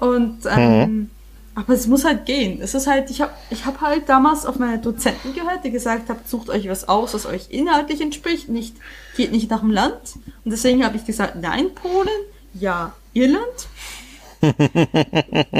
und 0.00 0.38
ähm, 0.46 0.80
mhm 0.80 1.10
aber 1.58 1.74
es 1.74 1.88
muss 1.88 2.04
halt 2.04 2.24
gehen. 2.24 2.60
Es 2.62 2.74
ist 2.74 2.86
halt, 2.86 3.10
ich 3.10 3.20
habe 3.20 3.32
ich 3.50 3.66
hab 3.66 3.80
halt 3.80 4.08
damals 4.08 4.46
auf 4.46 4.60
meine 4.60 4.78
Dozenten 4.78 5.34
gehört, 5.34 5.64
die 5.64 5.72
gesagt 5.72 6.08
haben, 6.08 6.20
sucht 6.24 6.50
euch 6.50 6.68
was 6.68 6.86
aus, 6.86 7.14
was 7.14 7.26
euch 7.26 7.50
inhaltlich 7.50 8.00
entspricht, 8.00 8.48
nicht, 8.48 8.76
geht 9.16 9.32
nicht 9.32 9.50
nach 9.50 9.58
dem 9.58 9.72
Land. 9.72 9.98
Und 10.44 10.52
deswegen 10.52 10.84
habe 10.84 10.96
ich 10.96 11.04
gesagt, 11.04 11.34
nein, 11.34 11.74
Polen, 11.74 12.08
ja, 12.54 12.92
Irland. 13.12 13.42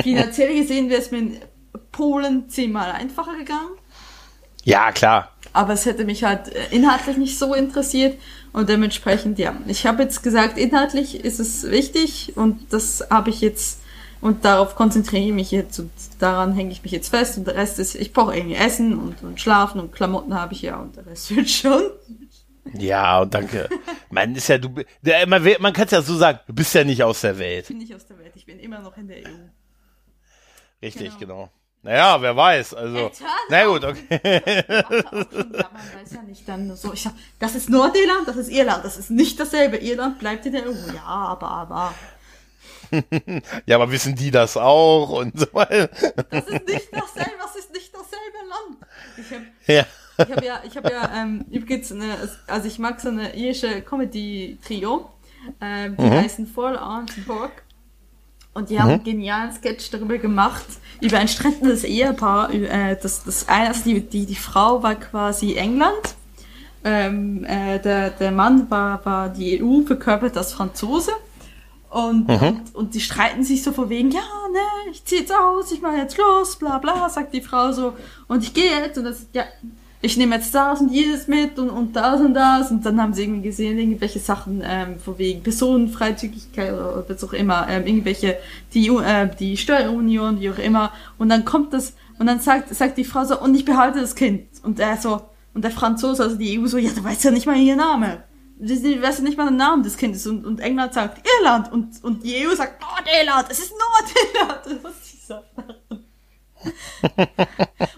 Finanziell 0.04 0.54
gesehen 0.54 0.88
wäre 0.88 1.00
es 1.00 1.10
mir 1.10 1.18
in 1.18 1.36
Polen 1.90 2.48
zehnmal 2.48 2.92
einfacher 2.92 3.36
gegangen. 3.36 3.70
Ja, 4.62 4.92
klar. 4.92 5.32
Aber 5.52 5.72
es 5.72 5.84
hätte 5.84 6.04
mich 6.04 6.22
halt 6.22 6.54
äh, 6.54 6.66
inhaltlich 6.70 7.16
nicht 7.16 7.40
so 7.40 7.54
interessiert 7.54 8.20
und 8.52 8.68
dementsprechend, 8.68 9.40
ja. 9.40 9.56
Ich 9.66 9.84
habe 9.84 10.04
jetzt 10.04 10.22
gesagt, 10.22 10.58
inhaltlich 10.58 11.24
ist 11.24 11.40
es 11.40 11.68
wichtig 11.68 12.34
und 12.36 12.72
das 12.72 13.04
habe 13.10 13.30
ich 13.30 13.40
jetzt 13.40 13.80
und 14.20 14.44
darauf 14.44 14.74
konzentriere 14.74 15.24
ich 15.24 15.32
mich 15.32 15.50
jetzt 15.50 15.78
und 15.78 15.90
daran 16.18 16.52
hänge 16.54 16.72
ich 16.72 16.82
mich 16.82 16.92
jetzt 16.92 17.08
fest 17.08 17.38
und 17.38 17.46
der 17.46 17.54
Rest 17.54 17.78
ist, 17.78 17.94
ich 17.94 18.12
brauche 18.12 18.36
irgendwie 18.36 18.56
Essen 18.56 18.98
und, 18.98 19.22
und 19.22 19.40
Schlafen 19.40 19.80
und 19.80 19.92
Klamotten 19.92 20.34
habe 20.34 20.54
ich 20.54 20.62
ja 20.62 20.76
und 20.76 20.96
der 20.96 21.06
Rest 21.06 21.30
wird 21.36 21.48
schon. 21.48 21.82
Ja, 22.74 23.20
und 23.20 23.32
danke. 23.32 23.68
man 24.10 24.34
ist 24.34 24.48
ja, 24.48 24.58
du, 24.58 24.68
man, 25.26 25.42
man 25.60 25.72
kann 25.72 25.86
es 25.86 25.90
ja 25.92 26.02
so 26.02 26.16
sagen, 26.16 26.40
du 26.46 26.52
bist 26.52 26.74
ja 26.74 26.84
nicht 26.84 27.02
aus 27.02 27.22
der 27.22 27.38
Welt. 27.38 27.62
Ich 27.62 27.68
bin 27.68 27.78
nicht 27.78 27.94
aus 27.94 28.06
der 28.06 28.18
Welt, 28.18 28.32
ich 28.34 28.44
bin 28.44 28.58
immer 28.58 28.80
noch 28.80 28.96
in 28.96 29.08
der 29.08 29.18
EU. 29.18 29.30
Richtig, 30.82 31.18
genau. 31.18 31.44
genau. 31.44 31.50
Naja, 31.82 32.20
wer 32.20 32.36
weiß, 32.36 32.74
also. 32.74 33.10
Na 33.48 33.64
gut, 33.66 33.84
okay. 33.84 34.20
man 34.68 36.00
weiß 36.00 36.12
ja 36.12 36.22
nicht 36.26 36.46
dann 36.48 36.74
so. 36.76 36.92
Ich 36.92 37.02
sag, 37.02 37.12
das 37.38 37.54
ist 37.54 37.70
Nordirland, 37.70 38.26
das 38.26 38.36
ist 38.36 38.50
Irland, 38.50 38.84
das 38.84 38.96
ist 38.96 39.10
nicht 39.10 39.38
dasselbe. 39.38 39.76
Irland 39.76 40.18
bleibt 40.18 40.44
in 40.44 40.52
der 40.52 40.68
EU. 40.68 40.72
Ja, 40.94 41.04
aber, 41.04 41.48
aber 41.48 41.94
ja, 43.66 43.76
aber 43.76 43.90
wissen 43.90 44.14
die 44.14 44.30
das 44.30 44.56
auch 44.56 45.10
und 45.10 45.38
so 45.38 45.46
weiter? 45.52 45.88
Das 46.30 46.46
ist 46.46 46.66
nicht 46.66 46.88
dasselbe, 46.92 47.32
das 47.42 47.56
ist 47.56 47.72
nicht 47.72 47.92
dasselbe 47.92 48.38
Land. 48.48 48.78
Ich 49.16 49.32
habe 49.32 49.44
ja. 49.66 49.86
Ich 50.20 50.32
hab 50.32 50.44
ja, 50.44 50.62
ich 50.66 50.76
habe 50.76 50.90
ja, 50.90 51.10
ähm, 51.14 51.44
übrigens 51.48 51.92
eine, 51.92 52.16
also 52.48 52.66
ich 52.66 52.80
mag 52.80 53.00
so 53.00 53.08
eine 53.08 53.36
irische 53.36 53.82
Comedy-Trio, 53.82 55.08
ähm, 55.60 55.96
die 55.96 56.02
mhm. 56.02 56.10
heißen 56.10 56.46
Fall 56.46 56.76
Arms 56.76 57.12
Borg. 57.24 57.62
Und 58.52 58.70
die 58.70 58.80
haben 58.80 58.88
mhm. 58.88 58.94
einen 58.94 59.04
genialen 59.04 59.52
Sketch 59.52 59.90
darüber 59.90 60.18
gemacht, 60.18 60.64
über 61.00 61.18
ein 61.18 61.28
strendendes 61.28 61.84
Ehepaar. 61.84 62.52
Äh, 62.52 62.96
das, 63.00 63.22
das 63.22 63.48
eine, 63.48 63.68
also 63.68 63.84
die, 63.84 64.00
die, 64.00 64.26
die 64.26 64.34
Frau 64.34 64.82
war 64.82 64.96
quasi 64.96 65.54
England. 65.54 66.16
Ähm, 66.82 67.44
äh, 67.44 67.78
der, 67.78 68.10
der 68.10 68.32
Mann 68.32 68.68
war, 68.68 69.04
war 69.04 69.28
die 69.28 69.62
EU 69.62 69.82
verkörpert 69.82 70.36
als 70.36 70.52
Franzose. 70.52 71.12
Und, 71.90 72.28
mhm. 72.28 72.34
und, 72.34 72.74
und 72.74 72.94
die 72.94 73.00
streiten 73.00 73.42
sich 73.44 73.62
so 73.62 73.72
vor 73.72 73.88
wegen, 73.88 74.10
ja, 74.10 74.20
ne, 74.52 74.90
ich 74.92 75.04
zieh 75.04 75.20
jetzt 75.20 75.34
aus, 75.34 75.72
ich 75.72 75.80
mach 75.80 75.96
jetzt 75.96 76.18
los, 76.18 76.56
bla 76.56 76.78
bla, 76.78 77.08
sagt 77.08 77.32
die 77.32 77.40
Frau 77.40 77.72
so. 77.72 77.94
Und 78.26 78.42
ich 78.42 78.52
gehe 78.52 78.80
jetzt 78.80 78.98
und 78.98 79.04
das, 79.04 79.26
ja, 79.32 79.44
ich 80.00 80.16
nehme 80.16 80.36
jetzt 80.36 80.54
das 80.54 80.80
und 80.80 80.92
jedes 80.92 81.26
mit 81.26 81.58
und, 81.58 81.70
und 81.70 81.96
das 81.96 82.20
und 82.20 82.34
das. 82.34 82.70
Und 82.70 82.84
dann 82.84 83.00
haben 83.00 83.14
sie 83.14 83.22
irgendwie 83.22 83.48
gesehen, 83.48 83.78
irgendwelche 83.78 84.18
Sachen, 84.18 84.62
ähm, 84.64 84.98
vor 84.98 85.18
wegen 85.18 85.42
Personenfreizügigkeit 85.42 86.72
oder 86.72 87.04
was 87.08 87.24
auch 87.24 87.32
immer, 87.32 87.66
ähm, 87.68 87.86
irgendwelche, 87.86 88.36
die, 88.74 88.88
äh, 88.88 89.28
die 89.38 89.56
Steuerunion, 89.56 90.40
wie 90.40 90.50
auch 90.50 90.58
immer. 90.58 90.92
Und 91.16 91.30
dann 91.30 91.44
kommt 91.44 91.72
das, 91.72 91.94
und 92.18 92.26
dann 92.26 92.40
sagt, 92.40 92.74
sagt 92.74 92.98
die 92.98 93.04
Frau 93.04 93.24
so, 93.24 93.40
und 93.40 93.54
ich 93.54 93.64
behalte 93.64 94.00
das 94.00 94.14
Kind. 94.14 94.42
Und 94.62 94.78
er 94.78 94.98
so, 94.98 95.22
und 95.54 95.62
der 95.62 95.70
Franzose, 95.70 96.22
also 96.22 96.36
die 96.36 96.60
EU 96.60 96.66
so, 96.66 96.76
ja, 96.76 96.90
du 96.94 97.02
weißt 97.02 97.24
ja 97.24 97.30
nicht 97.30 97.46
mal 97.46 97.56
ihr 97.56 97.76
Name 97.76 98.27
sie 98.60 99.02
weiß 99.02 99.20
nicht 99.20 99.36
mal 99.36 99.46
den 99.46 99.56
Namen 99.56 99.82
des 99.82 99.96
Kindes 99.96 100.26
und, 100.26 100.44
und 100.44 100.60
England 100.60 100.94
sagt 100.94 101.26
Irland 101.38 101.72
und, 101.72 102.02
und 102.02 102.24
die 102.24 102.46
EU 102.46 102.54
sagt 102.54 102.80
Nordirland, 102.80 103.46
es 103.50 103.58
ist 103.60 103.72
Nordirland. 103.72 104.82
Was 104.84 105.12
ist 105.12 105.32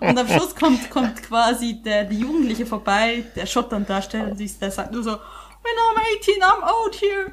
und 0.00 0.18
am 0.18 0.28
Schluss 0.28 0.54
kommt, 0.54 0.90
kommt 0.90 1.22
quasi 1.22 1.80
der, 1.82 2.04
die 2.04 2.18
Jugendliche 2.18 2.66
vorbei, 2.66 3.24
der 3.34 3.46
Schottland 3.46 3.88
darstellt 3.88 4.32
und 4.32 4.36
sie, 4.36 4.48
der 4.58 4.70
sagt 4.70 4.92
nur 4.92 5.02
so, 5.02 5.12
when 5.12 5.18
I'm 5.18 5.98
18, 6.18 6.42
I'm 6.42 6.62
old 6.62 6.94
here. 6.94 7.32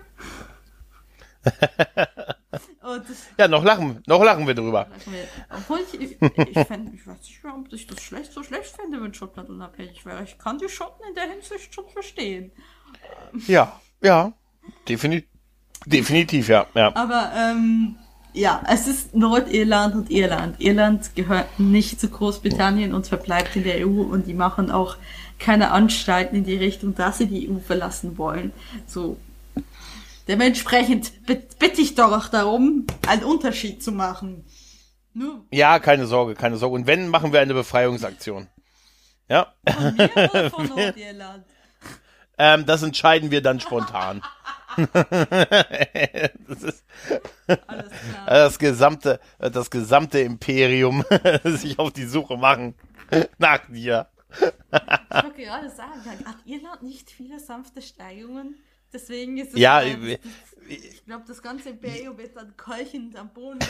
ja, 3.37 3.47
noch 3.47 3.63
lachen, 3.63 4.01
noch 4.05 4.23
lachen 4.23 4.47
wir 4.47 4.53
drüber. 4.53 4.87
Obwohl 5.49 5.79
ich, 5.79 5.99
ich, 5.99 6.21
ich, 6.21 6.67
fänd, 6.67 6.93
ich 6.93 7.07
weiß 7.07 7.19
nicht, 7.19 7.43
warum 7.43 7.65
ich 7.71 7.87
das 7.87 8.01
schlecht 8.01 8.31
so 8.33 8.43
schlecht 8.43 8.75
fände, 8.75 9.01
wenn 9.01 9.13
Schottland 9.13 9.49
unabhängig 9.49 10.05
wäre. 10.05 10.23
Ich 10.23 10.37
kann 10.37 10.57
die 10.57 10.69
Schotten 10.69 11.05
in 11.09 11.15
der 11.15 11.29
Hinsicht 11.29 11.73
schon 11.73 11.87
verstehen. 11.89 12.51
Ja, 13.47 13.79
ja, 14.01 14.33
definitiv, 14.87 15.29
definitiv, 15.85 16.49
ja, 16.49 16.67
ja. 16.73 16.95
Aber 16.95 17.31
ähm, 17.35 17.95
ja, 18.33 18.61
es 18.69 18.87
ist 18.87 19.15
Nordirland 19.15 19.95
und 19.95 20.11
Irland. 20.11 20.59
Irland 20.59 21.15
gehört 21.15 21.59
nicht 21.59 21.99
zu 21.99 22.09
Großbritannien 22.09 22.93
und 22.93 23.07
verbleibt 23.07 23.55
in 23.55 23.63
der 23.63 23.87
EU 23.87 24.01
und 24.01 24.27
die 24.27 24.33
machen 24.33 24.71
auch 24.71 24.97
keine 25.39 25.71
Anstalten 25.71 26.35
in 26.35 26.43
die 26.43 26.55
Richtung, 26.55 26.95
dass 26.95 27.17
sie 27.17 27.27
die 27.27 27.49
EU 27.49 27.59
verlassen 27.59 28.17
wollen. 28.17 28.51
So. 28.85 29.17
Dementsprechend 30.27 31.25
bitte 31.25 31.81
ich 31.81 31.95
doch 31.95 32.27
darum, 32.27 32.85
einen 33.07 33.23
Unterschied 33.23 33.81
zu 33.81 33.91
machen. 33.91 34.45
Nur 35.13 35.45
ja, 35.51 35.79
keine 35.79 36.05
Sorge, 36.05 36.35
keine 36.35 36.57
Sorge. 36.57 36.75
Und 36.75 36.85
wenn, 36.85 37.07
machen 37.07 37.33
wir 37.33 37.39
eine 37.39 37.53
Befreiungsaktion. 37.53 38.47
Ja. 39.29 39.53
Von 39.65 40.51
von 40.51 40.67
Nordirland? 40.75 41.45
Ähm, 42.37 42.65
das 42.65 42.83
entscheiden 42.83 43.31
wir 43.31 43.41
dann 43.41 43.59
spontan. 43.59 44.21
das 44.93 46.63
ist 46.63 46.83
das 48.27 48.59
gesamte, 48.59 49.19
das 49.39 49.71
gesamte 49.71 50.19
Imperium 50.19 51.03
sich 51.43 51.79
auf 51.79 51.91
die 51.93 52.05
Suche 52.05 52.37
machen 52.37 52.75
nach 53.39 53.65
dir. 53.67 54.07
ich 54.29 55.23
wollte 55.23 55.41
gerade 55.41 55.69
sagen, 55.69 56.01
hat 56.25 56.37
Irland 56.45 56.83
nicht 56.83 57.09
viele 57.09 57.39
sanfte 57.39 57.81
Steigungen? 57.81 58.57
Deswegen 58.93 59.37
ist 59.37 59.53
es. 59.53 59.59
Ja, 59.59 59.75
halt, 59.75 60.19
ich, 60.67 60.85
ich 60.91 61.05
glaube, 61.05 61.25
das 61.27 61.41
ganze 61.41 61.69
Imperium 61.69 62.17
wird 62.17 62.35
dann 62.35 62.55
keuchend 62.55 63.15
am 63.17 63.29
Boden 63.29 63.59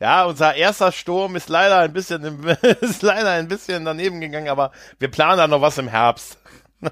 Ja, 0.00 0.24
unser 0.24 0.54
erster 0.54 0.92
Sturm 0.92 1.36
ist 1.36 1.50
leider 1.50 1.78
ein 1.78 1.92
bisschen, 1.92 2.24
im, 2.24 2.44
ist 2.80 3.02
leider 3.02 3.30
ein 3.32 3.48
bisschen 3.48 3.84
daneben 3.84 4.20
gegangen, 4.20 4.48
aber 4.48 4.72
wir 4.98 5.10
planen 5.10 5.36
da 5.36 5.46
noch 5.46 5.60
was 5.60 5.76
im 5.76 5.88
Herbst. 5.88 6.38
ah, 6.82 6.90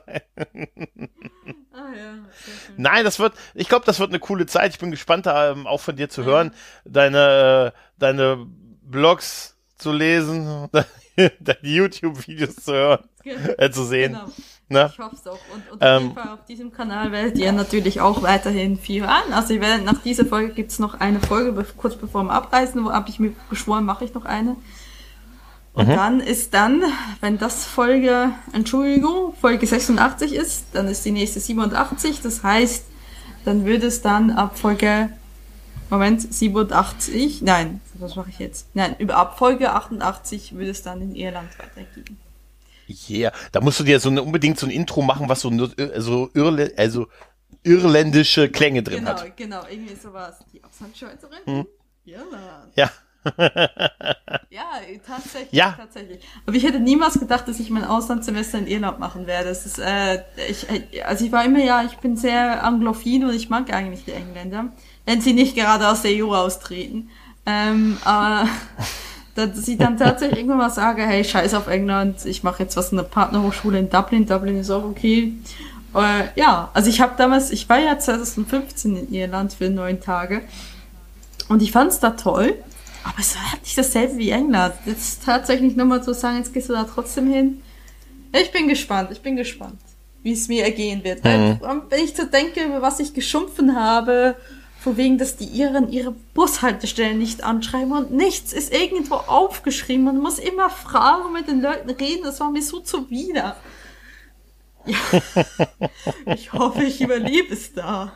ja, 1.73 2.19
Nein, 2.77 3.05
das 3.05 3.19
wird, 3.19 3.33
ich 3.55 3.71
glaube, 3.71 3.87
das 3.87 3.99
wird 3.99 4.11
eine 4.11 4.19
coole 4.19 4.45
Zeit. 4.45 4.73
Ich 4.73 4.79
bin 4.79 4.91
gespannt, 4.91 5.25
da 5.25 5.53
ähm, 5.53 5.67
auch 5.67 5.81
von 5.81 5.97
dir 5.97 6.11
zu 6.11 6.25
hören, 6.25 6.55
deine, 6.85 7.73
äh, 7.75 7.79
deine 7.99 8.47
Blogs 8.83 9.57
zu 9.79 9.91
lesen, 9.91 10.69
deine 11.41 11.59
YouTube-Videos 11.63 12.57
zu 12.57 12.73
hören, 12.73 13.05
äh, 13.25 13.71
zu 13.71 13.85
sehen. 13.85 14.13
Genau. 14.13 14.31
Ne? 14.71 14.91
Ich 14.93 14.99
hoffe 14.99 15.17
es 15.17 15.27
auch. 15.27 15.39
Und, 15.55 15.73
und 15.73 15.83
auf 15.83 16.01
jeden 16.01 16.11
ähm, 16.11 16.15
Fall 16.15 16.29
auf 16.35 16.45
diesem 16.45 16.73
Kanal 16.73 17.11
werdet 17.11 17.39
ihr 17.39 17.53
natürlich 17.53 18.01
auch 18.01 18.23
weiterhin 18.23 18.79
viel 18.79 19.03
hören. 19.03 19.33
Also 19.33 19.55
ihr 19.55 19.61
werdet, 19.61 19.85
nach 19.85 20.03
dieser 20.03 20.27
Folge 20.27 20.53
gibt's 20.53 20.79
noch 20.79 21.01
eine 21.01 21.21
Folge, 21.21 21.65
kurz 21.77 21.97
bevor 21.97 22.25
wir 22.25 22.33
abreisen, 22.33 22.85
wo 22.85 22.93
habe 22.93 23.09
ich 23.09 23.19
mir 23.19 23.33
geschworen, 23.49 23.85
mache 23.85 24.05
ich 24.05 24.15
noch 24.15 24.27
eine. 24.27 24.57
Und 25.73 25.89
mhm. 25.89 25.93
dann 25.93 26.21
ist 26.21 26.55
dann, 26.55 26.83
wenn 27.21 27.39
das 27.39 27.65
Folge, 27.65 28.31
Entschuldigung, 28.53 29.35
Folge 29.41 29.67
86 29.67 30.35
ist, 30.35 30.67
dann 30.73 30.87
ist 30.89 31.05
die 31.05 31.13
nächste 31.13 31.41
87. 31.41 32.21
Das 32.21 32.43
heißt, 32.43 32.85
dann 33.45 33.65
würde 33.65 33.87
es 33.87 34.03
dann 34.03 34.31
ab 34.31 34.59
Folge, 34.59 35.11
Moment, 35.91 36.33
87, 36.33 37.43
nein, 37.43 37.81
was 37.95 38.15
mache 38.17 38.31
ich 38.31 38.39
jetzt? 38.39 38.69
Nein, 38.75 38.95
über 38.99 39.17
ab 39.17 39.39
Folge 39.39 39.73
88 39.73 40.55
würde 40.55 40.71
es 40.71 40.83
dann 40.83 41.01
in 41.01 41.15
Irland 41.15 41.49
weitergehen. 41.59 42.19
Yeah, 43.09 43.33
da 43.53 43.61
musst 43.61 43.81
du 43.81 43.85
dir 43.85 44.01
so 44.01 44.09
eine, 44.09 44.23
unbedingt 44.23 44.59
so 44.59 44.67
ein 44.67 44.71
Intro 44.71 45.03
machen, 45.03 45.29
was 45.29 45.41
so, 45.41 45.51
so 45.97 46.31
Irle, 46.33 46.73
also 46.77 47.07
irländische 47.63 48.49
Klänge 48.51 48.83
drin 48.83 49.01
genau, 49.01 49.11
hat. 49.11 49.37
Genau, 49.37 49.61
genau, 49.61 49.71
irgendwie 49.71 49.95
sowas. 49.95 50.39
Die 50.53 50.63
Auslandschweizerin? 50.65 51.41
Hm. 51.45 51.67
Irland. 52.05 52.73
Ja. 52.77 52.91
ja, 54.49 54.65
tatsächlich, 55.07 55.53
ja. 55.53 55.75
tatsächlich. 55.77 56.25
Aber 56.47 56.57
ich 56.57 56.65
hätte 56.65 56.81
niemals 56.81 57.19
gedacht, 57.19 57.47
dass 57.47 57.61
ich 57.61 57.69
mein 57.69 57.85
Auslandssemester 57.85 58.59
in 58.59 58.67
Irland 58.67 59.01
machen 59.01 59.27
werde. 59.27 59.49
Das 59.51 59.67
ist, 59.67 59.79
äh, 59.79 60.23
ich, 60.49 60.67
also 61.05 61.25
ich 61.27 61.33
war 61.33 61.45
immer 61.45 61.63
ja, 61.63 61.83
ich 61.83 61.99
bin 61.99 62.17
sehr 62.17 62.63
anglophil 62.65 63.25
und 63.27 63.35
ich 63.35 63.51
mag 63.51 63.73
eigentlich 63.73 64.05
die 64.05 64.13
Engländer, 64.13 64.73
wenn 65.09 65.23
sie 65.23 65.33
nicht 65.33 65.55
gerade 65.55 65.89
aus 65.89 66.03
der 66.03 66.23
EU 66.23 66.35
austreten. 66.35 67.09
Ähm, 67.47 67.97
aber 68.05 68.47
dass 69.35 69.67
ich 69.67 69.79
dann 69.79 69.97
tatsächlich 69.97 70.37
irgendwann 70.41 70.59
mal 70.59 70.71
sage, 70.71 71.01
hey, 71.01 71.25
scheiß 71.25 71.55
auf 71.55 71.67
England, 71.67 72.27
ich 72.27 72.43
mache 72.43 72.65
jetzt 72.65 72.77
was 72.77 72.91
in 72.91 72.99
der 72.99 73.05
Partnerhochschule 73.05 73.79
in 73.79 73.89
Dublin, 73.89 74.27
Dublin 74.27 74.59
ist 74.59 74.71
auch 74.71 74.85
okay. 74.85 75.33
Äh, 75.95 76.25
ja, 76.39 76.71
also 76.75 76.91
ich 76.91 77.01
habe 77.01 77.15
damals, 77.17 77.51
ich 77.53 77.67
war 77.71 77.79
ja 77.79 77.99
2015 77.99 78.97
in 78.97 79.15
Irland 79.15 79.55
für 79.55 79.71
neun 79.71 79.99
Tage 80.03 80.43
und 81.49 81.63
ich 81.63 81.73
fand 81.73 81.91
es 81.91 82.01
da 82.01 82.11
toll, 82.11 82.57
aber 83.03 83.19
es 83.19 83.35
war 83.35 83.51
halt 83.51 83.63
nicht 83.63 83.79
dasselbe 83.79 84.19
wie 84.19 84.29
England. 84.29 84.75
Jetzt 84.85 85.25
tatsächlich 85.25 85.75
nochmal 85.75 86.03
zu 86.03 86.13
sagen, 86.13 86.37
jetzt 86.37 86.53
gehst 86.53 86.69
du 86.69 86.75
da 86.75 86.85
trotzdem 86.85 87.33
hin. 87.33 87.63
Ich 88.39 88.53
bin 88.53 88.69
gespannt, 88.69 89.09
ich 89.11 89.23
bin 89.23 89.37
gespannt, 89.37 89.81
wie 90.23 90.33
es 90.33 90.49
mir 90.49 90.65
ergehen 90.65 91.03
wird. 91.03 91.25
Mhm. 91.25 91.61
Wenn 91.89 92.05
ich 92.05 92.15
so 92.15 92.25
denke, 92.27 92.63
über 92.63 92.83
was 92.83 93.01
ich 93.01 93.15
geschumpfen 93.15 93.75
habe, 93.75 94.37
von 94.89 94.97
wegen, 94.97 95.19
dass 95.19 95.37
die 95.37 95.45
Iren 95.45 95.93
ihre 95.93 96.13
Bushaltestellen 96.33 97.19
nicht 97.19 97.45
anschreiben 97.45 97.93
und 97.93 98.11
nichts 98.11 98.55
ist 98.55 98.73
irgendwo 98.73 99.17
aufgeschrieben. 99.17 100.05
Man 100.05 100.19
muss 100.19 100.39
immer 100.39 100.71
fragen, 100.71 101.33
mit 101.33 101.47
den 101.47 101.61
Leuten 101.61 101.91
reden. 101.91 102.25
Das 102.25 102.41
war 102.41 102.51
mir 102.51 102.63
so 102.63 102.81
zuwider. 102.81 103.57
Ja. 104.87 104.97
ich 106.35 106.53
hoffe, 106.55 106.85
ich 106.85 107.03
überlebe 107.03 107.53
es 107.53 107.75
da. 107.75 108.13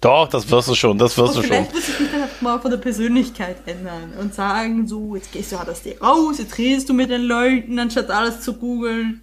Doch, 0.00 0.28
das 0.28 0.50
wirst 0.50 0.68
du 0.68 0.74
schon, 0.74 0.96
das 0.96 1.18
wirst 1.18 1.36
du 1.36 1.42
schon. 1.42 1.50
Vielleicht 1.50 1.74
muss 1.74 1.88
ich 1.90 2.00
mich 2.00 2.10
dann 2.10 2.28
mal 2.40 2.58
von 2.58 2.70
der 2.70 2.78
Persönlichkeit 2.78 3.58
ändern 3.66 4.14
und 4.18 4.34
sagen, 4.34 4.88
so, 4.88 5.14
jetzt 5.14 5.30
gehst 5.30 5.52
du 5.52 5.58
halt 5.58 5.68
aus 5.68 5.82
dir 5.82 6.00
raus, 6.00 6.38
jetzt 6.38 6.56
redest 6.56 6.88
du 6.88 6.94
mit 6.94 7.10
den 7.10 7.22
Leuten, 7.22 7.78
anstatt 7.78 8.10
alles 8.10 8.40
zu 8.40 8.54
googeln. 8.54 9.20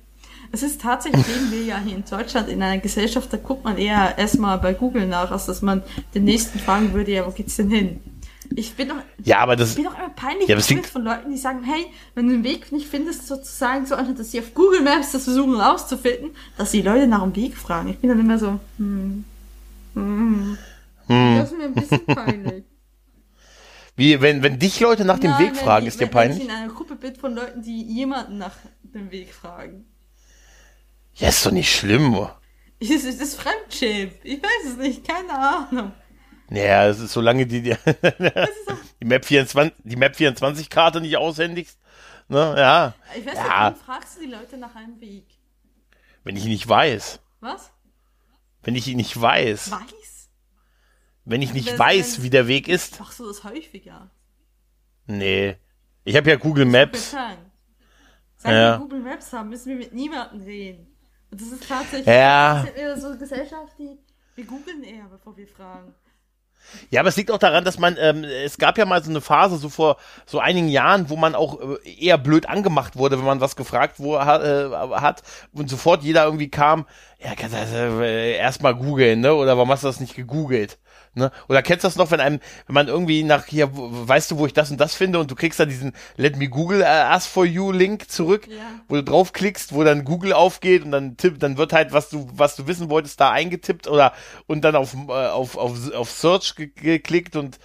Es 0.51 0.63
ist 0.63 0.81
tatsächlich, 0.81 1.27
leben 1.27 1.51
wir 1.51 1.63
ja 1.63 1.79
hier 1.79 1.95
in 1.95 2.03
Deutschland 2.09 2.49
in 2.49 2.61
einer 2.61 2.81
Gesellschaft, 2.81 3.31
da 3.31 3.37
guckt 3.37 3.63
man 3.63 3.77
eher 3.77 4.17
erstmal 4.17 4.57
bei 4.59 4.73
Google 4.73 5.07
nach, 5.07 5.31
als 5.31 5.45
dass 5.45 5.61
man 5.61 5.83
den 6.13 6.23
nächsten 6.23 6.59
fragen 6.59 6.93
würde, 6.93 7.11
ja, 7.11 7.25
wo 7.25 7.31
geht's 7.31 7.55
denn 7.57 7.69
hin? 7.69 7.99
Ich 8.55 8.75
bin 8.75 8.89
doch, 8.89 8.95
ja, 9.23 9.39
aber 9.39 9.55
das, 9.55 9.71
ich 9.71 9.75
bin 9.75 9.85
doch 9.85 9.97
immer 9.97 10.09
peinlich 10.09 10.47
ja, 10.47 10.57
von 10.57 11.03
Leuten, 11.03 11.31
die 11.31 11.37
sagen, 11.37 11.63
hey, 11.63 11.87
wenn 12.15 12.27
du 12.27 12.33
den 12.33 12.43
Weg 12.43 12.71
nicht 12.71 12.87
findest, 12.87 13.27
sozusagen 13.27 13.85
so 13.85 13.95
anstatt 13.95 14.19
dass 14.19 14.31
sie 14.31 14.39
auf 14.39 14.53
Google 14.53 14.81
Maps 14.81 15.11
das 15.11 15.25
versuchen 15.25 15.55
rauszufinden, 15.55 16.31
dass 16.57 16.71
die 16.71 16.81
Leute 16.81 17.07
nach 17.07 17.23
dem 17.23 17.35
Weg 17.35 17.57
fragen. 17.57 17.89
Ich 17.89 17.97
bin 17.97 18.09
dann 18.09 18.19
immer 18.19 18.39
so, 18.39 18.59
hm, 18.77 19.25
hm, 19.95 20.57
hm. 21.07 21.37
Das 21.37 21.51
ist 21.51 21.57
mir 21.57 21.65
ein 21.65 21.73
bisschen 21.73 22.05
peinlich. 22.05 22.63
Wie, 23.97 24.21
wenn, 24.21 24.43
wenn 24.43 24.59
dich 24.59 24.79
Leute 24.79 25.03
nach 25.05 25.17
dem 25.17 25.37
Weg 25.39 25.57
fragen, 25.57 25.85
die, 25.85 25.87
ist 25.87 25.99
dir 25.99 26.05
peinlich? 26.05 26.37
Wenn 26.37 26.45
ich 26.45 26.53
in 26.53 26.55
einer 26.55 26.71
Gruppe 26.71 26.95
bin 26.95 27.15
von 27.15 27.33
Leuten, 27.33 27.63
die 27.63 27.81
jemanden 27.81 28.37
nach 28.37 28.55
dem 28.83 29.11
Weg 29.11 29.33
fragen. 29.33 29.85
Ja, 31.17 31.29
ist 31.29 31.45
doch 31.45 31.51
nicht 31.51 31.73
schlimm. 31.73 32.27
Ist, 32.79 32.91
ist 33.05 33.21
das 33.21 33.35
Fremdschämen? 33.35 34.13
Ich 34.23 34.41
weiß 34.41 34.71
es 34.71 34.77
nicht, 34.77 35.07
keine 35.07 35.33
Ahnung. 35.33 35.93
Naja, 36.49 36.87
es 36.87 36.99
ist 36.99 37.11
solange 37.11 37.45
die, 37.45 37.61
die, 37.61 37.75
die 39.01 39.05
Map 39.05 39.25
24, 39.25 39.73
die 39.83 39.95
Map 39.95 40.15
24 40.15 40.69
Karte 40.69 41.01
nicht 41.01 41.17
aushändigst, 41.17 41.77
ne, 42.29 42.55
ja. 42.57 42.93
Ich 43.17 43.25
weiß 43.25 43.35
ja. 43.35 43.43
nicht, 43.43 43.51
warum 43.51 43.75
fragst 43.75 44.17
du 44.17 44.21
die 44.21 44.31
Leute 44.31 44.57
nach 44.57 44.73
einem 44.75 45.01
Weg? 45.01 45.25
Wenn 46.23 46.37
ich 46.37 46.45
ihn 46.45 46.51
nicht 46.51 46.67
weiß. 46.67 47.19
Was? 47.41 47.71
Wenn 48.63 48.75
ich 48.75 48.87
ihn 48.87 48.97
nicht 48.97 49.19
weiß. 49.19 49.71
Weiß? 49.71 50.29
Wenn 51.25 51.41
ich 51.41 51.53
nicht 51.53 51.77
weiß, 51.77 52.21
wie 52.21 52.29
der 52.29 52.47
Weg 52.47 52.69
ist. 52.69 52.99
Ach 53.01 53.11
so, 53.11 53.27
das 53.27 53.43
häufiger. 53.43 54.09
Nee. 55.07 55.57
Ich 56.05 56.15
habe 56.15 56.29
ja 56.29 56.37
Google 56.37 56.65
Maps. 56.65 57.11
Seit 57.11 58.53
ja. 58.53 58.73
wir 58.73 58.77
Google 58.77 59.01
Maps 59.01 59.33
haben, 59.33 59.49
müssen 59.49 59.69
wir 59.69 59.75
mit 59.75 59.93
niemandem 59.93 60.43
reden. 60.43 60.96
Das 61.37 61.47
ist 61.49 61.67
tatsächlich 61.67 62.07
ja. 62.07 62.65
so 62.97 63.07
eine 63.07 63.17
Gesellschaft, 63.17 63.73
die 63.77 63.97
wir 64.35 64.45
googeln 64.45 64.83
eher, 64.83 65.05
bevor 65.05 65.37
wir 65.37 65.47
fragen. 65.47 65.93
Ja, 66.89 67.01
aber 67.01 67.09
es 67.09 67.15
liegt 67.15 67.31
auch 67.31 67.37
daran, 67.37 67.63
dass 67.63 67.79
man, 67.79 67.95
ähm, 67.99 68.23
es 68.23 68.57
gab 68.57 68.77
ja 68.77 68.85
mal 68.85 69.01
so 69.03 69.09
eine 69.09 69.21
Phase, 69.21 69.57
so 69.57 69.69
vor 69.69 69.97
so 70.25 70.39
einigen 70.39 70.67
Jahren, 70.67 71.09
wo 71.09 71.15
man 71.15 71.35
auch 71.35 71.59
äh, 71.61 71.89
eher 71.89 72.17
blöd 72.17 72.49
angemacht 72.49 72.97
wurde, 72.97 73.17
wenn 73.17 73.25
man 73.25 73.39
was 73.39 73.55
gefragt 73.55 73.95
wo, 73.99 74.15
äh, 74.17 74.19
hat 74.19 75.23
und 75.53 75.69
sofort 75.69 76.03
jeder 76.03 76.25
irgendwie 76.25 76.49
kam, 76.49 76.85
ja, 77.19 77.35
kannst 77.35 77.55
du 77.55 78.03
äh, 78.03 78.35
erstmal 78.35 78.75
googeln, 78.75 79.21
ne? 79.21 79.33
Oder 79.33 79.55
warum 79.55 79.71
hast 79.71 79.83
du 79.83 79.87
das 79.87 79.99
nicht 79.99 80.15
gegoogelt? 80.15 80.77
Ne? 81.17 81.31
Oder 81.49 81.63
kennst 81.63 81.83
du 81.83 81.87
das 81.87 81.95
noch, 81.95 82.11
wenn 82.11 82.19
einem, 82.19 82.39
wenn 82.67 82.73
man 82.73 82.87
irgendwie 82.87 83.23
nach 83.23 83.45
hier, 83.45 83.69
weißt 83.73 84.31
du, 84.31 84.37
wo 84.37 84.45
ich 84.45 84.53
das 84.53 84.69
und 84.69 84.77
das 84.79 84.93
finde 84.93 85.19
und 85.19 85.31
du 85.31 85.35
kriegst 85.35 85.59
dann 85.59 85.67
diesen 85.67 85.93
Let 86.15 86.37
me 86.37 86.47
Google 86.47 86.81
uh, 86.81 86.85
Ask 86.85 87.27
for 87.29 87.45
You 87.45 87.71
Link 87.71 88.09
zurück, 88.09 88.47
ja. 88.47 88.63
wo 88.87 88.95
du 88.95 89.03
draufklickst, 89.03 89.73
wo 89.73 89.83
dann 89.83 90.05
Google 90.05 90.33
aufgeht 90.33 90.85
und 90.85 90.91
dann 90.91 91.17
tipp, 91.17 91.39
dann 91.39 91.57
wird 91.57 91.73
halt, 91.73 91.91
was 91.91 92.09
du, 92.09 92.27
was 92.33 92.55
du 92.55 92.67
wissen 92.67 92.89
wolltest, 92.89 93.19
da 93.19 93.31
eingetippt 93.31 93.87
oder 93.87 94.13
und 94.45 94.61
dann 94.61 94.75
auf, 94.75 94.93
äh, 94.93 95.11
auf, 95.11 95.57
auf, 95.57 95.91
auf 95.93 96.11
Search 96.11 96.55
geklickt 96.55 97.35
und 97.35 97.57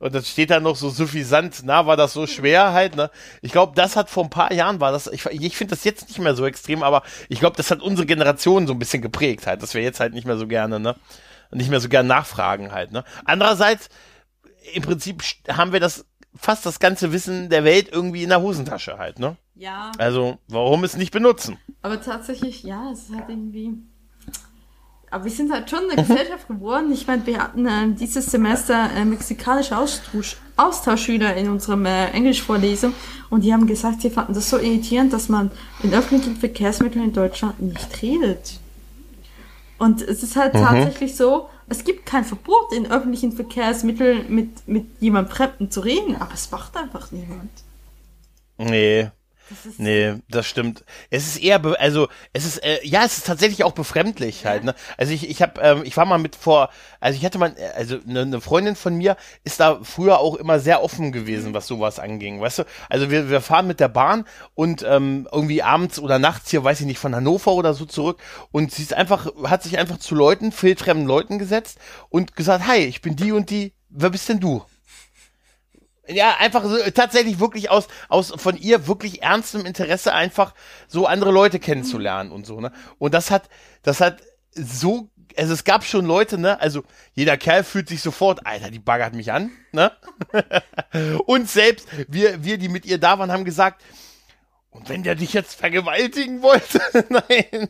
und 0.00 0.14
dann 0.14 0.22
steht 0.22 0.50
da 0.50 0.60
noch 0.60 0.76
so 0.76 0.90
suffisant, 0.90 1.62
na, 1.64 1.86
war 1.86 1.96
das 1.96 2.12
so 2.12 2.28
schwer 2.28 2.72
halt, 2.72 2.94
ne? 2.94 3.10
Ich 3.42 3.50
glaube, 3.50 3.72
das 3.74 3.96
hat 3.96 4.10
vor 4.10 4.22
ein 4.22 4.30
paar 4.30 4.52
Jahren 4.52 4.80
war 4.80 4.92
das, 4.92 5.08
ich, 5.08 5.26
ich 5.26 5.56
finde 5.56 5.74
das 5.74 5.82
jetzt 5.82 6.06
nicht 6.08 6.20
mehr 6.20 6.36
so 6.36 6.46
extrem, 6.46 6.84
aber 6.84 7.02
ich 7.28 7.40
glaube, 7.40 7.56
das 7.56 7.72
hat 7.72 7.82
unsere 7.82 8.06
Generation 8.06 8.68
so 8.68 8.74
ein 8.74 8.78
bisschen 8.78 9.02
geprägt 9.02 9.48
halt, 9.48 9.60
dass 9.60 9.74
wir 9.74 9.82
jetzt 9.82 9.98
halt 9.98 10.14
nicht 10.14 10.24
mehr 10.24 10.36
so 10.36 10.46
gerne, 10.46 10.78
ne? 10.78 10.94
Nicht 11.50 11.70
mehr 11.70 11.80
so 11.80 11.88
gern 11.88 12.06
nachfragen 12.06 12.72
halt. 12.72 12.92
Ne? 12.92 13.04
Andererseits, 13.24 13.88
im 14.74 14.82
Prinzip 14.82 15.22
haben 15.48 15.72
wir 15.72 15.80
das 15.80 16.04
fast 16.36 16.66
das 16.66 16.78
ganze 16.78 17.12
Wissen 17.12 17.48
der 17.50 17.64
Welt 17.64 17.88
irgendwie 17.90 18.22
in 18.22 18.28
der 18.28 18.42
Hosentasche 18.42 18.98
halt, 18.98 19.18
ne? 19.18 19.36
Ja. 19.54 19.90
Also, 19.98 20.38
warum 20.46 20.84
es 20.84 20.96
nicht 20.96 21.10
benutzen? 21.10 21.58
Aber 21.82 22.00
tatsächlich, 22.00 22.62
ja, 22.62 22.90
es 22.92 23.08
ist 23.08 23.14
halt 23.14 23.28
irgendwie. 23.28 23.72
Aber 25.10 25.24
wir 25.24 25.30
sind 25.30 25.52
halt 25.52 25.68
schon 25.68 25.90
eine. 25.90 25.96
Gesellschaft 25.96 26.46
geworden. 26.48 26.92
Ich 26.92 27.06
meine, 27.06 27.26
wir 27.26 27.42
hatten 27.42 27.66
äh, 27.66 27.88
dieses 27.94 28.26
Semester 28.26 28.90
äh, 28.94 29.04
mexikanische 29.04 29.76
Austausch, 29.76 30.36
Austauschschüler 30.56 31.34
in 31.34 31.48
unserem 31.48 31.86
äh, 31.86 32.10
Englischvorlesung 32.10 32.92
und 33.30 33.42
die 33.42 33.52
haben 33.52 33.66
gesagt, 33.66 34.02
sie 34.02 34.10
fanden 34.10 34.34
das 34.34 34.50
so 34.50 34.58
irritierend, 34.58 35.12
dass 35.12 35.28
man 35.28 35.50
in 35.82 35.94
öffentlichen 35.94 36.36
Verkehrsmitteln 36.36 37.06
in 37.06 37.12
Deutschland 37.12 37.60
nicht 37.60 38.02
redet. 38.02 38.60
Und 39.78 40.02
es 40.02 40.22
ist 40.22 40.36
halt 40.36 40.54
mhm. 40.54 40.58
tatsächlich 40.58 41.16
so, 41.16 41.48
es 41.68 41.84
gibt 41.84 42.06
kein 42.06 42.24
Verbot, 42.24 42.72
in 42.72 42.90
öffentlichen 42.90 43.32
Verkehrsmitteln 43.32 44.26
mit, 44.34 44.66
mit 44.66 44.86
jemandem 45.00 45.32
Fremden 45.32 45.70
zu 45.70 45.80
reden, 45.80 46.16
aber 46.16 46.34
es 46.34 46.50
macht 46.50 46.76
einfach 46.76 47.12
niemand. 47.12 47.50
Nee. 48.58 49.10
Das 49.50 49.78
nee, 49.78 50.14
das 50.28 50.46
stimmt. 50.46 50.84
Es 51.10 51.26
ist 51.26 51.42
eher, 51.42 51.64
also 51.80 52.08
es 52.32 52.44
ist, 52.44 52.58
äh, 52.58 52.80
ja, 52.82 53.04
es 53.04 53.18
ist 53.18 53.26
tatsächlich 53.26 53.64
auch 53.64 53.72
befremdlich 53.72 54.44
halt. 54.44 54.64
Ne? 54.64 54.74
Also 54.96 55.12
ich, 55.12 55.28
ich 55.28 55.40
habe, 55.42 55.60
ähm, 55.60 55.82
ich 55.84 55.96
war 55.96 56.04
mal 56.04 56.18
mit 56.18 56.36
vor, 56.36 56.70
also 57.00 57.16
ich 57.16 57.24
hatte 57.24 57.38
mal, 57.38 57.54
also 57.74 57.98
eine, 58.06 58.22
eine 58.22 58.40
Freundin 58.40 58.76
von 58.76 58.96
mir 58.96 59.16
ist 59.44 59.60
da 59.60 59.80
früher 59.82 60.18
auch 60.18 60.34
immer 60.36 60.60
sehr 60.60 60.82
offen 60.82 61.12
gewesen, 61.12 61.50
mhm. 61.50 61.54
was 61.54 61.66
sowas 61.66 61.98
anging, 61.98 62.40
weißt 62.40 62.60
du? 62.60 62.64
Also 62.88 63.10
wir, 63.10 63.30
wir 63.30 63.40
fahren 63.40 63.66
mit 63.66 63.80
der 63.80 63.88
Bahn 63.88 64.24
und 64.54 64.84
ähm, 64.86 65.28
irgendwie 65.32 65.62
abends 65.62 65.98
oder 65.98 66.18
nachts 66.18 66.50
hier, 66.50 66.64
weiß 66.64 66.80
ich 66.80 66.86
nicht, 66.86 66.98
von 66.98 67.14
Hannover 67.14 67.52
oder 67.52 67.74
so 67.74 67.86
zurück 67.86 68.20
und 68.50 68.72
sie 68.72 68.82
ist 68.82 68.94
einfach, 68.94 69.32
hat 69.44 69.62
sich 69.62 69.78
einfach 69.78 69.98
zu 69.98 70.14
Leuten, 70.14 70.52
wildfremden 70.58 71.06
Leuten 71.06 71.38
gesetzt 71.38 71.78
und 72.10 72.36
gesagt, 72.36 72.66
hi, 72.66 72.78
ich 72.78 73.00
bin 73.00 73.16
die 73.16 73.32
und 73.32 73.50
die, 73.50 73.72
wer 73.88 74.10
bist 74.10 74.28
denn 74.28 74.40
du? 74.40 74.62
Ja, 76.08 76.36
einfach 76.38 76.64
so, 76.64 76.78
tatsächlich 76.90 77.38
wirklich 77.38 77.70
aus, 77.70 77.88
aus 78.08 78.32
von 78.36 78.56
ihr 78.56 78.86
wirklich 78.86 79.22
ernstem 79.22 79.66
Interesse 79.66 80.14
einfach 80.14 80.54
so 80.86 81.06
andere 81.06 81.30
Leute 81.30 81.58
kennenzulernen 81.58 82.32
und 82.32 82.46
so, 82.46 82.60
ne? 82.60 82.72
Und 82.98 83.14
das 83.14 83.30
hat, 83.30 83.48
das 83.82 84.00
hat 84.00 84.22
so, 84.54 85.10
also 85.36 85.52
es 85.52 85.64
gab 85.64 85.84
schon 85.84 86.06
Leute, 86.06 86.38
ne? 86.38 86.60
Also 86.60 86.82
jeder 87.12 87.36
Kerl 87.36 87.62
fühlt 87.62 87.88
sich 87.88 88.00
sofort, 88.00 88.46
Alter, 88.46 88.70
die 88.70 88.78
baggert 88.78 89.14
mich 89.14 89.32
an, 89.32 89.50
ne? 89.72 89.92
und 91.26 91.48
selbst 91.48 91.86
wir, 92.08 92.42
wir, 92.42 92.58
die 92.58 92.68
mit 92.68 92.86
ihr 92.86 92.98
da 92.98 93.18
waren, 93.18 93.30
haben 93.30 93.44
gesagt, 93.44 93.82
und 94.70 94.88
wenn 94.90 95.02
der 95.02 95.14
dich 95.14 95.32
jetzt 95.32 95.54
vergewaltigen 95.54 96.42
wollte? 96.42 96.80
Nein. 97.08 97.68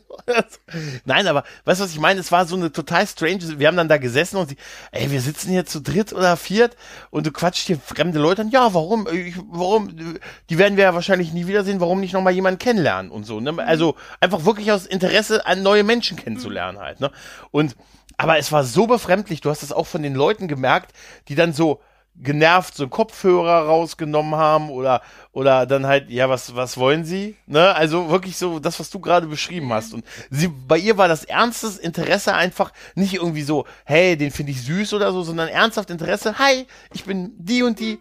Nein, 1.04 1.26
aber 1.28 1.44
weißt 1.64 1.80
du, 1.80 1.84
was 1.84 1.92
ich 1.92 2.00
meine? 2.00 2.18
Es 2.18 2.32
war 2.32 2.44
so 2.44 2.56
eine 2.56 2.72
total 2.72 3.06
strange, 3.06 3.58
wir 3.58 3.68
haben 3.68 3.76
dann 3.76 3.88
da 3.88 3.98
gesessen 3.98 4.36
und 4.36 4.48
sie, 4.48 4.56
ey, 4.90 5.10
wir 5.10 5.20
sitzen 5.20 5.50
hier 5.50 5.64
zu 5.64 5.80
dritt 5.80 6.12
oder 6.12 6.36
viert 6.36 6.76
und 7.10 7.26
du 7.26 7.30
quatscht 7.30 7.66
hier 7.66 7.78
fremde 7.78 8.18
Leute 8.18 8.42
an. 8.42 8.50
Ja, 8.50 8.74
warum? 8.74 9.06
Ich, 9.12 9.36
warum? 9.48 10.18
Die 10.50 10.58
werden 10.58 10.76
wir 10.76 10.84
ja 10.84 10.94
wahrscheinlich 10.94 11.32
nie 11.32 11.46
wiedersehen. 11.46 11.80
Warum 11.80 12.00
nicht 12.00 12.12
nochmal 12.12 12.34
jemanden 12.34 12.58
kennenlernen 12.58 13.12
und 13.12 13.24
so, 13.24 13.40
ne? 13.40 13.54
Also 13.64 13.94
einfach 14.20 14.44
wirklich 14.44 14.72
aus 14.72 14.84
Interesse 14.84 15.46
an 15.46 15.62
neue 15.62 15.84
Menschen 15.84 16.16
kennenzulernen 16.16 16.78
halt, 16.78 17.00
ne? 17.00 17.12
Und, 17.52 17.76
aber 18.16 18.38
es 18.38 18.50
war 18.50 18.64
so 18.64 18.88
befremdlich. 18.88 19.40
Du 19.40 19.50
hast 19.50 19.62
es 19.62 19.72
auch 19.72 19.86
von 19.86 20.02
den 20.02 20.14
Leuten 20.14 20.48
gemerkt, 20.48 20.92
die 21.28 21.36
dann 21.36 21.52
so, 21.52 21.80
genervt 22.20 22.74
so 22.74 22.88
Kopfhörer 22.88 23.66
rausgenommen 23.66 24.34
haben 24.34 24.70
oder 24.70 25.02
oder 25.32 25.66
dann 25.66 25.86
halt 25.86 26.10
ja 26.10 26.28
was 26.28 26.54
was 26.56 26.76
wollen 26.76 27.04
sie? 27.04 27.36
Ne? 27.46 27.74
Also 27.74 28.10
wirklich 28.10 28.36
so 28.36 28.58
das 28.58 28.80
was 28.80 28.90
du 28.90 28.98
gerade 28.98 29.26
beschrieben 29.26 29.72
hast. 29.72 29.94
Und 29.94 30.04
sie 30.30 30.48
bei 30.48 30.78
ihr 30.78 30.98
war 30.98 31.08
das 31.08 31.24
ernstes 31.24 31.78
Interesse 31.78 32.34
einfach 32.34 32.72
nicht 32.94 33.14
irgendwie 33.14 33.42
so 33.42 33.66
hey 33.84 34.16
den 34.16 34.30
finde 34.30 34.52
ich 34.52 34.62
süß 34.62 34.94
oder 34.94 35.12
so 35.12 35.22
sondern 35.22 35.48
ernsthaft 35.48 35.90
Interesse 35.90 36.38
hi 36.38 36.66
ich 36.92 37.04
bin 37.04 37.32
die 37.38 37.62
und 37.62 37.78
die. 37.80 38.00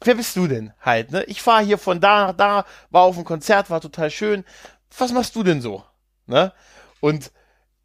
Wer 0.00 0.14
bist 0.14 0.36
du 0.36 0.46
denn 0.46 0.72
halt 0.80 1.10
ne? 1.10 1.24
Ich 1.24 1.42
fahre 1.42 1.64
hier 1.64 1.78
von 1.78 2.00
da 2.00 2.28
nach 2.28 2.36
da 2.36 2.64
war 2.90 3.02
auf 3.02 3.16
dem 3.16 3.24
Konzert 3.24 3.68
war 3.68 3.80
total 3.80 4.10
schön. 4.10 4.44
Was 4.96 5.12
machst 5.12 5.36
du 5.36 5.42
denn 5.42 5.60
so? 5.60 5.84
Ne? 6.26 6.52
Und 7.00 7.32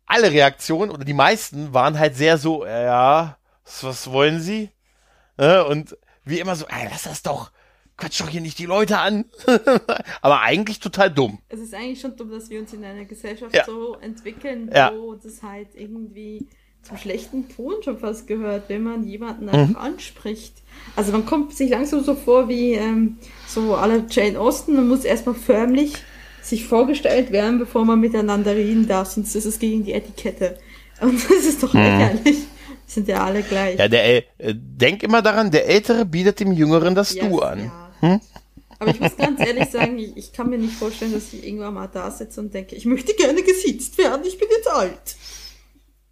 alle 0.05 0.31
Reaktionen 0.31 0.91
oder 0.91 1.05
die 1.05 1.13
meisten 1.13 1.73
waren 1.73 1.97
halt 1.97 2.15
sehr 2.15 2.37
so 2.37 2.65
ja 2.65 3.37
was, 3.65 3.83
was 3.83 4.11
wollen 4.11 4.39
sie? 4.39 4.69
Und 5.37 5.97
wie 6.25 6.39
immer 6.39 6.55
so, 6.55 6.65
ey, 6.65 6.87
lass 6.89 7.03
das 7.03 7.23
doch. 7.23 7.51
Quatsch 7.97 8.21
doch 8.21 8.29
hier 8.29 8.41
nicht 8.41 8.57
die 8.57 8.65
Leute 8.65 8.97
an. 8.97 9.25
Aber 10.21 10.41
eigentlich 10.41 10.79
total 10.79 11.11
dumm. 11.11 11.39
Es 11.49 11.59
ist 11.59 11.73
eigentlich 11.73 12.01
schon 12.01 12.15
dumm, 12.15 12.31
dass 12.31 12.49
wir 12.49 12.59
uns 12.59 12.73
in 12.73 12.83
einer 12.83 13.05
Gesellschaft 13.05 13.55
ja. 13.55 13.65
so 13.65 13.97
entwickeln, 14.01 14.71
ja. 14.73 14.91
wo 14.93 15.13
das 15.15 15.43
halt 15.43 15.69
irgendwie 15.75 16.47
zum 16.81 16.97
schlechten 16.97 17.47
Ton 17.49 17.75
schon 17.83 17.97
fast 17.97 18.27
gehört, 18.27 18.67
wenn 18.67 18.83
man 18.83 19.05
jemanden 19.05 19.47
einfach 19.47 19.69
mhm. 19.69 19.75
anspricht. 19.85 20.53
Also 20.95 21.11
man 21.11 21.25
kommt 21.25 21.53
sich 21.53 21.69
langsam 21.69 22.03
so 22.03 22.13
vor 22.13 22.49
wie 22.49 22.73
ähm, 22.73 23.17
so 23.47 23.75
alle 23.75 24.05
Jane 24.09 24.37
Austen, 24.37 24.75
man 24.75 24.89
muss 24.89 25.05
erstmal 25.05 25.35
förmlich 25.35 25.93
sich 26.41 26.65
vorgestellt 26.65 27.31
werden, 27.31 27.57
bevor 27.57 27.85
man 27.85 28.01
miteinander 28.01 28.53
reden 28.53 28.87
darf, 28.87 29.11
sonst 29.11 29.33
ist 29.33 29.45
es 29.45 29.59
gegen 29.59 29.85
die 29.85 29.93
Etikette. 29.93 30.57
Und 30.99 31.23
das 31.29 31.45
ist 31.45 31.63
doch 31.63 31.73
mhm. 31.73 32.19
Sind 32.93 33.07
ja 33.07 33.23
alle 33.23 33.41
gleich. 33.41 33.79
Ja, 33.79 33.87
der, 33.87 34.17
äh, 34.17 34.23
denk 34.55 35.01
immer 35.01 35.21
daran, 35.23 35.49
der 35.49 35.67
Ältere 35.67 36.05
bietet 36.05 36.39
dem 36.39 36.51
Jüngeren 36.51 36.93
das 36.93 37.15
yes, 37.15 37.27
Du 37.27 37.39
an. 37.39 37.59
Ja. 37.59 37.91
Hm? 38.01 38.21
Aber 38.77 38.91
ich 38.91 38.99
muss 38.99 39.17
ganz 39.17 39.39
ehrlich 39.39 39.69
sagen, 39.69 39.97
ich, 39.97 40.15
ich, 40.15 40.33
kann 40.33 40.49
mir 40.49 40.59
nicht 40.59 40.73
vorstellen, 40.73 41.13
dass 41.13 41.33
ich 41.33 41.45
irgendwann 41.45 41.73
mal 41.73 41.87
da 41.87 42.11
sitze 42.11 42.39
und 42.39 42.53
denke, 42.53 42.75
ich 42.75 42.85
möchte 42.85 43.13
gerne 43.15 43.41
gesiezt 43.41 43.97
werden, 43.97 44.21
ich 44.25 44.37
bin 44.37 44.47
jetzt 44.55 44.69
alt. 44.69 45.15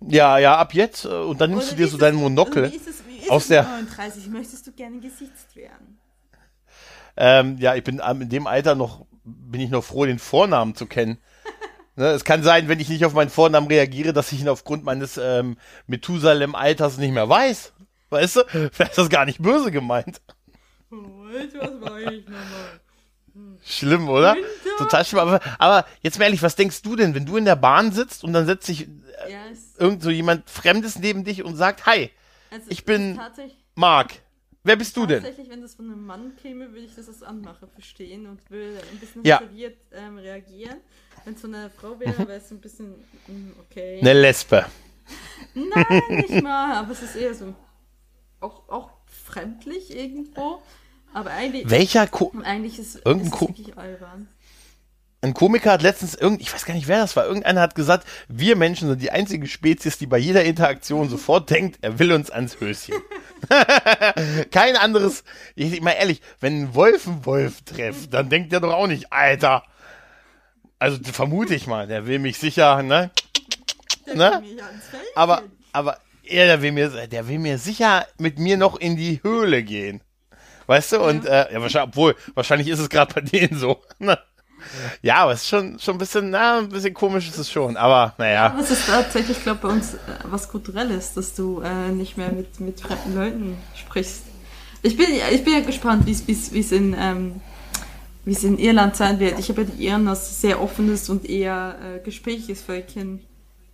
Ja, 0.08 0.40
ja, 0.40 0.58
ab 0.58 0.74
jetzt. 0.74 1.06
Äh, 1.06 1.10
und 1.10 1.40
dann 1.40 1.52
nimmst 1.52 1.68
Oder 1.68 1.76
du 1.76 1.84
dir 1.84 1.88
so 1.90 1.98
deinen 1.98 2.18
Monokel. 2.18 2.72
Wie 2.72 2.76
ist 2.76 2.88
es, 2.88 3.04
wie 3.08 3.18
ist 3.18 3.30
aus 3.30 3.48
der 3.48 3.64
39, 3.64 4.28
möchtest 4.28 4.66
du 4.66 4.72
gerne 4.72 5.00
gesiezt 5.00 5.56
werden? 5.56 6.00
Ähm, 7.16 7.58
ja, 7.60 7.76
ich 7.76 7.84
bin 7.84 8.02
in 8.22 8.30
dem 8.30 8.48
Alter 8.48 8.74
noch, 8.74 9.06
bin 9.24 9.62
ich 9.62 9.70
noch 9.70 9.84
froh, 9.84 10.06
den 10.06 10.18
Vornamen 10.18 10.74
zu 10.74 10.88
kennen. 10.88 11.20
Ne, 11.96 12.08
es 12.08 12.24
kann 12.24 12.42
sein, 12.42 12.70
wenn 12.70 12.80
ich 12.80 12.90
nicht 12.90 13.04
auf 13.06 13.14
meinen 13.14 13.30
Vornamen 13.30 13.68
reagiere, 13.68 14.14
dass 14.14 14.32
ich 14.32 14.42
ihn 14.42 14.50
aufgrund 14.50 14.84
meines 14.86 15.18
ähm, 15.18 15.58
Methusalem-Alters 15.88 16.98
nicht 16.98 17.12
mehr 17.12 17.28
weiß. 17.28 17.74
Weißt 18.10 18.36
du? 18.38 18.44
Vielleicht 18.72 18.92
ist 18.92 18.98
das 18.98 19.10
gar 19.10 19.26
nicht 19.26 19.42
böse 19.42 19.72
gemeint. 19.72 20.22
Oh, 20.92 20.96
was 20.96 21.82
war 21.82 22.00
ich 22.00 22.26
nochmal? 22.26 22.80
Schlimm, 23.64 24.10
oder? 24.10 24.36
Winter? 24.36 24.78
Total 24.78 25.06
schlimm. 25.06 25.20
Aber, 25.20 25.40
aber 25.58 25.86
jetzt 26.02 26.18
mal 26.18 26.26
ehrlich, 26.26 26.42
was 26.42 26.56
denkst 26.56 26.82
du 26.82 26.96
denn, 26.96 27.14
wenn 27.16 27.26
du 27.26 27.38
in 27.38 27.46
der 27.46 27.56
Bahn 27.56 27.92
sitzt 27.92 28.24
und 28.24 28.34
dann 28.34 28.46
setzt 28.46 28.66
sich 28.66 28.88
äh, 28.88 29.32
ja, 29.32 29.40
irgend 29.78 30.02
so 30.02 30.10
jemand 30.10 30.50
Fremdes 30.50 31.00
neben 31.00 31.24
dich 31.24 31.44
und 31.44 31.56
sagt, 31.56 31.86
hi, 31.86 32.10
also 32.52 32.66
ich 32.70 32.86
bin 32.86 33.20
Marc. 33.76 34.14
Wer 34.64 34.76
bist 34.76 34.96
du 34.96 35.06
denn? 35.06 35.24
Tatsächlich, 35.24 35.50
wenn 35.50 35.62
das 35.62 35.76
von 35.76 35.86
einem 35.86 36.06
Mann 36.06 36.36
käme, 36.36 36.72
würde 36.72 36.86
ich 36.86 36.96
das 36.96 37.08
als 37.08 37.24
Anmache 37.24 37.68
verstehen 37.68 38.28
und 38.28 38.48
würde 38.52 38.80
ein 38.92 39.00
bisschen 39.00 39.24
ja. 39.26 39.42
ähm, 39.92 40.18
reagieren. 40.18 40.78
Wenn 41.26 41.34
es 41.34 41.42
so 41.42 41.48
eine 41.48 41.70
Frau 41.72 42.00
wäre, 42.00 42.18
wäre 42.28 42.34
es 42.34 42.52
ein 42.52 42.62
bisschen 42.62 42.96
hm, 43.26 43.54
okay. 43.60 44.00
Eine 44.00 44.14
Lesbe. 44.14 44.66
Nein, 45.56 46.02
nicht 46.10 46.30
mal, 46.44 46.76
aber 46.76 46.92
es 46.92 47.02
ist 47.02 47.16
eher 47.16 47.34
so 47.34 47.56
auch, 48.40 48.70
auch 48.70 48.92
fremdlich 49.06 49.96
irgendwo. 49.96 50.62
Aber 51.14 51.32
eigentlich, 51.32 51.70
Welcher 51.70 52.08
Ko 52.08 52.32
eigentlich 52.44 52.80
ist, 52.80 52.96
Irgendein 53.06 53.28
ist 53.28 53.36
es 53.36 53.42
wirklich 53.42 53.78
albern. 53.78 54.30
Ein 55.24 55.36
Komiker 55.36 55.74
hat 55.74 55.84
letztens 55.84 56.16
irgend, 56.16 56.42
ich 56.42 56.52
weiß 56.52 56.66
gar 56.66 56.74
nicht, 56.74 56.88
wer 56.88 57.00
das 57.00 57.16
war, 57.16 57.26
irgendeiner 57.26 57.62
hat 57.62 57.76
gesagt, 57.76 58.08
wir 58.28 58.56
Menschen 58.56 58.88
sind 58.88 59.02
die 59.04 59.12
einzige 59.12 59.46
Spezies, 59.46 60.00
die 60.00 60.08
bei 60.08 60.18
jeder 60.18 60.44
Interaktion 60.44 61.10
sofort 61.10 61.50
denkt, 61.52 61.78
er 61.82 62.00
will 62.00 62.12
uns 62.12 62.32
ans 62.32 62.60
Höschen. 62.60 62.96
Kein 64.52 64.76
anderes, 64.76 65.24
ich 65.56 65.80
mal 65.82 65.92
ehrlich, 65.92 66.22
wenn 66.40 66.64
ein 66.64 66.76
Wolf 66.76 67.08
einen 67.08 67.24
Wolf 67.26 67.62
trifft, 67.62 68.14
dann 68.16 68.30
denkt 68.30 68.52
er 68.52 68.62
doch 68.62 68.74
auch 68.74 68.88
nicht, 68.88 69.14
Alter, 69.14 69.64
also 70.80 70.98
vermute 71.04 71.54
ich 71.54 71.68
mal, 71.68 71.86
der 71.86 72.08
will 72.08 72.18
mich 72.18 72.40
sicher, 72.40 72.82
ne? 72.82 73.12
ne? 74.16 74.42
Aber, 75.14 75.44
aber 75.72 76.00
er, 76.24 76.48
der 76.48 76.62
will 76.64 76.72
mir, 76.72 76.90
der 76.90 77.28
will 77.28 77.38
mir 77.38 77.60
sicher 77.60 78.08
mit 78.18 78.40
mir 78.40 78.58
noch 78.58 78.76
in 78.76 78.96
die 78.98 79.22
Höhle 79.22 79.62
gehen. 79.62 80.02
Weißt 80.66 80.94
du? 80.94 81.02
Und 81.02 81.26
äh, 81.26 81.54
ja, 81.54 81.62
wahrscheinlich, 81.62 81.90
obwohl, 81.90 82.16
wahrscheinlich 82.34 82.70
ist 82.70 82.80
es 82.80 82.90
gerade 82.90 83.14
bei 83.14 83.22
denen 83.22 83.60
so. 83.60 83.84
Ne? 84.00 84.18
Ja, 85.02 85.18
aber 85.18 85.34
es 85.34 85.42
ist 85.42 85.50
schon, 85.50 85.80
schon 85.80 85.96
ein 85.96 85.98
bisschen, 85.98 86.30
na, 86.30 86.60
ein 86.60 86.70
bisschen 86.70 86.94
komisch 86.94 87.28
ist 87.28 87.38
es 87.38 87.52
schon, 87.52 87.78
aber 87.78 88.14
naja. 88.18 88.48
Aber 88.48 88.60
es 88.60 88.72
ist 88.72 88.88
tatsächlich, 88.88 89.42
glaube 89.42 89.58
ich, 89.58 89.62
bei 89.64 89.70
uns 89.70 89.94
äh, 89.94 89.98
was 90.26 90.50
Kulturelles, 90.50 91.14
dass 91.14 91.34
du 91.36 91.62
äh, 91.62 91.90
nicht 91.92 92.18
mehr 92.18 92.32
mit, 92.32 92.60
mit 92.60 92.82
fremden 92.82 93.16
Leuten 93.16 93.58
sprichst. 93.76 94.24
Ich 94.84 94.98
bin, 94.98 95.08
ich 95.32 95.44
bin 95.44 95.54
ja 95.54 95.60
gespannt, 95.62 96.06
wie 96.06 96.12
es 96.60 96.72
in 96.72 96.96
ähm, 96.98 97.42
in 98.26 98.58
Irland 98.58 98.96
sein 98.96 99.20
wird. 99.20 99.40
Ich 99.40 99.50
habe 99.50 99.64
ja 99.64 99.68
die 99.68 99.86
Iren 99.86 100.08
als 100.08 100.42
sehr 100.42 100.62
offenes 100.62 101.10
und 101.10 101.28
eher 101.28 101.76
äh, 101.84 102.00
gesprächiges 102.04 102.62
Völkchen 102.62 103.22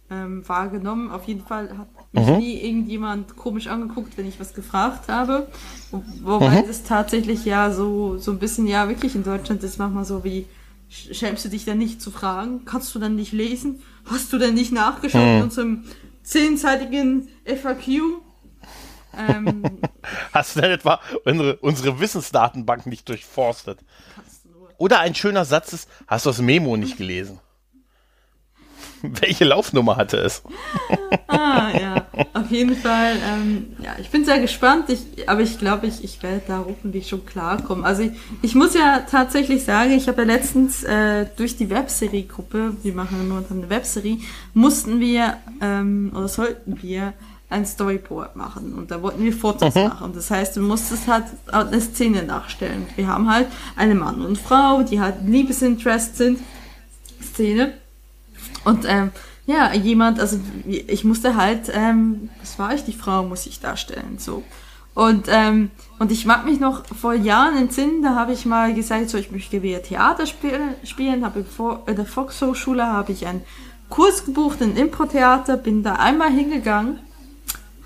ähm, 0.09 0.47
wahrgenommen. 0.47 1.11
Auf 1.11 1.26
jeden 1.26 1.45
Fall 1.45 1.77
hat 1.77 1.88
mich 2.14 2.27
mhm. 2.27 2.38
nie 2.38 2.61
irgendjemand 2.61 3.35
komisch 3.35 3.68
angeguckt, 3.68 4.18
wenn 4.18 4.27
ich 4.27 4.39
was 4.39 4.53
gefragt 4.53 5.09
habe. 5.09 5.47
Wo, 5.91 6.03
wobei 6.23 6.61
mhm. 6.61 6.68
das 6.68 6.84
tatsächlich 6.84 7.45
ja 7.45 7.72
so, 7.72 8.18
so 8.18 8.31
ein 8.31 8.39
bisschen, 8.39 8.68
ja 8.68 8.88
wirklich 8.88 9.15
in 9.15 9.23
Deutschland 9.23 9.64
ist 9.64 9.77
manchmal 9.80 10.05
so 10.05 10.23
wie, 10.23 10.45
schämst 10.89 11.45
du 11.45 11.49
dich 11.49 11.65
denn 11.65 11.77
nicht 11.77 12.01
zu 12.01 12.11
fragen? 12.11 12.65
Kannst 12.65 12.93
du 12.95 12.99
dann 12.99 13.15
nicht 13.15 13.34
lesen? 13.34 13.84
Hast 14.05 14.31
du 14.31 14.38
denn 14.38 14.53
nicht 14.53 14.72
nachgeschaut 14.72 15.22
mhm. 15.22 15.38
in 15.38 15.43
unserem 15.43 15.84
zehnseitigen 16.23 17.30
FAQ? 17.45 18.22
Ähm, 19.18 19.64
Hast 20.34 20.55
du 20.55 20.61
denn 20.61 20.72
etwa 20.72 21.01
unsere, 21.26 21.57
unsere 21.57 21.99
Wissensdatenbank 21.99 22.85
nicht 22.85 23.07
durchforstet? 23.09 23.80
Oder 24.77 24.99
ein 24.99 25.15
schöner 25.15 25.43
Satz 25.43 25.73
ist, 25.73 25.89
hast 26.05 26.26
du 26.26 26.30
das 26.30 26.39
Memo 26.39 26.77
nicht 26.77 26.97
gelesen? 26.97 27.39
Welche 29.22 29.45
Laufnummer 29.45 29.95
hatte 29.98 30.18
es? 30.18 30.44
ah, 31.28 31.69
ja. 31.80 32.06
Auf 32.34 32.49
jeden 32.49 32.76
Fall, 32.76 33.15
ähm, 33.26 33.68
ja, 33.82 33.95
ich 33.99 34.10
bin 34.10 34.26
sehr 34.26 34.40
gespannt, 34.40 34.90
ich, 34.90 35.28
aber 35.28 35.41
ich 35.41 35.57
glaube, 35.60 35.88
ich, 35.88 36.03
ich 36.03 36.22
werde 36.24 36.41
da 36.48 36.64
hoffentlich 36.68 37.07
schon 37.07 37.26
klarkommen. 37.26 37.86
Also 37.86 38.03
ich, 38.03 38.11
ich 38.41 38.56
muss 38.56 38.74
ja 38.74 38.99
tatsächlich 39.10 39.64
sagen, 39.64 39.91
ich 39.91 40.07
habe 40.07 40.22
ja 40.22 40.28
letztens 40.28 40.84
äh, 40.84 41.26
durch 41.36 41.57
die 41.57 41.69
Webserie-Gruppe, 41.69 42.74
wir 42.82 42.94
machen 42.94 43.28
momentan 43.28 43.60
eine 43.60 43.69
Webserie, 43.69 44.19
mussten 44.53 44.99
wir 44.99 45.38
ähm, 45.61 46.11
oder 46.15 46.28
sollten 46.28 46.82
wir 46.82 47.14
ein 47.49 47.65
Storyboard 47.65 48.36
machen 48.36 48.74
und 48.74 48.91
da 48.91 49.02
wollten 49.02 49.24
wir 49.24 49.32
Fotos 49.32 49.74
mhm. 49.76 49.84
machen. 49.84 50.11
Das 50.14 50.30
heißt, 50.30 50.57
du 50.57 50.61
musstest 50.61 51.07
halt 51.07 51.26
eine 51.48 51.80
Szene 51.80 52.24
nachstellen. 52.24 52.88
Wir 52.95 53.07
haben 53.07 53.32
halt 53.32 53.48
eine 53.76 53.95
Mann 53.95 54.22
und 54.22 54.38
Frau, 54.38 54.84
die 54.84 54.99
halt 54.99 55.15
Liebesinterest 55.26 56.18
sind, 56.18 56.40
Szene. 57.22 57.74
Und 58.64 58.86
ähm, 58.88 59.12
ja, 59.46 59.74
jemand, 59.74 60.20
also 60.20 60.40
ich 60.66 61.04
musste 61.04 61.36
halt, 61.36 61.72
ähm, 61.74 62.30
was 62.42 62.60
war 62.60 62.74
ich, 62.74 62.84
die 62.84 62.94
Frau 62.94 63.24
muss 63.24 63.46
ich 63.46 63.60
darstellen, 63.60 64.18
so. 64.18 64.44
Und, 64.94 65.28
ähm, 65.30 65.70
und 66.00 66.12
ich 66.12 66.26
mag 66.26 66.44
mich 66.46 66.60
noch 66.60 66.84
vor 66.88 67.14
Jahren 67.14 67.56
entsinnen, 67.56 68.02
da 68.02 68.16
habe 68.16 68.34
ich 68.34 68.46
mal 68.46 68.74
gesagt, 68.74 69.10
so 69.10 69.18
ich 69.18 69.32
möchte 69.32 69.62
wieder 69.62 69.84
Theater 69.84 70.26
spielen, 70.26 70.74
spielen 70.84 71.24
habe 71.24 71.46
in 71.86 71.96
der 71.96 72.06
Volkshochschule 72.06 72.86
habe 72.86 73.12
ich 73.12 73.28
einen 73.28 73.44
Kurs 73.90 74.26
gebucht 74.26 74.60
in 74.62 74.76
Impro-Theater, 74.76 75.56
bin 75.56 75.84
da 75.84 75.94
einmal 75.94 76.32
hingegangen 76.32 77.00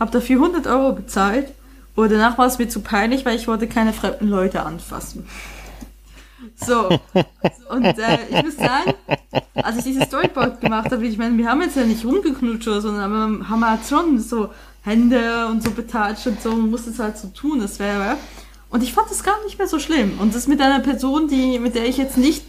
habe 0.01 0.11
dafür 0.11 0.37
100 0.37 0.67
Euro 0.67 0.93
bezahlt. 0.93 1.53
Und 1.95 2.11
danach 2.11 2.37
war 2.37 2.47
es 2.47 2.57
mir 2.57 2.67
zu 2.67 2.81
peinlich, 2.81 3.23
weil 3.23 3.35
ich 3.35 3.47
wollte 3.47 3.67
keine 3.67 3.93
fremden 3.93 4.27
Leute 4.27 4.65
anfassen. 4.65 5.27
So. 6.55 6.89
Und 7.69 7.85
äh, 7.85 8.17
ich 8.29 8.43
muss 8.43 8.57
sagen, 8.57 8.93
als 9.55 9.77
ich 9.77 9.83
dieses 9.83 10.03
Storyboard 10.03 10.61
gemacht 10.61 10.91
habe, 10.91 11.05
ich 11.05 11.17
meine, 11.17 11.37
wir 11.37 11.49
haben 11.49 11.61
jetzt 11.61 11.75
ja 11.75 11.83
nicht 11.83 12.05
rumgeknutscht 12.05 12.67
oder 12.67 12.81
so, 12.81 12.89
sondern 12.89 13.49
haben 13.49 13.69
halt 13.69 13.81
schon 13.87 14.19
so 14.19 14.49
Hände 14.83 15.47
und 15.47 15.63
so 15.63 15.71
betatscht 15.71 16.27
und 16.27 16.41
so 16.41 16.49
und 16.51 16.71
musste 16.71 16.89
es 16.89 16.99
halt 16.99 17.17
so 17.17 17.27
tun, 17.29 17.59
das 17.59 17.79
wäre. 17.79 18.17
Und 18.69 18.83
ich 18.83 18.93
fand 18.93 19.09
das 19.09 19.23
gar 19.23 19.43
nicht 19.43 19.57
mehr 19.57 19.67
so 19.67 19.79
schlimm. 19.79 20.19
Und 20.19 20.33
das 20.33 20.47
mit 20.47 20.61
einer 20.61 20.79
Person, 20.79 21.27
die, 21.27 21.59
mit 21.59 21.75
der 21.75 21.85
ich 21.85 21.97
jetzt 21.97 22.17
nicht 22.17 22.43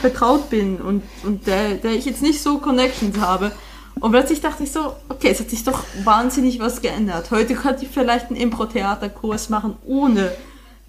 vertraut 0.00 0.50
bin 0.50 0.76
und, 0.76 1.02
und 1.24 1.46
der, 1.46 1.74
der 1.74 1.92
ich 1.92 2.04
jetzt 2.04 2.22
nicht 2.22 2.42
so 2.42 2.58
Connections 2.58 3.18
habe, 3.18 3.52
und 3.98 4.12
plötzlich 4.12 4.42
dachte 4.42 4.62
ich 4.62 4.72
so, 4.72 4.94
okay, 5.08 5.30
es 5.30 5.40
hat 5.40 5.48
sich 5.48 5.64
doch 5.64 5.82
wahnsinnig 6.04 6.60
was 6.60 6.82
geändert. 6.82 7.30
Heute 7.30 7.54
könnte 7.54 7.86
ich 7.86 7.90
vielleicht 7.90 8.26
einen 8.26 8.36
Impro-Theater-Kurs 8.36 9.48
machen, 9.48 9.76
ohne 9.86 10.32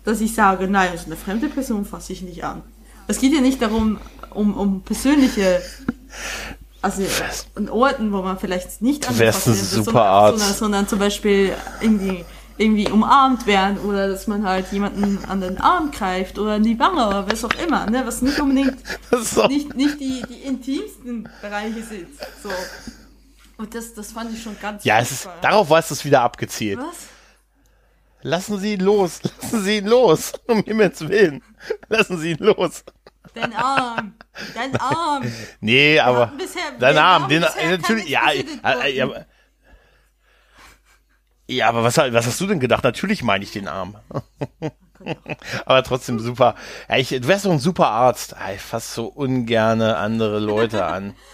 dass 0.07 0.21
ich 0.21 0.33
sage, 0.33 0.69
nein, 0.69 0.91
also 0.91 1.07
eine 1.07 1.17
fremde 1.17 1.49
Person 1.49 1.83
fasse 1.83 2.13
ich 2.13 2.21
nicht 2.21 2.41
an. 2.41 2.61
Es 3.07 3.19
geht 3.19 3.33
ja 3.33 3.41
nicht 3.41 3.61
darum, 3.61 3.99
um, 4.33 4.55
um 4.55 4.81
persönliche, 4.81 5.61
also 6.81 7.03
an 7.55 7.67
Orten, 7.67 8.13
wo 8.13 8.21
man 8.21 8.39
vielleicht 8.39 8.81
nicht 8.81 9.05
anfassen 9.05 9.53
will, 9.53 9.83
sondern, 9.83 10.29
sondern, 10.29 10.53
sondern 10.53 10.87
zum 10.87 10.99
Beispiel 10.99 11.53
irgendwie 11.81 12.23
irgendwie 12.57 12.89
umarmt 12.89 13.45
werden 13.45 13.79
oder 13.79 14.07
dass 14.07 14.27
man 14.27 14.47
halt 14.47 14.71
jemanden 14.71 15.19
an 15.27 15.41
den 15.41 15.59
Arm 15.59 15.91
greift 15.91 16.39
oder 16.39 16.55
in 16.55 16.63
die 16.63 16.79
Wange 16.79 17.05
oder 17.05 17.29
was 17.29 17.43
auch 17.43 17.53
immer, 17.63 17.85
ne? 17.87 18.03
was 18.05 18.21
nicht 18.21 18.39
unbedingt 18.39 18.77
so. 19.11 19.45
nicht, 19.47 19.75
nicht 19.75 19.99
die, 19.99 20.23
die 20.27 20.41
intimsten 20.43 21.29
Bereiche 21.41 21.83
sind. 21.83 22.07
So. 22.41 22.49
Und 23.57 23.75
das, 23.75 23.93
das 23.93 24.13
fand 24.13 24.33
ich 24.33 24.41
schon 24.41 24.55
ganz 24.59 24.85
Ja, 24.85 24.99
es 24.99 25.11
ist, 25.11 25.29
darauf 25.41 25.69
war 25.69 25.79
es 25.79 26.05
wieder 26.05 26.21
abgezielt. 26.21 26.79
Was? 26.79 27.16
Lassen 28.21 28.59
Sie 28.59 28.73
ihn 28.73 28.81
los, 28.81 29.21
lassen 29.41 29.61
Sie 29.61 29.77
ihn 29.77 29.85
los, 29.85 30.33
um 30.47 30.63
Himmels 30.63 31.07
Willen. 31.07 31.43
Lassen 31.87 32.17
Sie 32.17 32.31
ihn 32.31 32.39
los. 32.39 32.83
Dein 33.33 33.53
Arm, 33.53 34.15
dein 34.55 34.75
Arm. 34.77 35.23
Nee, 35.59 35.99
aber 35.99 36.31
dein 36.79 36.97
Arm, 36.97 37.27
den, 37.29 37.41
natürlich, 37.41 38.09
ja, 38.09 38.31
ja, 38.31 38.85
ja, 38.87 39.25
ja, 41.49 41.69
aber 41.69 41.83
was, 41.83 41.97
was 41.97 42.25
hast 42.25 42.41
du 42.41 42.47
denn 42.47 42.59
gedacht? 42.59 42.83
Natürlich 42.83 43.23
meine 43.23 43.43
ich 43.43 43.51
den 43.51 43.69
Arm. 43.69 43.95
aber 45.65 45.83
trotzdem 45.83 46.19
super. 46.19 46.55
Ja, 46.89 46.97
ich, 46.97 47.09
du 47.09 47.27
wärst 47.27 47.43
so 47.43 47.51
ein 47.51 47.59
super 47.59 47.87
Arzt. 47.87 48.35
Ich 48.53 48.61
fasse 48.61 48.95
so 48.95 49.05
ungerne 49.05 49.97
andere 49.97 50.39
Leute 50.39 50.85
an. 50.85 51.15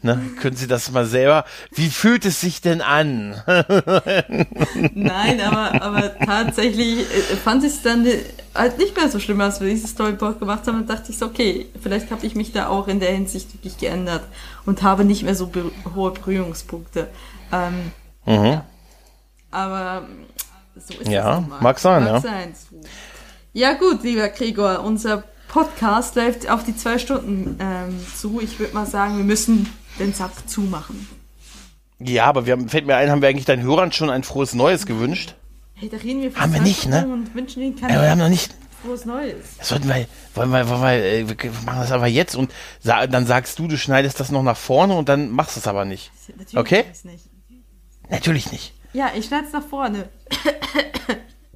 Ne? 0.00 0.20
Können 0.40 0.54
Sie 0.54 0.68
das 0.68 0.92
mal 0.92 1.06
selber? 1.06 1.44
Wie 1.72 1.90
fühlt 1.90 2.24
es 2.24 2.40
sich 2.40 2.60
denn 2.60 2.82
an? 2.82 3.42
Nein, 4.94 5.40
aber, 5.40 5.82
aber 5.82 6.18
tatsächlich 6.18 7.00
äh, 7.00 7.36
fand 7.36 7.64
ich 7.64 7.72
es 7.72 7.82
dann 7.82 8.06
halt 8.54 8.78
nicht 8.78 8.96
mehr 8.96 9.08
so 9.08 9.18
schlimm, 9.18 9.40
als 9.40 9.60
wir 9.60 9.68
dieses 9.68 9.90
Storyboard 9.90 10.38
gemacht 10.38 10.68
haben. 10.68 10.78
Und 10.78 10.88
dachte 10.88 11.10
ich 11.10 11.18
so, 11.18 11.26
okay, 11.26 11.66
vielleicht 11.82 12.12
habe 12.12 12.24
ich 12.24 12.36
mich 12.36 12.52
da 12.52 12.68
auch 12.68 12.86
in 12.86 13.00
der 13.00 13.10
Hinsicht 13.10 13.52
wirklich 13.54 13.76
geändert 13.76 14.22
und 14.66 14.84
habe 14.84 15.04
nicht 15.04 15.24
mehr 15.24 15.34
so 15.34 15.50
hohe 15.96 16.12
Berührungspunkte. 16.12 17.08
Ähm, 17.50 17.90
mhm. 18.24 18.44
ja. 18.44 18.64
Aber 19.50 20.06
so 20.76 20.94
ist 20.94 21.10
ja, 21.10 21.40
es 21.40 21.60
mag 21.60 21.78
sein, 21.80 22.04
mag 22.04 22.12
ja. 22.12 22.20
Sein. 22.20 22.54
Ja 23.52 23.72
gut, 23.72 24.04
lieber 24.04 24.28
Gregor, 24.28 24.84
unser 24.84 25.24
Podcast 25.48 26.14
läuft 26.14 26.48
auf 26.48 26.62
die 26.62 26.76
zwei 26.76 26.98
Stunden 26.98 27.58
ähm, 27.58 27.98
zu. 28.14 28.40
Ich 28.40 28.60
würde 28.60 28.74
mal 28.74 28.86
sagen, 28.86 29.16
wir 29.16 29.24
müssen 29.24 29.68
den 29.98 30.14
Sack 30.14 30.48
zumachen. 30.48 31.08
Ja, 32.00 32.26
aber 32.26 32.46
wir 32.46 32.52
haben, 32.52 32.68
fällt 32.68 32.86
mir 32.86 32.96
ein, 32.96 33.10
haben 33.10 33.22
wir 33.22 33.28
eigentlich 33.28 33.44
deinen 33.44 33.62
Hörern 33.62 33.92
schon 33.92 34.10
ein 34.10 34.22
frohes 34.22 34.54
Neues 34.54 34.86
gewünscht? 34.86 35.34
Hey, 35.74 35.88
da 35.88 35.96
reden 35.96 36.22
wir 36.22 36.34
Haben 36.34 36.54
wir 36.54 36.60
nicht, 36.60 36.86
ne? 36.86 37.06
Und 37.06 37.34
wünschen 37.34 37.62
ihnen 37.62 37.76
kein 37.76 37.90
ja, 37.90 38.02
wir 38.02 38.10
haben 38.10 38.18
noch 38.18 38.28
nicht. 38.28 38.54
Frohes 38.82 39.04
Neues. 39.04 39.56
Das 39.58 39.68
sollten 39.68 39.88
wir, 39.88 40.06
wollen 40.34 40.50
wir, 40.50 40.68
wollen 40.68 40.80
wir, 40.80 40.92
äh, 40.92 41.28
wir 41.28 41.50
machen 41.66 41.80
das 41.80 41.90
aber 41.90 42.06
jetzt 42.06 42.36
und 42.36 42.52
sa 42.80 43.08
dann 43.08 43.26
sagst 43.26 43.58
du, 43.58 43.66
du 43.66 43.76
schneidest 43.76 44.20
das 44.20 44.30
noch 44.30 44.44
nach 44.44 44.56
vorne 44.56 44.94
und 44.94 45.08
dann 45.08 45.30
machst 45.30 45.56
du 45.56 45.60
es 45.60 45.66
aber 45.66 45.84
nicht. 45.84 46.12
Natürlich 46.36 46.56
okay? 46.56 46.84
Nicht. 47.02 47.24
Natürlich 48.08 48.52
nicht. 48.52 48.74
Ja, 48.92 49.10
ich 49.16 49.26
schneide 49.26 49.46
es 49.46 49.52
nach 49.52 49.66
vorne. 49.66 50.08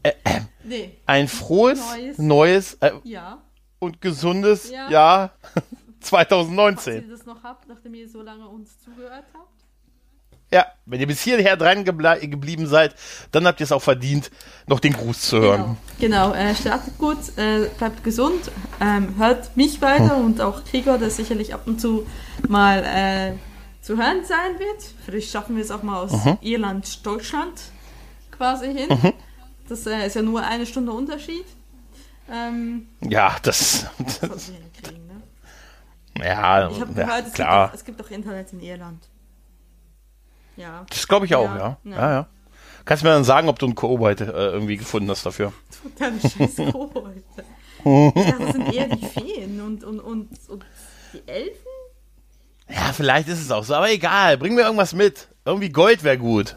Äh, 0.05 0.15
äh, 0.25 0.41
nee. 0.65 0.99
Ein 1.07 1.29
frohes, 1.29 1.79
neues, 1.79 2.19
neues 2.19 2.75
äh, 2.81 2.91
ja. 3.05 3.41
und 3.79 4.01
gesundes 4.01 4.69
ja. 4.69 4.91
Jahr 4.91 5.31
2019. 6.03 6.95
Falls 6.95 7.05
ihr 7.05 7.17
das 7.17 7.27
noch 7.27 7.43
habt, 7.43 7.69
nachdem 7.69 7.95
ihr 7.95 8.09
so 8.09 8.23
lange 8.23 8.49
uns 8.49 8.79
zugehört 8.81 9.25
habt. 9.35 9.53
Ja, 10.53 10.67
wenn 10.85 11.01
ihr 11.01 11.07
bis 11.07 11.23
hierher 11.23 11.57
dran 11.57 11.83
geblieben 11.85 12.67
seid, 12.67 12.95
dann 13.31 13.47
habt 13.47 13.61
ihr 13.61 13.65
es 13.65 13.73
auch 13.73 13.81
verdient, 13.81 14.31
noch 14.67 14.81
den 14.81 14.93
Gruß 14.93 15.23
zu 15.23 15.41
hören. 15.41 15.79
Genau, 15.99 16.33
genau 16.33 16.35
äh, 16.35 16.55
startet 16.55 16.99
gut, 16.99 17.17
äh, 17.39 17.71
bleibt 17.79 18.05
gesund, 18.05 18.51
ähm, 18.79 19.15
hört 19.17 19.57
mich 19.57 19.81
weiter 19.81 20.17
hm. 20.17 20.27
und 20.27 20.41
auch 20.43 20.63
Gregor, 20.65 20.99
der 20.99 21.09
sicherlich 21.09 21.55
ab 21.55 21.63
und 21.65 21.81
zu 21.81 22.07
mal 22.49 22.85
äh, 22.85 23.33
zu 23.81 23.97
hören 23.97 24.27
sein 24.27 24.59
wird. 24.59 24.95
Vielleicht 25.07 25.31
schaffen 25.31 25.57
wir 25.57 25.65
es 25.65 25.71
auch 25.71 25.83
mal 25.83 26.03
aus 26.03 26.13
mhm. 26.13 26.37
Irland, 26.43 27.05
Deutschland 27.05 27.55
quasi 28.31 28.73
hin. 28.73 28.89
Mhm. 28.91 29.13
Das 29.69 29.87
äh, 29.87 30.07
ist 30.07 30.17
ja 30.17 30.23
nur 30.23 30.43
eine 30.43 30.67
Stunde 30.67 30.93
Unterschied. 30.93 31.47
Ähm, 32.31 32.89
ja, 33.01 33.37
das. 33.43 33.87
das? 34.21 34.53
Ja, 36.19 36.71
ich 36.71 36.81
habe 36.81 36.93
gehört, 36.93 37.27
es, 37.27 37.33
klar. 37.33 37.67
Gibt 37.67 37.71
auch, 37.71 37.75
es 37.75 37.85
gibt 37.85 38.05
auch 38.05 38.11
Internet 38.11 38.53
in 38.53 38.61
Irland. 38.61 39.09
Ja. 40.57 40.85
Das 40.89 41.09
glaube 41.09 41.27
ich 41.27 41.35
auch, 41.35 41.55
ja. 41.55 41.79
Ja. 41.85 41.93
ja. 41.93 42.11
ja. 42.11 42.27
Kannst 42.85 43.03
du 43.03 43.07
mir 43.07 43.15
dann 43.15 43.25
sagen, 43.25 43.49
ob 43.49 43.59
du 43.59 43.67
einen 43.67 43.75
Kobold 43.75 44.21
äh, 44.21 44.25
irgendwie 44.25 44.77
gefunden 44.77 45.09
hast 45.11 45.25
dafür? 45.25 45.53
Du 45.83 45.91
deine 45.99 46.21
scheiß 46.21 46.73
Kobold. 46.73 47.25
dachte, 47.85 48.35
das 48.39 48.53
sind 48.53 48.73
eher 48.73 48.89
die 48.89 49.07
Feen 49.07 49.61
und, 49.61 49.85
und, 49.85 50.01
und, 50.01 50.29
und 50.49 50.65
die 51.13 51.29
Elfen? 51.29 51.57
Ja, 52.69 52.93
vielleicht 52.93 53.29
ist 53.29 53.41
es 53.41 53.51
auch 53.51 53.65
so, 53.65 53.75
aber 53.75 53.91
egal. 53.91 54.37
Bring 54.39 54.55
mir 54.55 54.63
irgendwas 54.63 54.95
mit. 54.95 55.29
Irgendwie 55.45 55.71
Gold 55.71 56.03
wäre 56.05 56.19
gut. 56.19 56.57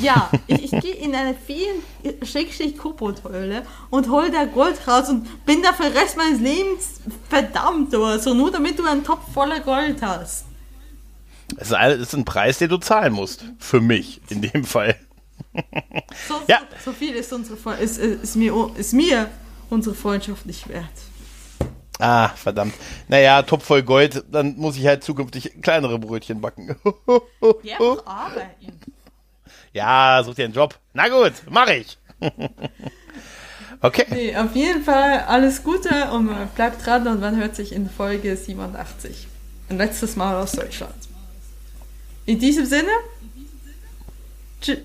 Ja, 0.00 0.30
ich, 0.46 0.72
ich 0.72 0.80
gehe 0.80 0.94
in 0.94 1.14
eine 1.14 1.34
vielen 1.34 2.76
Koboldhöhle 2.76 3.64
und 3.90 4.10
hole 4.10 4.30
da 4.30 4.44
Gold 4.44 4.86
raus 4.88 5.08
und 5.08 5.44
bin 5.44 5.62
da 5.62 5.72
für 5.72 5.84
den 5.84 5.92
Rest 5.92 6.16
meines 6.16 6.40
Lebens 6.40 7.00
verdammt 7.28 7.94
oder 7.94 8.18
so, 8.18 8.34
nur 8.34 8.50
damit 8.50 8.78
du 8.78 8.84
einen 8.84 9.04
Topf 9.04 9.32
voller 9.32 9.60
Gold 9.60 10.02
hast. 10.02 10.46
Das 11.56 11.70
ist 11.70 12.14
ein 12.14 12.24
Preis, 12.24 12.58
den 12.58 12.70
du 12.70 12.78
zahlen 12.78 13.12
musst. 13.12 13.44
Für 13.58 13.80
mich, 13.80 14.20
in 14.30 14.42
dem 14.42 14.64
Fall. 14.64 14.96
So, 16.28 16.34
ja. 16.48 16.60
so, 16.82 16.90
so 16.90 16.96
viel 16.96 17.14
ist, 17.14 17.32
unsere, 17.32 17.56
ist, 17.76 17.98
ist, 17.98 18.34
mir, 18.34 18.70
ist 18.76 18.92
mir 18.92 19.30
unsere 19.70 19.94
Freundschaft 19.94 20.46
nicht 20.46 20.68
wert. 20.68 20.84
Ah, 22.00 22.30
verdammt. 22.30 22.74
Naja, 23.08 23.42
Topf 23.42 23.64
voll 23.64 23.82
Gold, 23.82 24.24
dann 24.30 24.56
muss 24.56 24.76
ich 24.76 24.86
halt 24.86 25.04
zukünftig 25.04 25.62
kleinere 25.62 25.98
Brötchen 25.98 26.40
backen. 26.40 26.74
ja, 27.62 27.78
auch 27.78 28.04
arbeiten. 28.04 28.80
Ja, 29.74 30.22
such 30.24 30.36
dir 30.36 30.44
einen 30.44 30.54
Job. 30.54 30.78
Na 30.92 31.08
gut, 31.08 31.32
mach 31.50 31.68
ich. 31.68 31.98
okay. 33.80 34.06
Nee, 34.08 34.36
auf 34.36 34.54
jeden 34.54 34.84
Fall 34.84 35.24
alles 35.26 35.64
Gute 35.64 36.10
und 36.12 36.54
bleibt 36.54 36.86
dran 36.86 37.06
und 37.08 37.20
man 37.20 37.36
hört 37.36 37.56
sich 37.56 37.72
in 37.72 37.90
Folge 37.90 38.36
87. 38.36 39.26
Ein 39.68 39.78
letztes 39.78 40.14
Mal 40.14 40.40
aus 40.40 40.52
Deutschland. 40.52 40.94
In 42.24 42.38
diesem 42.38 42.64
Sinne. 42.64 42.88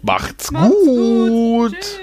Macht's, 0.01 0.51
Macht's 0.51 0.75
gut. 0.85 1.71
gut. 1.71 1.99